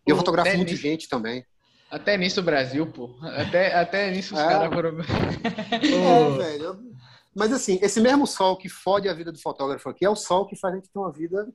E 0.08 0.12
eu 0.12 0.18
fotografo 0.18 0.56
muita 0.56 0.72
nisso, 0.72 0.82
gente 0.82 1.10
também. 1.10 1.46
Até 1.90 2.18
nisso 2.18 2.40
o 2.40 2.44
Brasil, 2.44 2.86
pô. 2.88 3.16
Até, 3.22 3.74
até 3.74 4.12
nisso 4.12 4.34
os 4.36 4.40
é. 4.40 4.48
caras 4.48 4.74
foram... 4.74 4.98
é, 5.72 6.38
velho. 6.38 6.96
Mas 7.34 7.52
assim, 7.52 7.80
esse 7.82 8.00
mesmo 8.00 8.26
sol 8.26 8.58
que 8.58 8.70
fode 8.70 9.10
a 9.10 9.14
vida 9.14 9.32
do 9.32 9.40
fotógrafo 9.40 9.90
aqui 9.90 10.06
é 10.06 10.10
o 10.10 10.16
sol 10.16 10.48
que 10.48 10.56
faz 10.56 10.74
a 10.74 10.78
gente 10.78 10.90
ter 10.90 11.00
uma 11.00 11.12
vida 11.12 11.48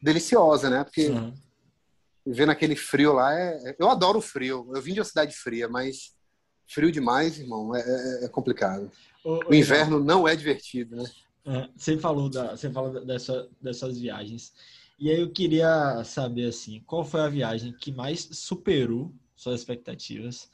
deliciosa, 0.00 0.70
né? 0.70 0.82
Porque 0.82 1.06
Sim. 1.06 1.34
vendo 2.26 2.52
aquele 2.52 2.74
frio 2.74 3.12
lá 3.12 3.34
é. 3.34 3.76
Eu 3.78 3.90
adoro 3.90 4.18
o 4.18 4.22
frio. 4.22 4.70
Eu 4.74 4.80
vim 4.80 4.94
de 4.94 5.00
uma 5.00 5.04
cidade 5.04 5.34
fria, 5.36 5.68
mas 5.68 6.14
frio 6.66 6.90
demais, 6.90 7.38
irmão, 7.38 7.74
é, 7.74 7.80
é, 7.80 8.24
é 8.24 8.28
complicado. 8.28 8.90
O, 9.24 9.50
o 9.50 9.54
inverno 9.54 9.98
não 10.02 10.26
é 10.26 10.34
divertido, 10.34 10.96
né? 10.96 11.04
É, 11.46 11.68
você 11.76 11.98
falou 11.98 12.28
da, 12.28 12.56
você 12.56 12.70
falou 12.70 13.04
dessa, 13.04 13.48
dessas 13.60 13.98
viagens. 13.98 14.52
E 14.98 15.10
aí 15.10 15.20
eu 15.20 15.30
queria 15.30 16.02
saber 16.04 16.46
assim, 16.46 16.82
qual 16.86 17.04
foi 17.04 17.20
a 17.20 17.28
viagem 17.28 17.72
que 17.72 17.92
mais 17.92 18.28
superou 18.32 19.12
suas 19.36 19.60
expectativas 19.60 20.50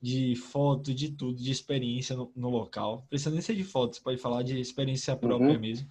de 0.00 0.36
foto, 0.36 0.92
de 0.92 1.10
tudo, 1.10 1.42
de 1.42 1.50
experiência 1.50 2.16
no, 2.16 2.30
no 2.36 2.50
local. 2.50 3.04
Precisa 3.08 3.30
nem 3.30 3.40
ser 3.40 3.54
de 3.54 3.64
foto, 3.64 3.96
você 3.96 4.02
pode 4.02 4.18
falar 4.18 4.42
de 4.42 4.58
experiência 4.60 5.16
própria 5.16 5.54
uhum. 5.54 5.60
mesmo. 5.60 5.88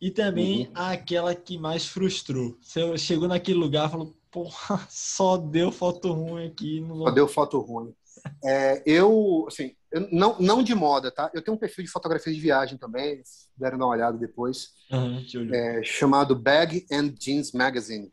E 0.00 0.10
também 0.10 0.66
uhum. 0.66 0.72
aquela 0.74 1.34
que 1.34 1.56
mais 1.56 1.86
frustrou. 1.86 2.56
Você 2.60 2.98
chegou 2.98 3.28
naquele 3.28 3.58
lugar 3.58 3.88
e 3.88 3.92
falou, 3.92 4.14
porra, 4.30 4.86
só 4.90 5.36
deu 5.36 5.70
foto 5.70 6.12
ruim 6.12 6.46
aqui. 6.46 6.80
No... 6.80 7.04
Só 7.04 7.10
deu 7.10 7.28
foto 7.28 7.60
ruim. 7.60 7.94
É, 8.42 8.82
eu, 8.86 9.44
assim, 9.48 9.74
eu, 9.94 10.08
não, 10.10 10.36
não 10.40 10.60
de 10.60 10.74
moda, 10.74 11.08
tá? 11.08 11.30
Eu 11.32 11.40
tenho 11.40 11.56
um 11.56 11.60
perfil 11.60 11.84
de 11.84 11.90
fotografia 11.90 12.32
de 12.32 12.40
viagem 12.40 12.76
também, 12.76 13.24
se 13.24 13.48
puderem 13.54 13.78
dar 13.78 13.84
uma 13.84 13.92
olhada 13.92 14.18
depois, 14.18 14.70
uhum, 14.90 15.24
é, 15.52 15.84
chamado 15.84 16.34
Bag 16.34 16.84
and 16.90 17.14
Jeans 17.16 17.52
Magazine. 17.52 18.12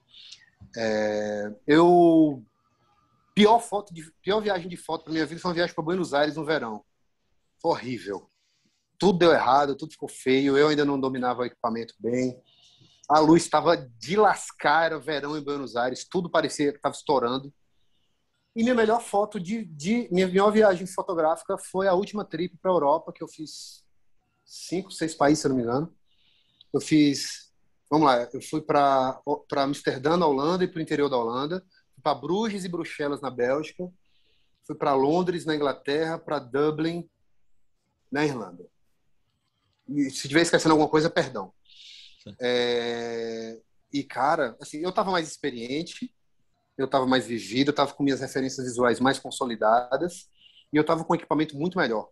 É, 0.77 1.51
eu 1.65 2.45
pior 3.33 3.57
foto 3.57 3.91
de 3.91 4.03
pior 4.21 4.41
viagem 4.41 4.69
de 4.69 4.77
foto 4.77 5.05
para 5.05 5.13
minha 5.13 5.25
vida 5.25 5.41
foi 5.41 5.49
uma 5.49 5.55
viagem 5.55 5.73
para 5.73 5.83
Buenos 5.83 6.13
Aires 6.13 6.35
no 6.35 6.45
verão. 6.45 6.85
Foi 7.59 7.71
horrível. 7.71 8.29
Tudo 8.99 9.17
deu 9.17 9.31
errado, 9.31 9.75
tudo 9.75 9.93
ficou 9.93 10.07
feio. 10.07 10.55
Eu 10.55 10.67
ainda 10.67 10.85
não 10.85 10.99
dominava 10.99 11.41
o 11.41 11.45
equipamento 11.45 11.95
bem. 11.99 12.39
A 13.09 13.17
luz 13.17 13.41
estava 13.41 13.75
de 13.75 14.15
lascar, 14.15 14.85
era 14.85 14.99
verão 14.99 15.35
em 15.35 15.43
Buenos 15.43 15.75
Aires, 15.75 16.07
tudo 16.07 16.29
parecia 16.29 16.71
que 16.71 16.77
estava 16.77 16.93
estourando. 16.93 17.51
E 18.55 18.63
minha 18.63 18.75
melhor 18.75 19.01
foto 19.01 19.39
de, 19.39 19.63
de 19.65 20.09
minha 20.11 20.27
melhor 20.27 20.51
viagem 20.51 20.85
fotográfica 20.85 21.57
foi 21.57 21.87
a 21.87 21.93
última 21.93 22.25
trip 22.25 22.57
para 22.57 22.71
a 22.71 22.73
Europa 22.73 23.13
que 23.13 23.23
eu 23.23 23.27
fiz 23.27 23.83
cinco, 24.43 24.91
seis 24.91 25.15
países, 25.15 25.39
se 25.39 25.47
eu 25.47 25.49
não 25.49 25.55
me 25.55 25.63
engano. 25.63 25.95
Eu 26.73 26.81
fiz, 26.81 27.51
vamos 27.89 28.07
lá, 28.07 28.27
eu 28.33 28.41
fui 28.41 28.61
para 28.61 29.21
para 29.47 29.63
Amsterdã, 29.63 30.17
na 30.17 30.27
Holanda 30.27 30.63
e 30.65 30.67
para 30.67 30.79
o 30.79 30.81
interior 30.81 31.09
da 31.09 31.17
Holanda, 31.17 31.65
para 32.03 32.15
Bruges 32.15 32.65
e 32.65 32.69
Bruxelas 32.69 33.21
na 33.21 33.29
Bélgica, 33.29 33.89
fui 34.65 34.75
para 34.75 34.93
Londres 34.93 35.45
na 35.45 35.55
Inglaterra, 35.55 36.17
para 36.17 36.39
Dublin 36.39 37.09
na 38.11 38.25
Irlanda. 38.25 38.65
E 39.87 40.09
se 40.09 40.23
estiver 40.25 40.41
esquecendo 40.41 40.73
alguma 40.73 40.89
coisa, 40.89 41.09
perdão. 41.09 41.53
É... 42.39 43.59
E 43.93 44.03
cara, 44.03 44.57
assim, 44.61 44.79
eu 44.79 44.89
estava 44.89 45.11
mais 45.11 45.27
experiente 45.27 46.13
eu 46.81 46.85
estava 46.85 47.05
mais 47.05 47.25
vivido, 47.25 47.69
eu 47.69 47.71
estava 47.71 47.93
com 47.93 48.03
minhas 48.03 48.19
referências 48.19 48.65
visuais 48.65 48.99
mais 48.99 49.19
consolidadas 49.19 50.29
e 50.71 50.77
eu 50.77 50.81
estava 50.81 51.03
com 51.03 51.13
um 51.13 51.15
equipamento 51.15 51.57
muito 51.57 51.77
melhor. 51.77 52.09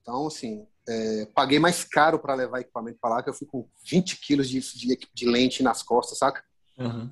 Então, 0.00 0.26
assim, 0.26 0.66
é, 0.88 1.26
paguei 1.34 1.58
mais 1.58 1.84
caro 1.84 2.18
para 2.18 2.34
levar 2.34 2.60
equipamento 2.60 2.98
para 3.00 3.16
lá, 3.16 3.22
que 3.22 3.30
eu 3.30 3.34
fui 3.34 3.46
com 3.46 3.68
20 3.84 4.20
quilos 4.20 4.48
de, 4.48 4.60
de, 4.60 4.98
de 5.12 5.26
lente 5.26 5.62
nas 5.62 5.82
costas, 5.82 6.18
saca? 6.18 6.42
Uhum. 6.78 7.10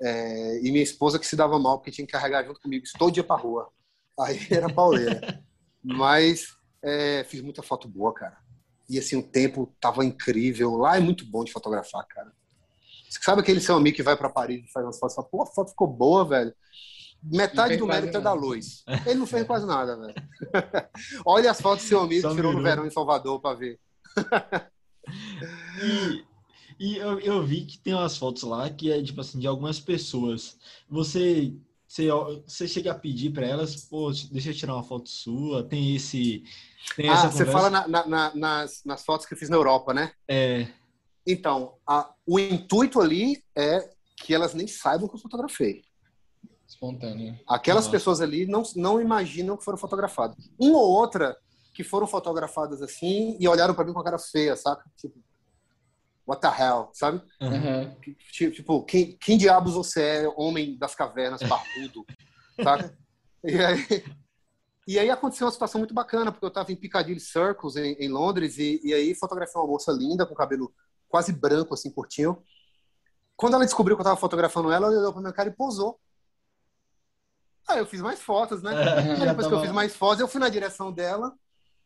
É, 0.00 0.60
e 0.60 0.70
minha 0.70 0.82
esposa 0.82 1.18
que 1.18 1.26
se 1.26 1.36
dava 1.36 1.58
mal, 1.58 1.78
porque 1.78 1.90
tinha 1.90 2.06
que 2.06 2.12
carregar 2.12 2.44
junto 2.44 2.60
comigo 2.60 2.84
todo 2.98 3.12
dia 3.12 3.24
para 3.24 3.40
rua. 3.40 3.70
Aí 4.18 4.38
era 4.50 4.72
pauleira. 4.72 5.42
Mas 5.82 6.56
é, 6.82 7.24
fiz 7.24 7.42
muita 7.42 7.62
foto 7.62 7.88
boa, 7.88 8.12
cara. 8.14 8.38
E 8.88 8.98
assim, 8.98 9.16
o 9.16 9.22
tempo 9.22 9.74
tava 9.80 10.04
incrível. 10.04 10.76
Lá 10.76 10.96
é 10.96 11.00
muito 11.00 11.24
bom 11.24 11.44
de 11.44 11.52
fotografar, 11.52 12.06
cara. 12.06 12.32
Sabe 13.10 13.40
aquele 13.40 13.60
seu 13.60 13.74
amigo 13.74 13.96
que 13.96 14.02
vai 14.02 14.16
para 14.16 14.30
Paris 14.30 14.64
e 14.64 14.72
faz 14.72 14.86
umas 14.86 14.98
fotos 14.98 15.14
e 15.14 15.16
fala, 15.16 15.28
pô, 15.28 15.42
a 15.42 15.46
foto 15.46 15.70
ficou 15.70 15.88
boa, 15.88 16.24
velho. 16.24 16.54
Metade 17.22 17.76
do 17.76 17.86
mérito 17.86 18.16
é 18.16 18.20
da 18.20 18.32
luz. 18.32 18.84
Ele 19.04 19.18
não 19.18 19.26
fez 19.26 19.46
quase 19.46 19.66
nada, 19.66 19.96
velho. 19.96 20.14
Olha 21.26 21.50
as 21.50 21.60
fotos 21.60 21.84
do 21.84 21.88
seu 21.88 22.00
amigo 22.00 22.28
que 22.28 22.34
tirou 22.34 22.52
no 22.52 22.62
verão 22.62 22.86
em 22.86 22.90
Salvador 22.90 23.40
para 23.40 23.56
ver. 23.56 23.78
E, 25.82 26.24
e 26.78 26.96
eu, 26.98 27.18
eu 27.20 27.42
vi 27.44 27.66
que 27.66 27.78
tem 27.78 27.94
umas 27.94 28.16
fotos 28.16 28.42
lá 28.44 28.70
que 28.70 28.90
é, 28.90 29.02
tipo 29.02 29.20
assim, 29.20 29.38
de 29.38 29.46
algumas 29.46 29.80
pessoas. 29.80 30.56
Você 30.88 31.52
você, 31.90 32.08
você 32.46 32.68
chega 32.68 32.92
a 32.92 32.94
pedir 32.94 33.32
para 33.32 33.44
elas, 33.44 33.74
pô, 33.74 34.12
deixa 34.30 34.50
eu 34.50 34.54
tirar 34.54 34.74
uma 34.74 34.84
foto 34.84 35.08
sua, 35.08 35.64
tem 35.64 35.96
esse. 35.96 36.44
Tem 36.94 37.08
ah, 37.08 37.28
você 37.28 37.44
fala 37.44 37.68
na, 37.68 38.06
na, 38.06 38.34
nas, 38.34 38.84
nas 38.84 39.04
fotos 39.04 39.26
que 39.26 39.34
eu 39.34 39.38
fiz 39.38 39.48
na 39.48 39.56
Europa, 39.56 39.92
né? 39.92 40.12
É. 40.28 40.68
Então, 41.26 41.74
a, 41.86 42.12
o 42.26 42.38
intuito 42.38 43.00
ali 43.00 43.42
é 43.56 43.90
que 44.16 44.34
elas 44.34 44.54
nem 44.54 44.66
saibam 44.66 45.08
que 45.08 45.14
eu 45.14 45.20
fotografei. 45.20 45.82
Espontâneo. 46.66 47.38
Aquelas 47.48 47.84
Nossa. 47.84 47.96
pessoas 47.96 48.20
ali 48.20 48.46
não, 48.46 48.62
não 48.76 49.00
imaginam 49.00 49.56
que 49.56 49.64
foram 49.64 49.78
fotografadas. 49.78 50.36
Uma 50.58 50.78
ou 50.78 50.90
outra 50.90 51.36
que 51.74 51.82
foram 51.82 52.06
fotografadas 52.06 52.82
assim 52.82 53.36
e 53.40 53.48
olharam 53.48 53.74
para 53.74 53.84
mim 53.84 53.92
com 53.92 54.00
a 54.00 54.04
cara 54.04 54.18
feia, 54.18 54.54
saca? 54.56 54.84
Tipo, 54.96 55.18
what 56.26 56.40
the 56.40 56.48
hell, 56.48 56.90
sabe? 56.92 57.20
Uhum. 57.40 57.94
Tipo, 58.30 58.84
quem, 58.84 59.16
quem 59.16 59.36
diabos 59.36 59.74
você 59.74 60.02
é, 60.02 60.28
homem 60.36 60.78
das 60.78 60.94
cavernas, 60.94 61.42
barbudo, 61.42 62.06
sabe? 62.62 62.90
E 63.42 63.58
aí, 63.58 64.04
e 64.86 64.98
aí 64.98 65.10
aconteceu 65.10 65.46
uma 65.46 65.52
situação 65.52 65.78
muito 65.78 65.94
bacana, 65.94 66.30
porque 66.30 66.44
eu 66.44 66.48
estava 66.48 66.70
em 66.70 66.76
Piccadilly 66.76 67.20
Circles, 67.20 67.76
em, 67.76 67.92
em 67.94 68.08
Londres, 68.08 68.58
e, 68.58 68.80
e, 68.84 68.94
aí 68.94 69.14
fotografei 69.14 69.60
uma 69.60 69.66
moça 69.66 69.92
linda, 69.92 70.26
com 70.26 70.34
cabelo 70.34 70.72
quase 71.10 71.32
branco, 71.32 71.74
assim, 71.74 71.90
curtinho. 71.90 72.42
Quando 73.36 73.54
ela 73.54 73.64
descobriu 73.64 73.96
que 73.96 74.00
eu 74.00 74.04
estava 74.04 74.18
fotografando 74.18 74.72
ela, 74.72 74.86
ela 74.86 74.98
olhou 74.98 75.12
para 75.12 75.20
minha 75.20 75.32
cara 75.32 75.48
e 75.50 75.52
posou. 75.52 76.00
Aí 77.68 77.78
eu 77.78 77.86
fiz 77.86 78.00
mais 78.00 78.20
fotos, 78.20 78.62
né? 78.62 78.72
É, 79.20 79.26
depois 79.26 79.36
tava... 79.36 79.48
que 79.48 79.54
eu 79.54 79.60
fiz 79.60 79.72
mais 79.72 79.94
fotos, 79.94 80.20
eu 80.20 80.28
fui 80.28 80.40
na 80.40 80.48
direção 80.48 80.90
dela, 80.90 81.34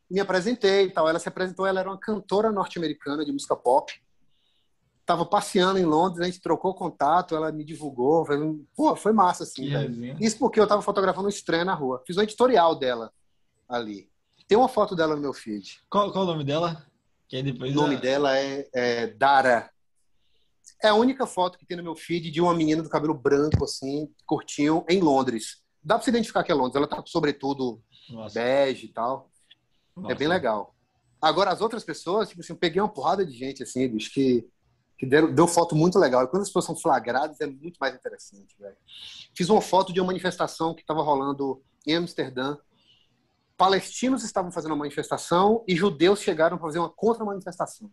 me 0.08 0.20
apresentei 0.20 0.86
e 0.86 0.90
tal. 0.90 1.08
Ela 1.08 1.18
se 1.18 1.28
apresentou, 1.28 1.66
ela 1.66 1.80
era 1.80 1.88
uma 1.88 1.98
cantora 1.98 2.52
norte-americana 2.52 3.24
de 3.24 3.32
música 3.32 3.56
pop 3.56 3.92
tava 5.04 5.26
passeando 5.26 5.78
em 5.78 5.84
Londres, 5.84 6.20
a 6.20 6.24
gente 6.24 6.40
trocou 6.40 6.74
contato, 6.74 7.36
ela 7.36 7.52
me 7.52 7.64
divulgou, 7.64 8.24
foi, 8.24 8.38
pô, 8.74 8.96
foi 8.96 9.12
massa 9.12 9.44
assim, 9.44 9.70
Isso 10.18 10.38
porque 10.38 10.58
eu 10.58 10.66
tava 10.66 10.82
fotografando 10.82 11.26
um 11.26 11.30
estranho 11.30 11.64
na 11.64 11.74
rua. 11.74 12.02
Fiz 12.06 12.16
um 12.16 12.22
editorial 12.22 12.74
dela 12.74 13.12
ali. 13.68 14.08
Tem 14.48 14.56
uma 14.56 14.68
foto 14.68 14.94
dela 14.94 15.14
no 15.14 15.22
meu 15.22 15.32
feed. 15.32 15.80
Qual, 15.90 16.10
qual 16.12 16.24
o 16.24 16.26
nome 16.26 16.44
dela? 16.44 16.84
O 17.32 17.70
nome 17.72 17.96
dela 17.96 18.36
é, 18.38 18.68
é, 18.72 19.06
Dara. 19.08 19.70
É 20.82 20.88
a 20.88 20.94
única 20.94 21.26
foto 21.26 21.58
que 21.58 21.66
tem 21.66 21.76
no 21.76 21.82
meu 21.82 21.94
feed 21.94 22.30
de 22.30 22.40
uma 22.40 22.54
menina 22.54 22.82
do 22.82 22.88
cabelo 22.88 23.14
branco, 23.14 23.64
assim, 23.64 24.08
curtinho, 24.26 24.84
em 24.88 25.00
Londres. 25.00 25.62
Dá 25.82 25.96
pra 25.96 26.04
se 26.04 26.10
identificar 26.10 26.42
que 26.44 26.52
é 26.52 26.54
Londres. 26.54 26.76
Ela 26.76 26.86
tá 26.86 27.02
sobretudo 27.06 27.82
Nossa. 28.10 28.34
bege 28.34 28.86
e 28.86 28.92
tal. 28.92 29.30
Nossa. 29.96 30.12
É 30.12 30.14
bem 30.14 30.28
legal. 30.28 30.74
Agora, 31.20 31.50
as 31.50 31.60
outras 31.60 31.84
pessoas, 31.84 32.28
tipo 32.28 32.40
assim, 32.40 32.52
eu 32.52 32.58
peguei 32.58 32.80
uma 32.80 32.88
porrada 32.88 33.24
de 33.24 33.32
gente, 33.32 33.62
assim, 33.62 33.88
bicho, 33.88 34.12
que 34.12 34.46
que 34.98 35.06
deu, 35.06 35.32
deu 35.32 35.46
foto 35.46 35.74
muito 35.74 35.98
legal. 35.98 36.24
E 36.24 36.28
quando 36.28 36.42
as 36.42 36.48
pessoas 36.48 36.64
são 36.64 36.76
flagradas, 36.76 37.40
é 37.40 37.46
muito 37.46 37.76
mais 37.78 37.94
interessante, 37.94 38.54
velho. 38.58 38.76
Fiz 39.34 39.48
uma 39.48 39.60
foto 39.60 39.92
de 39.92 40.00
uma 40.00 40.06
manifestação 40.06 40.74
que 40.74 40.82
estava 40.82 41.02
rolando 41.02 41.62
em 41.86 41.94
Amsterdã. 41.94 42.56
Palestinos 43.56 44.24
estavam 44.24 44.50
fazendo 44.50 44.72
uma 44.72 44.78
manifestação 44.78 45.64
e 45.66 45.76
judeus 45.76 46.20
chegaram 46.20 46.56
para 46.56 46.66
fazer 46.66 46.78
uma 46.78 46.90
contra-manifestação. 46.90 47.90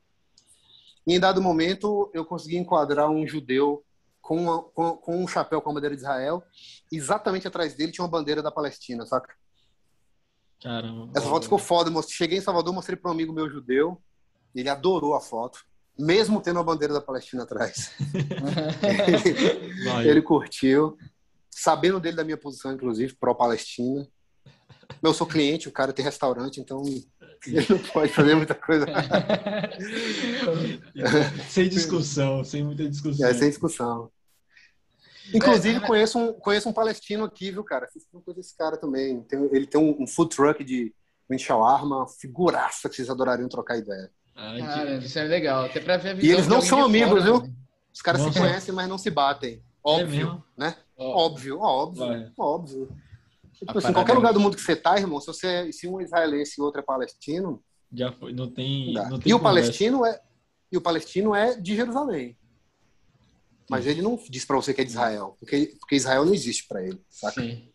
E 1.05 1.16
em 1.16 1.20
dado 1.20 1.41
momento, 1.41 2.09
eu 2.14 2.26
consegui 2.26 2.57
enquadrar 2.57 3.09
um 3.09 3.26
judeu 3.26 3.84
com, 4.22 4.38
uma, 4.38 4.64
com, 4.64 4.97
com, 4.97 5.24
um 5.24 5.28
chapéu 5.28 5.62
com 5.62 5.72
a 5.72 5.74
bandeira 5.74 5.95
de 5.95 6.01
Israel. 6.01 6.43
Exatamente 6.91 7.47
atrás 7.47 7.74
dele 7.76 7.91
tinha 7.91 8.03
uma 8.03 8.12
bandeira 8.12 8.41
da 8.41 8.51
Palestina, 8.51 9.05
saca? 9.05 9.34
Caramba. 10.62 11.12
Essa 11.16 11.28
foto 11.28 11.43
ficou 11.43 11.57
foda. 11.57 11.91
Cheguei 12.07 12.38
em 12.38 12.41
Salvador, 12.41 12.74
mostrei 12.74 12.95
para 12.95 13.09
um 13.09 13.14
amigo 13.14 13.34
meu 13.34 13.49
judeu. 13.49 14.01
Ele 14.53 14.70
adorou 14.70 15.16
a 15.16 15.22
foto 15.22 15.66
mesmo 15.97 16.41
tendo 16.41 16.59
a 16.59 16.64
bandeira 16.64 16.93
da 16.93 17.01
Palestina 17.01 17.43
atrás. 17.43 17.91
ele, 20.03 20.09
ele, 20.09 20.22
curtiu, 20.22 20.97
sabendo 21.49 21.99
dele 21.99 22.18
da 22.18 22.24
minha 22.24 22.38
posição, 22.38 22.74
inclusive, 22.74 23.16
pró-Palestina. 23.16 24.07
Eu 25.02 25.14
sou 25.14 25.28
cliente, 25.28 25.68
o 25.68 25.72
cara 25.72 25.94
tem 25.94 26.04
restaurante, 26.04 26.60
então 26.60 26.84
ele 27.46 27.66
não 27.70 27.80
pode 27.80 28.12
fazer 28.12 28.36
muita 28.36 28.56
coisa. 28.56 28.86
sem 31.50 31.70
discussão, 31.70 32.44
sem 32.44 32.64
muita 32.64 32.88
discussão. 32.88 33.28
É, 33.28 33.34
sem 33.34 33.50
discussão. 33.50 34.10
Inclusive, 35.34 35.80
é, 35.80 35.84
é, 35.84 35.88
conheço, 35.88 36.20
um, 36.20 36.34
conheço 36.34 36.70
um 36.70 36.74
palestino 36.74 37.24
aqui, 37.24 37.52
viu, 37.52 37.64
cara? 37.64 37.88
Fiz 37.92 38.04
uma 38.12 38.22
coisa 38.22 38.39
esse 38.39 38.56
cara 38.56 38.78
também. 38.78 39.22
Tem, 39.24 39.39
ele 39.52 39.66
tem 39.66 39.80
um, 39.80 40.04
um 40.04 40.08
food 40.08 40.36
truck 40.36 40.64
de 40.64 40.94
shawarma, 41.38 42.08
figuraça 42.20 42.89
que 42.89 42.96
vocês 42.96 43.10
adorariam 43.10 43.48
trocar 43.48 43.78
ideia. 43.78 44.12
Cara, 44.36 44.98
isso 44.98 45.20
é 45.20 45.24
legal. 45.24 45.66
Até 45.66 45.80
pra 45.80 45.98
ver 45.98 46.10
a 46.10 46.14
visão 46.14 46.30
E 46.30 46.34
eles 46.34 46.48
não 46.48 46.62
são 46.62 46.84
amigos, 46.84 47.10
fora, 47.10 47.24
viu? 47.24 47.42
Né? 47.42 47.54
Os 47.94 48.02
caras 48.02 48.22
se 48.22 48.39
conhecem, 48.39 48.74
mas 48.74 48.89
não 48.89 48.98
se 48.98 49.10
batem. 49.10 49.64
Óbvio, 49.84 50.44
é 50.58 50.62
né? 50.62 50.76
Óbvio, 50.98 51.60
óbvio, 51.60 52.08
Vai. 52.08 52.32
óbvio. 52.38 52.89
Tipo 53.66 53.78
assim, 53.78 53.93
qualquer 53.93 54.14
lugar 54.14 54.34
do 54.34 54.39
mundo 54.39 54.55
que 54.55 54.64
você 54.64 54.76
tá, 54.76 54.97
irmão, 54.97 55.22
se, 55.22 55.28
você, 55.28 55.72
se 55.72 55.88
um 55.88 56.01
é 56.01 56.03
israelense 56.03 56.55
e 56.57 56.62
outro 56.62 56.82
é 56.82 56.84
palestino. 56.84 57.64
Já 57.93 58.12
foi, 58.12 58.34
não 58.34 58.49
tem. 58.49 58.93
Não 58.93 59.20
tem 59.20 59.32
e, 59.32 59.34
o 59.36 59.39
palestino 59.39 60.05
é, 60.05 60.20
e 60.72 60.78
o 60.78 60.82
palestino 60.82 61.36
é 61.36 61.55
de 61.55 61.76
Jerusalém. 61.76 62.36
Mas 63.70 63.86
ele 63.86 64.01
não 64.01 64.20
diz 64.30 64.43
para 64.43 64.55
você 64.55 64.74
que 64.74 64.82
é 64.82 64.84
de 64.84 64.89
Israel, 64.89 65.36
porque, 65.39 65.76
porque 65.80 65.95
Israel 65.95 66.26
não 66.26 66.34
existe 66.34 66.68
para 66.68 66.84
ele, 66.84 66.99
saca? 67.07 67.41
Sim. 67.41 67.70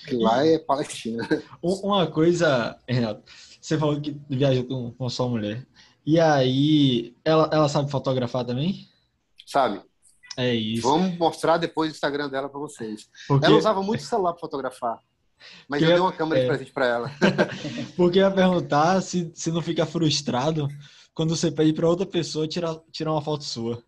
Porque 0.00 0.16
lá 0.16 0.46
é 0.46 0.58
Palestina. 0.58 1.28
Uma 1.62 2.06
coisa, 2.10 2.78
Renato, 2.88 3.22
você 3.60 3.76
falou 3.76 4.00
que 4.00 4.16
viajou 4.28 4.64
com, 4.64 4.92
com 4.92 5.08
sua 5.08 5.28
mulher. 5.28 5.66
E 6.04 6.18
aí, 6.18 7.14
ela, 7.24 7.50
ela 7.52 7.68
sabe 7.68 7.90
fotografar 7.90 8.44
também? 8.44 8.88
Sabe. 9.44 9.82
É 10.36 10.54
isso. 10.54 10.82
Vamos 10.82 11.16
mostrar 11.16 11.56
depois 11.56 11.90
o 11.90 11.94
Instagram 11.94 12.28
dela 12.28 12.48
para 12.48 12.60
vocês. 12.60 13.08
Porque... 13.26 13.46
Ela 13.46 13.56
usava 13.56 13.82
muito 13.82 14.02
celular 14.02 14.32
para 14.32 14.40
fotografar. 14.40 14.98
Mas 15.68 15.82
eu 15.82 15.88
dei 15.88 15.98
uma 15.98 16.12
câmera 16.12 16.40
é... 16.40 16.42
de 16.42 16.48
presente 16.48 16.72
para 16.72 16.86
ela. 16.86 17.10
Porque 17.96 18.18
ia 18.18 18.30
perguntar 18.30 19.00
se, 19.02 19.30
se 19.34 19.50
não 19.50 19.62
fica 19.62 19.86
frustrado 19.86 20.68
quando 21.14 21.36
você 21.36 21.50
pede 21.50 21.72
para 21.72 21.88
outra 21.88 22.06
pessoa 22.06 22.48
tirar, 22.48 22.76
tirar 22.90 23.12
uma 23.12 23.22
foto 23.22 23.44
sua. 23.44 23.82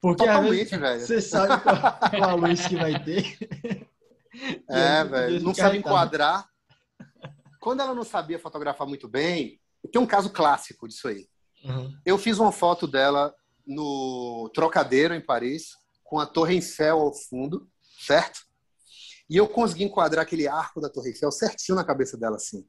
Porque 0.00 0.24
Totalmente, 0.24 0.76
velho. 0.76 1.00
você 1.00 1.20
sabe 1.20 1.62
qual, 1.62 1.76
qual 2.10 2.30
a 2.30 2.34
luz 2.34 2.66
que 2.66 2.76
vai 2.76 3.02
ter. 3.02 3.38
É, 4.68 5.02
velho. 5.06 5.40
Não 5.40 5.54
sabe 5.54 5.78
enquadrar 5.78 6.48
quando 7.62 7.80
ela 7.80 7.94
não 7.94 8.02
sabia 8.02 8.40
fotografar 8.40 8.88
muito 8.88 9.06
bem, 9.06 9.60
tem 9.92 10.02
um 10.02 10.06
caso 10.06 10.30
clássico 10.30 10.88
disso 10.88 11.06
aí. 11.06 11.28
Uhum. 11.64 11.96
Eu 12.04 12.18
fiz 12.18 12.40
uma 12.40 12.50
foto 12.50 12.88
dela 12.88 13.32
no 13.66 14.50
Trocadeiro, 14.54 15.14
em 15.14 15.20
Paris, 15.20 15.76
com 16.04 16.18
a 16.18 16.26
Torre 16.26 16.56
Eiffel 16.56 16.98
ao 16.98 17.14
fundo, 17.14 17.68
certo? 18.00 18.40
E 19.28 19.36
eu 19.36 19.48
consegui 19.48 19.84
enquadrar 19.84 20.22
aquele 20.22 20.46
arco 20.46 20.80
da 20.80 20.90
Torre 20.90 21.10
Eiffel 21.10 21.30
certinho 21.32 21.76
na 21.76 21.84
cabeça 21.84 22.16
dela, 22.16 22.36
assim. 22.36 22.66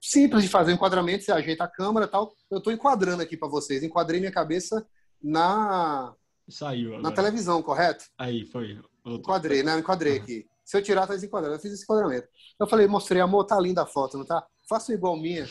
Simples 0.00 0.44
de 0.44 0.48
fazer 0.48 0.70
o 0.70 0.74
enquadramento, 0.74 1.24
você 1.24 1.32
ajeita 1.32 1.64
a 1.64 1.68
câmera 1.68 2.06
e 2.06 2.08
tal. 2.08 2.32
Eu 2.50 2.58
estou 2.58 2.72
enquadrando 2.72 3.22
aqui 3.22 3.36
para 3.36 3.48
vocês. 3.48 3.82
Enquadrei 3.82 4.20
minha 4.20 4.30
cabeça 4.30 4.86
na 5.20 6.14
Saiu 6.48 6.90
agora. 6.90 7.02
na 7.02 7.10
televisão, 7.10 7.62
correto? 7.62 8.04
Aí, 8.16 8.44
foi. 8.46 8.80
Enquadrei, 9.04 9.62
né? 9.62 9.74
Eu 9.74 9.80
enquadrei 9.80 10.18
uhum. 10.18 10.22
aqui. 10.22 10.46
Se 10.64 10.76
eu 10.76 10.82
tirar, 10.82 11.06
tá 11.06 11.14
desenquadrado. 11.14 11.56
Eu 11.56 11.60
fiz 11.60 11.72
esse 11.72 11.82
enquadramento. 11.82 12.28
Eu 12.60 12.66
falei, 12.68 12.86
mostrei, 12.86 13.20
amor, 13.20 13.44
tá 13.44 13.58
linda 13.58 13.82
a 13.82 13.86
foto, 13.86 14.18
não 14.18 14.24
tá? 14.24 14.46
Faça 14.68 14.92
igual 14.92 15.16
minha. 15.16 15.48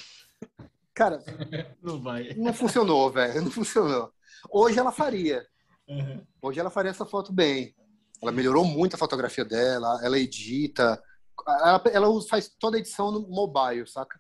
Cara, 0.93 1.19
não 1.81 2.01
vai. 2.01 2.33
Não 2.35 2.53
funcionou, 2.53 3.11
velho. 3.11 3.41
Não 3.41 3.51
funcionou. 3.51 4.13
Hoje 4.49 4.79
ela 4.79 4.91
faria. 4.91 5.45
Uhum. 5.87 6.25
Hoje 6.41 6.59
ela 6.59 6.69
faria 6.69 6.91
essa 6.91 7.05
foto 7.05 7.31
bem. 7.31 7.75
Ela 8.21 8.31
melhorou 8.31 8.65
muito 8.65 8.95
a 8.95 8.99
fotografia 8.99 9.45
dela, 9.45 9.99
ela 10.03 10.17
edita. 10.17 11.01
Ela, 11.47 11.83
ela 11.91 12.21
faz 12.23 12.49
toda 12.59 12.77
a 12.77 12.79
edição 12.79 13.11
no 13.11 13.27
mobile, 13.27 13.87
saca? 13.87 14.19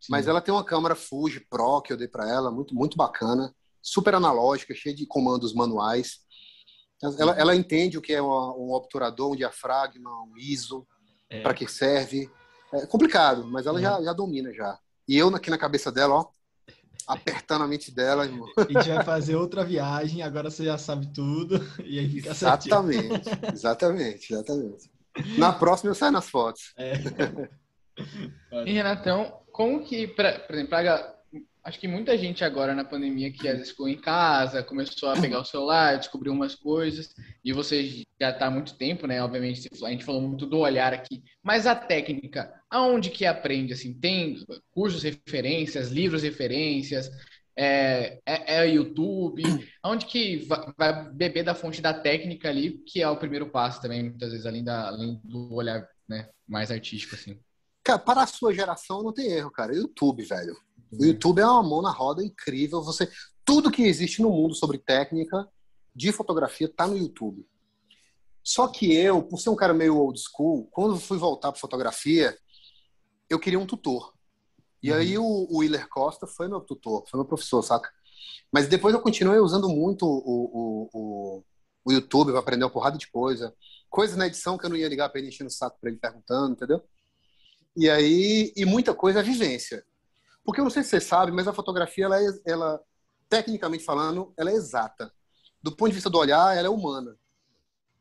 Sim. 0.00 0.08
Mas 0.10 0.26
ela 0.26 0.40
tem 0.40 0.52
uma 0.52 0.64
câmera 0.64 0.94
Fuji 0.94 1.40
Pro 1.48 1.80
que 1.80 1.92
eu 1.92 1.96
dei 1.96 2.08
para 2.08 2.28
ela, 2.28 2.50
muito, 2.50 2.74
muito 2.74 2.96
bacana. 2.96 3.54
Super 3.80 4.14
analógica, 4.14 4.74
cheia 4.74 4.94
de 4.94 5.06
comandos 5.06 5.54
manuais. 5.54 6.20
Ela, 7.18 7.32
ela 7.36 7.56
entende 7.56 7.98
o 7.98 8.02
que 8.02 8.12
é 8.12 8.22
um 8.22 8.72
obturador, 8.72 9.32
um 9.32 9.36
diafragma, 9.36 10.10
um 10.22 10.36
ISO, 10.36 10.86
é. 11.28 11.40
para 11.40 11.54
que 11.54 11.66
serve. 11.66 12.30
É 12.72 12.86
complicado, 12.86 13.44
mas 13.46 13.66
ela 13.66 13.80
já, 13.80 14.00
já 14.02 14.12
domina 14.12 14.52
já. 14.52 14.78
E 15.08 15.16
eu 15.16 15.28
aqui 15.34 15.50
na 15.50 15.58
cabeça 15.58 15.90
dela, 15.90 16.14
ó, 16.14 16.26
apertando 17.06 17.62
a 17.62 17.68
mente 17.68 17.90
dela, 17.90 18.24
irmão. 18.24 18.46
A 18.56 18.62
gente 18.62 18.88
vai 18.88 19.04
fazer 19.04 19.36
outra 19.36 19.64
viagem, 19.64 20.22
agora 20.22 20.50
você 20.50 20.64
já 20.64 20.78
sabe 20.78 21.12
tudo. 21.12 21.60
E 21.84 21.98
aí 21.98 22.08
fica 22.08 22.30
Exatamente, 22.30 23.24
certinho. 23.24 23.52
exatamente, 23.52 24.32
exatamente. 24.32 24.90
Na 25.38 25.52
próxima 25.52 25.90
eu 25.90 25.94
saio 25.94 26.12
nas 26.12 26.28
fotos. 26.28 26.72
É. 26.76 26.94
e 28.64 28.72
Renatão, 28.72 29.40
como 29.52 29.84
que, 29.84 30.06
pra, 30.08 30.38
por 30.40 30.54
exemplo, 30.54 30.70
pra, 30.70 31.14
acho 31.64 31.78
que 31.78 31.86
muita 31.86 32.16
gente 32.16 32.44
agora 32.44 32.74
na 32.74 32.84
pandemia 32.84 33.30
que 33.30 33.46
às 33.48 33.54
vezes 33.54 33.70
ficou 33.70 33.88
em 33.88 34.00
casa, 34.00 34.62
começou 34.62 35.10
a 35.10 35.20
pegar 35.20 35.40
o 35.40 35.44
celular, 35.44 35.98
descobriu 35.98 36.32
umas 36.32 36.54
coisas, 36.54 37.14
e 37.44 37.52
você 37.52 38.04
já 38.20 38.30
está 38.30 38.46
há 38.46 38.50
muito 38.50 38.74
tempo, 38.74 39.06
né? 39.06 39.22
Obviamente, 39.22 39.68
a 39.84 39.90
gente 39.90 40.04
falou 40.04 40.22
muito 40.22 40.46
do 40.46 40.58
olhar 40.58 40.92
aqui, 40.92 41.22
mas 41.42 41.66
a 41.66 41.74
técnica, 41.74 42.52
aonde 42.72 43.10
que 43.10 43.24
aprende? 43.24 43.72
Assim, 43.72 43.92
tem 43.92 44.44
cursos 44.72 45.02
referências, 45.02 45.90
livros 45.90 46.22
referências, 46.22 47.08
É, 47.54 48.18
é, 48.24 48.64
é 48.64 48.66
YouTube? 48.66 49.42
Onde 49.84 50.06
que 50.06 50.48
vai 50.78 51.10
beber 51.12 51.44
da 51.44 51.54
fonte 51.54 51.82
da 51.82 51.92
técnica 51.92 52.48
ali, 52.48 52.78
que 52.86 53.02
é 53.02 53.08
o 53.08 53.18
primeiro 53.18 53.50
passo 53.50 53.80
também, 53.82 54.02
muitas 54.04 54.30
vezes, 54.30 54.46
além, 54.46 54.64
da, 54.64 54.88
além 54.88 55.20
do 55.22 55.52
olhar 55.52 55.86
né, 56.08 56.30
mais 56.48 56.70
artístico, 56.70 57.14
assim? 57.14 57.38
Cara, 57.84 57.98
para 57.98 58.22
a 58.22 58.26
sua 58.26 58.54
geração 58.54 59.02
não 59.02 59.12
tem 59.12 59.30
erro, 59.30 59.50
cara. 59.50 59.74
YouTube, 59.74 60.24
velho. 60.24 60.56
O 60.90 61.04
YouTube 61.04 61.40
é 61.40 61.46
uma 61.46 61.62
mão 61.62 61.82
na 61.82 61.90
roda 61.90 62.24
incrível. 62.24 62.80
Você 62.82 63.06
tudo 63.44 63.70
que 63.70 63.82
existe 63.82 64.22
no 64.22 64.30
mundo 64.30 64.54
sobre 64.54 64.78
técnica 64.78 65.46
de 65.94 66.10
fotografia 66.10 66.68
está 66.68 66.86
no 66.86 66.96
YouTube. 66.96 67.46
Só 68.42 68.66
que 68.68 68.94
eu, 68.94 69.22
por 69.22 69.38
ser 69.38 69.50
um 69.50 69.56
cara 69.56 69.74
meio 69.74 69.98
old 69.98 70.18
school, 70.18 70.68
quando 70.70 70.98
fui 70.98 71.18
voltar 71.18 71.52
para 71.52 71.60
fotografia, 71.60 72.36
eu 73.32 73.38
queria 73.38 73.58
um 73.58 73.66
tutor. 73.66 74.12
E 74.82 74.90
uhum. 74.90 74.98
aí 74.98 75.18
o, 75.18 75.24
o 75.24 75.58
Willer 75.58 75.88
Costa 75.88 76.26
foi 76.26 76.48
meu 76.48 76.60
tutor, 76.60 77.04
foi 77.08 77.18
meu 77.18 77.26
professor, 77.26 77.62
saca? 77.62 77.90
Mas 78.52 78.68
depois 78.68 78.94
eu 78.94 79.00
continuei 79.00 79.38
usando 79.38 79.68
muito 79.68 80.04
o, 80.06 80.90
o, 80.92 81.44
o, 81.84 81.92
YouTube 81.92 82.30
para 82.30 82.40
aprender 82.40 82.64
uma 82.64 82.70
porrada 82.70 82.98
de 82.98 83.10
coisa. 83.10 83.54
Coisas 83.88 84.16
na 84.16 84.26
edição 84.26 84.58
que 84.58 84.66
eu 84.66 84.70
não 84.70 84.76
ia 84.76 84.88
ligar 84.88 85.08
para 85.08 85.20
ele 85.20 85.28
enchendo 85.28 85.48
o 85.48 85.52
saco 85.52 85.78
para 85.80 85.90
ele 85.90 85.98
perguntando, 85.98 86.52
entendeu? 86.52 86.82
E 87.74 87.88
aí, 87.88 88.52
e 88.54 88.64
muita 88.64 88.94
coisa 88.94 89.20
é 89.20 89.22
vivência. 89.22 89.84
Porque 90.44 90.60
eu 90.60 90.64
não 90.64 90.70
sei 90.70 90.82
se 90.82 90.90
você 90.90 91.00
sabe, 91.00 91.32
mas 91.32 91.48
a 91.48 91.52
fotografia, 91.52 92.04
ela, 92.04 92.20
é, 92.20 92.28
ela 92.44 92.80
tecnicamente 93.28 93.84
falando, 93.84 94.34
ela 94.36 94.50
é 94.50 94.54
exata. 94.54 95.12
Do 95.62 95.72
ponto 95.72 95.88
de 95.88 95.94
vista 95.94 96.10
do 96.10 96.18
olhar, 96.18 96.56
ela 96.56 96.66
é 96.66 96.70
humana. 96.70 97.16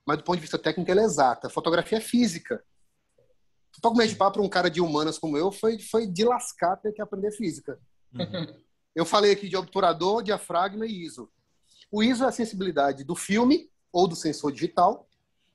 Mas 0.06 0.18
do 0.18 0.24
ponto 0.24 0.36
de 0.36 0.42
vista 0.42 0.58
técnico, 0.58 0.92
ela 0.92 1.02
é 1.02 1.06
exata. 1.06 1.48
A 1.48 1.50
fotografia 1.50 2.00
é 2.00 2.02
física. 2.02 2.64
Um 3.78 3.82
pouco 3.82 3.98
mais 3.98 4.10
de 4.10 4.16
papo 4.16 4.34
para 4.34 4.46
um 4.46 4.50
cara 4.50 4.70
de 4.70 4.82
humanas 4.82 5.18
como 5.18 5.38
eu 5.38 5.52
foi, 5.52 5.80
foi 5.80 6.06
de 6.06 6.24
lascar 6.24 6.78
ter 6.78 6.92
que 6.92 7.02
aprender 7.02 7.32
física. 7.32 7.80
Uhum. 8.14 8.48
Eu 8.94 9.06
falei 9.06 9.32
aqui 9.32 9.48
de 9.48 9.56
obturador, 9.56 10.22
diafragma 10.22 10.86
e 10.86 11.06
ISO. 11.06 11.30
O 11.90 12.04
ISO 12.04 12.26
é 12.26 12.28
a 12.28 12.32
sensibilidade 12.32 13.04
do 13.04 13.16
filme 13.16 13.70
ou 13.92 14.08
do 14.08 14.16
sensor 14.16 14.52
digital. 14.52 15.08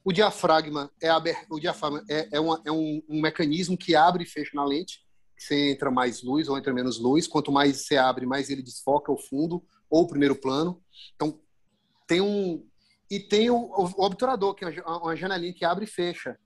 O 0.02 0.12
diafragma 0.12 0.90
é, 1.02 1.10
o 1.50 1.60
diafragma 1.60 2.02
é, 2.08 2.28
é, 2.32 2.40
uma, 2.40 2.62
é 2.64 2.72
um, 2.72 3.02
um, 3.08 3.20
mecanismo 3.20 3.76
que 3.76 3.94
abre 3.94 4.24
e 4.24 4.26
fecha 4.26 4.52
na 4.54 4.64
lente. 4.64 5.04
Você 5.36 5.72
entra 5.72 5.90
mais 5.90 6.22
luz 6.22 6.48
ou 6.48 6.56
entra 6.56 6.72
menos 6.72 6.98
luz. 6.98 7.26
Quanto 7.26 7.52
mais 7.52 7.82
você 7.82 7.96
abre, 7.96 8.24
mais 8.24 8.48
ele 8.48 8.62
desfoca 8.62 9.12
o 9.12 9.18
fundo 9.18 9.62
ou 9.90 10.04
o 10.04 10.08
primeiro 10.08 10.34
plano. 10.34 10.82
Então, 11.14 11.38
tem 12.06 12.20
um. 12.20 12.66
E 13.10 13.20
tem 13.20 13.50
o, 13.50 13.56
o 13.56 14.04
obturador, 14.04 14.54
que 14.54 14.64
é 14.64 14.82
uma 14.86 15.14
janelinha 15.14 15.52
que 15.52 15.64
abre 15.64 15.84
e 15.84 15.88
fecha 15.88 16.38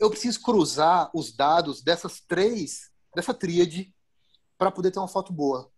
eu 0.00 0.10
preciso 0.10 0.40
cruzar 0.40 1.10
os 1.14 1.34
dados 1.34 1.82
dessas 1.82 2.20
três, 2.20 2.90
dessa 3.14 3.34
tríade, 3.34 3.94
para 4.58 4.70
poder 4.70 4.90
ter 4.90 4.98
uma 4.98 5.08
foto 5.08 5.32
boa. 5.32 5.70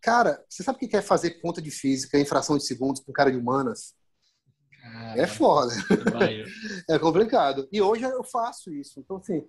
Cara, 0.00 0.44
você 0.48 0.62
sabe 0.62 0.84
o 0.84 0.88
que 0.88 0.96
é 0.96 1.02
fazer 1.02 1.40
conta 1.40 1.62
de 1.62 1.70
física 1.70 2.18
em 2.18 2.24
fração 2.24 2.56
de 2.56 2.66
segundos 2.66 3.00
com 3.00 3.12
cara 3.12 3.30
de 3.30 3.38
humanas? 3.38 3.94
é 5.16 5.26
foda. 5.26 5.72
é 6.90 6.98
complicado. 6.98 7.68
E 7.70 7.80
hoje 7.80 8.02
eu 8.02 8.24
faço 8.24 8.72
isso. 8.72 8.98
Então, 8.98 9.16
assim, 9.16 9.46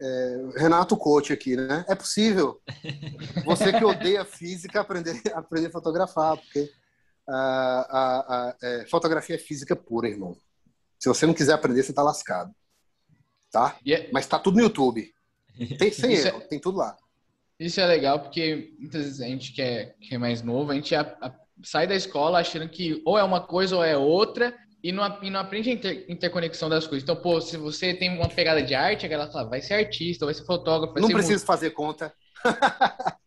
é, 0.00 0.50
Renato 0.56 0.96
Coach 0.96 1.32
aqui, 1.32 1.56
né? 1.56 1.84
É 1.88 1.94
possível. 1.94 2.60
Você 3.44 3.72
que 3.72 3.84
odeia 3.84 4.24
física, 4.24 4.80
aprender, 4.80 5.20
aprender 5.34 5.66
a 5.68 5.72
fotografar, 5.72 6.36
porque 6.36 6.70
a, 7.28 7.36
a, 7.90 8.20
a 8.50 8.56
é, 8.62 8.86
fotografia 8.86 9.34
é 9.34 9.38
física 9.38 9.74
pura, 9.74 10.08
irmão. 10.08 10.36
Se 10.98 11.08
você 11.08 11.24
não 11.24 11.32
quiser 11.32 11.54
aprender, 11.54 11.82
você 11.82 11.94
tá 11.94 12.02
lascado 12.02 12.54
tá? 13.50 13.76
Yeah. 13.86 14.06
É- 14.06 14.10
Mas 14.12 14.26
tá 14.26 14.38
tudo 14.38 14.56
no 14.56 14.62
YouTube. 14.62 15.12
Tem, 15.78 15.90
sem 15.92 16.12
erro, 16.14 16.38
é... 16.38 16.46
tem 16.46 16.60
tudo 16.60 16.78
lá. 16.78 16.96
Isso 17.58 17.80
é 17.80 17.86
legal 17.86 18.20
porque 18.20 18.72
muitas 18.78 19.04
vezes 19.04 19.20
a 19.20 19.26
gente 19.26 19.52
que 19.52 19.60
é, 19.60 19.94
que 20.00 20.14
é 20.14 20.18
mais 20.18 20.42
novo, 20.42 20.72
a 20.72 20.74
gente 20.74 20.94
a, 20.94 21.02
a, 21.20 21.34
sai 21.62 21.86
da 21.86 21.94
escola 21.94 22.40
achando 22.40 22.68
que 22.68 23.02
ou 23.04 23.18
é 23.18 23.22
uma 23.22 23.40
coisa 23.40 23.76
ou 23.76 23.84
é 23.84 23.96
outra 23.96 24.56
e 24.82 24.90
não, 24.90 25.22
e 25.22 25.28
não 25.28 25.40
aprende 25.40 25.68
a 25.68 25.72
inter, 25.74 26.06
interconexão 26.08 26.70
das 26.70 26.86
coisas. 26.86 27.02
Então, 27.02 27.16
pô, 27.16 27.38
se 27.38 27.58
você 27.58 27.92
tem 27.92 28.16
uma 28.16 28.28
pegada 28.28 28.62
de 28.62 28.74
arte, 28.74 29.06
ela 29.06 29.30
fala, 29.30 29.48
vai 29.48 29.60
ser 29.60 29.74
artista, 29.74 30.24
vai 30.24 30.32
ser 30.32 30.46
fotógrafo. 30.46 30.94
Vai 30.94 31.02
não 31.02 31.08
ser 31.08 31.14
preciso 31.14 31.34
músico. 31.34 31.46
fazer 31.46 31.70
conta. 31.70 32.14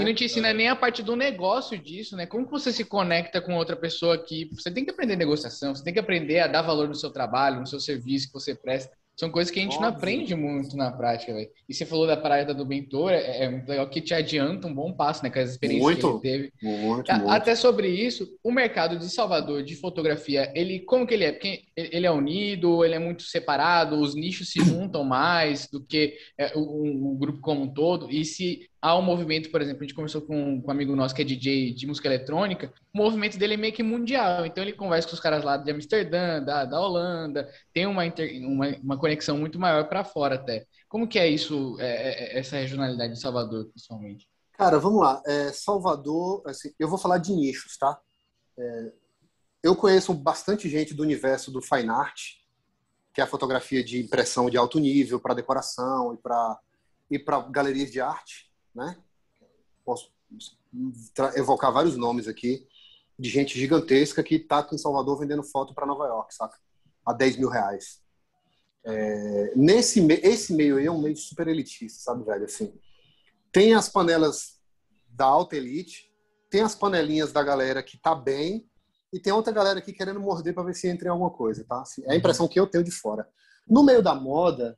E 0.00 0.04
não 0.04 0.14
te 0.14 0.24
ensina 0.24 0.52
nem 0.52 0.68
a 0.68 0.74
parte 0.74 1.02
do 1.02 1.14
negócio 1.14 1.78
disso, 1.78 2.16
né? 2.16 2.26
Como 2.26 2.44
que 2.44 2.50
você 2.50 2.72
se 2.72 2.84
conecta 2.84 3.40
com 3.40 3.54
outra 3.54 3.76
pessoa 3.76 4.16
aqui? 4.16 4.50
Você 4.52 4.70
tem 4.70 4.84
que 4.84 4.90
aprender 4.90 5.14
negociação, 5.14 5.74
você 5.74 5.84
tem 5.84 5.92
que 5.92 6.00
aprender 6.00 6.40
a 6.40 6.48
dar 6.48 6.62
valor 6.62 6.88
no 6.88 6.94
seu 6.94 7.10
trabalho, 7.10 7.60
no 7.60 7.66
seu 7.66 7.78
serviço 7.78 8.26
que 8.26 8.32
você 8.32 8.54
presta. 8.54 8.96
São 9.16 9.30
coisas 9.30 9.50
que 9.50 9.60
a 9.60 9.62
gente 9.62 9.76
Óbvio. 9.76 9.90
não 9.90 9.96
aprende 9.96 10.34
muito 10.34 10.76
na 10.76 10.90
prática, 10.90 11.32
velho. 11.32 11.48
E 11.68 11.74
você 11.74 11.86
falou 11.86 12.06
da 12.06 12.16
parada 12.16 12.52
do 12.52 12.66
mentor, 12.66 13.12
é, 13.12 13.44
é 13.44 13.48
muito 13.48 13.68
legal 13.68 13.88
que 13.88 14.00
te 14.00 14.12
adianta 14.12 14.66
um 14.66 14.74
bom 14.74 14.92
passo, 14.92 15.22
né? 15.22 15.30
Com 15.30 15.38
as 15.38 15.50
experiências 15.50 15.84
muito, 15.84 16.20
que 16.20 16.28
ele 16.28 16.50
teve. 16.50 16.52
Muito, 16.62 17.10
a, 17.10 17.18
muito. 17.18 17.30
Até 17.30 17.54
sobre 17.54 17.88
isso, 17.88 18.28
o 18.42 18.50
mercado 18.50 18.98
de 18.98 19.08
Salvador 19.08 19.62
de 19.62 19.76
fotografia, 19.76 20.50
ele 20.54 20.80
como 20.80 21.06
que 21.06 21.14
ele 21.14 21.24
é? 21.24 21.32
Porque 21.32 21.62
ele 21.76 22.06
é 22.06 22.10
unido, 22.10 22.84
ele 22.84 22.94
é 22.94 22.98
muito 22.98 23.22
separado, 23.22 24.00
os 24.00 24.16
nichos 24.16 24.50
se 24.50 24.58
juntam 24.64 25.04
mais 25.04 25.68
do 25.68 25.80
que 25.80 26.16
é, 26.36 26.52
o, 26.56 27.12
o 27.12 27.16
grupo 27.16 27.40
como 27.40 27.62
um 27.62 27.72
todo. 27.72 28.10
E 28.10 28.24
se 28.24 28.68
há 28.84 28.94
um 28.98 29.00
movimento, 29.00 29.50
por 29.50 29.62
exemplo, 29.62 29.82
a 29.82 29.84
gente 29.86 29.94
conversou 29.94 30.20
com, 30.20 30.60
com 30.60 30.68
um 30.68 30.70
amigo 30.70 30.94
nosso 30.94 31.14
que 31.14 31.22
é 31.22 31.24
DJ 31.24 31.72
de 31.72 31.86
música 31.86 32.06
eletrônica, 32.06 32.70
o 32.92 32.98
movimento 32.98 33.38
dele 33.38 33.54
é 33.54 33.56
meio 33.56 33.72
que 33.72 33.82
mundial, 33.82 34.44
então 34.44 34.62
ele 34.62 34.74
conversa 34.74 35.08
com 35.08 35.14
os 35.14 35.20
caras 35.20 35.42
lá 35.42 35.56
de 35.56 35.70
Amsterdã, 35.70 36.42
da, 36.42 36.66
da 36.66 36.78
Holanda, 36.78 37.50
tem 37.72 37.86
uma, 37.86 38.04
inter, 38.04 38.46
uma, 38.46 38.68
uma 38.82 38.98
conexão 38.98 39.38
muito 39.38 39.58
maior 39.58 39.88
para 39.88 40.04
fora 40.04 40.34
até. 40.34 40.66
Como 40.86 41.08
que 41.08 41.18
é 41.18 41.26
isso, 41.26 41.78
é, 41.80 41.86
é, 41.86 42.36
é, 42.36 42.38
essa 42.38 42.56
regionalidade 42.56 43.14
de 43.14 43.20
Salvador, 43.20 43.64
principalmente? 43.70 44.28
Cara, 44.52 44.78
vamos 44.78 45.00
lá. 45.00 45.22
É, 45.26 45.50
Salvador, 45.50 46.42
assim, 46.44 46.70
eu 46.78 46.86
vou 46.86 46.98
falar 46.98 47.16
de 47.16 47.32
nichos, 47.32 47.78
tá? 47.78 47.98
É, 48.58 48.92
eu 49.62 49.74
conheço 49.74 50.12
bastante 50.12 50.68
gente 50.68 50.92
do 50.92 51.02
universo 51.02 51.50
do 51.50 51.62
fine 51.62 51.88
art, 51.88 52.20
que 53.14 53.22
é 53.22 53.24
a 53.24 53.26
fotografia 53.26 53.82
de 53.82 53.98
impressão 53.98 54.50
de 54.50 54.58
alto 54.58 54.78
nível 54.78 55.18
para 55.18 55.32
decoração 55.32 56.12
e 56.12 56.18
para 56.18 56.58
e 57.10 57.18
para 57.18 57.40
galerias 57.50 57.92
de 57.92 58.00
arte 58.00 58.53
né? 58.74 58.96
Posso 59.84 60.12
evocar 61.36 61.72
vários 61.72 61.96
nomes 61.96 62.26
aqui 62.26 62.66
de 63.18 63.30
gente 63.30 63.58
gigantesca 63.58 64.22
que 64.22 64.36
está 64.36 64.58
aqui 64.58 64.74
em 64.74 64.78
Salvador 64.78 65.18
vendendo 65.18 65.42
foto 65.42 65.74
para 65.74 65.86
Nova 65.86 66.06
York, 66.06 66.34
saca? 66.34 66.58
A 67.06 67.12
10 67.12 67.36
mil 67.36 67.48
reais. 67.48 68.02
É, 68.84 69.52
nesse 69.56 70.00
esse 70.22 70.52
meio 70.52 70.76
aí 70.76 70.86
é 70.86 70.90
um 70.90 71.00
meio 71.00 71.16
super 71.16 71.48
elitista, 71.48 72.02
sabe, 72.02 72.24
velho? 72.24 72.44
Assim, 72.44 72.74
tem 73.52 73.74
as 73.74 73.88
panelas 73.88 74.60
da 75.08 75.24
alta 75.24 75.56
elite, 75.56 76.10
tem 76.50 76.62
as 76.62 76.74
panelinhas 76.74 77.32
da 77.32 77.42
galera 77.42 77.82
que 77.82 77.96
tá 77.96 78.14
bem 78.14 78.68
e 79.12 79.20
tem 79.20 79.32
outra 79.32 79.52
galera 79.52 79.78
aqui 79.78 79.92
querendo 79.92 80.20
morder 80.20 80.52
para 80.52 80.64
ver 80.64 80.74
se 80.74 80.88
entra 80.88 81.06
em 81.06 81.10
alguma 81.10 81.30
coisa, 81.30 81.64
tá? 81.64 81.80
Assim, 81.80 82.02
é 82.04 82.12
a 82.12 82.16
impressão 82.16 82.48
que 82.48 82.58
eu 82.58 82.66
tenho 82.66 82.82
de 82.82 82.90
fora. 82.90 83.28
No 83.66 83.82
meio 83.82 84.02
da 84.02 84.14
moda, 84.14 84.76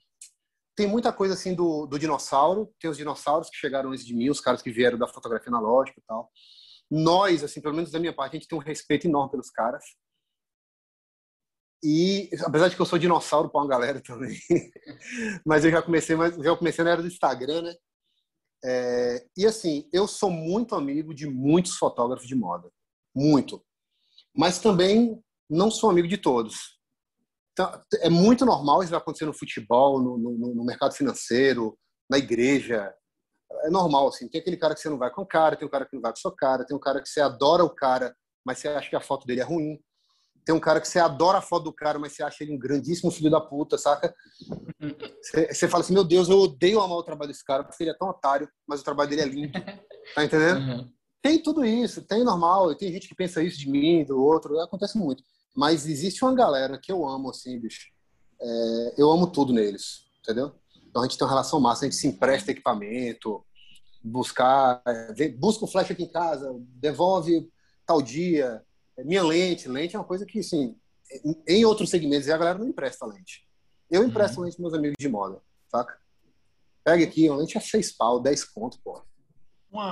tem 0.76 0.86
muita 0.86 1.12
coisa 1.12 1.34
assim 1.34 1.54
do, 1.54 1.86
do 1.86 1.98
dinossauro, 1.98 2.72
tem 2.78 2.90
os 2.90 2.98
dinossauros 2.98 3.48
que 3.48 3.56
chegaram 3.56 3.90
antes 3.90 4.04
de 4.04 4.14
mim, 4.14 4.28
os 4.28 4.40
caras 4.40 4.60
que 4.60 4.70
vieram 4.70 4.98
da 4.98 5.08
fotografia 5.08 5.48
analógica 5.48 5.98
e 5.98 6.04
tal. 6.06 6.30
Nós, 6.90 7.42
assim, 7.42 7.60
pelo 7.60 7.74
menos 7.74 7.90
da 7.90 7.98
minha 7.98 8.14
parte, 8.14 8.36
a 8.36 8.38
gente 8.38 8.48
tem 8.48 8.58
um 8.58 8.62
respeito 8.62 9.06
enorme 9.06 9.30
pelos 9.30 9.50
caras. 9.50 9.82
E 11.82 12.28
apesar 12.44 12.68
de 12.68 12.76
que 12.76 12.82
eu 12.82 12.86
sou 12.86 12.98
dinossauro 12.98 13.48
para 13.48 13.60
uma 13.60 13.68
galera 13.68 14.00
também, 14.02 14.36
mas 15.46 15.64
eu 15.64 15.70
já 15.70 15.82
comecei, 15.82 16.14
mas 16.14 16.36
já 16.36 16.56
comecei 16.56 16.84
na 16.84 16.90
era 16.90 17.02
do 17.02 17.08
Instagram, 17.08 17.62
né? 17.62 17.74
É, 18.64 19.26
e 19.36 19.46
assim, 19.46 19.88
eu 19.92 20.06
sou 20.08 20.30
muito 20.30 20.74
amigo 20.74 21.14
de 21.14 21.26
muitos 21.26 21.76
fotógrafos 21.76 22.26
de 22.26 22.34
moda, 22.34 22.70
muito. 23.14 23.64
Mas 24.34 24.58
também 24.58 25.22
não 25.48 25.70
sou 25.70 25.90
amigo 25.90 26.08
de 26.08 26.18
todos. 26.18 26.75
Então, 27.58 27.80
é 28.00 28.10
muito 28.10 28.44
normal 28.44 28.82
isso 28.82 28.90
vai 28.90 29.00
acontecer 29.00 29.24
no 29.24 29.32
futebol, 29.32 29.98
no, 29.98 30.18
no, 30.18 30.54
no, 30.54 30.64
mercado 30.64 30.92
financeiro, 30.92 31.74
na 32.08 32.18
igreja. 32.18 32.92
É 33.62 33.70
normal, 33.70 34.08
assim. 34.08 34.28
Tem 34.28 34.42
aquele 34.42 34.58
cara 34.58 34.74
que 34.74 34.80
você 34.80 34.90
não 34.90 34.98
vai 34.98 35.10
com 35.10 35.22
o 35.22 35.26
cara, 35.26 35.56
tem 35.56 35.66
um 35.66 35.70
cara 35.70 35.86
que 35.86 35.94
não 35.94 36.02
vai 36.02 36.12
com 36.12 36.18
a 36.18 36.20
sua 36.20 36.36
cara, 36.36 36.66
tem 36.66 36.76
um 36.76 36.80
cara 36.80 37.00
que 37.00 37.08
você 37.08 37.18
adora 37.18 37.64
o 37.64 37.74
cara, 37.74 38.14
mas 38.44 38.58
você 38.58 38.68
acha 38.68 38.90
que 38.90 38.96
a 38.96 39.00
foto 39.00 39.26
dele 39.26 39.40
é 39.40 39.44
ruim. 39.44 39.78
Tem 40.44 40.54
um 40.54 40.60
cara 40.60 40.82
que 40.82 40.86
você 40.86 40.98
adora 40.98 41.38
a 41.38 41.42
foto 41.42 41.64
do 41.64 41.72
cara, 41.72 41.98
mas 41.98 42.12
você 42.12 42.22
acha 42.22 42.44
ele 42.44 42.52
um 42.52 42.58
grandíssimo 42.58 43.10
filho 43.10 43.30
da 43.30 43.40
puta, 43.40 43.78
saca? 43.78 44.14
Você, 45.22 45.54
você 45.54 45.66
fala 45.66 45.82
assim, 45.82 45.94
meu 45.94 46.04
Deus, 46.04 46.28
eu 46.28 46.38
odeio 46.38 46.80
amar 46.80 46.98
o 46.98 47.02
trabalho 47.02 47.30
desse 47.32 47.44
cara, 47.44 47.64
porque 47.64 47.82
ele 47.82 47.90
é 47.90 47.96
tão 47.96 48.10
otário, 48.10 48.48
mas 48.68 48.80
o 48.80 48.84
trabalho 48.84 49.08
dele 49.08 49.22
é 49.22 49.26
lindo. 49.26 49.52
Tá 50.14 50.24
entendendo? 50.24 50.60
Uhum. 50.60 50.92
Tem 51.20 51.42
tudo 51.42 51.64
isso, 51.64 52.00
tem 52.06 52.22
normal, 52.22 52.76
tem 52.76 52.92
gente 52.92 53.08
que 53.08 53.14
pensa 53.16 53.42
isso 53.42 53.58
de 53.58 53.68
mim, 53.68 54.04
do 54.04 54.22
outro, 54.22 54.56
acontece 54.60 54.96
muito. 54.96 55.24
Mas 55.56 55.86
existe 55.86 56.22
uma 56.22 56.34
galera 56.34 56.78
que 56.78 56.92
eu 56.92 57.06
amo, 57.08 57.30
assim, 57.30 57.58
bicho. 57.58 57.88
É, 58.38 58.94
eu 58.98 59.10
amo 59.10 59.26
tudo 59.26 59.52
neles, 59.52 60.04
entendeu? 60.20 60.54
Então 60.86 61.02
a 61.02 61.06
gente 61.06 61.16
tem 61.16 61.26
uma 61.26 61.30
relação 61.30 61.58
massa, 61.58 61.84
a 61.84 61.88
gente 61.88 61.96
se 61.98 62.06
empresta 62.06 62.50
equipamento, 62.50 63.42
buscar, 64.04 64.82
é, 64.86 65.28
busca 65.30 65.64
o 65.64 65.68
flash 65.68 65.90
aqui 65.90 66.04
em 66.04 66.12
casa, 66.12 66.54
devolve 66.74 67.50
tal 67.86 68.02
dia. 68.02 68.62
É, 68.98 69.04
minha 69.04 69.22
lente, 69.22 69.68
lente 69.68 69.96
é 69.96 69.98
uma 69.98 70.04
coisa 70.04 70.26
que, 70.26 70.40
assim, 70.40 70.76
em 71.48 71.64
outros 71.64 71.88
segmentos 71.88 72.28
a 72.28 72.36
galera 72.36 72.58
não 72.58 72.68
empresta 72.68 73.06
lente. 73.06 73.48
Eu 73.90 74.04
empresto 74.04 74.38
uhum. 74.38 74.44
lente 74.44 74.56
para 74.56 74.62
meus 74.62 74.74
amigos 74.74 74.96
de 74.98 75.08
moda, 75.08 75.40
saca? 75.68 75.98
Pega 76.84 77.02
aqui, 77.04 77.30
uma 77.30 77.38
lente 77.38 77.56
é 77.56 77.60
seis 77.60 77.92
pau, 77.96 78.20
dez 78.20 78.44
conto, 78.44 78.78
pô. 78.84 79.02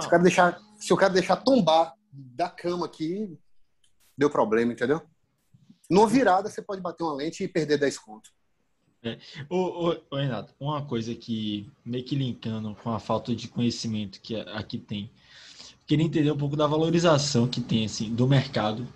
Se, 0.01 0.07
o 0.07 0.11
cara 0.11 0.23
deixar, 0.23 0.61
se 0.79 0.93
o 0.93 0.97
cara 0.97 1.13
deixar 1.13 1.37
tombar 1.37 1.95
da 2.13 2.49
cama 2.49 2.87
aqui, 2.87 3.39
deu 4.17 4.31
problema, 4.31 4.73
entendeu? 4.73 5.03
Numa 5.89 6.07
virada, 6.07 6.49
você 6.49 6.63
pode 6.63 6.81
bater 6.81 7.05
uma 7.05 7.15
lente 7.15 7.45
e 7.45 7.49
perder 7.49 7.79
10 7.79 7.99
contos. 7.99 8.33
É. 9.03 9.19
Ô, 9.51 9.91
ô, 9.91 9.97
ô, 10.11 10.17
Renato, 10.17 10.55
uma 10.59 10.83
coisa 10.83 11.15
que 11.15 11.71
meio 11.85 12.05
que 12.05 12.17
linkando 12.17 12.75
com 12.83 12.91
a 12.91 12.99
falta 12.99 13.37
de 13.37 13.49
conhecimento 13.49 14.21
que 14.21 14.35
aqui 14.35 14.79
tem, 14.79 15.11
queria 15.87 16.07
entender 16.07 16.31
um 16.31 16.39
pouco 16.39 16.57
da 16.57 16.67
valorização 16.67 17.47
que 17.47 17.61
tem 17.61 17.85
assim 17.85 18.15
do 18.15 18.27
mercado 18.27 18.89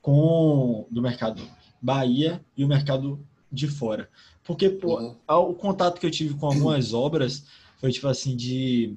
com 0.00 0.86
do 0.88 1.02
mercado 1.02 1.42
Bahia 1.82 2.44
e 2.56 2.64
o 2.64 2.68
mercado 2.68 3.26
de 3.50 3.66
fora. 3.66 4.08
Porque 4.44 4.70
pô, 4.70 5.00
uhum. 5.00 5.16
o 5.28 5.54
contato 5.54 5.98
que 5.98 6.06
eu 6.06 6.10
tive 6.10 6.34
com 6.34 6.46
algumas 6.46 6.94
obras 6.94 7.44
foi 7.78 7.90
tipo 7.90 8.06
assim 8.06 8.36
de 8.36 8.96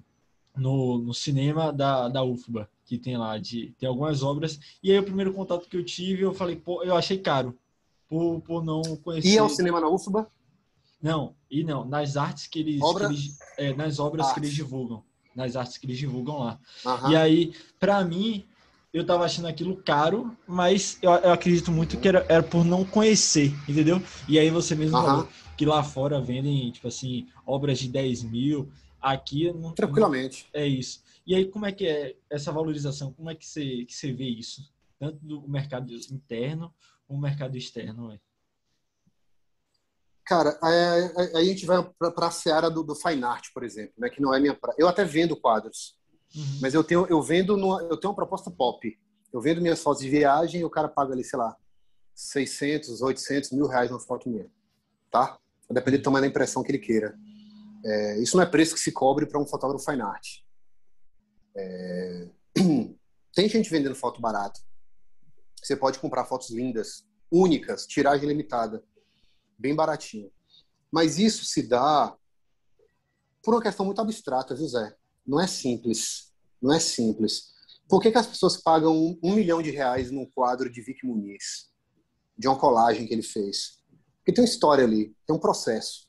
no, 0.56 1.00
no 1.00 1.14
cinema 1.14 1.74
da, 1.74 2.10
da 2.10 2.24
UFBA, 2.24 2.70
que 2.86 2.98
tem 2.98 3.18
lá 3.18 3.38
de 3.38 3.74
tem 3.80 3.88
algumas 3.88 4.24
obras, 4.24 4.60
e 4.82 4.92
aí 4.92 5.00
o 5.00 5.04
primeiro 5.04 5.34
contato 5.34 5.68
que 5.68 5.78
eu 5.78 5.84
tive, 5.84 6.22
eu 6.22 6.34
falei, 6.34 6.56
pô, 6.56 6.84
eu 6.84 6.96
achei 6.96 7.18
caro 7.18 7.58
por, 8.08 8.42
por 8.42 8.64
não 8.64 8.82
conhecer. 8.98 9.30
E 9.30 9.38
é 9.38 9.44
o 9.44 9.50
cinema 9.50 9.80
na 9.80 9.90
UFBA? 9.90 10.28
Não, 11.02 11.36
e 11.52 11.64
não, 11.64 11.84
nas 11.84 12.16
artes 12.16 12.48
que 12.48 12.60
eles, 12.60 12.82
Obra? 12.82 13.08
que 13.08 13.14
eles 13.14 13.38
é, 13.58 13.74
nas 13.74 14.00
obras 14.00 14.28
Arte. 14.28 14.36
que 14.36 14.40
eles 14.46 14.54
divulgam, 14.54 15.04
nas 15.36 15.56
artes 15.56 15.78
que 15.78 15.86
eles 15.86 15.98
divulgam 15.98 16.40
lá. 16.40 16.60
Uhum. 16.86 17.12
E 17.12 17.16
aí, 17.18 17.54
para 17.78 18.04
mim, 18.06 18.46
eu 18.94 19.06
tava 19.06 19.26
achando 19.26 19.48
aquilo 19.48 19.76
caro, 19.76 20.36
mas 20.48 20.98
eu, 21.02 21.12
eu 21.12 21.34
acredito 21.34 21.72
muito 21.72 21.98
que 21.98 22.08
era, 22.08 22.26
era, 22.30 22.42
por 22.42 22.64
não 22.64 22.86
conhecer, 22.86 23.54
entendeu? 23.68 24.02
E 24.30 24.40
aí 24.40 24.50
você 24.50 24.76
mesmo 24.76 24.98
uhum. 24.98 25.04
falou 25.04 25.30
que 25.58 25.66
lá 25.66 25.84
fora 25.84 26.22
vendem, 26.22 26.72
tipo 26.72 26.88
assim, 26.88 27.28
obras 27.46 27.80
de 27.80 27.90
10 27.90 28.24
mil, 28.24 28.72
aqui... 29.02 29.52
Não, 29.52 29.74
Tranquilamente. 29.74 30.48
Não, 30.54 30.62
é 30.62 30.68
isso. 30.68 31.03
E 31.26 31.36
aí, 31.36 31.50
como 31.50 31.66
é 31.66 31.72
que 31.72 31.88
é 31.88 32.16
essa 32.30 32.52
valorização? 32.52 33.14
Como 33.14 33.30
é 33.30 33.36
que 33.36 33.46
você, 33.46 33.86
que 33.86 33.94
você 33.94 34.12
vê 34.12 34.26
isso? 34.26 34.74
Tanto 35.00 35.18
do 35.26 35.48
mercado 35.48 35.94
interno 36.12 36.74
como 37.08 37.20
mercado 37.20 37.58
externo, 37.58 38.12
é? 38.12 38.20
Cara, 40.26 40.58
aí 40.62 41.36
a 41.36 41.44
gente 41.44 41.66
vai 41.66 41.84
para 41.98 42.28
a 42.28 42.32
seara 42.32 42.70
do, 42.70 42.82
do, 42.82 42.96
fine 42.96 43.24
art, 43.24 43.50
por 43.54 43.64
exemplo, 43.64 43.94
né, 43.98 44.10
que 44.10 44.22
não 44.22 44.34
é 44.34 44.40
minha 44.40 44.56
pra... 44.56 44.74
Eu 44.78 44.88
até 44.88 45.04
vendo 45.04 45.36
quadros, 45.36 45.98
uhum. 46.34 46.60
mas 46.62 46.74
eu 46.74 46.82
tenho 46.82 47.06
eu 47.10 47.22
vendo 47.22 47.58
no, 47.58 47.80
eu 47.82 47.98
tenho 47.98 48.12
uma 48.12 48.16
proposta 48.16 48.50
pop. 48.50 48.98
Eu 49.34 49.42
vendo 49.42 49.62
minhas 49.62 49.82
fotos 49.82 50.02
de 50.02 50.10
viagem 50.10 50.62
e 50.62 50.66
o 50.66 50.70
cara 50.70 50.88
paga 50.88 51.14
ali, 51.14 51.24
sei 51.26 51.38
lá, 51.38 51.58
600, 52.16 53.02
800, 53.02 53.52
mil 53.52 53.68
reais 53.68 53.92
uma 53.92 54.00
foto 54.00 54.30
minha, 54.30 54.48
tá? 55.12 55.38
Vai 55.68 55.76
depender 55.76 55.98
do 55.98 56.04
tamanho 56.04 56.24
da 56.24 56.30
impressão 56.30 56.64
que 56.64 56.72
ele 56.72 56.80
queira. 56.80 57.18
É, 57.84 58.20
isso 58.20 58.38
não 58.38 58.44
é 58.44 58.46
preço 58.46 58.76
que 58.76 58.80
se 58.80 58.92
cobre 58.94 59.26
para 59.26 59.40
um 59.40 59.46
fotógrafo 59.46 59.84
fine 59.84 60.02
art. 60.02 60.43
É... 61.56 62.30
Tem 63.34 63.50
gente 63.50 63.70
vendendo 63.70 63.96
foto 63.96 64.22
barato. 64.22 64.62
Você 65.62 65.76
pode 65.76 66.00
comprar 66.00 66.26
fotos 66.26 66.50
lindas, 66.50 67.06
únicas, 67.32 67.88
tiragem 67.88 68.28
limitada 68.28 68.84
bem 69.58 69.74
baratinho. 69.74 70.32
Mas 70.92 71.18
isso 71.18 71.46
se 71.46 71.64
dá 71.64 72.16
por 73.42 73.54
uma 73.54 73.62
questão 73.62 73.86
muito 73.86 74.02
abstrata, 74.02 74.56
Zé? 74.56 74.96
Não 75.26 75.40
é 75.40 75.48
simples. 75.48 76.32
Não 76.62 76.74
é 76.74 76.80
simples. 76.80 77.54
Por 77.88 78.02
que, 78.02 78.12
que 78.12 78.18
as 78.18 78.28
pessoas 78.28 78.58
pagam 78.58 78.96
um, 78.96 79.20
um, 79.24 79.34
milhão 79.34 79.62
de 79.62 79.72
reais 79.72 80.12
num 80.12 80.30
quadro 80.30 80.72
de 80.72 80.82
Vic 80.82 81.06
Muniz? 81.06 81.72
De 82.38 82.48
uma 82.48 82.58
colagem 82.58 83.06
que 83.08 83.14
ele 83.14 83.24
fez? 83.24 83.82
Porque 84.18 84.34
tem 84.34 84.44
uma 84.44 84.50
história 84.50 84.84
ali, 84.84 85.16
tem 85.26 85.36
um 85.36 85.40
processo. 85.40 86.08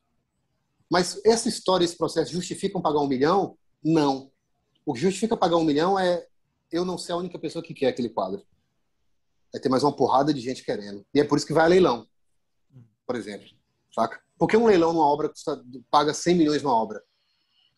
Mas 0.91 1.21
essa 1.25 1.49
história, 1.49 1.85
esse 1.85 1.97
processo 1.97 2.33
justificam 2.33 2.81
pagar 2.81 3.01
um 3.01 3.09
milhão? 3.09 3.59
Não. 3.83 4.31
O 4.85 4.94
que 4.94 5.01
justifica 5.01 5.36
pagar 5.36 5.56
um 5.56 5.65
milhão 5.65 5.98
é 5.98 6.27
eu 6.70 6.85
não 6.85 6.98
ser 6.98 7.12
a 7.12 7.16
única 7.16 7.39
pessoa 7.39 7.62
que 7.62 7.74
quer 7.74 7.89
aquele 7.89 8.09
quadro. 8.09 8.44
Vai 9.52 9.61
ter 9.61 9.69
mais 9.69 9.82
uma 9.82 9.94
porrada 9.94 10.35
de 10.35 10.40
gente 10.40 10.65
querendo. 10.65 11.05
E 11.15 11.20
é 11.20 11.24
por 11.24 11.39
isso 11.39 11.47
que 11.47 11.52
vai 11.52 11.65
a 11.65 11.69
leilão 11.69 12.06
por 13.06 13.16
exemplo, 13.16 13.47
saca? 13.94 14.20
Por 14.39 14.48
que 14.48 14.56
um 14.56 14.66
leilão 14.66 14.93
numa 14.93 15.06
obra 15.06 15.28
custa, 15.28 15.62
paga 15.90 16.12
100 16.12 16.35
milhões 16.35 16.62
numa 16.62 16.74
obra? 16.74 17.02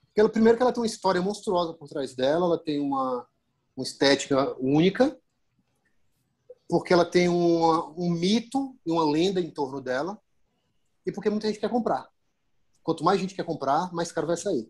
Porque, 0.07 0.29
primeiro, 0.31 0.57
que 0.57 0.63
ela 0.63 0.73
tem 0.73 0.81
uma 0.81 0.87
história 0.87 1.21
monstruosa 1.21 1.75
por 1.75 1.89
trás 1.89 2.15
dela, 2.15 2.47
ela 2.47 2.59
tem 2.59 2.81
uma, 2.81 3.27
uma 3.77 3.85
estética 3.85 4.57
única, 4.59 5.17
porque 6.69 6.93
ela 6.93 7.05
tem 7.05 7.29
uma, 7.29 7.89
um 7.91 8.11
mito 8.11 8.75
e 8.85 8.91
uma 8.91 9.05
lenda 9.05 9.41
em 9.41 9.51
torno 9.51 9.81
dela, 9.81 10.19
e 11.05 11.13
porque 11.13 11.29
muita 11.29 11.49
gente 11.49 11.61
quer 11.61 11.69
comprar. 11.69 12.09
Quanto 12.83 13.05
mais 13.05 13.21
gente 13.21 13.35
quer 13.35 13.45
comprar, 13.45 13.93
mais 13.93 14.11
caro 14.11 14.27
vai 14.27 14.37
sair. 14.37 14.69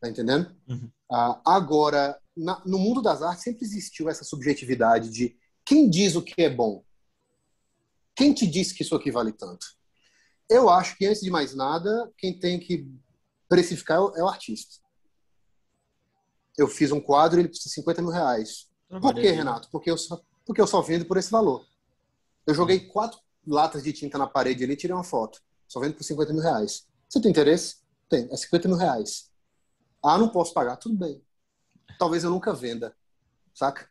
Tá 0.00 0.08
entendendo? 0.08 0.54
Uhum. 0.68 0.90
Ah, 1.10 1.40
agora, 1.44 2.18
na, 2.36 2.62
no 2.64 2.78
mundo 2.78 3.02
das 3.02 3.22
artes 3.22 3.42
sempre 3.42 3.64
existiu 3.64 4.08
essa 4.08 4.24
subjetividade 4.24 5.10
de 5.10 5.36
quem 5.64 5.88
diz 5.88 6.14
o 6.14 6.22
que 6.22 6.42
é 6.42 6.50
bom. 6.50 6.84
Quem 8.14 8.32
te 8.32 8.46
disse 8.46 8.74
que 8.74 8.82
isso 8.82 8.94
aqui 8.94 9.10
vale 9.10 9.32
tanto? 9.32 9.66
Eu 10.48 10.70
acho 10.70 10.96
que, 10.96 11.06
antes 11.06 11.20
de 11.20 11.30
mais 11.30 11.54
nada, 11.54 12.10
quem 12.16 12.38
tem 12.38 12.58
que 12.58 12.90
precificar 13.48 13.98
é 13.98 14.00
o 14.00 14.16
é 14.16 14.22
artista. 14.22 14.76
Eu 16.56 16.66
fiz 16.66 16.90
um 16.90 17.00
quadro, 17.00 17.38
ele 17.38 17.48
precisa 17.48 17.68
de 17.68 17.74
50 17.74 18.02
mil 18.02 18.10
reais. 18.10 18.68
Por 18.88 19.14
quê, 19.14 19.30
Renato? 19.30 19.68
Porque 19.70 19.90
eu, 19.90 19.98
só, 19.98 20.20
porque 20.44 20.60
eu 20.60 20.66
só 20.66 20.80
vendo 20.80 21.04
por 21.04 21.16
esse 21.16 21.30
valor. 21.30 21.64
Eu 22.46 22.54
joguei 22.54 22.80
quatro 22.80 23.20
latas 23.46 23.82
de 23.82 23.92
tinta 23.92 24.18
na 24.18 24.26
parede 24.26 24.64
ali 24.64 24.72
e 24.72 24.76
tirei 24.76 24.94
uma 24.94 25.04
foto. 25.04 25.40
Só 25.66 25.78
vendo 25.78 25.94
por 25.94 26.02
50 26.02 26.32
mil 26.32 26.42
reais. 26.42 26.86
Você 27.08 27.20
tem 27.20 27.30
interesse? 27.30 27.76
Tem. 28.08 28.26
É 28.30 28.36
50 28.36 28.68
mil 28.68 28.76
reais. 28.76 29.30
Ah, 30.02 30.18
não 30.18 30.28
posso 30.28 30.52
pagar. 30.54 30.76
Tudo 30.76 30.96
bem. 30.96 31.22
Talvez 31.98 32.24
eu 32.24 32.30
nunca 32.30 32.52
venda. 32.52 32.94
Saca? 33.54 33.88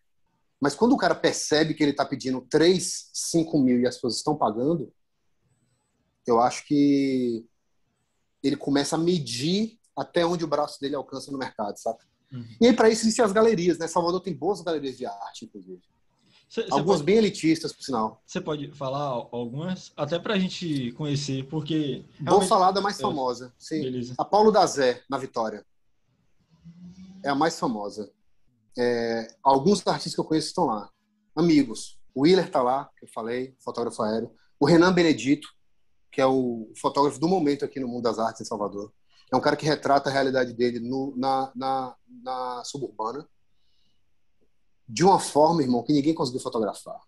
Mas 0.60 0.74
quando 0.74 0.94
o 0.94 0.98
cara 0.98 1.14
percebe 1.14 1.74
que 1.74 1.84
ele 1.84 1.92
está 1.92 2.06
pedindo 2.06 2.42
3, 2.50 3.12
5 3.14 3.60
mil 3.60 3.80
e 3.80 3.88
as 3.88 3.96
pessoas 3.96 4.16
estão 4.16 4.36
pagando, 4.36 4.92
eu 6.26 6.40
acho 6.40 6.66
que 6.66 7.46
ele 8.44 8.58
começa 8.58 8.96
a 8.96 9.00
medir 9.00 9.78
até 9.96 10.26
onde 10.26 10.44
o 10.44 10.48
braço 10.48 10.80
dele 10.80 10.96
alcança 10.96 11.32
no 11.32 11.38
mercado, 11.38 11.78
sabe? 11.78 12.00
Uhum. 12.32 12.46
E 12.62 12.68
aí, 12.68 12.74
para 12.74 12.90
isso, 12.90 13.04
existem 13.04 13.24
as 13.24 13.32
galerias, 13.32 13.78
né? 13.78 13.88
Salvador 13.88 14.22
tem 14.22 14.34
boas 14.34 14.62
galerias 14.62 14.98
de 14.98 15.06
arte, 15.06 15.46
inclusive. 15.46 15.82
Cê, 16.50 16.64
cê 16.64 16.68
algumas 16.72 17.00
pode, 17.00 17.04
bem 17.04 17.18
elitistas, 17.18 17.74
por 17.74 17.84
sinal. 17.84 18.22
Você 18.26 18.40
pode 18.40 18.72
falar 18.72 19.28
algumas? 19.32 19.92
Até 19.98 20.20
para 20.20 20.36
a 20.36 20.40
gente 20.40 20.92
conhecer, 20.94 21.46
porque... 21.48 22.06
Vou 22.22 22.42
falar 22.42 22.72
da 22.72 22.82
mais 22.82 23.00
é, 23.00 23.02
famosa. 23.02 23.54
Sim. 23.58 23.82
Beleza. 23.82 24.14
A 24.18 24.26
Paulo 24.26 24.52
da 24.52 24.66
Zé, 24.66 25.04
na 25.10 25.18
Vitória. 25.18 25.66
É 27.24 27.30
a 27.30 27.36
mais 27.36 27.60
famosa. 27.60 28.12
É, 28.78 29.28
alguns 29.44 29.86
artistas 29.88 30.14
que 30.14 30.20
eu 30.20 30.26
conheço 30.26 30.48
estão 30.48 30.66
lá. 30.66 30.90
Amigos. 31.36 32.00
O 32.14 32.22
Willer 32.22 32.46
está 32.46 32.62
lá, 32.62 32.90
que 32.98 33.06
eu 33.06 33.10
falei, 33.10 33.56
fotógrafo 33.60 34.02
aéreo. 34.04 34.32
O 34.60 34.66
Renan 34.66 34.94
Benedito, 34.94 35.48
que 36.12 36.22
é 36.22 36.26
o 36.26 36.72
fotógrafo 36.76 37.20
do 37.20 37.28
momento 37.28 37.66
aqui 37.66 37.80
no 37.80 37.88
mundo 37.88 38.04
das 38.04 38.20
artes 38.20 38.42
em 38.42 38.46
Salvador. 38.46 38.92
É 39.32 39.36
um 39.36 39.42
cara 39.42 39.56
que 39.56 39.66
retrata 39.66 40.10
a 40.10 40.14
realidade 40.14 40.54
dele 40.54 40.80
no, 40.80 41.14
na, 41.18 41.52
na, 41.56 41.96
na 42.24 42.64
suburbana 42.64 43.28
de 44.88 45.04
uma 45.04 45.20
forma, 45.20 45.62
irmão, 45.62 45.84
que 45.84 45.92
ninguém 45.92 46.16
conseguiu 46.16 46.40
fotografar. 46.40 47.02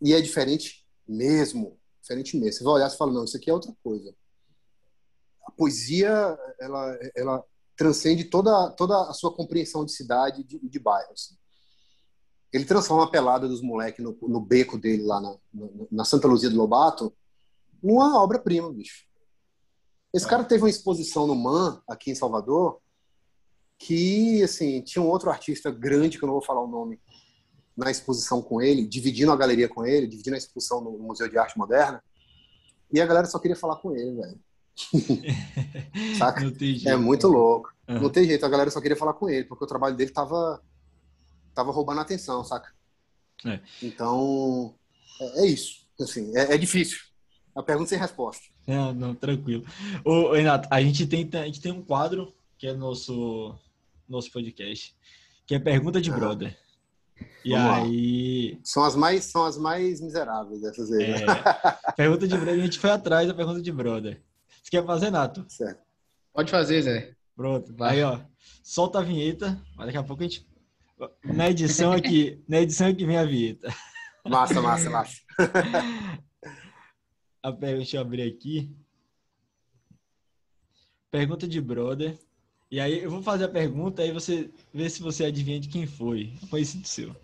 E 0.00 0.14
é 0.14 0.20
diferente 0.20 0.86
mesmo. 1.06 1.78
Diferente 2.00 2.36
mesmo. 2.36 2.52
Você 2.52 2.64
vai 2.64 2.74
olhar 2.74 2.88
e 2.88 2.96
fala, 2.96 3.12
não, 3.12 3.24
isso 3.24 3.36
aqui 3.36 3.50
é 3.50 3.54
outra 3.54 3.74
coisa. 3.82 4.14
A 5.46 5.50
poesia, 5.50 6.38
ela, 6.60 6.98
ela 7.16 7.44
transcende 7.82 8.24
toda, 8.24 8.70
toda 8.70 9.10
a 9.10 9.12
sua 9.12 9.34
compreensão 9.34 9.84
de 9.84 9.90
cidade 9.90 10.42
e 10.42 10.44
de, 10.44 10.68
de 10.68 10.78
bairro. 10.78 11.12
Assim. 11.12 11.34
Ele 12.52 12.64
transforma 12.64 13.04
a 13.04 13.10
pelada 13.10 13.48
dos 13.48 13.60
moleques 13.60 14.04
no, 14.04 14.16
no, 14.22 14.40
beco 14.40 14.78
dele 14.78 15.02
lá 15.02 15.20
na, 15.20 15.36
na, 15.90 16.04
Santa 16.04 16.28
Luzia 16.28 16.48
do 16.48 16.56
Lobato 16.56 17.12
numa 17.82 18.22
obra-prima, 18.22 18.72
bicho. 18.72 19.04
Esse 20.14 20.26
é. 20.26 20.28
cara 20.28 20.44
teve 20.44 20.62
uma 20.62 20.70
exposição 20.70 21.26
no 21.26 21.34
MAN, 21.34 21.82
aqui 21.88 22.12
em 22.12 22.14
Salvador, 22.14 22.80
que, 23.76 24.40
assim, 24.44 24.80
tinha 24.82 25.02
um 25.02 25.08
outro 25.08 25.28
artista 25.28 25.68
grande, 25.68 26.18
que 26.18 26.24
eu 26.24 26.28
não 26.28 26.34
vou 26.34 26.44
falar 26.44 26.62
o 26.62 26.68
nome, 26.68 27.00
na 27.76 27.90
exposição 27.90 28.40
com 28.40 28.62
ele, 28.62 28.86
dividindo 28.86 29.32
a 29.32 29.36
galeria 29.36 29.68
com 29.68 29.84
ele, 29.84 30.06
dividindo 30.06 30.36
a 30.36 30.38
exposição 30.38 30.80
no 30.80 30.92
Museu 30.98 31.28
de 31.28 31.36
Arte 31.36 31.58
Moderna, 31.58 32.00
e 32.92 33.00
a 33.00 33.06
galera 33.06 33.26
só 33.26 33.40
queria 33.40 33.56
falar 33.56 33.76
com 33.76 33.96
ele, 33.96 34.14
velho. 34.14 34.40
Saca? 36.18 36.52
É 36.86 36.96
muito 36.96 37.28
louco. 37.28 37.72
Uhum. 37.88 38.02
Não 38.02 38.10
tem 38.10 38.24
jeito, 38.24 38.44
a 38.44 38.48
galera 38.48 38.70
só 38.70 38.80
queria 38.80 38.96
falar 38.96 39.14
com 39.14 39.28
ele, 39.28 39.44
porque 39.44 39.64
o 39.64 39.68
trabalho 39.68 39.96
dele 39.96 40.10
tava, 40.10 40.62
tava 41.54 41.72
roubando 41.72 41.98
a 41.98 42.02
atenção, 42.02 42.44
saca? 42.44 42.72
É. 43.44 43.60
Então, 43.82 44.74
é, 45.20 45.44
é, 45.44 45.46
isso. 45.46 45.82
Assim, 46.00 46.36
é, 46.36 46.54
é, 46.54 46.58
difícil. 46.58 46.98
A 47.54 47.62
pergunta 47.62 47.90
sem 47.90 47.98
resposta. 47.98 48.42
Não, 48.66 48.94
não, 48.94 49.14
tranquilo. 49.14 49.64
Ô, 50.04 50.32
Renato, 50.32 50.68
a 50.70 50.80
gente 50.80 51.06
tem, 51.06 51.28
a 51.34 51.44
gente 51.44 51.60
tem 51.60 51.72
um 51.72 51.82
quadro 51.82 52.32
que 52.56 52.66
é 52.66 52.72
nosso, 52.72 53.54
nosso 54.08 54.30
podcast, 54.30 54.96
que 55.46 55.54
é 55.54 55.58
Pergunta 55.58 56.00
de 56.00 56.10
Brother. 56.10 56.56
E 57.44 57.50
Vamos 57.50 57.72
aí. 57.72 58.52
Lá. 58.54 58.60
São 58.64 58.84
as 58.84 58.96
mais, 58.96 59.24
são 59.24 59.44
as 59.44 59.58
mais 59.58 60.00
miseráveis 60.00 60.62
dessas 60.62 60.90
aí. 60.92 61.08
Né? 61.08 61.16
É. 61.88 61.92
Pergunta 61.92 62.26
de 62.26 62.36
brother, 62.36 62.60
a 62.60 62.64
gente 62.64 62.78
foi 62.78 62.90
atrás 62.90 63.28
da 63.28 63.34
pergunta 63.34 63.60
de 63.60 63.72
brother. 63.72 64.22
Quer 64.72 64.86
fazer, 64.86 65.10
Nato? 65.10 65.44
Certo. 65.50 65.82
Pode 66.32 66.50
fazer, 66.50 66.80
Zé. 66.80 67.14
Pronto. 67.36 67.74
Vai. 67.76 67.96
Aí, 67.96 68.02
ó. 68.04 68.18
solta 68.62 69.00
a 69.00 69.02
vinheta, 69.02 69.62
mas 69.76 69.84
daqui 69.84 69.98
a 69.98 70.02
pouco 70.02 70.22
a 70.22 70.26
gente. 70.26 70.48
Na 71.22 71.50
edição 71.50 71.92
aqui, 71.92 72.42
na 72.48 72.58
edição 72.58 72.86
aqui 72.86 73.04
vem 73.04 73.18
a 73.18 73.24
vinheta. 73.26 73.68
Massa, 74.26 74.62
massa, 74.62 74.88
massa. 74.88 75.20
a, 77.42 77.50
deixa 77.50 77.98
eu 77.98 78.00
abrir 78.00 78.22
aqui. 78.22 78.74
Pergunta 81.10 81.46
de 81.46 81.60
brother. 81.60 82.18
E 82.70 82.80
aí 82.80 83.02
eu 83.02 83.10
vou 83.10 83.22
fazer 83.22 83.44
a 83.44 83.50
pergunta, 83.50 84.00
aí 84.00 84.10
você 84.10 84.50
vê 84.72 84.88
se 84.88 85.02
você 85.02 85.26
adivinha 85.26 85.60
de 85.60 85.68
quem 85.68 85.86
foi. 85.86 86.32
Foi 86.48 86.62
isso 86.62 86.78
do 86.78 86.88
seu. 86.88 87.14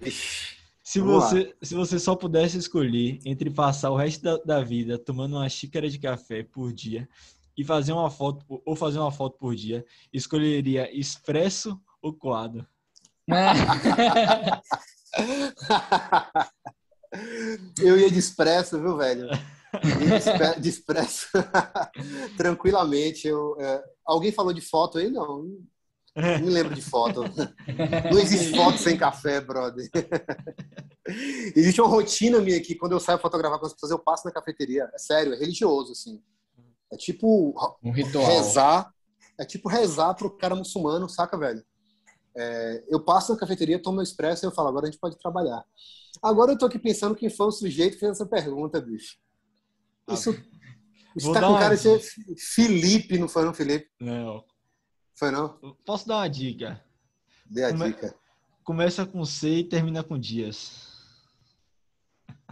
Se 0.83 1.01
você, 1.01 1.55
se 1.63 1.75
você 1.75 1.99
só 1.99 2.15
pudesse 2.15 2.59
escolher 2.59 3.19
entre 3.25 3.49
passar 3.49 3.91
o 3.91 3.97
resto 3.97 4.23
da, 4.23 4.37
da, 4.37 4.61
vida 4.63 4.99
tomando 4.99 5.37
uma 5.37 5.49
xícara 5.49 5.89
de 5.89 5.99
café 5.99 6.43
por 6.43 6.75
dia 6.75 7.09
e 7.59 7.65
fazer 7.65 7.93
uma 7.93 8.09
foto 8.09 8.63
ou 8.65 8.77
fazer 8.77 9.01
uma 9.01 9.11
foto 9.11 9.37
por 9.37 9.57
dia, 9.57 9.85
escolheria 10.13 10.89
expresso 10.97 11.79
ou 12.01 12.15
coado? 12.15 12.65
Eu 17.81 17.99
ia 17.99 18.11
de 18.11 18.19
expresso, 18.19 18.81
viu, 18.81 18.97
velho? 18.97 19.29
de 20.61 20.69
expresso. 20.69 21.27
Tranquilamente. 22.39 23.27
Eu, 23.27 23.57
é... 23.61 23.83
Alguém 24.07 24.31
falou 24.31 24.53
de 24.53 24.61
foto 24.61 24.99
aí? 24.99 25.11
Não. 25.11 25.45
Não 26.15 26.41
me 26.41 26.51
lembro 26.51 26.75
de 26.75 26.83
foto. 26.83 27.23
Não 28.13 28.19
existe 28.21 28.55
foto 28.55 28.79
sem 28.79 28.97
café, 28.97 29.41
brother. 29.41 29.91
Existe 31.57 31.81
uma 31.81 31.91
rotina 31.91 32.41
minha 32.41 32.59
aqui. 32.59 32.75
Quando 32.75 32.93
eu 32.93 33.01
saio 33.01 33.19
fotografar 33.19 33.59
com 33.59 33.67
as 33.67 33.73
pessoas, 33.73 33.91
eu 33.91 33.99
passo 33.99 34.27
na 34.27 34.33
cafeteria. 34.33 34.89
É 34.95 34.99
sério, 34.99 35.35
é 35.35 35.39
religioso, 35.39 35.93
assim. 35.93 36.23
É 36.93 36.97
tipo 36.97 37.55
um 37.83 37.91
ritual. 37.91 38.27
rezar. 38.27 38.93
É 39.39 39.45
tipo 39.45 39.69
rezar 39.69 40.15
pro 40.15 40.37
cara 40.37 40.55
muçulmano, 40.55 41.09
saca, 41.09 41.39
velho? 41.39 41.65
É, 42.37 42.85
eu 42.89 43.05
passo 43.05 43.33
na 43.33 43.39
cafeteria, 43.39 43.81
tomo 43.81 43.97
meu 43.97 44.03
expresso 44.03 44.45
e 44.45 44.47
eu 44.47 44.53
falo, 44.53 44.69
agora 44.69 44.87
a 44.87 44.91
gente 44.91 45.01
pode 45.01 45.19
trabalhar. 45.19 45.65
Agora 46.23 46.53
eu 46.53 46.59
tô 46.59 46.67
aqui 46.67 46.79
pensando 46.79 47.15
quem 47.15 47.31
foi 47.31 47.47
o 47.47 47.53
sujeito 47.53 47.95
que 47.95 48.01
fez 48.01 48.13
essa 48.13 48.27
pergunta, 48.27 48.81
bicho. 48.81 49.17
Isso, 50.09 50.31
isso 51.17 51.33
tá 51.33 51.41
com 51.41 51.59
cara 51.59 51.75
de 51.77 51.83
ser 51.83 52.01
Felipe, 52.55 53.19
não 53.19 53.29
foi 53.29 53.45
não, 53.45 53.53
Felipe? 53.53 53.89
Não. 54.01 54.45
Foi 55.15 55.31
não? 55.31 55.59
Posso 55.85 56.07
dar 56.07 56.19
uma 56.19 56.29
dica? 56.29 56.83
Dê 57.45 57.65
a 57.65 57.71
Come... 57.71 57.87
dica. 57.87 58.15
Começa 58.63 59.07
com 59.07 59.25
C 59.25 59.49
e 59.49 59.65
termina 59.65 60.05
com 60.05 60.19
Dias. 60.19 60.87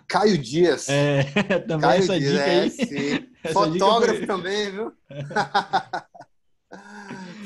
Caio 0.08 0.38
Dias. 0.38 0.88
É, 0.88 1.24
também 1.66 1.80
Caio 1.80 2.02
essa 2.02 2.18
Dias, 2.18 2.32
dica 2.32 2.44
é, 2.44 2.60
aí. 2.60 2.70
Sim. 2.70 3.35
Fotógrafo 3.52 4.27
também, 4.27 4.70
viu? 4.70 4.93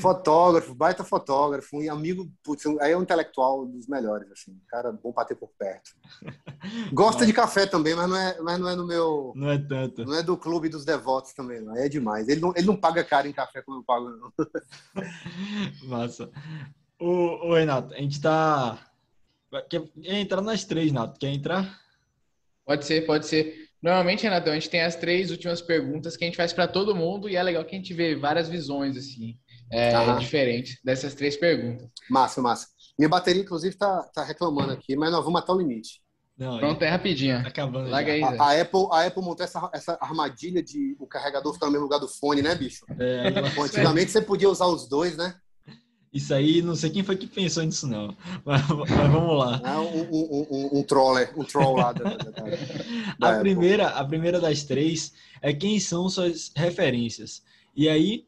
fotógrafo, 0.01 0.75
baita 0.75 1.05
fotógrafo, 1.05 1.77
um 1.77 1.93
amigo, 1.93 2.31
putz, 2.43 2.65
aí 2.81 2.93
é 2.93 2.97
um 2.97 3.03
intelectual 3.03 3.67
dos 3.67 3.87
melhores, 3.87 4.31
assim, 4.33 4.59
cara 4.67 4.91
bom 4.91 5.13
para 5.13 5.27
ter 5.27 5.35
por 5.35 5.51
perto. 5.59 5.91
Gosta 6.93 7.27
de 7.27 7.33
café 7.33 7.67
também, 7.67 7.95
mas 7.95 8.09
não 8.09 8.17
é, 8.17 8.41
mas 8.41 8.59
não 8.59 8.69
é 8.69 8.77
no 8.77 8.87
meu. 8.87 9.33
Não 9.37 9.51
é 9.51 9.59
tanto. 9.59 10.05
Não 10.05 10.15
é 10.15 10.23
do 10.23 10.37
clube 10.37 10.69
dos 10.69 10.85
devotos 10.85 11.33
também, 11.35 11.61
não. 11.61 11.77
É 11.77 11.89
demais. 11.89 12.29
Ele 12.29 12.41
não, 12.41 12.53
ele 12.57 12.67
não 12.67 12.77
paga 12.77 13.05
caro 13.05 13.29
em 13.29 13.33
café 13.33 13.63
como 13.63 13.79
eu 13.79 13.85
pago, 13.85 14.11
não. 14.11 14.33
Massa. 15.85 16.31
Ô, 16.99 17.49
ô, 17.49 17.55
Renato, 17.55 17.95
a 17.95 17.99
gente 17.99 18.21
tá. 18.21 18.79
Quer 19.69 19.89
entrar 20.05 20.41
nas 20.41 20.65
três, 20.65 20.87
Renato? 20.87 21.19
Quer 21.19 21.29
entrar? 21.29 21.79
Pode 22.65 22.85
ser, 22.87 23.05
pode 23.05 23.27
ser. 23.27 23.70
Normalmente, 23.83 24.23
Renato, 24.23 24.51
a 24.51 24.55
gente 24.55 24.69
tem 24.69 24.83
as 24.83 24.97
três 24.97 25.31
últimas 25.31 25.63
perguntas 25.63 26.17
que 26.17 26.25
a 26.25 26.27
gente 26.27 26.37
faz 26.37 26.53
para 26.53 26.69
todo 26.69 26.95
mundo 26.95 27.29
e 27.29 27.37
é 27.37 27.43
legal 27.43 27.65
que 27.65 27.75
a 27.75 27.79
gente 27.79 27.95
vê 27.95 28.15
várias 28.15 28.49
visões, 28.49 28.97
assim 28.97 29.39
é, 29.71 30.15
diferente 30.17 30.79
dessas 30.85 31.15
três 31.15 31.37
perguntas. 31.37 31.89
Massa, 32.11 32.43
massa. 32.43 32.67
Minha 32.99 33.09
bateria, 33.09 33.43
inclusive, 33.43 33.77
tá, 33.77 34.03
tá 34.13 34.25
reclamando 34.25 34.73
aqui, 34.73 34.97
mas 34.97 35.11
nós 35.11 35.25
vamos 35.25 35.41
até 35.41 35.53
o 35.53 35.59
limite. 35.59 36.01
Não, 36.37 36.59
Pronto, 36.59 36.83
é 36.83 36.89
rapidinho. 36.89 37.43
Tá 37.43 37.49
acabando. 37.49 37.91
Larga 37.91 38.13
aí, 38.13 38.23
a, 38.23 38.43
a, 38.43 38.61
Apple, 38.61 38.89
a 38.91 39.07
Apple 39.07 39.23
montou 39.23 39.45
essa, 39.45 39.71
essa 39.75 39.99
armadilha 40.01 40.63
de 40.63 40.97
o 40.99 41.07
carregador 41.07 41.53
ficar 41.53 41.67
no 41.67 41.73
mesmo 41.73 41.85
lugar 41.85 41.99
do 41.99 42.09
fone, 42.09 42.43
né, 42.43 42.55
bicho? 42.55 42.85
É, 42.99 43.29
antigamente 43.63 44.11
você 44.11 44.23
podia 44.23 44.49
usar 44.49 44.67
os 44.67 44.89
dois, 44.89 45.17
né? 45.17 45.35
Isso 46.13 46.35
aí, 46.35 46.61
não 46.61 46.75
sei 46.75 46.91
quem 46.91 47.05
foi 47.05 47.17
que 47.17 47.27
pensou 47.27 47.63
nisso, 47.63 47.87
não. 47.87 48.17
Mas, 48.45 48.69
mas 48.69 49.13
vamos 49.13 49.39
lá. 49.39 49.63
É 49.65 49.79
um, 49.79 50.03
um, 50.03 50.47
um, 50.51 50.79
um 50.79 50.83
troller, 50.83 51.33
um 51.39 51.45
troll 51.45 51.77
lá 51.77 51.93
da, 51.93 52.05
da, 52.05 52.31
da 53.19 53.37
a, 53.37 53.39
primeira, 53.39 53.89
a 53.89 54.05
primeira 54.05 54.41
das 54.41 54.65
três 54.65 55.13
é 55.41 55.53
quem 55.53 55.79
são 55.79 56.09
suas 56.09 56.51
referências. 56.57 57.45
E 57.77 57.89
aí, 57.89 58.27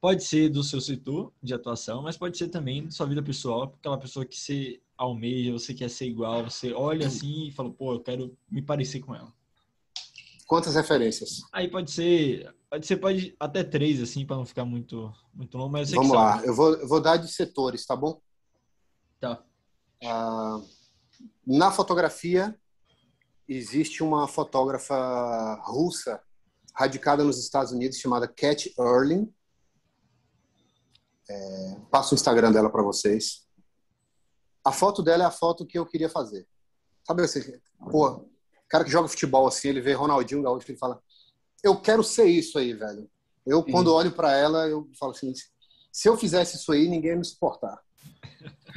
Pode 0.00 0.22
ser 0.22 0.48
do 0.48 0.62
seu 0.62 0.80
setor 0.80 1.32
de 1.42 1.52
atuação, 1.52 2.02
mas 2.02 2.16
pode 2.16 2.38
ser 2.38 2.48
também 2.48 2.84
da 2.84 2.90
sua 2.90 3.06
vida 3.06 3.20
pessoal, 3.20 3.74
aquela 3.80 3.98
pessoa 3.98 4.24
que 4.24 4.38
você 4.38 4.80
almeja, 4.96 5.52
você 5.52 5.74
quer 5.74 5.90
ser 5.90 6.06
igual, 6.06 6.44
você 6.44 6.72
olha 6.72 7.08
assim 7.08 7.48
e 7.48 7.50
fala, 7.50 7.70
pô, 7.70 7.94
eu 7.94 8.00
quero 8.00 8.36
me 8.48 8.62
parecer 8.62 9.00
com 9.00 9.12
ela. 9.12 9.32
Quantas 10.48 10.74
referências? 10.74 11.42
Aí 11.52 11.70
pode 11.70 11.90
ser, 11.90 12.52
pode 12.70 12.86
ser 12.86 12.96
pode 12.96 13.36
até 13.38 13.62
três 13.62 14.02
assim 14.02 14.26
para 14.26 14.36
não 14.36 14.46
ficar 14.46 14.64
muito 14.64 15.12
muito 15.32 15.56
longo, 15.56 15.70
mas 15.70 15.90
Vamos 15.90 16.10
lá, 16.10 16.42
eu 16.44 16.54
vou, 16.54 16.74
eu 16.74 16.88
vou 16.88 17.00
dar 17.00 17.18
de 17.18 17.30
setores, 17.30 17.86
tá 17.86 17.94
bom? 17.94 18.20
Tá. 19.20 19.44
Ah, 20.02 20.60
na 21.46 21.70
fotografia 21.70 22.58
existe 23.46 24.02
uma 24.02 24.26
fotógrafa 24.26 25.60
russa 25.64 26.20
radicada 26.74 27.22
nos 27.22 27.38
Estados 27.38 27.70
Unidos 27.70 27.98
chamada 27.98 28.26
Cat 28.26 28.72
Erling 28.78 29.30
é, 31.28 31.76
passo 31.90 32.14
o 32.14 32.16
Instagram 32.16 32.50
dela 32.52 32.70
para 32.70 32.82
vocês. 32.82 33.46
A 34.64 34.72
foto 34.72 35.02
dela 35.02 35.24
é 35.24 35.26
a 35.26 35.30
foto 35.30 35.66
que 35.66 35.78
eu 35.78 35.84
queria 35.84 36.08
fazer. 36.08 36.48
Sabe 37.06 37.22
assim, 37.22 37.40
pô, 37.90 38.28
cara 38.68 38.84
que 38.84 38.90
joga 38.90 39.08
futebol 39.08 39.46
assim, 39.46 39.68
ele 39.68 39.80
vê 39.80 39.92
Ronaldinho 39.92 40.42
Gaúcho, 40.42 40.70
ele 40.70 40.78
fala: 40.78 41.00
"Eu 41.62 41.80
quero 41.80 42.02
ser 42.02 42.26
isso 42.26 42.58
aí, 42.58 42.72
velho". 42.72 43.08
Eu 43.46 43.62
Sim. 43.62 43.72
quando 43.72 43.94
olho 43.94 44.12
para 44.12 44.36
ela, 44.36 44.68
eu 44.68 44.88
falo 44.98 45.12
assim: 45.12 45.32
se 45.92 46.08
eu 46.08 46.16
fizesse 46.16 46.56
isso 46.56 46.70
aí, 46.72 46.88
ninguém 46.88 47.12
ia 47.12 47.16
me 47.16 47.24
suportar. 47.24 47.80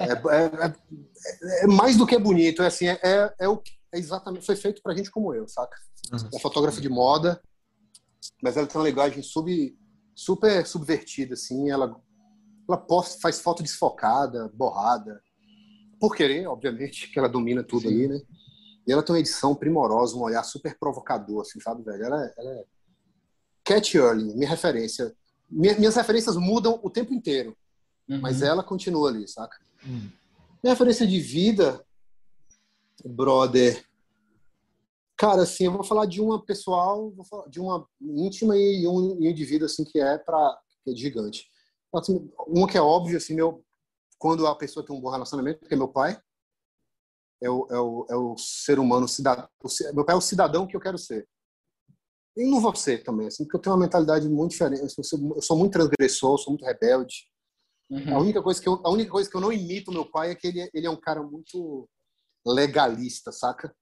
é, 0.00 0.12
é, 0.36 0.66
é, 0.66 1.64
é, 1.64 1.66
mais 1.66 1.96
do 1.96 2.06
que 2.06 2.18
bonito, 2.18 2.62
é 2.62 2.66
assim, 2.66 2.86
é, 2.86 2.98
é, 3.02 3.34
é 3.40 3.48
o 3.48 3.60
é 3.92 3.98
exatamente 3.98 4.46
foi 4.46 4.56
feito 4.56 4.80
para 4.82 4.94
gente 4.94 5.10
como 5.10 5.34
eu, 5.34 5.46
saca? 5.46 5.76
Uhum. 6.10 6.28
É 6.34 6.38
fotógrafa 6.38 6.80
de 6.80 6.88
moda, 6.88 7.40
mas 8.42 8.56
ela 8.56 8.66
tem 8.66 8.80
uma 8.80 8.88
linguagem 8.88 9.22
sub 9.22 9.76
super 10.14 10.66
subvertida, 10.66 11.34
assim. 11.34 11.70
Ela, 11.70 11.94
ela 12.68 12.78
posta, 12.78 13.20
faz 13.20 13.40
foto 13.40 13.62
desfocada, 13.62 14.50
borrada. 14.54 15.22
Por 16.00 16.16
querer, 16.16 16.46
obviamente, 16.46 17.10
que 17.10 17.18
ela 17.18 17.28
domina 17.28 17.62
tudo 17.62 17.82
Sim. 17.82 17.88
ali, 17.88 18.08
né? 18.08 18.20
E 18.86 18.92
ela 18.92 19.02
tem 19.02 19.14
uma 19.14 19.20
edição 19.20 19.54
primorosa, 19.54 20.16
um 20.16 20.22
olhar 20.22 20.42
super 20.42 20.78
provocador, 20.78 21.42
assim, 21.42 21.60
sabe, 21.60 21.82
velho? 21.82 22.04
Ela, 22.04 22.24
é, 22.24 22.34
ela 22.36 22.50
é... 22.50 22.64
Cat 23.64 23.96
Early, 23.96 24.34
minha 24.34 24.48
referência. 24.48 25.14
Minha, 25.50 25.78
minhas 25.78 25.94
referências 25.94 26.36
mudam 26.36 26.80
o 26.82 26.90
tempo 26.90 27.12
inteiro, 27.14 27.56
uhum. 28.08 28.20
mas 28.20 28.42
ela 28.42 28.62
continua 28.64 29.10
ali, 29.10 29.28
saca? 29.28 29.56
Uhum. 29.84 30.10
Minha 30.62 30.74
referência 30.74 31.06
de 31.06 31.20
vida, 31.20 31.84
brother, 33.04 33.84
Cara, 35.22 35.42
assim, 35.42 35.66
eu 35.66 35.72
vou 35.72 35.84
falar 35.84 36.06
de 36.06 36.20
uma 36.20 36.44
pessoal, 36.44 37.12
de 37.48 37.60
uma 37.60 37.86
íntima 38.00 38.56
e 38.56 38.88
um 38.88 39.22
indivíduo 39.22 39.66
assim 39.66 39.84
que 39.84 40.00
é 40.00 40.18
para 40.18 40.58
que 40.82 40.90
é 40.90 40.96
gigante. 40.96 41.46
Assim, 41.94 42.28
uma 42.48 42.66
que 42.66 42.76
é 42.76 42.82
óbvio 42.82 43.16
assim, 43.16 43.32
meu 43.32 43.64
quando 44.18 44.48
a 44.48 44.54
pessoa 44.56 44.84
tem 44.84 44.96
um 44.96 45.00
bom 45.00 45.10
relacionamento, 45.10 45.60
porque 45.60 45.74
é 45.74 45.76
meu 45.76 45.86
pai 45.86 46.20
é 47.42 47.50
o, 47.50 47.66
é 47.70 47.78
o, 47.78 48.06
é 48.10 48.16
o 48.16 48.36
ser 48.38 48.78
humano 48.78 49.08
cidadão, 49.08 49.48
meu 49.92 50.04
pai 50.04 50.14
é 50.14 50.18
o 50.18 50.22
cidadão 50.22 50.66
que 50.66 50.76
eu 50.76 50.80
quero 50.80 50.96
ser. 50.96 51.28
E 52.36 52.48
não 52.48 52.60
vou 52.60 52.74
ser 52.74 53.02
também, 53.02 53.26
assim, 53.26 53.44
porque 53.44 53.56
eu 53.56 53.60
tenho 53.60 53.74
uma 53.76 53.82
mentalidade 53.82 54.26
muito 54.28 54.52
diferente. 54.52 54.82
Eu 54.96 55.04
sou, 55.04 55.36
eu 55.36 55.42
sou 55.42 55.56
muito 55.56 55.72
transgressor, 55.72 56.38
sou 56.38 56.52
muito 56.52 56.64
rebelde. 56.64 57.28
Uhum. 57.90 58.16
A 58.16 58.18
única 58.20 58.42
coisa 58.42 58.60
que 58.60 58.68
eu, 58.68 58.80
a 58.84 58.90
única 58.90 59.10
coisa 59.10 59.28
que 59.28 59.36
eu 59.36 59.40
não 59.40 59.52
imito 59.52 59.92
meu 59.92 60.10
pai 60.10 60.30
é 60.30 60.34
que 60.34 60.46
ele, 60.46 60.70
ele 60.72 60.86
é 60.86 60.90
um 60.90 60.98
cara 60.98 61.22
muito 61.22 61.86
legalista, 62.46 63.30
saca? 63.30 63.74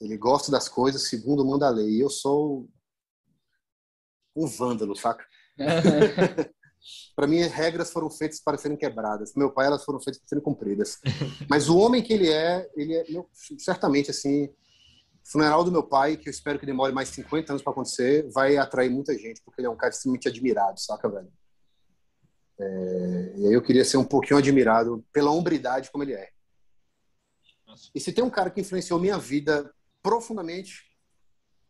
Ele 0.00 0.16
gosta 0.16 0.50
das 0.50 0.68
coisas 0.68 1.08
segundo 1.08 1.44
manda 1.44 1.66
a 1.68 1.70
lei. 1.70 1.90
E 1.90 2.00
eu 2.00 2.10
sou 2.10 2.68
um 4.34 4.46
vândalo, 4.46 4.96
saca? 4.96 5.24
para 7.14 7.26
mim, 7.26 7.38
regras 7.42 7.90
foram 7.90 8.10
feitas 8.10 8.40
para 8.40 8.58
serem 8.58 8.76
quebradas. 8.76 9.34
Meu 9.34 9.50
pai, 9.50 9.66
elas 9.66 9.84
foram 9.84 10.00
feitas 10.00 10.18
para 10.20 10.28
serem 10.28 10.44
cumpridas. 10.44 10.98
Mas 11.48 11.68
o 11.68 11.76
homem 11.78 12.02
que 12.02 12.12
ele 12.12 12.30
é, 12.30 12.68
ele 12.76 12.96
é 12.96 13.04
certamente 13.58 14.10
assim. 14.10 14.48
funeral 15.24 15.64
do 15.64 15.72
meu 15.72 15.82
pai, 15.82 16.16
que 16.16 16.28
eu 16.28 16.30
espero 16.30 16.58
que 16.58 16.66
demore 16.66 16.92
mais 16.92 17.08
50 17.08 17.52
anos 17.52 17.62
para 17.62 17.72
acontecer, 17.72 18.28
vai 18.32 18.56
atrair 18.56 18.90
muita 18.90 19.16
gente, 19.16 19.42
porque 19.42 19.60
ele 19.60 19.68
é 19.68 19.70
um 19.70 19.76
cara 19.76 19.92
extremamente 19.92 20.28
admirado, 20.28 20.80
saca, 20.80 21.08
velho? 21.08 21.32
É, 22.58 23.32
e 23.36 23.46
aí 23.48 23.52
eu 23.52 23.62
queria 23.62 23.84
ser 23.84 23.98
um 23.98 24.04
pouquinho 24.04 24.38
admirado 24.38 25.04
pela 25.12 25.30
hombridade 25.30 25.90
como 25.90 26.04
ele 26.04 26.14
é. 26.14 26.30
E 27.94 28.00
se 28.00 28.12
tem 28.12 28.24
um 28.24 28.30
cara 28.30 28.50
que 28.50 28.60
influenciou 28.60 28.98
minha 28.98 29.18
vida 29.18 29.70
profundamente 30.02 30.86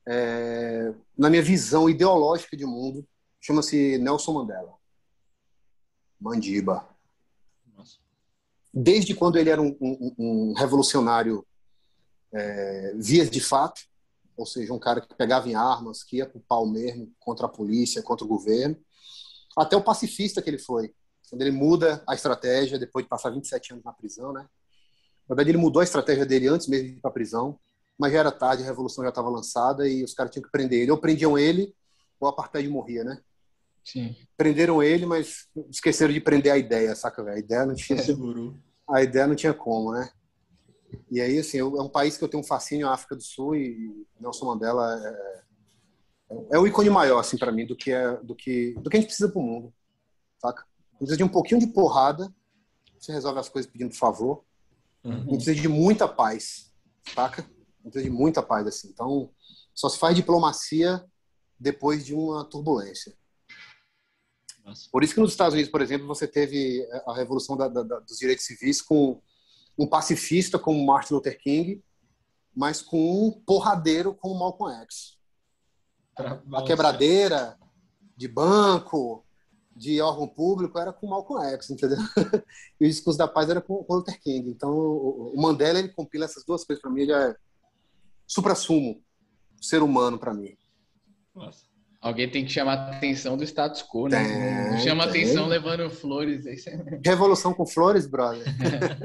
é, 0.06 0.94
na 1.18 1.28
minha 1.28 1.42
visão 1.42 1.90
ideológica 1.90 2.56
de 2.56 2.64
mundo, 2.64 3.06
chama-se 3.40 3.98
Nelson 3.98 4.32
Mandela. 4.32 4.75
Mandiba. 6.20 6.88
Desde 8.72 9.14
quando 9.14 9.36
ele 9.36 9.50
era 9.50 9.60
um, 9.60 9.76
um, 9.80 10.14
um 10.18 10.52
revolucionário 10.52 11.46
é, 12.32 12.94
vias 12.96 13.30
de 13.30 13.40
fato, 13.40 13.80
ou 14.36 14.44
seja, 14.44 14.72
um 14.72 14.78
cara 14.78 15.00
que 15.00 15.14
pegava 15.14 15.48
em 15.48 15.54
armas, 15.54 16.02
que 16.02 16.16
ia 16.16 16.26
pro 16.26 16.40
pau 16.40 16.66
mesmo 16.66 17.10
contra 17.18 17.46
a 17.46 17.48
polícia, 17.48 18.02
contra 18.02 18.24
o 18.24 18.28
governo, 18.28 18.76
até 19.56 19.76
o 19.76 19.82
pacifista 19.82 20.42
que 20.42 20.50
ele 20.50 20.58
foi. 20.58 20.94
Quando 21.30 21.42
ele 21.42 21.50
muda 21.50 22.04
a 22.06 22.14
estratégia, 22.14 22.78
depois 22.78 23.04
de 23.04 23.08
passar 23.08 23.30
27 23.30 23.72
anos 23.72 23.84
na 23.84 23.92
prisão, 23.92 24.32
né? 24.32 24.46
Na 25.28 25.34
verdade, 25.34 25.50
ele 25.50 25.58
mudou 25.58 25.80
a 25.80 25.84
estratégia 25.84 26.24
dele 26.24 26.46
antes 26.46 26.68
mesmo 26.68 26.88
de 26.88 26.94
ir 26.94 27.00
para 27.00 27.10
a 27.10 27.14
prisão, 27.14 27.58
mas 27.98 28.12
já 28.12 28.20
era 28.20 28.30
tarde, 28.30 28.62
a 28.62 28.66
revolução 28.66 29.02
já 29.02 29.08
estava 29.08 29.28
lançada 29.28 29.88
e 29.88 30.04
os 30.04 30.14
caras 30.14 30.30
tinham 30.30 30.44
que 30.44 30.50
prender 30.50 30.82
ele. 30.82 30.90
Ou 30.90 30.98
prendiam 30.98 31.36
ele, 31.38 31.74
ou 32.20 32.28
a 32.28 32.30
apartheid 32.30 32.68
morria, 32.68 33.02
né? 33.02 33.20
Sim. 33.86 34.16
Prenderam 34.36 34.82
ele, 34.82 35.06
mas 35.06 35.46
esqueceram 35.70 36.12
de 36.12 36.20
prender 36.20 36.52
a 36.52 36.58
ideia, 36.58 36.94
saca? 36.96 37.22
A 37.22 37.38
ideia 37.38 37.64
não 37.64 37.74
tinha. 37.74 38.02
Segurou. 38.02 38.56
A 38.90 39.00
ideia 39.00 39.28
não 39.28 39.36
tinha 39.36 39.54
como, 39.54 39.92
né? 39.92 40.10
E 41.10 41.20
aí, 41.20 41.38
assim, 41.38 41.58
é 41.58 41.64
um 41.64 41.88
país 41.88 42.16
que 42.16 42.24
eu 42.24 42.28
tenho 42.28 42.42
um 42.42 42.46
fascínio, 42.46 42.88
a 42.88 42.94
África 42.94 43.14
do 43.14 43.22
Sul, 43.22 43.54
e 43.54 44.06
Nelson 44.20 44.46
Mandela 44.46 45.00
é, 45.00 46.56
é 46.56 46.58
o 46.58 46.66
ícone 46.66 46.90
maior, 46.90 47.20
assim, 47.20 47.38
para 47.38 47.52
mim, 47.52 47.64
do 47.64 47.76
que, 47.76 47.92
é, 47.92 48.16
do, 48.22 48.34
que, 48.34 48.74
do 48.74 48.90
que 48.90 48.96
a 48.96 49.00
gente 49.00 49.08
precisa 49.08 49.28
pro 49.28 49.40
mundo, 49.40 49.72
saca? 50.40 50.64
Precisa 50.98 51.16
de 51.16 51.24
um 51.24 51.28
pouquinho 51.28 51.60
de 51.60 51.68
porrada, 51.68 52.32
você 52.98 53.12
resolve 53.12 53.38
as 53.38 53.48
coisas 53.48 53.70
pedindo 53.70 53.94
favor. 53.94 54.44
Uhum. 55.04 55.26
Precisa 55.28 55.54
de 55.54 55.68
muita 55.68 56.08
paz, 56.08 56.72
saca? 57.14 57.48
Precisa 57.82 58.02
de 58.02 58.10
muita 58.10 58.42
paz, 58.42 58.66
assim. 58.66 58.88
Então, 58.88 59.30
só 59.72 59.88
se 59.88 59.98
faz 59.98 60.16
diplomacia 60.16 61.04
depois 61.58 62.04
de 62.04 62.14
uma 62.14 62.44
turbulência. 62.44 63.14
Nossa. 64.66 64.88
Por 64.90 65.04
isso 65.04 65.14
que 65.14 65.20
nos 65.20 65.30
Estados 65.30 65.54
Unidos, 65.54 65.70
por 65.70 65.80
exemplo, 65.80 66.08
você 66.08 66.26
teve 66.26 66.84
a 67.06 67.14
revolução 67.14 67.56
da, 67.56 67.68
da, 67.68 67.82
dos 67.82 68.18
direitos 68.18 68.44
civis 68.44 68.82
com 68.82 69.22
um 69.78 69.86
pacifista 69.86 70.58
como 70.58 70.84
Martin 70.84 71.14
Luther 71.14 71.40
King, 71.40 71.84
mas 72.54 72.82
com 72.82 73.28
um 73.28 73.30
porradeiro 73.30 74.12
como 74.12 74.38
Malcolm 74.38 74.74
X. 74.82 75.16
A 76.16 76.62
quebradeira 76.64 77.56
de 78.16 78.26
banco, 78.26 79.24
de 79.76 80.00
órgão 80.00 80.26
público, 80.26 80.78
era 80.78 80.92
com 80.92 81.06
Malcolm 81.06 81.44
X, 81.52 81.70
entendeu? 81.70 81.98
e 82.80 82.86
o 82.86 82.88
discurso 82.88 83.18
da 83.18 83.28
paz 83.28 83.48
era 83.48 83.60
com 83.60 83.86
Luther 83.88 84.20
King. 84.20 84.50
Então, 84.50 84.74
o 84.74 85.40
Mandela, 85.40 85.78
ele 85.78 85.90
compila 85.90 86.24
essas 86.24 86.44
duas 86.44 86.64
coisas 86.64 86.82
para 86.82 86.90
mim, 86.90 87.02
ele 87.02 87.12
é 87.12 87.36
supra-sumo, 88.26 89.00
ser 89.60 89.82
humano 89.82 90.18
para 90.18 90.34
mim. 90.34 90.56
Nossa. 91.32 91.75
Alguém 92.00 92.30
tem 92.30 92.44
que 92.44 92.52
chamar 92.52 92.74
a 92.74 92.90
atenção 92.96 93.36
do 93.36 93.44
status 93.44 93.82
quo, 93.82 94.08
né? 94.08 94.22
Tem, 94.22 94.70
Não 94.72 94.78
chama 94.78 95.08
tem. 95.08 95.22
atenção 95.22 95.46
levando 95.46 95.90
flores. 95.90 96.44
Revolução 97.04 97.52
com 97.52 97.66
flores, 97.66 98.06
brother. 98.06 98.44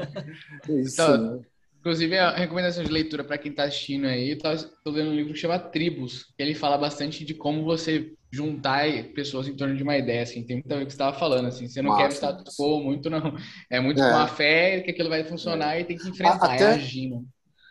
Isso. 0.70 0.94
Então, 0.94 1.18
né? 1.18 1.42
Inclusive, 1.80 2.16
a 2.16 2.36
recomendação 2.36 2.84
de 2.84 2.92
leitura 2.92 3.24
para 3.24 3.40
quem 3.40 3.50
está 3.50 3.64
assistindo 3.64 4.06
aí, 4.06 4.34
estou 4.34 4.94
lendo 4.94 5.10
um 5.10 5.16
livro 5.16 5.34
que 5.34 5.40
chama 5.40 5.58
Tribos, 5.58 6.26
que 6.38 6.44
ele 6.44 6.54
fala 6.54 6.78
bastante 6.78 7.26
de 7.26 7.34
como 7.34 7.64
você 7.64 8.14
juntar 8.32 8.86
pessoas 9.16 9.48
em 9.48 9.56
torno 9.56 9.76
de 9.76 9.82
uma 9.82 9.98
ideia, 9.98 10.22
assim, 10.22 10.44
tem 10.44 10.58
muito 10.58 10.72
a 10.72 10.76
ver 10.76 10.82
com 10.82 10.84
o 10.84 10.88
que 10.88 10.94
você 10.94 10.96
estava 10.96 11.18
falando, 11.18 11.48
assim, 11.48 11.68
você 11.68 11.82
não 11.82 11.90
Massa. 11.90 12.04
quer 12.04 12.10
o 12.10 12.14
status 12.14 12.56
quo, 12.56 12.84
muito 12.84 13.10
não, 13.10 13.36
é 13.68 13.80
muito 13.80 14.00
é. 14.00 14.12
com 14.12 14.18
a 14.18 14.28
fé 14.28 14.82
que 14.82 14.92
aquilo 14.92 15.10
vai 15.10 15.24
funcionar 15.24 15.76
é. 15.76 15.82
e 15.82 15.84
tem 15.84 15.98
que 15.98 16.08
enfrentar, 16.08 16.54
Até... 16.54 16.64
é 16.66 16.68
agindo. 16.68 17.26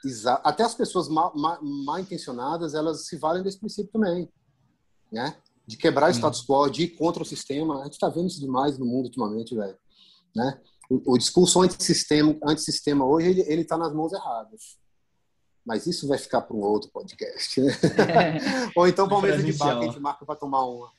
Exato. 0.05 0.43
Até 0.45 0.65
as 0.65 0.75
pessoas 0.75 1.09
mal, 1.09 1.33
mal, 1.37 1.59
mal, 1.63 2.01
intencionadas, 2.01 2.75
elas 2.75 3.07
se 3.07 3.17
valem 3.17 3.45
desse 3.45 3.61
princípio 3.61 3.93
também 3.93 4.29
né? 5.11 5.37
De 5.67 5.77
quebrar 5.77 6.11
o 6.11 6.15
status 6.15 6.45
quo, 6.45 6.69
de 6.69 6.85
ir 6.85 6.89
contra 6.89 7.23
o 7.23 7.27
sistema. 7.27 7.81
A 7.81 7.85
gente 7.85 7.95
está 7.95 8.09
vendo 8.09 8.27
isso 8.27 8.41
demais 8.41 8.79
no 8.79 8.87
mundo 8.87 9.07
ultimamente, 9.07 9.55
velho. 9.55 9.77
Né? 10.35 10.61
O, 10.91 11.13
o 11.15 11.19
discurso 11.19 11.63
antissistema, 11.63 12.37
antissistema 12.45 13.05
hoje, 13.05 13.29
ele, 13.29 13.45
ele 13.47 13.65
tá 13.65 13.77
nas 13.77 13.93
mãos 13.93 14.13
erradas. 14.13 14.79
Mas 15.65 15.87
isso 15.87 16.09
vai 16.09 16.19
ficar 16.19 16.41
para 16.41 16.57
um 16.57 16.61
outro 16.61 16.91
podcast, 16.91 17.61
né? 17.61 17.73
Ou 18.75 18.89
então 18.89 19.07
para 19.07 19.21
mesa 19.21 19.43
de 19.43 19.53
bar 19.53 19.79
que 19.79 19.85
a 19.85 19.89
gente 19.89 20.01
marca 20.01 20.25
para 20.25 20.35
tomar 20.35 20.65
uma. 20.65 20.91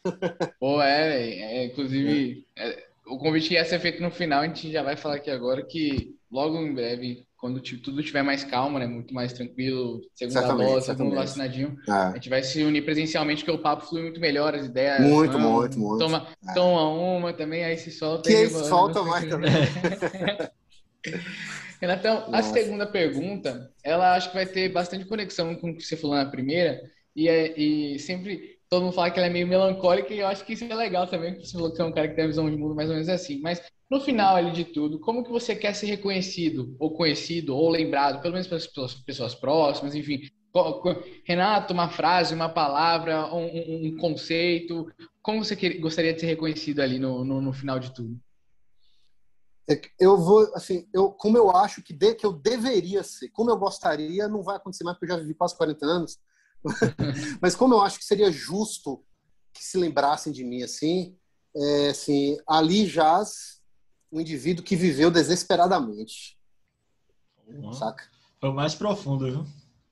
Ou 0.60 0.82
é, 0.82 1.30
é, 1.30 1.66
inclusive, 1.66 2.46
é, 2.56 2.88
o 3.08 3.18
convite 3.18 3.54
ia 3.54 3.66
ser 3.66 3.80
feito 3.80 4.02
no 4.02 4.12
final, 4.12 4.42
a 4.42 4.48
gente 4.48 4.72
já 4.72 4.84
vai 4.84 4.96
falar 4.96 5.16
aqui 5.16 5.32
agora 5.32 5.66
que 5.66 6.16
logo 6.32 6.58
em 6.58 6.74
breve 6.74 7.28
quando 7.42 7.60
tudo 7.60 8.04
tiver 8.04 8.22
mais 8.22 8.44
calmo, 8.44 8.78
né, 8.78 8.86
muito 8.86 9.16
mais 9.16 9.34
tranquilo, 9.34 10.00
segunda 10.14 10.54
dose, 10.54 10.86
todo 10.86 11.04
mundo 11.04 11.16
vacinadinho, 11.16 11.76
é. 11.90 11.92
a 11.92 12.14
gente 12.14 12.30
vai 12.30 12.44
se 12.44 12.62
unir 12.62 12.86
presencialmente, 12.86 13.44
porque 13.44 13.58
o 13.58 13.62
papo 13.62 13.88
flui 13.88 14.04
muito 14.04 14.22
melhor, 14.22 14.54
as 14.54 14.68
ideias. 14.68 15.02
Muito, 15.02 15.34
vão, 15.34 15.54
muito, 15.54 15.80
muito. 15.80 15.98
Toma, 15.98 16.28
é. 16.48 16.54
toma 16.54 16.90
uma 16.90 17.34
também, 17.34 17.66
aí 17.66 17.76
se 17.78 17.90
solta. 17.90 18.30
Que 18.30 18.36
aí 18.36 18.48
solta 18.48 19.02
mais 19.02 19.26
também. 19.28 19.52
Renatão, 21.82 22.30
Nossa. 22.30 22.38
a 22.38 22.44
segunda 22.44 22.86
pergunta, 22.86 23.72
ela 23.84 24.16
acho 24.16 24.30
que 24.30 24.36
vai 24.36 24.46
ter 24.46 24.70
bastante 24.70 25.06
conexão 25.06 25.56
com 25.56 25.72
o 25.72 25.76
que 25.76 25.82
você 25.82 25.98
falou 25.98 26.16
na 26.16 26.28
primeira, 26.28 26.80
e, 27.16 27.28
é, 27.28 27.60
e 27.60 27.98
sempre 27.98 28.60
todo 28.72 28.84
mundo 28.84 28.94
fala 28.94 29.12
que 29.12 29.20
ela 29.20 29.28
é 29.28 29.30
meio 29.30 29.46
melancólica, 29.46 30.14
e 30.14 30.20
eu 30.20 30.28
acho 30.28 30.46
que 30.46 30.54
isso 30.54 30.64
é 30.64 30.74
legal 30.74 31.06
também, 31.06 31.34
porque 31.34 31.46
você 31.46 31.52
falou 31.52 31.74
que 31.74 31.82
é 31.82 31.84
um 31.84 31.92
cara 31.92 32.08
que 32.08 32.16
tem 32.16 32.24
uma 32.24 32.30
visão 32.30 32.50
de 32.50 32.56
mundo 32.56 32.74
mais 32.74 32.88
ou 32.88 32.96
menos 32.96 33.10
assim. 33.10 33.42
Mas 33.42 33.62
no 33.90 34.00
final 34.00 34.38
ali 34.38 34.52
de 34.54 34.64
tudo, 34.64 34.98
como 34.98 35.26
que 35.26 35.30
você 35.30 35.54
quer 35.54 35.76
ser 35.76 35.88
reconhecido, 35.88 36.74
ou 36.80 36.96
conhecido, 36.96 37.54
ou 37.54 37.70
lembrado, 37.70 38.22
pelo 38.22 38.34
menos 38.34 38.48
pelas 38.48 38.96
pessoas 38.96 39.36
próximas, 39.36 39.94
enfim. 39.94 40.22
Renato, 41.26 41.74
uma 41.74 41.90
frase, 41.90 42.34
uma 42.34 42.48
palavra, 42.48 43.34
um, 43.34 43.88
um 43.88 43.98
conceito, 43.98 44.88
como 45.22 45.44
você 45.44 45.56
gostaria 45.78 46.14
de 46.14 46.22
ser 46.22 46.28
reconhecido 46.28 46.80
ali 46.80 46.98
no, 46.98 47.26
no, 47.26 47.42
no 47.42 47.52
final 47.52 47.78
de 47.78 47.94
tudo? 47.94 48.18
É 49.70 49.80
eu 50.00 50.18
vou, 50.18 50.50
assim, 50.56 50.88
eu, 50.94 51.12
como 51.12 51.38
eu 51.38 51.52
acho 51.52 51.84
que, 51.84 51.94
de, 51.94 52.16
que 52.16 52.26
eu 52.26 52.32
deveria 52.32 53.04
ser, 53.04 53.30
como 53.30 53.50
eu 53.50 53.58
gostaria, 53.58 54.30
não 54.30 54.42
vai 54.42 54.56
acontecer 54.56 54.86
mais, 54.86 54.98
porque 54.98 55.12
eu 55.12 55.18
já 55.18 55.22
vivi 55.22 55.34
quase 55.34 55.58
40 55.58 55.86
anos, 55.86 56.18
mas 57.42 57.56
como 57.56 57.74
eu 57.74 57.82
acho 57.82 57.98
que 58.00 58.06
seria 58.06 58.32
justo 58.32 59.04
que 59.54 59.64
se 59.64 59.78
lembrassem 59.78 60.32
de 60.32 60.44
mim 60.44 60.64
assim, 60.64 61.16
é, 61.56 61.90
assim 61.90 62.38
ali 62.48 62.86
jaz 62.86 63.62
um 64.12 64.20
indivíduo 64.20 64.64
que 64.64 64.76
viveu 64.76 65.10
desesperadamente. 65.10 66.38
Uhum. 67.48 67.72
Saca? 67.74 68.04
Foi 68.40 68.50
o 68.50 68.54
mais 68.54 68.76
profundo, 68.76 69.26
viu? 69.26 69.46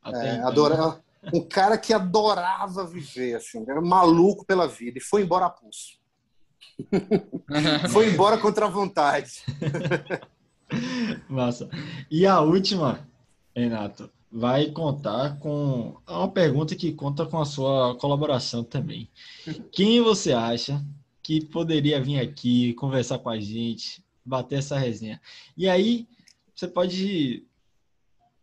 É, 0.06 0.36
então. 0.36 0.48
adora... 0.48 1.04
Um 1.34 1.46
cara 1.46 1.78
que 1.78 1.94
adorava 1.94 2.86
viver, 2.86 3.36
assim, 3.36 3.66
era 3.68 3.82
maluco 3.82 4.46
pela 4.46 4.68
vida 4.68 5.00
e 5.00 5.02
foi 5.02 5.24
embora 5.24 5.48
a 5.48 5.50
pulso. 5.50 6.00
foi 7.92 8.10
embora 8.10 8.38
contra 8.38 8.66
a 8.66 8.70
vontade. 8.70 9.44
Massa. 11.28 11.70
E 12.10 12.26
a 12.26 12.40
última, 12.40 13.06
Renato, 13.56 14.10
vai 14.32 14.68
contar 14.72 15.40
com 15.40 15.98
é 16.08 16.12
uma 16.12 16.32
pergunta 16.32 16.76
que 16.76 16.94
conta 16.94 17.26
com 17.26 17.40
a 17.40 17.46
sua 17.46 17.96
colaboração 17.96 18.64
também. 18.64 19.10
Quem 19.72 20.02
você 20.02 20.34
acha 20.34 20.84
que 21.22 21.46
poderia 21.46 22.02
vir 22.02 22.20
aqui 22.20 22.74
conversar 22.74 23.20
com 23.20 23.30
a 23.30 23.40
gente, 23.40 24.04
bater 24.26 24.60
essa 24.60 24.78
resenha. 24.78 25.22
E 25.56 25.68
aí, 25.68 26.08
você 26.56 26.68
pode 26.68 27.46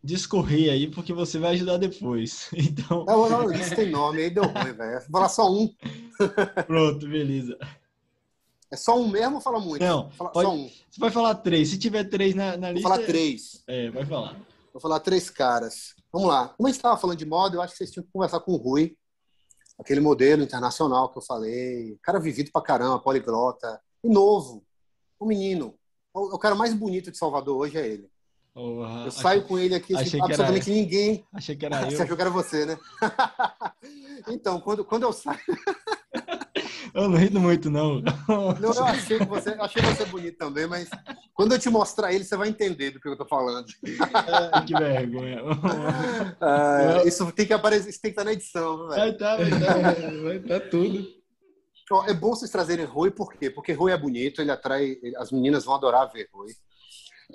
discorrer 0.03 0.71
aí, 0.71 0.87
porque 0.87 1.11
você 1.11 1.37
vai 1.37 1.53
ajudar 1.53 1.77
depois. 1.77 2.49
Então. 2.55 3.05
Não, 3.05 3.29
não, 3.29 3.51
isso 3.51 3.75
tem 3.75 3.89
nome, 3.89 4.21
aí 4.21 4.29
deu 4.29 4.43
ruim, 4.43 4.73
velho. 4.73 5.01
Falar 5.11 5.29
só 5.29 5.51
um. 5.51 5.73
Pronto, 6.65 7.07
beleza. 7.07 7.57
É 8.71 8.75
só 8.75 8.99
um 8.99 9.07
mesmo 9.07 9.35
ou 9.35 9.41
fala 9.41 9.59
muito? 9.59 9.83
Não, 9.83 10.09
fala, 10.11 10.29
pode, 10.31 10.47
só 10.47 10.55
um. 10.55 10.67
Você 10.67 10.99
vai 10.99 11.11
falar 11.11 11.35
três. 11.35 11.69
Se 11.69 11.77
tiver 11.77 12.05
três 12.05 12.35
na, 12.35 12.57
na 12.57 12.71
lista. 12.71 12.87
Vou 12.87 12.97
falar 12.97 13.05
três. 13.05 13.63
É, 13.67 13.89
vai 13.89 14.05
falar. 14.05 14.35
Vou 14.77 14.81
falar 14.83 14.99
três 14.99 15.27
caras. 15.27 15.95
Vamos 16.13 16.27
lá. 16.27 16.49
Como 16.49 16.67
a 16.67 16.69
gente 16.69 16.77
estava 16.77 16.95
falando 16.95 17.17
de 17.17 17.25
moda, 17.25 17.55
eu 17.55 17.61
acho 17.63 17.71
que 17.71 17.79
vocês 17.79 17.89
tinham 17.89 18.05
que 18.05 18.11
conversar 18.11 18.39
com 18.41 18.51
o 18.51 18.57
Rui, 18.57 18.95
aquele 19.79 19.99
modelo 19.99 20.43
internacional 20.43 21.11
que 21.11 21.17
eu 21.17 21.21
falei. 21.23 21.97
Cara 22.03 22.19
vivido 22.19 22.51
pra 22.51 22.61
caramba, 22.61 22.99
poliglota. 22.99 23.81
E 24.03 24.07
novo. 24.07 24.63
Um 25.19 25.25
menino. 25.25 25.73
O 26.13 26.37
cara 26.37 26.53
mais 26.53 26.75
bonito 26.75 27.09
de 27.09 27.17
Salvador 27.17 27.57
hoje 27.57 27.75
é 27.75 27.87
ele. 27.87 28.07
Oh, 28.53 28.85
eu 29.03 29.09
saio 29.09 29.47
com 29.47 29.57
ele 29.57 29.73
aqui, 29.73 29.95
assim, 29.95 30.21
absolutamente 30.21 30.69
era... 30.69 30.79
ninguém. 30.79 31.25
Achei 31.33 31.55
que 31.55 31.65
era 31.65 31.81
eu. 31.81 31.89
Você 31.89 32.03
achou 32.03 32.15
que 32.15 32.21
era 32.21 32.29
você, 32.29 32.65
né? 32.67 32.77
então, 34.29 34.61
quando, 34.61 34.85
quando 34.85 35.03
eu 35.03 35.13
saio. 35.13 35.39
eu 36.93 37.09
não 37.09 37.17
rindo 37.17 37.39
muito, 37.39 37.69
não. 37.69 38.01
não 38.27 38.57
eu 38.61 38.83
achei 38.83 39.17
que 39.17 39.25
você, 39.25 39.49
achei 39.51 39.81
você 39.81 40.05
bonito 40.05 40.37
também, 40.37 40.67
mas 40.67 40.89
quando 41.33 41.53
eu 41.53 41.59
te 41.59 41.69
mostrar 41.69 42.13
ele, 42.13 42.23
você 42.23 42.35
vai 42.35 42.49
entender 42.49 42.91
do 42.91 42.99
que 42.99 43.07
eu 43.07 43.17
tô 43.17 43.25
falando. 43.25 43.67
É, 43.83 44.61
que 44.65 44.73
vergonha. 44.73 45.41
Ah, 46.41 47.03
isso 47.05 47.31
tem 47.31 47.45
que 47.45 47.53
aparecer, 47.53 47.89
isso 47.89 48.01
tem 48.01 48.11
que 48.11 48.19
estar 48.19 48.23
na 48.23 48.33
edição. 48.33 48.87
Vai 48.87 49.09
estar, 49.09 49.37
vai 49.37 49.49
estar, 49.49 50.21
vai 50.23 50.37
estar 50.37 50.59
tudo. 50.69 51.07
É 52.07 52.13
bom 52.13 52.29
vocês 52.29 52.51
trazerem 52.51 52.85
Rui, 52.85 53.11
por 53.11 53.33
quê? 53.33 53.49
Porque 53.49 53.71
Rui 53.71 53.91
é 53.91 53.97
bonito, 53.97 54.41
ele 54.41 54.51
atrai. 54.51 54.97
As 55.17 55.31
meninas 55.31 55.63
vão 55.63 55.75
adorar 55.75 56.11
ver 56.11 56.27
Rui. 56.33 56.49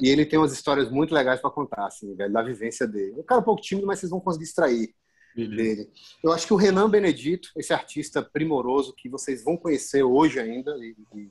E 0.00 0.08
ele 0.08 0.24
tem 0.24 0.38
umas 0.38 0.52
histórias 0.52 0.90
muito 0.90 1.14
legais 1.14 1.40
para 1.40 1.50
contar, 1.50 1.86
assim, 1.86 2.14
velho, 2.14 2.32
da 2.32 2.42
vivência 2.42 2.86
dele. 2.86 3.14
O 3.18 3.24
cara 3.24 3.40
é 3.40 3.42
um 3.42 3.44
pouco 3.44 3.60
tímido, 3.60 3.86
mas 3.86 3.98
vocês 3.98 4.10
vão 4.10 4.20
conseguir 4.20 4.44
extrair 4.44 4.94
Beleza. 5.34 5.56
dele. 5.56 5.90
Eu 6.22 6.32
acho 6.32 6.46
que 6.46 6.52
o 6.52 6.56
Renan 6.56 6.88
Benedito, 6.88 7.50
esse 7.56 7.72
artista 7.72 8.22
primoroso 8.22 8.94
que 8.96 9.08
vocês 9.08 9.42
vão 9.42 9.56
conhecer 9.56 10.02
hoje 10.02 10.38
ainda, 10.38 10.76
e, 10.78 10.96
e 11.14 11.30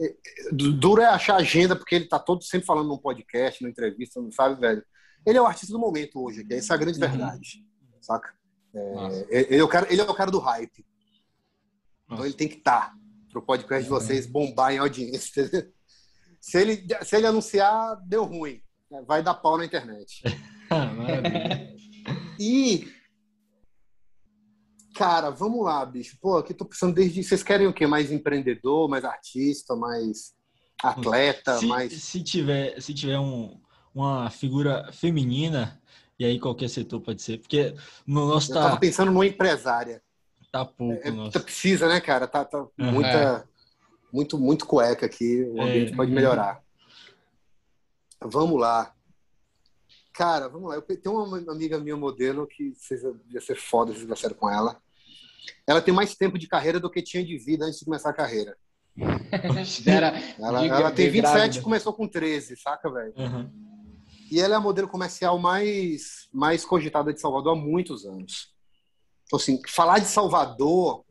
é, 0.00 0.14
duro 0.52 1.02
é 1.02 1.06
achar 1.06 1.36
agenda, 1.36 1.76
porque 1.76 1.94
ele 1.94 2.06
tá 2.06 2.18
todo 2.18 2.42
sempre 2.42 2.66
falando 2.66 2.88
num 2.88 2.98
podcast, 2.98 3.62
numa 3.62 3.70
entrevista, 3.70 4.20
não 4.20 4.30
sabe, 4.30 4.60
velho? 4.60 4.84
Ele 5.24 5.38
é 5.38 5.42
o 5.42 5.46
artista 5.46 5.72
do 5.72 5.78
momento 5.78 6.22
hoje, 6.22 6.44
que 6.44 6.54
essa 6.54 6.72
é 6.72 6.76
a 6.76 6.78
grande 6.78 7.00
uhum. 7.00 7.08
verdade, 7.08 7.64
saca? 8.00 8.34
É, 8.74 9.46
ele, 9.50 9.60
é 9.60 9.64
o 9.64 9.68
cara, 9.68 9.86
ele 9.92 10.00
é 10.00 10.04
o 10.04 10.14
cara 10.14 10.30
do 10.30 10.38
hype. 10.38 10.84
Então 12.10 12.24
ele 12.24 12.34
tem 12.34 12.48
que 12.48 12.56
estar 12.56 12.90
tá 12.90 12.94
pro 13.30 13.42
podcast 13.42 13.84
de 13.84 13.90
vocês 13.90 14.26
bombar 14.26 14.72
em 14.72 14.78
audiência. 14.78 15.48
Se 16.40 16.58
ele, 16.58 16.84
se 17.02 17.16
ele 17.16 17.26
anunciar, 17.26 17.96
deu 18.04 18.24
ruim. 18.24 18.60
Vai 19.06 19.22
dar 19.22 19.34
pau 19.34 19.56
na 19.56 19.64
internet. 19.64 20.22
e 22.38 22.88
Cara, 24.94 25.30
vamos 25.30 25.64
lá, 25.64 25.84
bicho. 25.84 26.18
Pô, 26.20 26.36
aqui 26.36 26.52
tô 26.52 26.64
pensando 26.64 26.94
desde. 26.94 27.24
Vocês 27.24 27.42
querem 27.42 27.66
o 27.66 27.72
quê? 27.72 27.86
Mais 27.86 28.12
empreendedor, 28.12 28.88
mais 28.88 29.04
artista, 29.04 29.74
mais 29.74 30.34
atleta, 30.82 31.58
se, 31.58 31.66
mais. 31.66 31.92
Se 31.92 32.22
tiver, 32.22 32.80
se 32.80 32.92
tiver 32.92 33.18
um, 33.18 33.58
uma 33.94 34.28
figura 34.30 34.90
feminina, 34.92 35.80
e 36.18 36.24
aí 36.24 36.38
qualquer 36.38 36.68
setor 36.68 37.00
pode 37.00 37.22
ser, 37.22 37.38
porque 37.38 37.74
no 38.06 38.26
nosso 38.26 38.50
Eu 38.50 38.56
tá. 38.56 38.62
tava 38.64 38.80
pensando 38.80 39.10
numa 39.10 39.26
empresária. 39.26 40.02
Tá 40.50 40.64
pouco, 40.64 41.00
é, 41.06 41.10
nossa. 41.10 41.40
Precisa, 41.40 41.88
né, 41.88 41.98
cara? 41.98 42.28
Tá, 42.28 42.44
tá 42.44 42.58
uhum. 42.58 42.92
muita, 42.92 43.08
é. 43.08 43.44
muito, 44.12 44.38
muito 44.38 44.66
cueca 44.66 45.06
aqui. 45.06 45.42
O 45.44 45.62
ambiente 45.62 45.94
é. 45.94 45.96
pode 45.96 46.12
melhorar. 46.12 46.62
Vamos 48.20 48.60
lá. 48.60 48.94
Cara, 50.12 50.48
vamos 50.48 50.68
lá. 50.68 50.76
Eu 50.76 50.82
tenho 50.82 51.24
uma 51.24 51.38
amiga 51.52 51.78
minha 51.78 51.96
modelo 51.96 52.46
que 52.46 52.74
vocês 52.74 53.02
ia 53.30 53.40
ser 53.40 53.56
foda 53.56 53.94
se 53.94 54.04
vocês 54.04 54.32
com 54.34 54.50
ela. 54.50 54.80
Ela 55.66 55.80
tem 55.80 55.92
mais 55.92 56.14
tempo 56.14 56.38
de 56.38 56.46
carreira 56.46 56.78
do 56.78 56.90
que 56.90 57.02
tinha 57.02 57.24
de 57.24 57.36
vida 57.38 57.64
antes 57.64 57.78
de 57.78 57.84
começar 57.84 58.10
a 58.10 58.14
carreira. 58.14 58.56
Era, 59.86 60.12
ela, 60.38 60.66
ela 60.66 60.90
tem 60.92 61.10
27 61.10 61.58
e 61.58 61.62
começou 61.62 61.94
com 61.94 62.06
13, 62.06 62.56
saca, 62.56 62.90
velho? 62.90 63.14
Uhum. 63.16 63.50
E 64.30 64.40
ela 64.40 64.54
é 64.54 64.56
a 64.56 64.60
modelo 64.60 64.88
comercial 64.88 65.38
mais, 65.38 66.28
mais 66.32 66.64
cogitada 66.64 67.12
de 67.12 67.20
Salvador 67.20 67.56
há 67.56 67.60
muitos 67.60 68.04
anos. 68.04 68.52
Então, 69.24 69.38
assim, 69.38 69.60
falar 69.68 69.98
de 69.98 70.06
Salvador, 70.06 71.04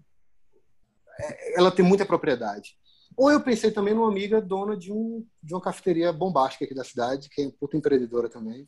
é, 1.19 1.59
ela 1.59 1.71
tem 1.71 1.83
muita 1.83 2.05
propriedade. 2.05 2.77
Ou 3.17 3.31
eu 3.31 3.41
pensei 3.41 3.71
também 3.71 3.93
numa 3.93 4.09
amiga 4.09 4.41
dona 4.41 4.77
de, 4.77 4.91
um, 4.91 5.25
de 5.41 5.53
uma 5.53 5.61
cafeteria 5.61 6.13
bombástica 6.13 6.65
aqui 6.65 6.73
da 6.73 6.83
cidade, 6.83 7.29
que 7.29 7.41
é 7.41 7.51
puta 7.59 7.77
empreendedora 7.77 8.29
também. 8.29 8.67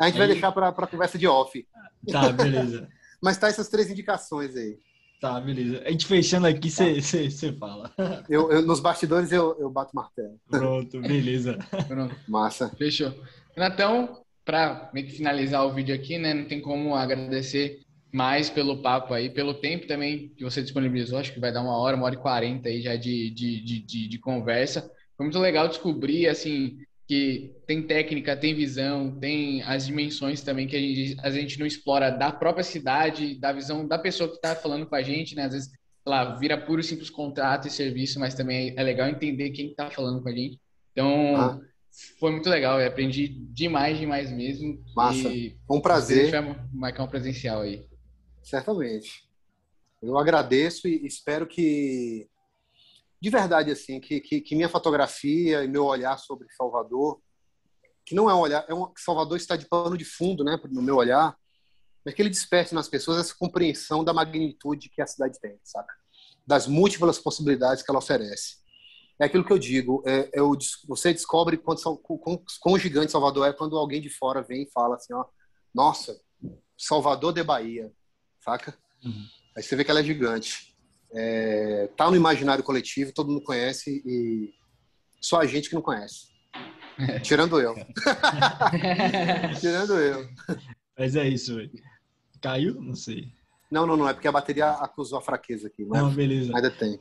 A 0.00 0.06
gente 0.06 0.14
aí... 0.14 0.18
vai 0.18 0.28
deixar 0.28 0.50
para 0.50 0.68
a 0.68 0.86
conversa 0.86 1.18
de 1.18 1.26
off. 1.26 1.66
Tá, 2.10 2.32
beleza. 2.32 2.88
Mas 3.22 3.36
tá 3.36 3.48
essas 3.48 3.68
três 3.68 3.90
indicações 3.90 4.56
aí. 4.56 4.78
Tá, 5.20 5.38
beleza. 5.38 5.82
A 5.84 5.90
gente 5.90 6.06
fechando 6.06 6.46
aqui, 6.46 6.70
você 6.70 7.30
tá. 7.30 7.58
fala. 7.58 7.92
Eu, 8.26 8.50
eu, 8.50 8.62
nos 8.62 8.80
bastidores 8.80 9.30
eu, 9.30 9.54
eu 9.60 9.68
bato 9.68 9.94
martelo. 9.94 10.40
Pronto, 10.48 10.98
beleza. 11.02 11.58
Pronto. 11.86 12.16
Massa. 12.26 12.70
Fechou. 12.70 13.12
Renatão, 13.54 14.22
para 14.42 14.90
finalizar 15.10 15.66
o 15.66 15.74
vídeo 15.74 15.94
aqui, 15.94 16.16
né? 16.16 16.32
Não 16.32 16.46
tem 16.46 16.62
como 16.62 16.94
agradecer 16.94 17.80
mais 18.10 18.48
pelo 18.48 18.80
papo 18.80 19.12
aí, 19.12 19.28
pelo 19.28 19.52
tempo 19.52 19.86
também 19.86 20.30
que 20.30 20.42
você 20.42 20.62
disponibilizou. 20.62 21.18
Acho 21.18 21.34
que 21.34 21.40
vai 21.40 21.52
dar 21.52 21.60
uma 21.60 21.76
hora, 21.76 21.96
uma 21.96 22.06
hora 22.06 22.14
e 22.14 22.18
quarenta 22.18 22.70
aí 22.70 22.80
já 22.80 22.96
de, 22.96 23.30
de, 23.30 23.60
de, 23.62 23.80
de, 23.80 24.08
de 24.08 24.18
conversa. 24.18 24.90
Foi 25.16 25.26
muito 25.26 25.38
legal 25.38 25.68
descobrir, 25.68 26.28
assim, 26.28 26.78
que 27.10 27.56
tem 27.66 27.82
técnica, 27.82 28.36
tem 28.36 28.54
visão, 28.54 29.18
tem 29.18 29.62
as 29.62 29.84
dimensões 29.84 30.42
também 30.42 30.68
que 30.68 30.76
a 30.76 30.78
gente, 30.78 31.16
a 31.20 31.28
gente 31.28 31.58
não 31.58 31.66
explora 31.66 32.08
da 32.08 32.30
própria 32.30 32.62
cidade, 32.62 33.34
da 33.34 33.50
visão 33.50 33.84
da 33.84 33.98
pessoa 33.98 34.28
que 34.28 34.36
está 34.36 34.54
falando 34.54 34.86
com 34.86 34.94
a 34.94 35.02
gente, 35.02 35.34
né? 35.34 35.46
Às 35.46 35.52
vezes, 35.52 35.70
lá, 36.06 36.36
vira 36.36 36.56
puro 36.56 36.80
simples 36.84 37.10
contrato 37.10 37.66
e 37.66 37.70
serviço, 37.70 38.20
mas 38.20 38.34
também 38.34 38.74
é 38.76 38.82
legal 38.84 39.08
entender 39.08 39.50
quem 39.50 39.70
está 39.72 39.90
falando 39.90 40.22
com 40.22 40.28
a 40.28 40.32
gente. 40.32 40.60
Então, 40.92 41.34
ah. 41.34 41.60
foi 42.20 42.30
muito 42.30 42.48
legal, 42.48 42.80
eu 42.80 42.86
aprendi 42.86 43.26
demais, 43.26 43.98
demais 43.98 44.30
mesmo. 44.30 44.80
Massa, 44.94 45.30
e 45.30 45.58
um 45.68 45.80
prazer. 45.80 46.20
A 46.20 46.40
gente 46.42 46.46
vai 46.52 46.66
marcar 46.72 47.02
um 47.02 47.08
presencial 47.08 47.62
aí. 47.62 47.88
Certamente. 48.40 49.28
Eu 50.00 50.16
agradeço 50.16 50.86
e 50.86 51.04
espero 51.04 51.44
que 51.44 52.28
de 53.20 53.30
verdade 53.30 53.70
assim 53.70 54.00
que, 54.00 54.20
que, 54.20 54.40
que, 54.40 54.56
minha 54.56 54.68
fotografia 54.68 55.62
e 55.62 55.68
meu 55.68 55.84
olhar 55.84 56.16
sobre 56.18 56.48
Salvador 56.56 57.20
que 58.04 58.14
não 58.14 58.30
é 58.30 58.34
um 58.34 58.38
olhar 58.40 58.64
é 58.68 58.74
um 58.74 58.90
Salvador 58.96 59.36
está 59.36 59.56
de 59.56 59.66
pano 59.66 59.96
de 59.96 60.04
fundo 60.04 60.42
né 60.42 60.58
no 60.70 60.82
meu 60.82 60.96
olhar 60.96 61.36
mas 62.04 62.14
que 62.14 62.22
ele 62.22 62.30
desperte 62.30 62.74
nas 62.74 62.88
pessoas 62.88 63.18
essa 63.18 63.34
compreensão 63.34 64.02
da 64.02 64.12
magnitude 64.12 64.88
que 64.88 65.02
a 65.02 65.06
cidade 65.06 65.38
tem 65.40 65.58
saca? 65.62 65.94
Das 66.46 66.66
múltiplas 66.66 67.18
possibilidades 67.18 67.82
que 67.82 67.90
ela 67.90 67.98
oferece. 67.98 68.58
É 69.18 69.26
aquilo 69.26 69.44
que 69.44 69.52
eu 69.52 69.58
digo 69.58 70.02
é, 70.06 70.30
é 70.32 70.42
o, 70.42 70.56
você 70.88 71.12
descobre 71.12 71.58
quanto, 71.58 71.98
quão, 71.98 72.42
quão 72.60 72.78
gigante 72.78 73.12
Salvador 73.12 73.46
é 73.46 73.52
quando 73.52 73.76
alguém 73.76 74.00
de 74.00 74.08
fora 74.08 74.42
vem 74.42 74.62
e 74.62 74.70
fala 74.72 74.96
assim 74.96 75.12
ó 75.12 75.26
nossa 75.74 76.18
Salvador 76.76 77.32
de 77.32 77.42
Bahia 77.42 77.92
saca? 78.42 78.76
Uhum. 79.04 79.26
aí 79.56 79.62
você 79.62 79.76
vê 79.76 79.84
que 79.84 79.90
ela 79.90 80.00
é 80.00 80.04
gigante 80.04 80.69
é, 81.12 81.88
tá 81.96 82.10
no 82.10 82.16
imaginário 82.16 82.64
coletivo, 82.64 83.12
todo 83.12 83.28
mundo 83.28 83.42
conhece 83.42 84.02
e 84.04 84.52
só 85.20 85.40
a 85.40 85.46
gente 85.46 85.68
que 85.68 85.74
não 85.74 85.82
conhece. 85.82 86.28
Tirando 87.22 87.60
eu. 87.60 87.74
Tirando 89.60 89.98
eu. 89.98 90.28
Mas 90.98 91.16
é 91.16 91.28
isso, 91.28 91.56
velho. 91.56 91.70
Caiu? 92.40 92.80
Não 92.80 92.94
sei. 92.94 93.32
Não, 93.70 93.86
não, 93.86 93.96
não. 93.96 94.08
É 94.08 94.12
porque 94.12 94.28
a 94.28 94.32
bateria 94.32 94.70
acusou 94.70 95.18
a 95.18 95.22
fraqueza 95.22 95.68
aqui. 95.68 95.84
Mas 95.84 96.02
não, 96.02 96.10
beleza. 96.10 96.54
Ainda 96.54 96.70
tem. 96.70 96.98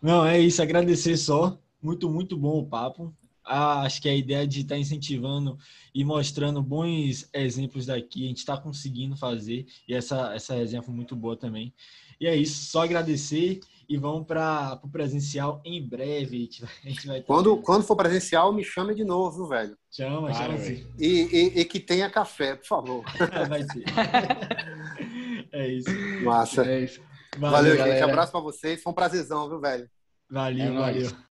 Não, 0.00 0.24
é 0.24 0.38
isso. 0.40 0.62
Agradecer 0.62 1.16
só. 1.16 1.58
Muito, 1.82 2.08
muito 2.08 2.36
bom 2.36 2.58
o 2.58 2.66
papo. 2.66 3.14
Ah, 3.44 3.80
acho 3.82 4.00
que 4.00 4.08
a 4.08 4.14
ideia 4.14 4.46
de 4.46 4.60
estar 4.60 4.76
tá 4.76 4.80
incentivando 4.80 5.58
e 5.92 6.04
mostrando 6.04 6.62
bons 6.62 7.28
exemplos 7.34 7.86
daqui, 7.86 8.24
a 8.24 8.28
gente 8.28 8.38
está 8.38 8.56
conseguindo 8.56 9.16
fazer. 9.16 9.66
E 9.88 9.94
essa, 9.94 10.32
essa 10.32 10.54
resenha 10.54 10.82
foi 10.82 10.94
muito 10.94 11.16
boa 11.16 11.36
também. 11.36 11.74
E 12.22 12.26
é 12.28 12.36
isso, 12.36 12.70
só 12.70 12.84
agradecer 12.84 13.58
e 13.88 13.96
vamos 13.96 14.28
para 14.28 14.78
o 14.84 14.88
presencial 14.88 15.60
em 15.64 15.84
breve. 15.84 16.36
A 16.36 16.40
gente 16.40 16.62
vai, 16.62 16.70
a 16.84 16.88
gente 16.88 17.06
vai 17.08 17.20
quando, 17.20 17.56
quando 17.56 17.82
for 17.82 17.96
presencial, 17.96 18.52
me 18.52 18.62
chame 18.62 18.94
de 18.94 19.02
novo, 19.02 19.38
viu, 19.38 19.48
velho? 19.48 19.76
Chama, 19.90 20.30
claro, 20.30 20.52
chama 20.52 20.58
sim. 20.58 20.86
E, 20.96 21.08
e, 21.08 21.60
e, 21.60 21.64
que 21.64 21.80
tenha 21.80 22.08
café, 22.08 22.54
por 22.54 22.64
favor. 22.64 23.04
vai 23.48 23.64
ser. 23.64 23.82
é 25.50 25.66
isso. 25.66 25.90
Massa. 26.22 26.64
É 26.64 26.84
isso. 26.84 27.00
Valeu, 27.36 27.76
valeu 27.76 27.92
gente. 27.92 28.04
Abraço 28.04 28.30
para 28.30 28.40
vocês. 28.40 28.80
Foi 28.80 28.92
um 28.92 28.94
prazerzão, 28.94 29.48
viu, 29.48 29.58
velho? 29.58 29.90
Valeu, 30.30 30.64
é 30.64 30.78
valeu. 30.78 31.12